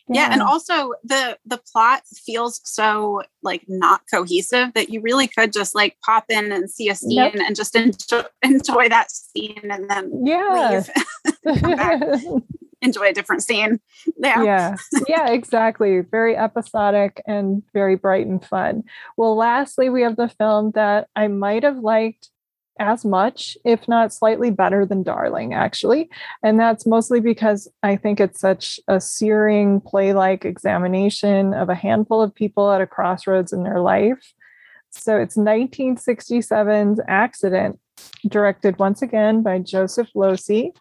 yeah. 0.09 0.29
yeah. 0.29 0.33
and 0.33 0.43
also 0.43 0.93
the 1.05 1.39
the 1.45 1.61
plot 1.73 2.03
feels 2.25 2.61
so 2.65 3.23
like 3.43 3.63
not 3.69 4.03
cohesive 4.13 4.73
that 4.75 4.89
you 4.89 5.01
really 5.01 5.29
could 5.29 5.53
just 5.53 5.75
like 5.75 5.97
pop 6.05 6.25
in 6.29 6.51
and 6.53 6.71
see 6.71 6.89
a 6.89 6.95
scene 6.95 7.11
yep. 7.11 7.35
and 7.35 7.55
just 7.55 7.77
enjoy, 7.77 8.23
enjoy 8.43 8.89
that 8.89 9.11
scene 9.11 9.61
and 9.71 9.89
then 9.91 10.23
yeah 10.25 10.83
enjoy 12.83 13.09
a 13.09 13.13
different 13.13 13.43
scene. 13.43 13.81
Yeah. 14.17 14.43
Yeah. 14.43 14.77
Yeah, 15.09 15.31
exactly. 15.31 16.01
Very 16.01 16.37
episodic 16.37 17.23
and 17.27 17.63
very 17.73 17.97
bright 17.97 18.27
and 18.27 18.45
fun. 18.45 18.85
Well, 19.17 19.37
lastly, 19.37 19.89
we 19.89 20.03
have 20.03 20.17
the 20.17 20.29
film 20.29 20.73
that 20.75 21.09
I 21.17 21.29
might 21.29 21.63
have 21.63 21.79
liked 21.79 22.31
as 22.79 23.05
much, 23.05 23.57
if 23.65 23.89
not 23.89 24.13
slightly 24.13 24.51
better 24.51 24.87
than 24.87 25.03
Darling, 25.03 25.55
actually. 25.55 26.09
And 26.43 26.61
that's 26.61 26.87
mostly 26.87 27.21
because 27.21 27.69
I 27.83 27.97
think 27.97 28.21
it's 28.21 28.41
such 28.41 28.79
a 28.87 29.01
searing 29.01 29.81
play 29.81 30.13
like 30.13 30.45
examination 30.45 31.55
of 31.55 31.69
a 31.69 31.75
handful 31.75 32.23
of 32.23 32.35
people 32.35 32.71
at 32.71 32.81
a 32.81 32.87
crossroads 32.87 33.53
in 33.53 33.65
their 33.65 33.81
life. 33.81 34.33
So 34.91 35.17
it's 35.17 35.37
1967's 35.37 37.01
Accident, 37.09 37.79
directed 38.29 38.79
once 38.79 39.03
again 39.03 39.43
by 39.43 39.59
Joseph 39.59 40.09
Losey 40.15 40.73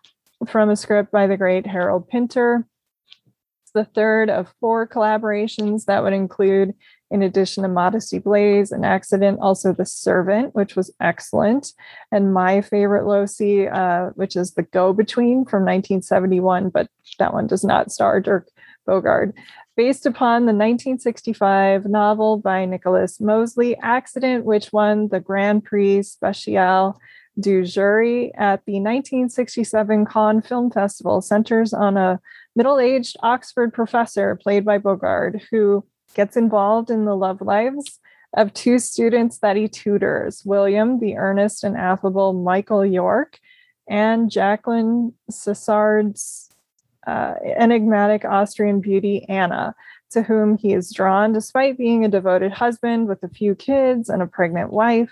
from 0.45 0.69
a 0.69 0.75
script 0.75 1.11
by 1.11 1.27
the 1.27 1.37
great 1.37 1.65
Harold 1.65 2.07
Pinter. 2.07 2.65
It's 3.63 3.71
the 3.73 3.85
third 3.85 4.29
of 4.29 4.53
four 4.59 4.87
collaborations 4.87 5.85
that 5.85 6.03
would 6.03 6.13
include, 6.13 6.73
in 7.09 7.21
addition 7.21 7.63
to 7.63 7.69
Modesty 7.69 8.19
Blaise, 8.19 8.71
An 8.71 8.85
Accident, 8.85 9.39
also 9.41 9.73
The 9.73 9.85
Servant, 9.85 10.55
which 10.55 10.75
was 10.75 10.93
excellent, 11.01 11.73
and 12.11 12.33
my 12.33 12.61
favorite 12.61 13.05
Losey, 13.05 13.67
uh, 13.71 14.11
which 14.15 14.35
is 14.35 14.53
The 14.53 14.63
Go 14.63 14.93
Between 14.93 15.43
from 15.45 15.63
1971, 15.63 16.69
but 16.69 16.87
that 17.19 17.33
one 17.33 17.47
does 17.47 17.63
not 17.63 17.91
star 17.91 18.19
Dirk 18.19 18.47
Bogarde. 18.87 19.33
Based 19.75 20.05
upon 20.05 20.43
the 20.43 20.53
1965 20.53 21.85
novel 21.85 22.37
by 22.37 22.65
Nicholas 22.65 23.19
Mosley, 23.19 23.77
Accident, 23.77 24.45
which 24.45 24.73
won 24.73 25.09
the 25.09 25.19
Grand 25.19 25.63
Prix 25.63 26.03
Special 26.03 26.97
du 27.39 27.63
Jury 27.63 28.31
at 28.35 28.65
the 28.65 28.73
1967 28.73 30.05
Cannes 30.05 30.41
Film 30.41 30.71
Festival 30.71 31.21
centers 31.21 31.73
on 31.73 31.97
a 31.97 32.19
middle 32.55 32.79
aged 32.79 33.15
Oxford 33.21 33.73
professor 33.73 34.35
played 34.35 34.65
by 34.65 34.77
Bogarde 34.77 35.41
who 35.51 35.85
gets 36.15 36.35
involved 36.35 36.89
in 36.89 37.05
the 37.05 37.15
love 37.15 37.41
lives 37.41 37.99
of 38.35 38.53
two 38.53 38.79
students 38.79 39.39
that 39.39 39.55
he 39.55 39.67
tutors 39.67 40.43
William, 40.45 40.99
the 40.99 41.15
earnest 41.15 41.63
and 41.63 41.77
affable 41.77 42.33
Michael 42.33 42.85
York, 42.85 43.39
and 43.87 44.29
Jacqueline 44.29 45.13
Sassard's 45.31 46.49
uh, 47.05 47.35
enigmatic 47.55 48.25
Austrian 48.25 48.81
beauty, 48.81 49.25
Anna, 49.29 49.73
to 50.11 50.23
whom 50.23 50.57
he 50.57 50.73
is 50.73 50.91
drawn 50.91 51.33
despite 51.33 51.77
being 51.77 52.03
a 52.03 52.09
devoted 52.09 52.51
husband 52.51 53.07
with 53.07 53.23
a 53.23 53.29
few 53.29 53.55
kids 53.55 54.09
and 54.09 54.21
a 54.21 54.27
pregnant 54.27 54.71
wife. 54.71 55.11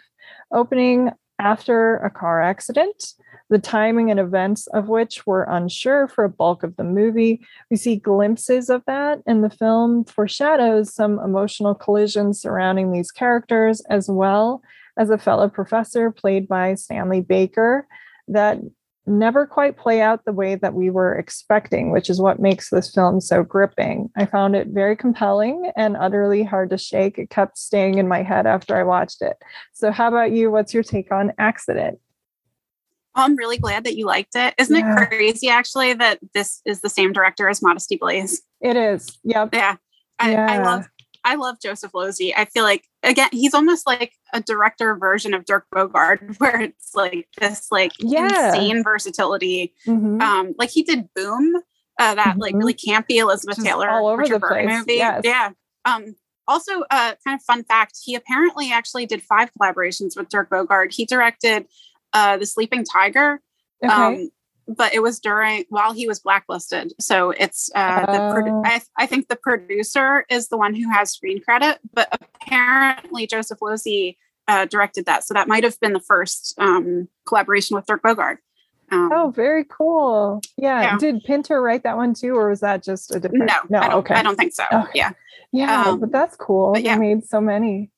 Opening 0.51 1.11
after 1.39 1.97
a 1.97 2.09
car 2.09 2.41
accident, 2.41 3.13
the 3.49 3.59
timing 3.59 4.09
and 4.09 4.19
events 4.19 4.67
of 4.67 4.87
which 4.87 5.25
we're 5.27 5.43
unsure 5.43 6.07
for 6.07 6.23
a 6.23 6.29
bulk 6.29 6.63
of 6.63 6.75
the 6.77 6.83
movie. 6.83 7.45
We 7.69 7.77
see 7.77 7.97
glimpses 7.97 8.69
of 8.69 8.83
that, 8.87 9.19
and 9.27 9.43
the 9.43 9.49
film 9.49 10.05
foreshadows 10.05 10.93
some 10.93 11.19
emotional 11.19 11.75
collisions 11.75 12.41
surrounding 12.41 12.91
these 12.91 13.11
characters, 13.11 13.81
as 13.89 14.09
well 14.09 14.61
as 14.97 15.09
a 15.09 15.17
fellow 15.17 15.49
professor 15.49 16.09
played 16.09 16.47
by 16.47 16.75
Stanley 16.75 17.21
Baker 17.21 17.87
that 18.27 18.59
never 19.07 19.45
quite 19.45 19.77
play 19.77 20.01
out 20.01 20.25
the 20.25 20.33
way 20.33 20.55
that 20.55 20.73
we 20.73 20.89
were 20.89 21.15
expecting, 21.15 21.91
which 21.91 22.09
is 22.09 22.19
what 22.19 22.39
makes 22.39 22.69
this 22.69 22.91
film 22.91 23.21
so 23.21 23.43
gripping. 23.43 24.09
I 24.17 24.25
found 24.25 24.55
it 24.55 24.67
very 24.67 24.95
compelling 24.95 25.71
and 25.75 25.95
utterly 25.97 26.43
hard 26.43 26.69
to 26.71 26.77
shake. 26.77 27.17
It 27.17 27.29
kept 27.29 27.57
staying 27.57 27.97
in 27.97 28.07
my 28.07 28.23
head 28.23 28.45
after 28.45 28.75
I 28.75 28.83
watched 28.83 29.21
it. 29.21 29.37
So, 29.73 29.91
how 29.91 30.07
about 30.07 30.31
you? 30.31 30.51
What's 30.51 30.73
your 30.73 30.83
take 30.83 31.11
on 31.11 31.33
Accident? 31.37 31.99
Oh, 33.17 33.23
I'm 33.23 33.35
really 33.35 33.57
glad 33.57 33.85
that 33.85 33.95
you 33.95 34.05
liked 34.05 34.35
it. 34.35 34.53
Isn't 34.57 34.75
yeah. 34.75 35.03
it 35.03 35.07
crazy 35.07 35.47
actually 35.47 35.93
that 35.93 36.19
this 36.33 36.61
is 36.65 36.81
the 36.81 36.89
same 36.89 37.13
director 37.13 37.47
as 37.47 37.61
Modesty 37.61 37.95
Blaise? 37.95 38.41
It 38.59 38.75
is. 38.75 39.17
Yep. 39.23 39.49
Yeah. 39.53 39.75
I, 40.19 40.31
yeah. 40.31 40.51
I 40.51 40.57
love 40.63 40.85
I 41.25 41.35
love 41.35 41.57
Joseph 41.61 41.91
Losey. 41.93 42.33
I 42.37 42.45
feel 42.45 42.63
like 42.63 42.85
again, 43.03 43.29
he's 43.31 43.55
almost 43.55 43.87
like 43.87 44.13
a 44.31 44.41
director 44.41 44.95
version 44.95 45.33
of 45.33 45.45
Dirk 45.45 45.65
Bogarde, 45.73 46.35
where 46.37 46.61
it's 46.61 46.93
like 46.93 47.27
this 47.39 47.67
like 47.71 47.91
yeah. 47.99 48.53
insane 48.55 48.83
versatility. 48.83 49.73
Mm-hmm. 49.87 50.21
Um, 50.21 50.53
like 50.57 50.69
he 50.69 50.83
did 50.83 51.09
Boom, 51.15 51.55
uh, 51.99 52.15
that 52.15 52.25
mm-hmm. 52.27 52.39
like 52.39 52.55
really 52.55 52.75
campy 52.75 53.17
Elizabeth 53.17 53.57
Just 53.57 53.67
Taylor 53.67 53.89
all 53.89 54.07
over 54.07 54.21
Richard 54.21 54.41
the 54.41 54.47
place. 54.47 54.69
movie. 54.69 54.93
Yes. 54.93 55.21
Yeah. 55.23 55.49
Um, 55.83 56.15
also, 56.47 56.81
uh, 56.91 57.15
kind 57.25 57.39
of 57.39 57.41
fun 57.41 57.63
fact: 57.63 57.97
he 58.03 58.13
apparently 58.13 58.71
actually 58.71 59.07
did 59.07 59.23
five 59.23 59.49
collaborations 59.59 60.15
with 60.15 60.29
Dirk 60.29 60.49
Bogarde. 60.51 60.93
He 60.93 61.05
directed 61.05 61.65
uh, 62.13 62.37
The 62.37 62.45
Sleeping 62.45 62.85
Tiger. 62.85 63.41
Okay. 63.83 63.93
Um, 63.93 64.29
but 64.67 64.93
it 64.93 64.99
was 64.99 65.19
during 65.19 65.65
while 65.69 65.93
he 65.93 66.07
was 66.07 66.19
blacklisted. 66.19 66.93
So 66.99 67.31
it's 67.31 67.69
uh, 67.75 68.01
the 68.01 68.33
pro- 68.33 68.59
oh. 68.59 68.63
I, 68.65 68.81
I, 68.97 69.05
think 69.05 69.27
the 69.27 69.35
producer 69.35 70.25
is 70.29 70.47
the 70.47 70.57
one 70.57 70.73
who 70.73 70.89
has 70.91 71.11
screen 71.11 71.41
credit, 71.41 71.79
but 71.93 72.07
apparently 72.11 73.27
Joseph 73.27 73.59
Losey 73.59 74.17
uh, 74.47 74.65
directed 74.65 75.05
that. 75.05 75.23
So 75.23 75.33
that 75.33 75.47
might 75.47 75.63
have 75.63 75.79
been 75.79 75.93
the 75.93 75.99
first 75.99 76.55
um, 76.57 77.07
collaboration 77.25 77.75
with 77.75 77.85
Dirk 77.85 78.01
Bogarde. 78.01 78.37
Um, 78.91 79.09
oh, 79.11 79.31
very 79.31 79.65
cool. 79.65 80.41
Yeah. 80.57 80.81
yeah. 80.81 80.97
Did 80.97 81.23
Pinter 81.23 81.61
write 81.61 81.83
that 81.83 81.97
one 81.97 82.13
too, 82.13 82.35
or 82.35 82.49
was 82.49 82.59
that 82.59 82.83
just 82.83 83.13
a 83.15 83.19
different? 83.19 83.45
No, 83.45 83.59
no. 83.69 83.79
I 83.79 83.87
don't, 83.89 83.97
okay. 83.99 84.13
I 84.15 84.23
don't 84.23 84.35
think 84.35 84.53
so. 84.53 84.63
Okay. 84.71 84.91
Yeah. 84.93 85.11
Yeah, 85.51 85.85
um, 85.85 85.99
but 85.99 86.11
that's 86.11 86.35
cool. 86.35 86.73
But 86.73 86.83
yeah. 86.83 86.97
made 86.97 87.25
so 87.25 87.39
many. 87.39 87.89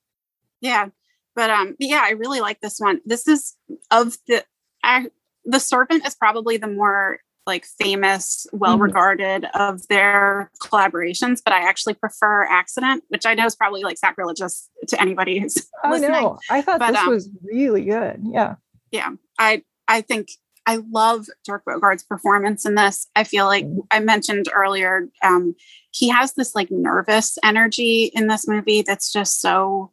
Yeah, 0.60 0.88
but 1.34 1.50
um, 1.50 1.76
yeah, 1.78 2.02
I 2.04 2.10
really 2.10 2.40
like 2.40 2.60
this 2.60 2.78
one. 2.78 3.00
This 3.04 3.26
is 3.26 3.56
of 3.90 4.16
the 4.28 4.44
I, 4.82 5.08
the 5.48 5.58
Servant 5.58 6.06
is 6.06 6.14
probably 6.14 6.58
the 6.58 6.68
more 6.68 7.18
like 7.46 7.64
famous, 7.64 8.46
well 8.52 8.78
regarded 8.78 9.44
mm-hmm. 9.44 9.60
of 9.60 9.88
their 9.88 10.50
collaborations, 10.62 11.40
but 11.42 11.54
I 11.54 11.66
actually 11.66 11.94
prefer 11.94 12.44
Accident, 12.44 13.02
which 13.08 13.24
I 13.24 13.34
know 13.34 13.46
is 13.46 13.56
probably 13.56 13.82
like 13.82 13.96
sacrilegious 13.96 14.68
to 14.88 15.00
anybody 15.00 15.38
who's 15.38 15.56
oh, 15.82 15.90
listening. 15.90 16.22
No. 16.22 16.38
I 16.50 16.60
thought 16.60 16.78
but, 16.78 16.92
this 16.92 17.00
um, 17.00 17.08
was 17.08 17.30
really 17.42 17.86
good. 17.86 18.20
Yeah. 18.22 18.56
Yeah. 18.90 19.12
I 19.38 19.62
I 19.88 20.02
think 20.02 20.28
I 20.66 20.82
love 20.90 21.28
Dirk 21.46 21.64
Bogarde's 21.66 22.04
performance 22.04 22.66
in 22.66 22.74
this. 22.74 23.06
I 23.16 23.24
feel 23.24 23.46
like 23.46 23.64
mm-hmm. 23.64 23.80
I 23.90 24.00
mentioned 24.00 24.50
earlier, 24.54 25.08
um, 25.24 25.54
he 25.90 26.10
has 26.10 26.34
this 26.34 26.54
like 26.54 26.70
nervous 26.70 27.38
energy 27.42 28.10
in 28.14 28.26
this 28.26 28.46
movie 28.46 28.82
that's 28.82 29.10
just 29.10 29.40
so 29.40 29.90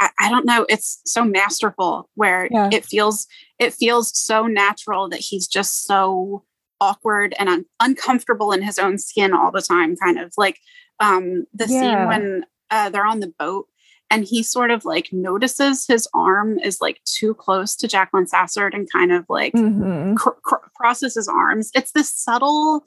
I, 0.00 0.10
I 0.18 0.30
don't 0.30 0.46
know, 0.46 0.66
it's 0.68 1.00
so 1.04 1.24
masterful 1.24 2.08
where 2.14 2.48
yeah. 2.50 2.68
it 2.72 2.84
feels 2.84 3.26
it 3.58 3.72
feels 3.72 4.16
so 4.18 4.46
natural 4.46 5.08
that 5.08 5.20
he's 5.20 5.46
just 5.46 5.84
so 5.84 6.44
awkward 6.80 7.34
and 7.38 7.48
un- 7.48 7.64
uncomfortable 7.80 8.52
in 8.52 8.62
his 8.62 8.78
own 8.78 8.98
skin 8.98 9.32
all 9.32 9.50
the 9.52 9.62
time 9.62 9.96
kind 9.96 10.18
of 10.18 10.32
like 10.36 10.58
um 11.00 11.44
the 11.54 11.66
yeah. 11.68 11.80
scene 11.80 12.08
when 12.08 12.44
uh, 12.70 12.90
they're 12.90 13.06
on 13.06 13.20
the 13.20 13.32
boat 13.38 13.68
and 14.10 14.24
he 14.24 14.42
sort 14.42 14.70
of 14.70 14.84
like 14.84 15.12
notices 15.12 15.86
his 15.86 16.06
arm 16.14 16.58
is 16.60 16.80
like 16.80 17.00
too 17.04 17.34
close 17.34 17.74
to 17.76 17.88
Jacqueline 17.88 18.26
Sassard 18.26 18.74
and 18.74 18.90
kind 18.90 19.12
of 19.12 19.24
like 19.28 19.52
mm-hmm. 19.54 20.14
cr- 20.14 20.30
cr- 20.42 20.68
crosses 20.76 21.14
his 21.14 21.26
arms. 21.26 21.70
It's 21.74 21.92
this 21.92 22.12
subtle 22.12 22.84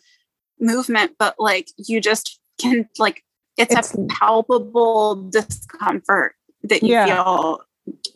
movement, 0.60 1.14
but 1.20 1.36
like 1.38 1.68
you 1.78 2.00
just 2.00 2.40
can 2.60 2.88
like 2.98 3.24
it's, 3.58 3.76
it's 3.76 3.94
a 3.94 4.06
palpable 4.10 5.30
discomfort 5.30 6.36
that 6.64 6.84
you 6.84 6.90
yeah. 6.90 7.06
feel. 7.06 7.62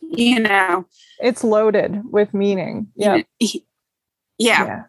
You 0.01 0.41
know, 0.41 0.85
it's 1.19 1.45
loaded 1.45 2.01
with 2.11 2.33
meaning. 2.33 2.87
Yeah. 2.95 3.21
yeah. 3.39 3.59
yeah 4.37 4.83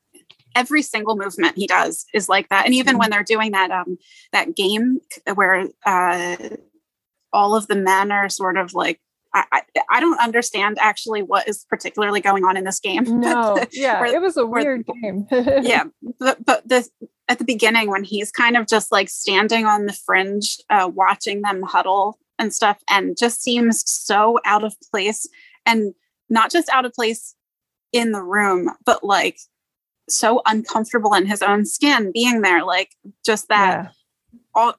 every 0.54 0.82
single 0.82 1.16
movement 1.16 1.56
he 1.56 1.66
does 1.66 2.04
is 2.12 2.28
like 2.28 2.48
that 2.50 2.66
and 2.66 2.74
even 2.74 2.92
mm-hmm. 2.92 2.98
when 2.98 3.10
they're 3.10 3.22
doing 3.22 3.52
that 3.52 3.70
um 3.70 3.96
that 4.32 4.54
game 4.54 4.98
where 5.34 5.66
uh 5.86 6.36
all 7.32 7.56
of 7.56 7.66
the 7.68 7.74
men 7.74 8.12
are 8.12 8.28
sort 8.28 8.56
of 8.56 8.74
like 8.74 9.00
I, 9.34 9.44
I, 9.50 9.62
I 9.90 10.00
don't 10.00 10.20
understand 10.20 10.76
actually 10.78 11.22
what 11.22 11.48
is 11.48 11.64
particularly 11.68 12.20
going 12.20 12.44
on 12.44 12.58
in 12.58 12.64
this 12.64 12.78
game. 12.78 13.04
No, 13.22 13.64
yeah, 13.72 14.00
where, 14.00 14.14
it 14.14 14.20
was 14.20 14.36
a 14.36 14.44
weird 14.44 14.84
where, 14.86 15.12
game. 15.12 15.26
yeah, 15.62 15.84
but 16.20 16.44
but 16.44 16.68
the 16.68 16.86
at 17.28 17.38
the 17.38 17.44
beginning 17.44 17.88
when 17.88 18.04
he's 18.04 18.30
kind 18.30 18.56
of 18.56 18.66
just 18.66 18.92
like 18.92 19.08
standing 19.08 19.64
on 19.64 19.86
the 19.86 19.92
fringe, 19.92 20.58
uh, 20.68 20.90
watching 20.92 21.40
them 21.40 21.62
huddle 21.62 22.18
and 22.38 22.52
stuff, 22.52 22.78
and 22.88 23.16
just 23.18 23.42
seems 23.42 23.82
so 23.90 24.38
out 24.44 24.64
of 24.64 24.74
place, 24.90 25.28
and 25.66 25.94
not 26.28 26.50
just 26.50 26.68
out 26.70 26.84
of 26.84 26.92
place 26.92 27.34
in 27.92 28.12
the 28.12 28.22
room, 28.22 28.70
but 28.84 29.04
like 29.04 29.38
so 30.08 30.42
uncomfortable 30.46 31.14
in 31.14 31.26
his 31.26 31.42
own 31.42 31.64
skin 31.64 32.10
being 32.12 32.40
there, 32.40 32.64
like 32.64 32.90
just 33.24 33.48
that 33.48 33.92
yeah. 34.56 34.72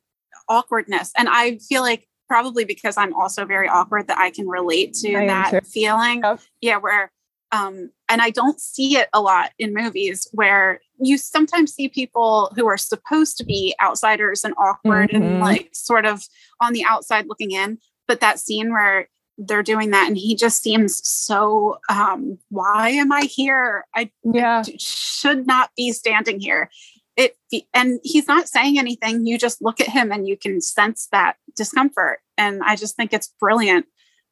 awkwardness. 0.50 1.12
And 1.18 1.30
I 1.30 1.58
feel 1.58 1.82
like 1.82 2.08
probably 2.28 2.66
because 2.66 2.98
I'm 2.98 3.14
also 3.14 3.46
very 3.46 3.68
awkward 3.68 4.08
that 4.08 4.18
I 4.18 4.32
can 4.32 4.48
relate 4.48 4.94
to 4.96 5.16
I 5.16 5.28
that 5.28 5.68
feeling. 5.68 6.22
Yep. 6.24 6.40
Yeah, 6.62 6.78
where 6.78 7.12
um 7.52 7.92
and 8.10 8.22
I 8.22 8.32
don't 8.32 8.60
see 8.60 8.98
it 8.98 9.10
a 9.14 9.22
lot 9.22 9.52
in 9.60 9.74
movies 9.74 10.28
where 10.32 10.82
you 11.00 11.18
sometimes 11.18 11.74
see 11.74 11.90
people 11.90 12.52
who 12.56 12.68
are 12.68 12.78
supposed 12.78 13.38
to 13.38 13.46
be 13.46 13.76
outsiders 13.84 14.44
and 14.44 14.54
awkward 14.58 15.12
mm-hmm. 15.12 15.24
and 15.24 15.40
like 15.40 15.70
sort 15.74 16.06
of 16.06 16.24
on 16.64 16.74
the 16.74 16.86
outside 16.86 17.28
looking 17.28 17.52
in, 17.52 17.78
but 18.08 18.20
that 18.22 18.40
scene 18.40 18.72
where 18.72 19.10
they're 19.38 19.64
doing 19.64 19.92
that 19.92 20.08
and 20.08 20.18
he 20.18 20.36
just 20.36 20.62
seems 20.62 21.02
so 21.08 21.80
um 21.90 22.38
why 22.50 22.90
am 22.90 23.12
i 23.12 23.22
here? 23.22 23.86
I 23.96 24.12
yeah. 24.24 24.64
should 24.78 25.48
not 25.48 25.72
be 25.76 25.92
standing 25.92 26.40
here. 26.40 26.70
It 27.18 27.36
and 27.74 28.00
he's 28.04 28.28
not 28.28 28.48
saying 28.48 28.78
anything. 28.78 29.26
You 29.26 29.38
just 29.38 29.62
look 29.62 29.82
at 29.82 29.90
him 29.90 30.12
and 30.12 30.28
you 30.28 30.38
can 30.38 30.62
sense 30.62 31.08
that 31.12 31.38
discomfort. 31.56 32.20
And 32.38 32.62
i 32.64 32.76
just 32.76 32.96
think 32.96 33.14
it's 33.14 33.34
brilliant 33.40 33.86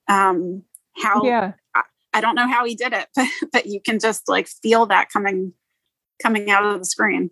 um 0.08 0.64
how 0.98 1.24
yeah. 1.24 1.54
I, 1.76 1.84
I 2.14 2.22
don't 2.22 2.36
know 2.36 2.48
how 2.48 2.66
he 2.66 2.76
did 2.76 2.94
it 2.94 3.08
but, 3.16 3.28
but 3.54 3.66
you 3.66 3.80
can 3.80 4.00
just 4.00 4.28
like 4.28 4.48
feel 4.48 4.86
that 4.88 5.10
coming 5.10 5.54
coming 6.22 6.52
out 6.52 6.66
of 6.66 6.80
the 6.80 6.86
screen 6.86 7.32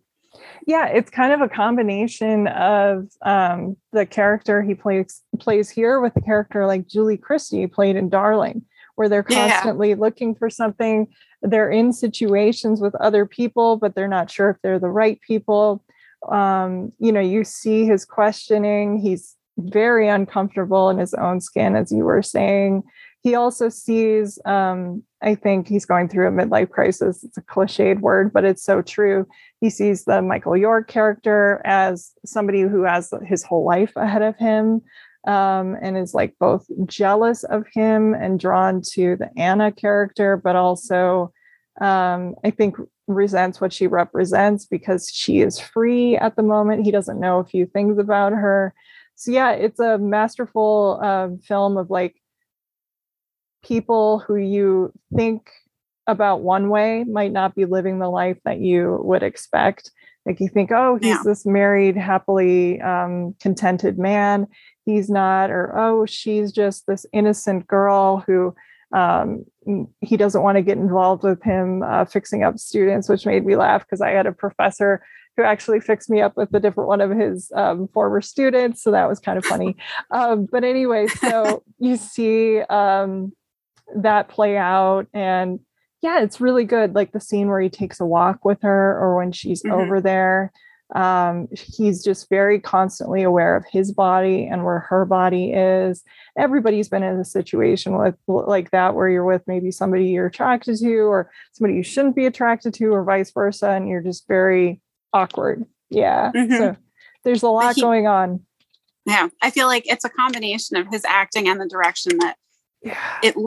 yeah 0.67 0.87
it's 0.87 1.09
kind 1.09 1.33
of 1.33 1.41
a 1.41 1.49
combination 1.49 2.47
of 2.47 3.07
um 3.23 3.75
the 3.93 4.05
character 4.05 4.61
he 4.61 4.73
plays 4.73 5.21
plays 5.39 5.69
here 5.69 5.99
with 5.99 6.13
the 6.13 6.21
character 6.21 6.65
like 6.65 6.87
julie 6.87 7.17
christie 7.17 7.67
played 7.67 7.95
in 7.95 8.09
darling 8.09 8.61
where 8.95 9.07
they're 9.07 9.23
constantly 9.23 9.89
yeah. 9.89 9.95
looking 9.95 10.35
for 10.35 10.49
something 10.49 11.07
they're 11.41 11.69
in 11.69 11.93
situations 11.93 12.81
with 12.81 12.95
other 12.95 13.25
people, 13.25 13.77
but 13.77 13.95
they're 13.95 14.07
not 14.07 14.29
sure 14.29 14.49
if 14.49 14.57
they're 14.61 14.79
the 14.79 14.89
right 14.89 15.19
people. 15.21 15.83
Um, 16.29 16.91
you 16.99 17.11
know, 17.11 17.21
you 17.21 17.43
see 17.43 17.85
his 17.85 18.03
questioning. 18.03 18.99
He's 18.99 19.35
very 19.57 20.07
uncomfortable 20.07 20.89
in 20.89 20.97
his 20.97 21.13
own 21.13 21.39
skin, 21.41 21.75
as 21.75 21.91
you 21.91 22.03
were 22.03 22.21
saying. 22.21 22.83
He 23.21 23.35
also 23.35 23.67
sees, 23.69 24.39
um, 24.45 25.03
I 25.21 25.35
think 25.35 25.67
he's 25.67 25.85
going 25.85 26.07
through 26.07 26.27
a 26.27 26.31
midlife 26.31 26.69
crisis. 26.69 27.23
It's 27.23 27.37
a 27.37 27.41
cliched 27.41 27.99
word, 27.99 28.31
but 28.31 28.45
it's 28.45 28.63
so 28.63 28.81
true. 28.81 29.27
He 29.59 29.69
sees 29.69 30.05
the 30.05 30.21
Michael 30.21 30.55
York 30.55 30.87
character 30.87 31.61
as 31.65 32.11
somebody 32.25 32.61
who 32.61 32.83
has 32.83 33.11
his 33.25 33.43
whole 33.43 33.65
life 33.65 33.91
ahead 33.97 34.21
of 34.21 34.37
him 34.37 34.81
um, 35.27 35.75
and 35.81 35.97
is 35.97 36.13
like 36.13 36.35
both 36.39 36.65
jealous 36.85 37.43
of 37.43 37.65
him 37.73 38.13
and 38.13 38.39
drawn 38.39 38.81
to 38.93 39.17
the 39.17 39.29
Anna 39.37 39.71
character, 39.71 40.37
but 40.37 40.55
also 40.55 41.33
um, 41.81 42.35
I 42.43 42.51
think 42.51 42.77
resents 43.07 43.59
what 43.59 43.73
she 43.73 43.87
represents 43.87 44.65
because 44.65 45.09
she 45.11 45.41
is 45.41 45.59
free 45.59 46.15
at 46.17 46.35
the 46.35 46.43
moment. 46.43 46.85
He 46.85 46.91
doesn't 46.91 47.19
know 47.19 47.39
a 47.39 47.45
few 47.45 47.65
things 47.65 47.97
about 47.97 48.31
her. 48.31 48.73
So 49.15 49.31
yeah, 49.31 49.51
it's 49.51 49.79
a 49.79 49.97
masterful 49.97 50.99
uh, 51.03 51.29
film 51.43 51.77
of 51.77 51.89
like 51.89 52.15
people 53.63 54.19
who 54.19 54.35
you 54.35 54.91
think 55.15 55.49
about 56.07 56.41
one 56.41 56.69
way 56.69 57.03
might 57.03 57.31
not 57.31 57.55
be 57.55 57.65
living 57.65 57.99
the 57.99 58.09
life 58.09 58.37
that 58.45 58.59
you 58.59 58.99
would 59.03 59.23
expect. 59.23 59.91
Like 60.25 60.39
you 60.39 60.49
think, 60.49 60.71
oh, 60.71 60.97
he's 60.99 61.07
yeah. 61.07 61.21
this 61.23 61.45
married, 61.45 61.95
happily 61.95 62.81
um, 62.81 63.35
contented 63.39 63.97
man 63.97 64.47
he's 64.89 65.09
not, 65.09 65.49
or 65.51 65.77
oh, 65.77 66.05
she's 66.05 66.51
just 66.51 66.87
this 66.87 67.05
innocent 67.13 67.67
girl 67.67 68.23
who 68.25 68.55
um, 68.91 69.45
he 70.01 70.17
doesn't 70.17 70.41
want 70.41 70.57
to 70.57 70.61
get 70.63 70.77
involved 70.77 71.23
with 71.23 71.41
him 71.43 71.83
uh, 71.83 72.05
fixing 72.05 72.43
up 72.43 72.57
students, 72.57 73.07
which 73.07 73.25
made 73.25 73.45
me 73.45 73.55
laugh 73.55 73.85
because 73.85 74.01
I 74.01 74.09
had 74.09 74.25
a 74.25 74.31
professor 74.31 75.03
who 75.37 75.43
actually 75.43 75.79
fixed 75.79 76.09
me 76.09 76.21
up 76.21 76.35
with 76.35 76.53
a 76.53 76.59
different 76.59 76.87
one 76.87 77.01
of 77.01 77.11
his 77.11 77.51
um, 77.55 77.87
former 77.93 78.19
students. 78.19 78.83
So 78.83 78.91
that 78.91 79.07
was 79.07 79.19
kind 79.19 79.37
of 79.37 79.45
funny. 79.45 79.77
um, 80.11 80.47
but 80.51 80.63
anyway, 80.63 81.07
so 81.07 81.63
you 81.79 81.95
see 81.95 82.61
um, 82.61 83.31
that 83.95 84.29
play 84.29 84.57
out 84.57 85.07
and 85.13 85.59
yeah, 86.01 86.21
it's 86.21 86.39
really 86.39 86.63
good. 86.63 86.95
Like 86.95 87.11
the 87.11 87.19
scene 87.19 87.49
where 87.49 87.59
he 87.59 87.69
takes 87.69 87.99
a 87.99 88.05
walk 88.05 88.45
with 88.45 88.61
her 88.61 88.97
or 88.97 89.17
when 89.17 89.33
she's 89.33 89.63
mm-hmm. 89.63 89.73
over 89.73 89.99
there 89.99 90.53
um, 90.95 91.47
he's 91.51 92.03
just 92.03 92.29
very 92.29 92.59
constantly 92.59 93.21
aware 93.21 93.55
of 93.55 93.63
his 93.71 93.91
body 93.91 94.47
and 94.47 94.65
where 94.65 94.79
her 94.79 95.05
body 95.05 95.51
is 95.53 96.03
everybody's 96.37 96.89
been 96.89 97.03
in 97.03 97.19
a 97.19 97.25
situation 97.25 97.97
with 97.97 98.15
like 98.27 98.71
that 98.71 98.95
where 98.95 99.07
you're 99.07 99.25
with 99.25 99.43
maybe 99.45 99.71
somebody 99.71 100.07
you're 100.07 100.27
attracted 100.27 100.77
to 100.77 100.95
or 101.01 101.31
somebody 101.51 101.75
you 101.75 101.83
shouldn't 101.83 102.15
be 102.15 102.25
attracted 102.25 102.73
to 102.73 102.87
or 102.87 103.03
vice 103.03 103.31
versa 103.31 103.69
and 103.69 103.87
you're 103.87 104.01
just 104.01 104.27
very 104.27 104.81
awkward 105.13 105.63
yeah 105.89 106.31
mm-hmm. 106.35 106.55
so 106.55 106.75
there's 107.23 107.43
a 107.43 107.49
lot 107.49 107.75
he, 107.75 107.81
going 107.81 108.07
on 108.07 108.39
yeah 109.05 109.27
i 109.43 109.51
feel 109.51 109.67
like 109.67 109.83
it's 109.85 110.05
a 110.05 110.09
combination 110.09 110.75
of 110.75 110.87
his 110.87 111.05
acting 111.05 111.47
and 111.47 111.61
the 111.61 111.67
direction 111.67 112.17
that 112.17 112.35
yeah. 112.81 113.19
it 113.21 113.37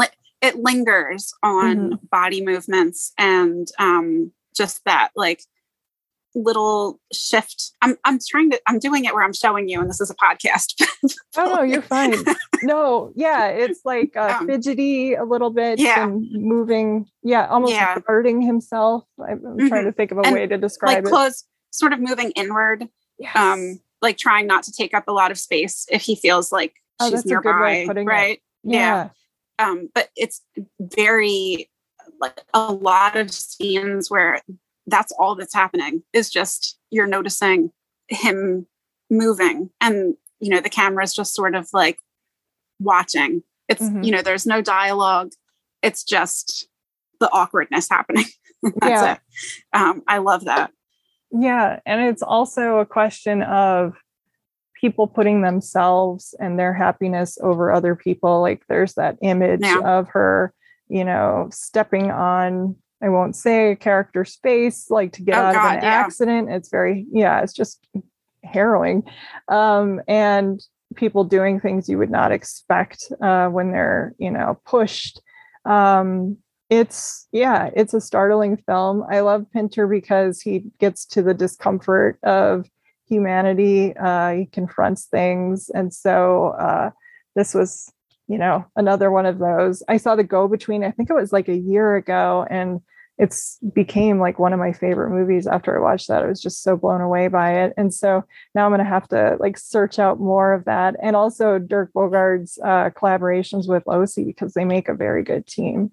it 0.43 0.57
lingers 0.57 1.33
on 1.43 1.77
mm-hmm. 1.77 2.07
body 2.11 2.45
movements 2.45 3.13
and 3.17 3.69
um 3.79 4.33
just 4.55 4.85
that 4.85 5.11
like 5.17 5.41
little 6.35 7.01
shift. 7.13 7.73
I'm 7.83 7.97
I'm 8.05 8.19
trying 8.27 8.51
to 8.51 8.61
I'm 8.67 8.79
doing 8.79 9.05
it 9.05 9.15
where 9.15 9.25
I'm 9.25 9.33
showing 9.33 9.69
you, 9.69 9.81
and 9.81 9.89
this 9.89 10.01
is 10.01 10.11
a 10.11 10.15
podcast. 10.15 10.75
oh 11.37 11.55
no, 11.57 11.63
you're 11.63 11.83
fine. 11.83 12.15
No, 12.65 13.13
yeah, 13.17 13.49
it's 13.49 13.81
like 13.85 14.17
uh, 14.17 14.37
um, 14.39 14.47
fidgety 14.47 15.15
a 15.15 15.25
little 15.25 15.51
bit, 15.51 15.81
yeah, 15.81 16.05
and 16.05 16.31
moving, 16.31 17.07
yeah, 17.25 17.49
almost 17.49 17.73
yeah. 17.73 17.99
hurting 18.07 18.41
himself. 18.41 19.03
I'm, 19.19 19.41
mm-hmm. 19.41 19.67
trying 19.67 19.85
to 19.87 19.91
think 19.91 20.13
of 20.13 20.19
a 20.19 20.21
and 20.21 20.33
way 20.33 20.47
to 20.47 20.59
describe 20.59 20.95
like 20.95 21.05
it. 21.05 21.09
Clothes 21.09 21.45
sort 21.73 21.93
of 21.93 21.99
moving 21.99 22.31
inward. 22.37 22.89
Yes. 23.19 23.35
Um, 23.35 23.81
like 24.01 24.17
trying 24.17 24.47
not 24.47 24.63
to 24.63 24.73
take 24.73 24.95
up 24.95 25.09
a 25.09 25.13
lot 25.13 25.33
of 25.33 25.39
space 25.39 25.87
if 25.91 26.03
he 26.03 26.15
feels 26.15 26.53
like 26.53 26.75
oh, 27.01 27.11
she's 27.11 27.27
nearby, 27.27 27.85
right? 28.05 28.37
It. 28.37 28.41
Yeah. 28.63 28.79
yeah. 28.79 29.09
Um, 29.63 29.89
but 29.95 30.09
it's 30.17 30.43
very 30.81 31.71
like 32.21 32.41
a 32.53 32.73
lot 32.73 33.17
of 33.17 33.31
scenes 33.31 34.11
where 34.11 34.41
that's 34.87 35.13
all 35.19 35.37
that's 35.37 35.55
happening 35.55 36.03
is 36.13 36.31
just 36.31 36.79
you're 36.91 37.07
noticing 37.07 37.71
him 38.09 38.67
moving 39.11 39.71
and 39.81 40.15
you 40.41 40.51
know 40.51 40.61
the 40.61 40.69
camera 40.69 41.05
is 41.05 41.15
just 41.15 41.35
sort 41.35 41.55
of 41.55 41.69
like 41.73 41.99
watching. 42.81 43.43
It's 43.69 43.83
mm-hmm. 43.83 44.03
you 44.03 44.11
know 44.11 44.23
there's 44.23 44.47
no 44.47 44.61
dialogue. 44.61 45.33
It's 45.83 46.03
just 46.03 46.67
the 47.21 47.31
awkwardness 47.33 47.89
happening. 47.89 48.25
That's 48.63 49.03
yeah. 49.03 49.13
it. 49.13 49.21
Um, 49.73 50.03
i 50.09 50.19
love 50.19 50.45
that. 50.47 50.73
Yeah 51.31 51.79
and 51.87 52.03
it's 52.03 52.23
also 52.23 52.79
a 52.79 52.87
question 52.87 53.43
of 53.43 53.95
people 54.83 55.07
putting 55.07 55.41
themselves 55.41 56.35
and 56.39 56.59
their 56.59 56.75
happiness 56.75 57.39
over 57.41 57.73
other 57.73 57.97
people 57.97 58.43
like 58.43 58.63
there's 58.69 58.93
that 58.95 59.17
image 59.23 59.61
yeah. 59.63 59.79
of 59.79 60.09
her 60.09 60.53
you 60.89 61.05
know 61.05 61.49
stepping 61.51 62.11
on 62.11 62.77
I 63.03 63.09
won't 63.09 63.35
say 63.35 63.77
character 63.77 64.25
space, 64.25 64.89
like 64.89 65.13
to 65.15 65.23
get 65.23 65.35
oh, 65.35 65.43
out 65.43 65.55
God, 65.55 65.67
of 65.67 65.73
an 65.73 65.83
yeah. 65.83 65.89
accident. 65.89 66.51
It's 66.51 66.71
very, 66.71 67.05
yeah, 67.11 67.43
it's 67.43 67.53
just 67.53 67.85
harrowing. 68.45 69.03
Um, 69.49 70.01
and 70.07 70.63
people 70.95 71.25
doing 71.25 71.59
things 71.59 71.89
you 71.89 71.99
would 71.99 72.11
not 72.11 72.31
expect 72.31 73.13
uh, 73.21 73.49
when 73.49 73.73
they're, 73.73 74.15
you 74.19 74.31
know, 74.31 74.61
pushed. 74.65 75.21
Um, 75.65 76.39
it's, 76.71 77.27
yeah, 77.33 77.71
it's 77.75 77.93
a 77.93 78.01
startling 78.01 78.57
film. 78.57 79.05
I 79.11 79.21
love 79.21 79.47
Pinter 79.53 79.89
because 79.89 80.41
he 80.41 80.65
gets 80.79 81.05
to 81.07 81.23
the 81.23 81.35
discomfort 81.35 82.19
of 82.23 82.67
humanity. 83.13 83.95
Uh, 83.97 84.33
he 84.33 84.47
confronts 84.47 85.05
things. 85.05 85.71
And 85.75 85.93
so 85.93 86.55
uh, 86.59 86.91
this 87.37 87.55
was, 87.55 87.93
you 88.29 88.39
know, 88.39 88.65
another 88.75 89.11
one 89.11 89.27
of 89.27 89.39
those. 89.39 89.83
I 89.89 89.99
saw 89.99 90.17
the 90.17 90.25
go 90.25 90.49
between, 90.49 90.83
I 90.85 90.91
think 90.91 91.11
it 91.11 91.15
was 91.15 91.33
like 91.33 91.49
a 91.49 91.57
year 91.57 91.97
ago. 91.97 92.47
And 92.51 92.81
it's 93.19 93.59
became 93.75 94.19
like 94.19 94.39
one 94.39 94.53
of 94.53 94.59
my 94.59 94.73
favorite 94.73 95.11
movies 95.11 95.47
after 95.47 95.77
I 95.77 95.81
watched 95.81 96.09
that. 96.09 96.23
I 96.23 96.27
was 96.27 96.41
just 96.41 96.63
so 96.63 96.77
blown 96.77 97.03
away 97.03 97.29
by 97.29 97.61
it. 97.63 97.75
And 97.77 97.93
so 97.93 98.25
now 98.55 98.65
I'm 98.65 98.71
going 98.71 98.79
to 98.79 98.85
have 98.85 99.07
to 99.09 99.37
like 99.39 99.59
search 99.59 99.99
out 99.99 100.19
more 100.19 100.55
of 100.55 100.65
that. 100.65 100.97
And 101.01 101.15
also 101.15 101.59
Dirk 101.59 101.93
Bogarde's 101.93 102.59
uh, 102.65 102.91
collaborations 102.91 103.69
with 103.69 103.85
Losey 103.85 104.25
because 104.25 104.55
they 104.55 104.65
make 104.65 104.89
a 104.89 104.95
very 104.95 105.23
good 105.23 105.47
team. 105.47 105.93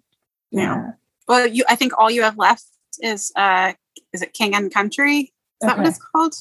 Yeah. 0.50 0.76
yeah. 0.76 0.92
Well, 1.28 1.46
you, 1.46 1.66
I 1.68 1.76
think 1.76 1.92
all 1.98 2.10
you 2.10 2.24
have 2.24 2.38
left 2.38 2.66
is, 3.02 3.32
uh, 3.36 3.74
is 4.14 4.22
it 4.22 4.34
King 4.34 4.56
and 4.56 4.74
Country? 4.74 5.34
Is 5.62 5.68
that 5.68 5.78
what 5.78 5.88
it's 5.88 6.00
called? 6.00 6.36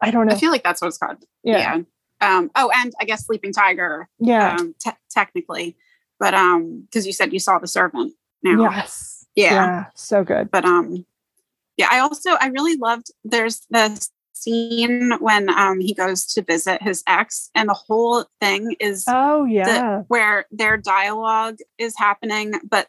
I 0.00 0.10
don't 0.10 0.26
know. 0.26 0.34
I 0.34 0.38
feel 0.38 0.50
like 0.50 0.62
that's 0.62 0.80
what 0.80 0.88
it's 0.88 0.98
called. 0.98 1.24
Yeah. 1.42 1.58
yeah. 1.58 1.82
Um, 2.20 2.50
oh, 2.54 2.70
and 2.74 2.92
I 3.00 3.04
guess 3.04 3.26
Sleeping 3.26 3.52
Tiger. 3.52 4.08
Yeah. 4.18 4.56
Um, 4.56 4.74
te- 4.78 4.90
technically, 5.10 5.76
but 6.18 6.34
um, 6.34 6.82
because 6.82 7.06
you 7.06 7.12
said 7.12 7.32
you 7.32 7.38
saw 7.38 7.58
The 7.58 7.68
Servant. 7.68 8.14
Now. 8.42 8.62
Yes 8.62 9.16
yeah. 9.36 9.52
yeah 9.52 9.84
so 9.94 10.24
good 10.24 10.50
but 10.50 10.64
um 10.64 11.04
yeah 11.76 11.88
i 11.90 11.98
also 12.00 12.30
i 12.40 12.48
really 12.48 12.76
loved 12.76 13.08
there's 13.22 13.66
the 13.70 14.08
scene 14.32 15.12
when 15.20 15.48
um 15.50 15.80
he 15.80 15.94
goes 15.94 16.26
to 16.26 16.42
visit 16.42 16.82
his 16.82 17.02
ex 17.06 17.50
and 17.54 17.68
the 17.68 17.74
whole 17.74 18.24
thing 18.40 18.74
is 18.80 19.04
oh 19.08 19.44
yeah 19.44 19.64
the, 19.64 20.04
where 20.08 20.46
their 20.50 20.76
dialogue 20.76 21.58
is 21.78 21.94
happening 21.96 22.54
but 22.68 22.88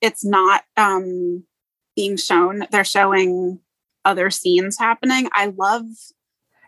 it's 0.00 0.24
not 0.24 0.62
um 0.76 1.44
being 1.94 2.16
shown 2.16 2.64
they're 2.70 2.84
showing 2.84 3.60
other 4.04 4.30
scenes 4.30 4.78
happening 4.78 5.28
i 5.32 5.52
love 5.56 5.84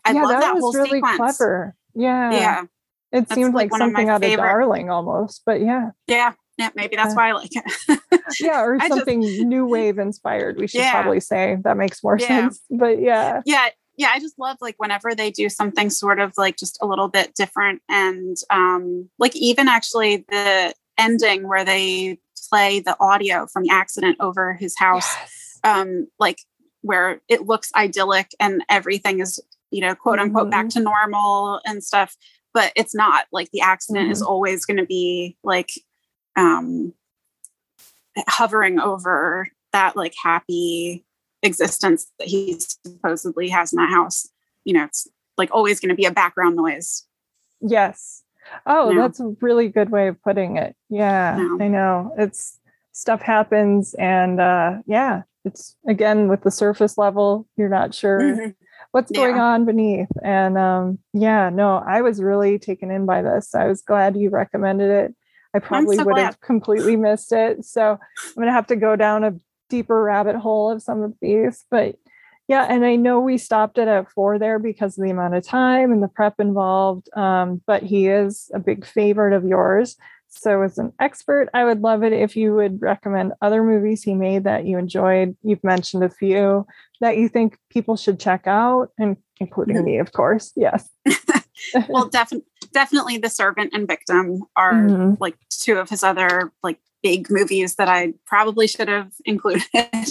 i 0.04 0.12
yeah, 0.12 0.22
love 0.22 0.30
that, 0.30 0.40
that 0.40 0.54
was 0.54 0.62
whole 0.62 0.72
really 0.72 0.98
sequence 0.98 1.16
clever 1.16 1.74
yeah 1.94 2.32
yeah 2.32 2.62
it 3.12 3.28
That's 3.28 3.34
seemed 3.34 3.54
like, 3.54 3.72
like 3.72 3.78
something 3.78 4.08
out 4.08 4.20
favorite. 4.20 4.44
of 4.44 4.50
darling 4.50 4.90
almost 4.90 5.42
but 5.44 5.60
yeah 5.60 5.90
yeah 6.06 6.32
yeah, 6.60 6.68
maybe 6.74 6.94
that's 6.94 7.14
why 7.14 7.30
I 7.30 7.32
like 7.32 7.52
it. 7.52 8.00
yeah, 8.38 8.62
or 8.62 8.78
something 8.86 9.22
just, 9.22 9.40
new 9.40 9.64
wave 9.64 9.98
inspired. 9.98 10.58
We 10.58 10.66
should 10.66 10.82
yeah. 10.82 10.92
probably 10.92 11.20
say 11.20 11.56
that 11.64 11.78
makes 11.78 12.04
more 12.04 12.18
yeah. 12.20 12.26
sense. 12.26 12.60
But 12.70 13.00
yeah, 13.00 13.40
yeah, 13.46 13.68
yeah. 13.96 14.10
I 14.12 14.20
just 14.20 14.38
love 14.38 14.58
like 14.60 14.74
whenever 14.76 15.14
they 15.14 15.30
do 15.30 15.48
something 15.48 15.88
sort 15.88 16.20
of 16.20 16.34
like 16.36 16.58
just 16.58 16.76
a 16.82 16.86
little 16.86 17.08
bit 17.08 17.34
different, 17.34 17.80
and 17.88 18.36
um, 18.50 19.08
like 19.18 19.34
even 19.34 19.68
actually 19.68 20.26
the 20.28 20.74
ending 20.98 21.48
where 21.48 21.64
they 21.64 22.18
play 22.50 22.80
the 22.80 22.94
audio 23.00 23.46
from 23.46 23.62
the 23.62 23.70
accident 23.70 24.18
over 24.20 24.52
his 24.52 24.76
house, 24.78 25.10
yes. 25.16 25.60
um, 25.64 26.08
like 26.18 26.40
where 26.82 27.22
it 27.28 27.46
looks 27.46 27.72
idyllic 27.74 28.30
and 28.38 28.62
everything 28.68 29.20
is 29.20 29.40
you 29.70 29.80
know 29.80 29.94
quote 29.94 30.18
unquote 30.18 30.44
mm-hmm. 30.44 30.50
back 30.50 30.68
to 30.68 30.80
normal 30.80 31.60
and 31.64 31.82
stuff 31.82 32.16
but 32.52 32.72
it's 32.76 32.94
not 32.94 33.26
like 33.32 33.50
the 33.52 33.60
accident 33.60 34.04
mm-hmm. 34.04 34.12
is 34.12 34.22
always 34.22 34.64
going 34.64 34.76
to 34.76 34.86
be 34.86 35.36
like 35.44 35.70
um, 36.36 36.92
hovering 38.28 38.80
over 38.80 39.48
that 39.72 39.96
like 39.96 40.14
happy 40.20 41.04
existence 41.42 42.10
that 42.18 42.28
he 42.28 42.58
supposedly 42.84 43.48
has 43.48 43.72
in 43.72 43.78
that 43.78 43.90
house. 43.90 44.28
You 44.64 44.74
know, 44.74 44.84
it's 44.84 45.08
like 45.38 45.50
always 45.52 45.80
going 45.80 45.90
to 45.90 45.94
be 45.94 46.04
a 46.04 46.10
background 46.10 46.56
noise. 46.56 47.06
Yes. 47.60 48.22
Oh, 48.66 48.94
that's 48.96 49.20
a 49.20 49.34
really 49.40 49.68
good 49.68 49.90
way 49.90 50.08
of 50.08 50.20
putting 50.22 50.56
it. 50.56 50.74
Yeah, 50.88 51.36
I 51.60 51.68
know. 51.68 52.12
It's 52.18 52.58
stuff 52.92 53.22
happens 53.22 53.94
and 53.94 54.40
uh 54.40 54.78
yeah, 54.86 55.22
it's 55.44 55.76
again 55.86 56.26
with 56.26 56.42
the 56.42 56.50
surface 56.50 56.98
level, 56.98 57.46
you're 57.56 57.68
not 57.68 57.94
sure 57.94 58.20
mm-hmm. 58.20 58.50
What's 58.92 59.10
going 59.12 59.36
yeah. 59.36 59.42
on 59.42 59.64
beneath. 59.64 60.10
And 60.22 60.58
um 60.58 60.98
yeah, 61.12 61.50
no, 61.50 61.76
I 61.76 62.02
was 62.02 62.22
really 62.22 62.58
taken 62.58 62.90
in 62.90 63.06
by 63.06 63.22
this. 63.22 63.54
I 63.54 63.66
was 63.66 63.82
glad 63.82 64.16
you 64.16 64.30
recommended 64.30 64.90
it. 64.90 65.14
I 65.54 65.58
probably 65.58 65.96
so 65.96 66.04
would 66.04 66.14
glad. 66.14 66.24
have 66.24 66.40
completely 66.40 66.96
missed 66.96 67.32
it. 67.32 67.64
So 67.64 67.92
I'm 67.92 68.34
going 68.34 68.46
to 68.46 68.52
have 68.52 68.68
to 68.68 68.76
go 68.76 68.96
down 68.96 69.24
a 69.24 69.34
deeper 69.68 70.02
rabbit 70.02 70.36
hole 70.36 70.70
of 70.70 70.82
some 70.82 71.02
of 71.02 71.14
these. 71.20 71.64
But 71.70 71.96
yeah, 72.48 72.66
and 72.68 72.84
I 72.84 72.96
know 72.96 73.20
we 73.20 73.38
stopped 73.38 73.78
it 73.78 73.88
at 73.88 74.10
four 74.10 74.38
there 74.38 74.58
because 74.58 74.98
of 74.98 75.04
the 75.04 75.10
amount 75.10 75.34
of 75.34 75.44
time 75.44 75.92
and 75.92 76.02
the 76.02 76.08
prep 76.08 76.40
involved. 76.40 77.08
Um, 77.16 77.62
but 77.66 77.82
he 77.82 78.08
is 78.08 78.50
a 78.54 78.58
big 78.58 78.86
favorite 78.86 79.34
of 79.34 79.44
yours. 79.44 79.96
So, 80.32 80.62
as 80.62 80.78
an 80.78 80.92
expert, 81.00 81.48
I 81.52 81.64
would 81.64 81.80
love 81.80 82.04
it 82.04 82.12
if 82.12 82.36
you 82.36 82.54
would 82.54 82.80
recommend 82.80 83.32
other 83.42 83.62
movies 83.64 84.02
he 84.02 84.14
made 84.14 84.44
that 84.44 84.64
you 84.64 84.78
enjoyed. 84.78 85.36
You've 85.42 85.62
mentioned 85.64 86.04
a 86.04 86.08
few 86.08 86.66
that 87.00 87.16
you 87.16 87.28
think 87.28 87.58
people 87.68 87.96
should 87.96 88.20
check 88.20 88.46
out, 88.46 88.90
and 88.96 89.16
including 89.40 89.76
mm-hmm. 89.76 89.84
me, 89.84 89.98
of 89.98 90.12
course. 90.12 90.52
Yes. 90.54 90.88
well, 91.88 92.08
definitely, 92.08 92.46
definitely, 92.72 93.18
The 93.18 93.28
Servant 93.28 93.70
and 93.74 93.88
Victim 93.88 94.44
are 94.56 94.72
mm-hmm. 94.72 95.14
like 95.20 95.36
two 95.48 95.78
of 95.78 95.90
his 95.90 96.04
other 96.04 96.52
like 96.62 96.78
big 97.02 97.28
movies 97.30 97.76
that 97.76 97.88
I 97.88 98.14
probably 98.26 98.68
should 98.68 98.88
have 98.88 99.12
included. 99.24 99.64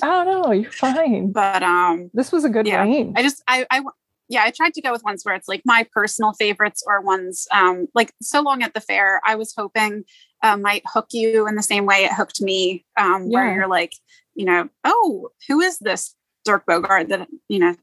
Oh 0.04 0.42
no, 0.44 0.52
you're 0.52 0.72
fine. 0.72 1.32
But 1.32 1.64
um, 1.64 2.12
this 2.14 2.32
was 2.32 2.44
a 2.44 2.50
good 2.50 2.68
yeah, 2.68 2.84
range. 2.84 3.14
I 3.16 3.24
just, 3.24 3.42
I, 3.48 3.66
I, 3.72 3.82
yeah, 4.30 4.44
I 4.44 4.52
tried 4.52 4.76
to 4.76 4.82
go 4.82 4.92
with 4.92 5.04
ones 5.04 5.26
where 5.26 5.34
it's 5.34 5.48
like 5.48 5.64
my 5.66 5.88
personal 5.92 6.34
favorites 6.34 6.84
or 6.86 7.02
ones 7.02 7.48
um, 7.52 7.88
like 7.96 8.14
so 8.22 8.42
long 8.42 8.62
at 8.62 8.76
the 8.76 8.80
fair. 8.80 9.20
I 9.26 9.36
was 9.36 9.54
hoping 9.58 10.04
uh, 10.44 10.56
might 10.56 10.84
hook 10.86 11.08
you 11.12 11.48
in 11.48 11.56
the 11.56 11.64
same 11.64 11.88
way 11.88 12.06
it 12.06 12.14
hooked 12.14 12.40
me, 12.40 12.86
um, 12.96 13.24
yeah. 13.24 13.30
where 13.30 13.54
you're 13.54 13.68
like, 13.68 13.94
you 14.36 14.46
know, 14.46 14.70
oh, 14.84 15.30
who 15.48 15.60
is 15.60 15.80
this 15.80 16.16
Dirk 16.46 16.66
Bogarde's 16.66 17.10
that 17.10 17.28
you 17.48 17.60
know 17.60 17.76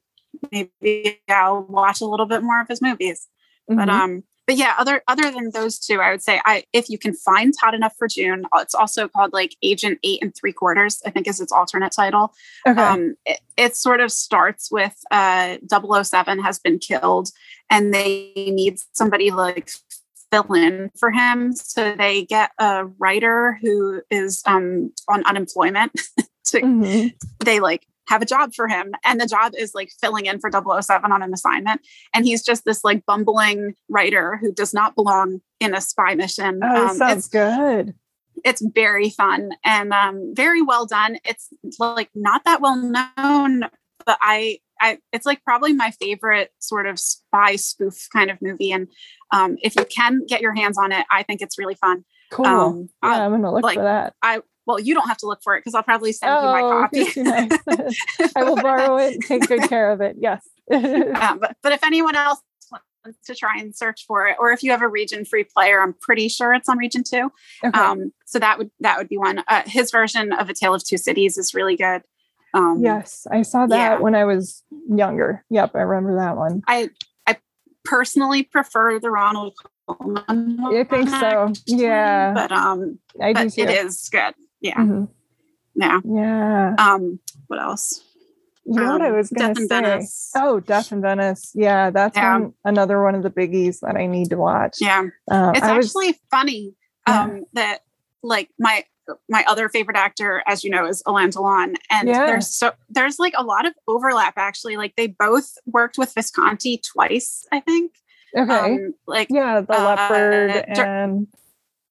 maybe 0.52 1.20
I'll 1.28 1.62
watch 1.62 2.00
a 2.00 2.06
little 2.06 2.26
bit 2.26 2.42
more 2.42 2.60
of 2.60 2.68
his 2.68 2.80
movies. 2.80 3.26
Mm-hmm. 3.68 3.78
But 3.78 3.88
um, 3.88 4.22
but 4.46 4.56
yeah, 4.56 4.74
other 4.78 5.02
other 5.08 5.30
than 5.30 5.50
those 5.50 5.78
two, 5.78 6.00
I 6.00 6.10
would 6.10 6.22
say 6.22 6.40
I 6.44 6.64
if 6.72 6.88
you 6.88 6.98
can 6.98 7.14
find 7.14 7.52
Hot 7.60 7.74
Enough 7.74 7.94
for 7.98 8.06
June, 8.06 8.44
uh, 8.52 8.60
it's 8.60 8.74
also 8.74 9.08
called 9.08 9.32
like 9.32 9.56
Agent 9.62 9.98
Eight 10.04 10.20
and 10.22 10.34
Three 10.34 10.52
Quarters, 10.52 11.02
I 11.04 11.10
think 11.10 11.26
is 11.26 11.40
its 11.40 11.52
alternate 11.52 11.92
title. 11.92 12.32
Okay. 12.66 12.80
Um, 12.80 13.16
it, 13.24 13.40
it 13.56 13.76
sort 13.76 14.00
of 14.00 14.12
starts 14.12 14.70
with 14.70 14.94
uh 15.10 15.56
007 15.68 16.40
has 16.40 16.58
been 16.58 16.78
killed 16.78 17.30
and 17.70 17.92
they 17.92 18.32
need 18.36 18.78
somebody 18.92 19.30
like 19.30 19.70
fill 20.30 20.52
in 20.54 20.90
for 20.98 21.10
him. 21.10 21.52
So 21.52 21.94
they 21.96 22.24
get 22.24 22.52
a 22.58 22.86
writer 22.98 23.58
who 23.62 24.02
is 24.10 24.42
um 24.46 24.92
on 25.08 25.24
unemployment 25.26 25.92
to 26.46 26.60
mm-hmm. 26.60 27.08
they 27.44 27.58
like 27.58 27.86
have 28.08 28.22
a 28.22 28.26
job 28.26 28.54
for 28.54 28.68
him. 28.68 28.92
And 29.04 29.20
the 29.20 29.26
job 29.26 29.52
is 29.56 29.74
like 29.74 29.90
filling 30.00 30.26
in 30.26 30.40
for 30.40 30.50
007 30.50 31.12
on 31.12 31.22
an 31.22 31.32
assignment. 31.32 31.80
And 32.14 32.24
he's 32.24 32.44
just 32.44 32.64
this 32.64 32.84
like 32.84 33.04
bumbling 33.06 33.74
writer 33.88 34.38
who 34.40 34.52
does 34.52 34.72
not 34.72 34.94
belong 34.94 35.40
in 35.60 35.74
a 35.74 35.80
spy 35.80 36.14
mission. 36.14 36.60
Oh, 36.62 36.88
um, 36.88 36.96
sounds 36.96 37.28
good. 37.28 37.94
It's 38.44 38.62
very 38.74 39.10
fun 39.10 39.52
and 39.64 39.92
um, 39.92 40.32
very 40.34 40.62
well 40.62 40.86
done. 40.86 41.18
It's 41.24 41.48
like 41.78 42.10
not 42.14 42.44
that 42.44 42.60
well 42.60 42.76
known, 42.76 43.62
but 44.04 44.18
I 44.20 44.60
I, 44.80 44.98
it's 45.12 45.26
like 45.26 45.42
probably 45.42 45.72
my 45.72 45.90
favorite 45.90 46.52
sort 46.58 46.86
of 46.86 46.98
spy 46.98 47.56
spoof 47.56 48.08
kind 48.12 48.30
of 48.30 48.40
movie. 48.42 48.72
And 48.72 48.88
um, 49.32 49.56
if 49.62 49.74
you 49.74 49.84
can 49.86 50.24
get 50.26 50.40
your 50.40 50.54
hands 50.54 50.78
on 50.78 50.92
it, 50.92 51.06
I 51.10 51.22
think 51.22 51.40
it's 51.40 51.58
really 51.58 51.74
fun. 51.74 52.04
Cool. 52.30 52.46
Um, 52.46 52.88
yeah, 53.02 53.24
I'm 53.24 53.30
gonna 53.30 53.52
look 53.52 53.62
like, 53.62 53.76
for 53.76 53.84
that. 53.84 54.14
I 54.22 54.40
well, 54.66 54.80
you 54.80 54.94
don't 54.94 55.08
have 55.08 55.18
to 55.18 55.26
look 55.26 55.42
for 55.42 55.56
it 55.56 55.60
because 55.60 55.74
I'll 55.74 55.82
probably 55.82 56.12
send 56.12 56.32
oh, 56.32 56.40
you 56.40 56.46
my 56.46 56.62
oh, 56.62 56.82
copy. 56.82 57.22
nice. 57.22 58.32
I 58.36 58.42
will 58.42 58.56
borrow 58.56 58.96
it 58.98 59.14
and 59.14 59.22
take 59.24 59.46
good 59.46 59.68
care 59.68 59.90
of 59.90 60.00
it. 60.00 60.16
Yes. 60.18 60.46
um, 60.72 61.38
but, 61.38 61.56
but 61.62 61.72
if 61.72 61.84
anyone 61.84 62.16
else 62.16 62.40
wants 63.04 63.18
to 63.26 63.34
try 63.34 63.58
and 63.58 63.74
search 63.74 64.04
for 64.06 64.26
it, 64.26 64.36
or 64.40 64.50
if 64.50 64.62
you 64.62 64.72
have 64.72 64.82
a 64.82 64.88
region 64.88 65.24
free 65.24 65.44
player, 65.44 65.80
I'm 65.80 65.94
pretty 65.94 66.28
sure 66.28 66.52
it's 66.52 66.68
on 66.68 66.78
region 66.78 67.04
two. 67.04 67.30
Okay. 67.64 67.78
Um, 67.78 68.12
so 68.26 68.38
that 68.40 68.58
would 68.58 68.70
that 68.80 68.98
would 68.98 69.08
be 69.08 69.16
one. 69.16 69.44
Uh, 69.46 69.62
his 69.66 69.90
version 69.90 70.32
of 70.32 70.50
A 70.50 70.54
Tale 70.54 70.74
of 70.74 70.84
Two 70.84 70.96
Cities 70.98 71.38
is 71.38 71.54
really 71.54 71.76
good. 71.76 72.02
Um, 72.52 72.80
yes, 72.82 73.26
I 73.30 73.42
saw 73.42 73.66
that 73.66 73.76
yeah. 73.76 73.98
when 73.98 74.14
I 74.14 74.24
was 74.24 74.64
younger. 74.88 75.44
Yep, 75.50 75.76
I 75.76 75.82
remember 75.82 76.16
that 76.16 76.36
one. 76.36 76.62
I 76.66 76.90
I 77.26 77.36
personally 77.84 78.42
prefer 78.42 78.98
the 78.98 79.10
Ronald 79.10 79.54
Colman. 79.88 80.58
I 80.60 80.84
think 80.84 81.08
so. 81.08 81.52
Yeah, 81.66 82.32
but 82.34 82.50
um, 82.50 82.98
I 83.20 83.32
but 83.32 83.44
do 83.44 83.50
too. 83.50 83.60
it 83.62 83.70
is 83.70 84.08
good. 84.10 84.34
Yeah. 84.60 84.76
Mm-hmm. 84.76 85.04
Yeah. 85.74 86.00
Yeah. 86.04 86.74
Um, 86.78 87.20
what 87.46 87.60
else? 87.60 88.02
You 88.64 88.74
know 88.74 88.86
um, 88.86 88.92
what 88.92 89.02
I 89.02 89.10
um, 89.10 89.16
was 89.16 89.30
going 89.30 89.54
to 89.54 89.60
say? 89.60 89.68
Venice. 89.68 90.32
Oh, 90.34 90.58
Death 90.58 90.90
in 90.90 91.00
Venice. 91.00 91.52
Yeah, 91.54 91.90
that's 91.90 92.16
yeah. 92.16 92.38
One, 92.38 92.54
another 92.64 93.00
one 93.02 93.14
of 93.14 93.22
the 93.22 93.30
biggies 93.30 93.80
that 93.80 93.96
I 93.96 94.06
need 94.06 94.30
to 94.30 94.36
watch. 94.36 94.78
Yeah, 94.80 95.04
uh, 95.30 95.52
it's 95.54 95.64
I 95.64 95.76
actually 95.76 96.08
was, 96.08 96.16
funny 96.30 96.74
um, 97.06 97.36
yeah. 97.36 97.42
that 97.52 97.78
like 98.24 98.50
my 98.58 98.84
my 99.28 99.44
other 99.46 99.68
favorite 99.68 99.96
actor, 99.96 100.42
as 100.46 100.64
you 100.64 100.70
know, 100.70 100.86
is 100.86 101.00
Alain 101.06 101.30
Delon, 101.30 101.76
and 101.90 102.08
yeah. 102.08 102.26
there's 102.26 102.48
so 102.48 102.72
there's 102.90 103.20
like 103.20 103.34
a 103.36 103.44
lot 103.44 103.66
of 103.66 103.74
overlap 103.86 104.34
actually. 104.36 104.76
Like 104.76 104.94
they 104.96 105.06
both 105.06 105.56
worked 105.66 105.96
with 105.96 106.12
Visconti 106.12 106.78
twice, 106.78 107.46
I 107.52 107.60
think. 107.60 107.92
Okay. 108.36 108.74
Um, 108.74 108.94
like 109.06 109.28
yeah, 109.30 109.60
the 109.60 109.80
uh, 109.80 109.84
leopard 109.84 110.50
and 110.68 111.28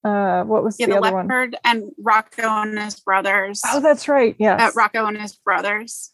uh, 0.06 0.44
what 0.44 0.64
was 0.64 0.80
yeah, 0.80 0.86
the, 0.86 0.94
the 0.94 0.98
other 1.00 1.18
leopard 1.18 1.54
one? 1.54 1.60
and 1.64 1.92
Rocco 1.98 2.44
and 2.44 2.78
his 2.78 3.00
brothers. 3.00 3.62
Oh, 3.66 3.80
that's 3.80 4.08
right. 4.08 4.36
Yeah, 4.38 4.68
uh, 4.68 4.72
Rocco 4.76 5.06
and 5.08 5.20
his 5.20 5.36
brothers, 5.36 6.12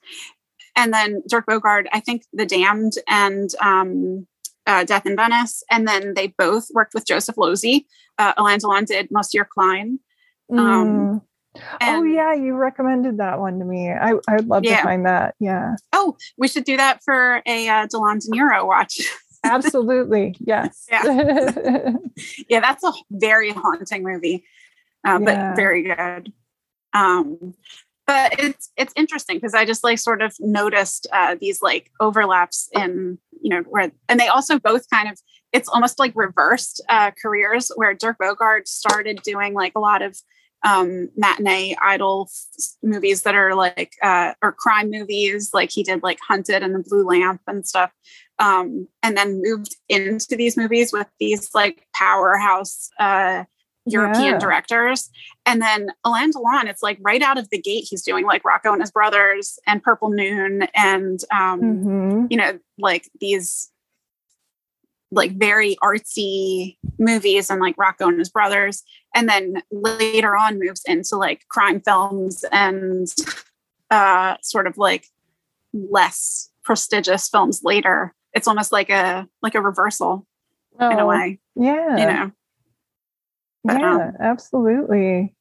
and 0.78 0.94
then 0.94 1.22
Dirk 1.28 1.46
Bogarde. 1.46 1.88
I 1.92 2.00
think 2.00 2.24
The 2.32 2.46
Damned 2.46 2.94
and 3.10 3.50
um, 3.62 4.28
uh, 4.66 4.86
Death 4.86 5.06
in 5.06 5.18
Venice, 5.18 5.62
and 5.70 5.86
then 5.86 6.14
they 6.14 6.28
both 6.28 6.68
worked 6.74 6.94
with 6.94 7.06
Joseph 7.06 7.36
Losey. 7.36 7.86
Uh, 8.18 8.32
Alain 8.38 8.60
Delon 8.60 8.86
did 8.86 9.10
Monsieur 9.12 9.44
Klein. 9.44 10.00
Um, 10.50 11.22
mm. 11.58 11.62
oh 11.82 12.04
yeah, 12.04 12.34
you 12.34 12.56
recommended 12.56 13.18
that 13.18 13.40
one 13.40 13.60
to 13.60 13.66
me. 13.66 13.92
I 13.92 14.14
I'd 14.30 14.48
love 14.48 14.64
yeah. 14.64 14.78
to 14.78 14.84
find 14.84 15.06
that. 15.06 15.36
Yeah. 15.42 15.76
Oh, 15.92 16.16
we 16.38 16.48
should 16.48 16.64
do 16.64 16.78
that 16.78 17.04
for 17.04 17.42
a 17.46 17.68
uh, 17.68 17.88
Delon 17.88 18.22
De 18.22 18.32
Niro 18.32 18.66
watch. 18.66 19.02
Absolutely, 19.44 20.36
yes. 20.40 20.88
Yeah, 20.92 21.94
yeah, 22.50 22.60
that's 22.60 22.84
a 22.84 22.92
very 23.10 23.52
haunting 23.52 24.04
movie, 24.04 24.46
uh, 25.06 25.20
but 25.20 25.34
yeah. 25.34 25.56
very 25.56 25.84
good. 25.84 26.32
Um, 26.94 27.54
but 28.06 28.40
it's 28.40 28.72
it's 28.78 28.94
interesting 28.96 29.38
because 29.38 29.54
I 29.54 29.66
just 29.66 29.84
like 29.84 30.00
sort 30.00 30.22
of 30.22 30.36
noticed 30.40 31.08
uh, 31.12 31.36
these 31.40 31.62
like 31.62 31.92
overlaps 32.00 32.70
in 32.74 33.18
you 33.42 33.50
know 33.50 33.62
where 33.70 33.92
and 34.10 34.20
they 34.20 34.28
also 34.28 34.60
both 34.60 34.90
kind 34.90 35.10
of 35.10 35.18
it's 35.54 35.70
almost 35.70 36.00
like 36.00 36.14
reversed 36.16 36.84
uh, 36.90 37.12
careers 37.22 37.72
where 37.76 37.94
Dirk 37.94 38.18
Bogarde 38.22 38.68
started 38.68 39.22
doing 39.24 39.54
like 39.54 39.74
a 39.76 39.80
lot 39.80 40.02
of 40.02 40.18
um, 40.64 41.10
matinee 41.16 41.76
idol 41.82 42.30
f- 42.30 42.66
movies 42.84 43.24
that 43.24 43.36
are 43.36 43.56
like 43.56 43.94
uh, 44.04 44.34
or 44.42 44.52
crime 44.52 44.92
movies 44.92 45.52
like 45.54 45.72
he 45.72 45.84
did 45.84 46.04
like 46.04 46.20
Hunted 46.28 46.64
and 46.64 46.76
the 46.76 46.84
Blue 46.88 47.06
Lamp 47.06 47.42
and 47.48 47.68
stuff 47.68 47.92
um, 48.40 48.88
and 49.04 49.16
then 49.16 49.42
moved 49.42 49.76
into 49.88 50.36
these 50.36 50.58
movies 50.58 50.92
with 50.92 51.08
these 51.20 51.50
like 51.54 51.88
powerhouse 51.94 52.90
uh, 53.00 53.44
European 53.86 54.34
yeah. 54.34 54.40
directors. 54.40 55.10
And 55.46 55.62
then 55.62 55.90
Alain 56.04 56.32
Delon, 56.32 56.66
it's 56.66 56.84
like 56.84 56.98
right 57.02 57.22
out 57.22 57.38
of 57.38 57.50
the 57.50 57.62
gate, 57.62 57.88
he's 57.90 58.04
doing 58.04 58.26
like 58.26 58.46
Rocco 58.46 58.74
and 58.74 58.82
his 58.82 58.92
brothers 58.92 59.60
and 59.68 59.82
Purple 59.82 60.10
Noon 60.10 60.68
and, 60.76 61.20
um, 61.32 61.62
mm-hmm. 61.62 62.26
you 62.30 62.38
know, 62.38 62.60
like 62.78 63.10
these 63.20 63.72
like 65.12 65.38
very 65.38 65.76
artsy 65.84 66.78
movies 66.98 67.50
and 67.50 67.60
like 67.60 67.76
Rocco 67.78 68.08
and 68.08 68.20
his 68.20 68.30
brothers. 68.30 68.84
And 69.14 69.28
then 69.28 69.62
later 69.72 70.38
on 70.38 70.60
moves 70.60 70.84
into 70.86 71.18
like 71.18 71.46
crime 71.50 71.82
films 71.82 72.46
and 72.52 73.08
uh, 73.90 74.38
sort 74.42 74.68
of 74.68 74.78
like 74.78 75.08
less 75.74 76.50
prestigious 76.64 77.28
films 77.28 77.62
later. 77.64 78.16
It's 78.34 78.48
almost 78.48 78.72
like 78.72 78.90
a 78.90 79.28
like 79.42 79.56
a 79.56 79.62
reversal 79.62 80.26
oh, 80.80 80.90
in 80.90 81.00
a 81.00 81.04
oh, 81.04 81.08
way. 81.08 81.40
Yeah. 81.56 81.98
You 81.98 82.06
know. 82.06 82.32
But, 83.64 83.80
yeah, 83.80 83.96
um, 83.96 84.14
absolutely. 84.20 85.36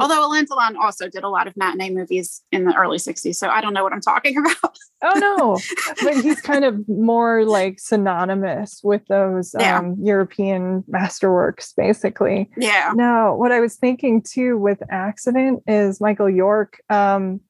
Although 0.00 0.26
Alain 0.26 0.46
Delon 0.46 0.76
also 0.76 1.08
did 1.08 1.24
a 1.24 1.28
lot 1.28 1.46
of 1.46 1.56
matinee 1.56 1.90
movies 1.90 2.42
in 2.50 2.64
the 2.64 2.74
early 2.74 2.98
60s, 2.98 3.36
so 3.36 3.48
I 3.48 3.60
don't 3.60 3.74
know 3.74 3.82
what 3.82 3.92
I'm 3.92 4.00
talking 4.00 4.36
about. 4.38 4.76
oh 5.02 5.18
no. 5.18 5.58
But 6.02 6.22
he's 6.22 6.40
kind 6.42 6.64
of 6.64 6.88
more 6.88 7.44
like 7.44 7.78
synonymous 7.78 8.80
with 8.82 9.02
those 9.08 9.54
yeah. 9.58 9.78
um, 9.78 9.96
European 10.00 10.82
masterworks, 10.84 11.74
basically. 11.76 12.50
Yeah. 12.56 12.92
Now, 12.94 13.34
what 13.34 13.52
I 13.52 13.60
was 13.60 13.76
thinking 13.76 14.22
too 14.22 14.58
with 14.58 14.82
Accident 14.90 15.62
is 15.66 16.00
Michael 16.00 16.30
York 16.30 16.80
um, 16.88 17.40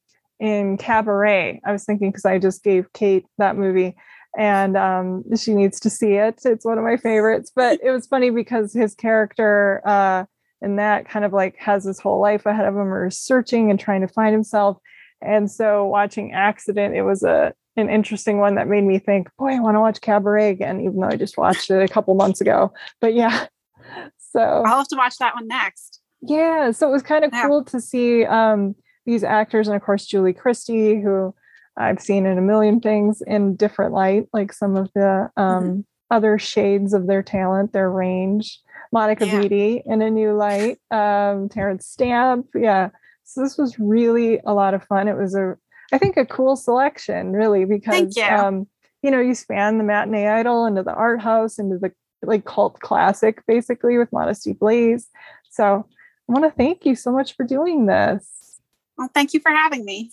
in 0.40 0.77
Cabaret. 0.78 1.60
I 1.64 1.73
was 1.73 1.85
thinking 1.85 2.10
because 2.10 2.24
I 2.24 2.39
just 2.39 2.64
gave 2.64 2.93
Kate 2.93 3.27
that 3.39 3.56
movie 3.56 3.97
and 4.36 4.77
um, 4.77 5.24
she 5.36 5.55
needs 5.55 5.78
to 5.81 5.90
see 5.90 6.14
it. 6.14 6.40
It's 6.44 6.64
one 6.64 6.78
of 6.78 6.85
my 6.85 6.97
favorites. 6.97 7.52
But 7.55 7.81
it 7.82 7.90
was 7.90 8.06
funny 8.06 8.31
because 8.31 8.73
his 8.73 8.94
character 8.94 9.82
uh, 9.85 10.24
in 10.62 10.76
that 10.76 11.09
kind 11.09 11.24
of 11.24 11.32
like 11.32 11.56
has 11.56 11.84
his 11.84 11.98
whole 11.98 12.20
life 12.20 12.47
ahead 12.47 12.66
of 12.66 12.74
him, 12.74 12.93
or 12.93 13.10
searching 13.10 13.70
and 13.70 13.78
trying 13.78 14.01
to 14.01 14.09
find 14.09 14.32
himself. 14.32 14.78
And 15.20 15.51
so 15.51 15.84
watching 15.86 16.32
Accident, 16.32 16.94
it 16.94 17.02
was 17.02 17.22
a 17.22 17.55
an 17.76 17.89
interesting 17.89 18.39
one 18.39 18.55
that 18.56 18.68
made 18.68 18.84
me 18.84 18.98
think, 18.98 19.28
boy, 19.39 19.52
I 19.52 19.60
want 19.60 19.76
to 19.76 19.80
watch 19.80 20.01
Cabaret 20.02 20.51
again, 20.51 20.80
even 20.80 21.01
though 21.01 21.09
I 21.09 21.16
just 21.16 21.39
watched 21.39 21.70
it 21.70 21.82
a 21.82 21.89
couple 21.89 22.14
months 22.14 22.40
ago. 22.40 22.72
But 23.01 23.14
yeah, 23.14 23.47
so 24.18 24.40
I'll 24.40 24.78
have 24.78 24.89
to 24.89 24.97
watch 24.97 25.16
that 25.18 25.34
one 25.34 25.48
next. 25.48 26.01
Yeah, 26.20 26.70
so 26.70 26.89
it 26.89 26.93
was 26.93 27.02
kind 27.02 27.24
of 27.24 27.30
yeah. 27.32 27.47
cool 27.47 27.64
to 27.64 27.80
see 27.80 28.24
um, 28.24 28.74
these 29.06 29.24
actors, 29.24 29.68
and 29.68 29.76
of 29.76 29.82
course 29.82 30.06
Julie 30.06 30.32
Christie, 30.32 31.01
who 31.01 31.34
I've 31.76 32.01
seen 32.01 32.26
in 32.26 32.39
a 32.39 32.43
million 32.43 32.80
things 32.80 33.22
in 33.26 33.56
different 33.56 33.93
light, 33.93 34.28
like 34.32 34.52
some 34.52 34.76
of 34.76 34.90
the 34.94 35.30
um, 35.36 35.64
mm-hmm. 35.64 35.80
other 36.10 36.39
shades 36.39 36.93
of 36.93 37.06
their 37.06 37.22
talent, 37.22 37.72
their 37.72 37.90
range. 37.90 38.60
Monica 38.93 39.27
yeah. 39.27 39.40
Vitti 39.40 39.82
in 39.86 40.02
a 40.02 40.10
new 40.10 40.35
light, 40.35 40.78
um, 40.90 41.48
Terence 41.48 41.86
Stamp. 41.86 42.47
Yeah. 42.55 42.90
So 43.24 43.43
this 43.43 43.56
was 43.56 43.78
really 43.78 44.40
a 44.44 44.52
lot 44.52 44.74
of 44.74 44.85
fun. 44.85 45.09
It 45.09 45.16
was 45.16 45.35
a, 45.35 45.56
I 45.93 45.98
think, 45.98 46.16
a 46.16 46.27
cool 46.27 46.56
selection, 46.56 47.32
really, 47.32 47.64
because 47.64 48.16
you. 48.16 48.24
Um, 48.24 48.66
you 49.02 49.10
know, 49.10 49.20
you 49.20 49.35
span 49.35 49.78
the 49.78 49.85
matinee 49.85 50.28
idol 50.28 50.64
into 50.64 50.82
the 50.82 50.94
art 50.94 51.20
house, 51.20 51.59
into 51.59 51.77
the 51.77 51.93
like 52.23 52.44
cult 52.44 52.78
classic, 52.78 53.44
basically, 53.47 53.98
with 53.98 54.12
Modesty 54.12 54.52
Blaise. 54.52 55.09
So 55.51 55.85
I 56.28 56.32
want 56.32 56.44
to 56.44 56.56
thank 56.56 56.86
you 56.86 56.94
so 56.94 57.10
much 57.10 57.35
for 57.35 57.44
doing 57.44 57.86
this. 57.86 58.60
Well, 58.97 59.10
thank 59.12 59.35
you 59.35 59.40
for 59.40 59.51
having 59.51 59.85
me. 59.85 60.12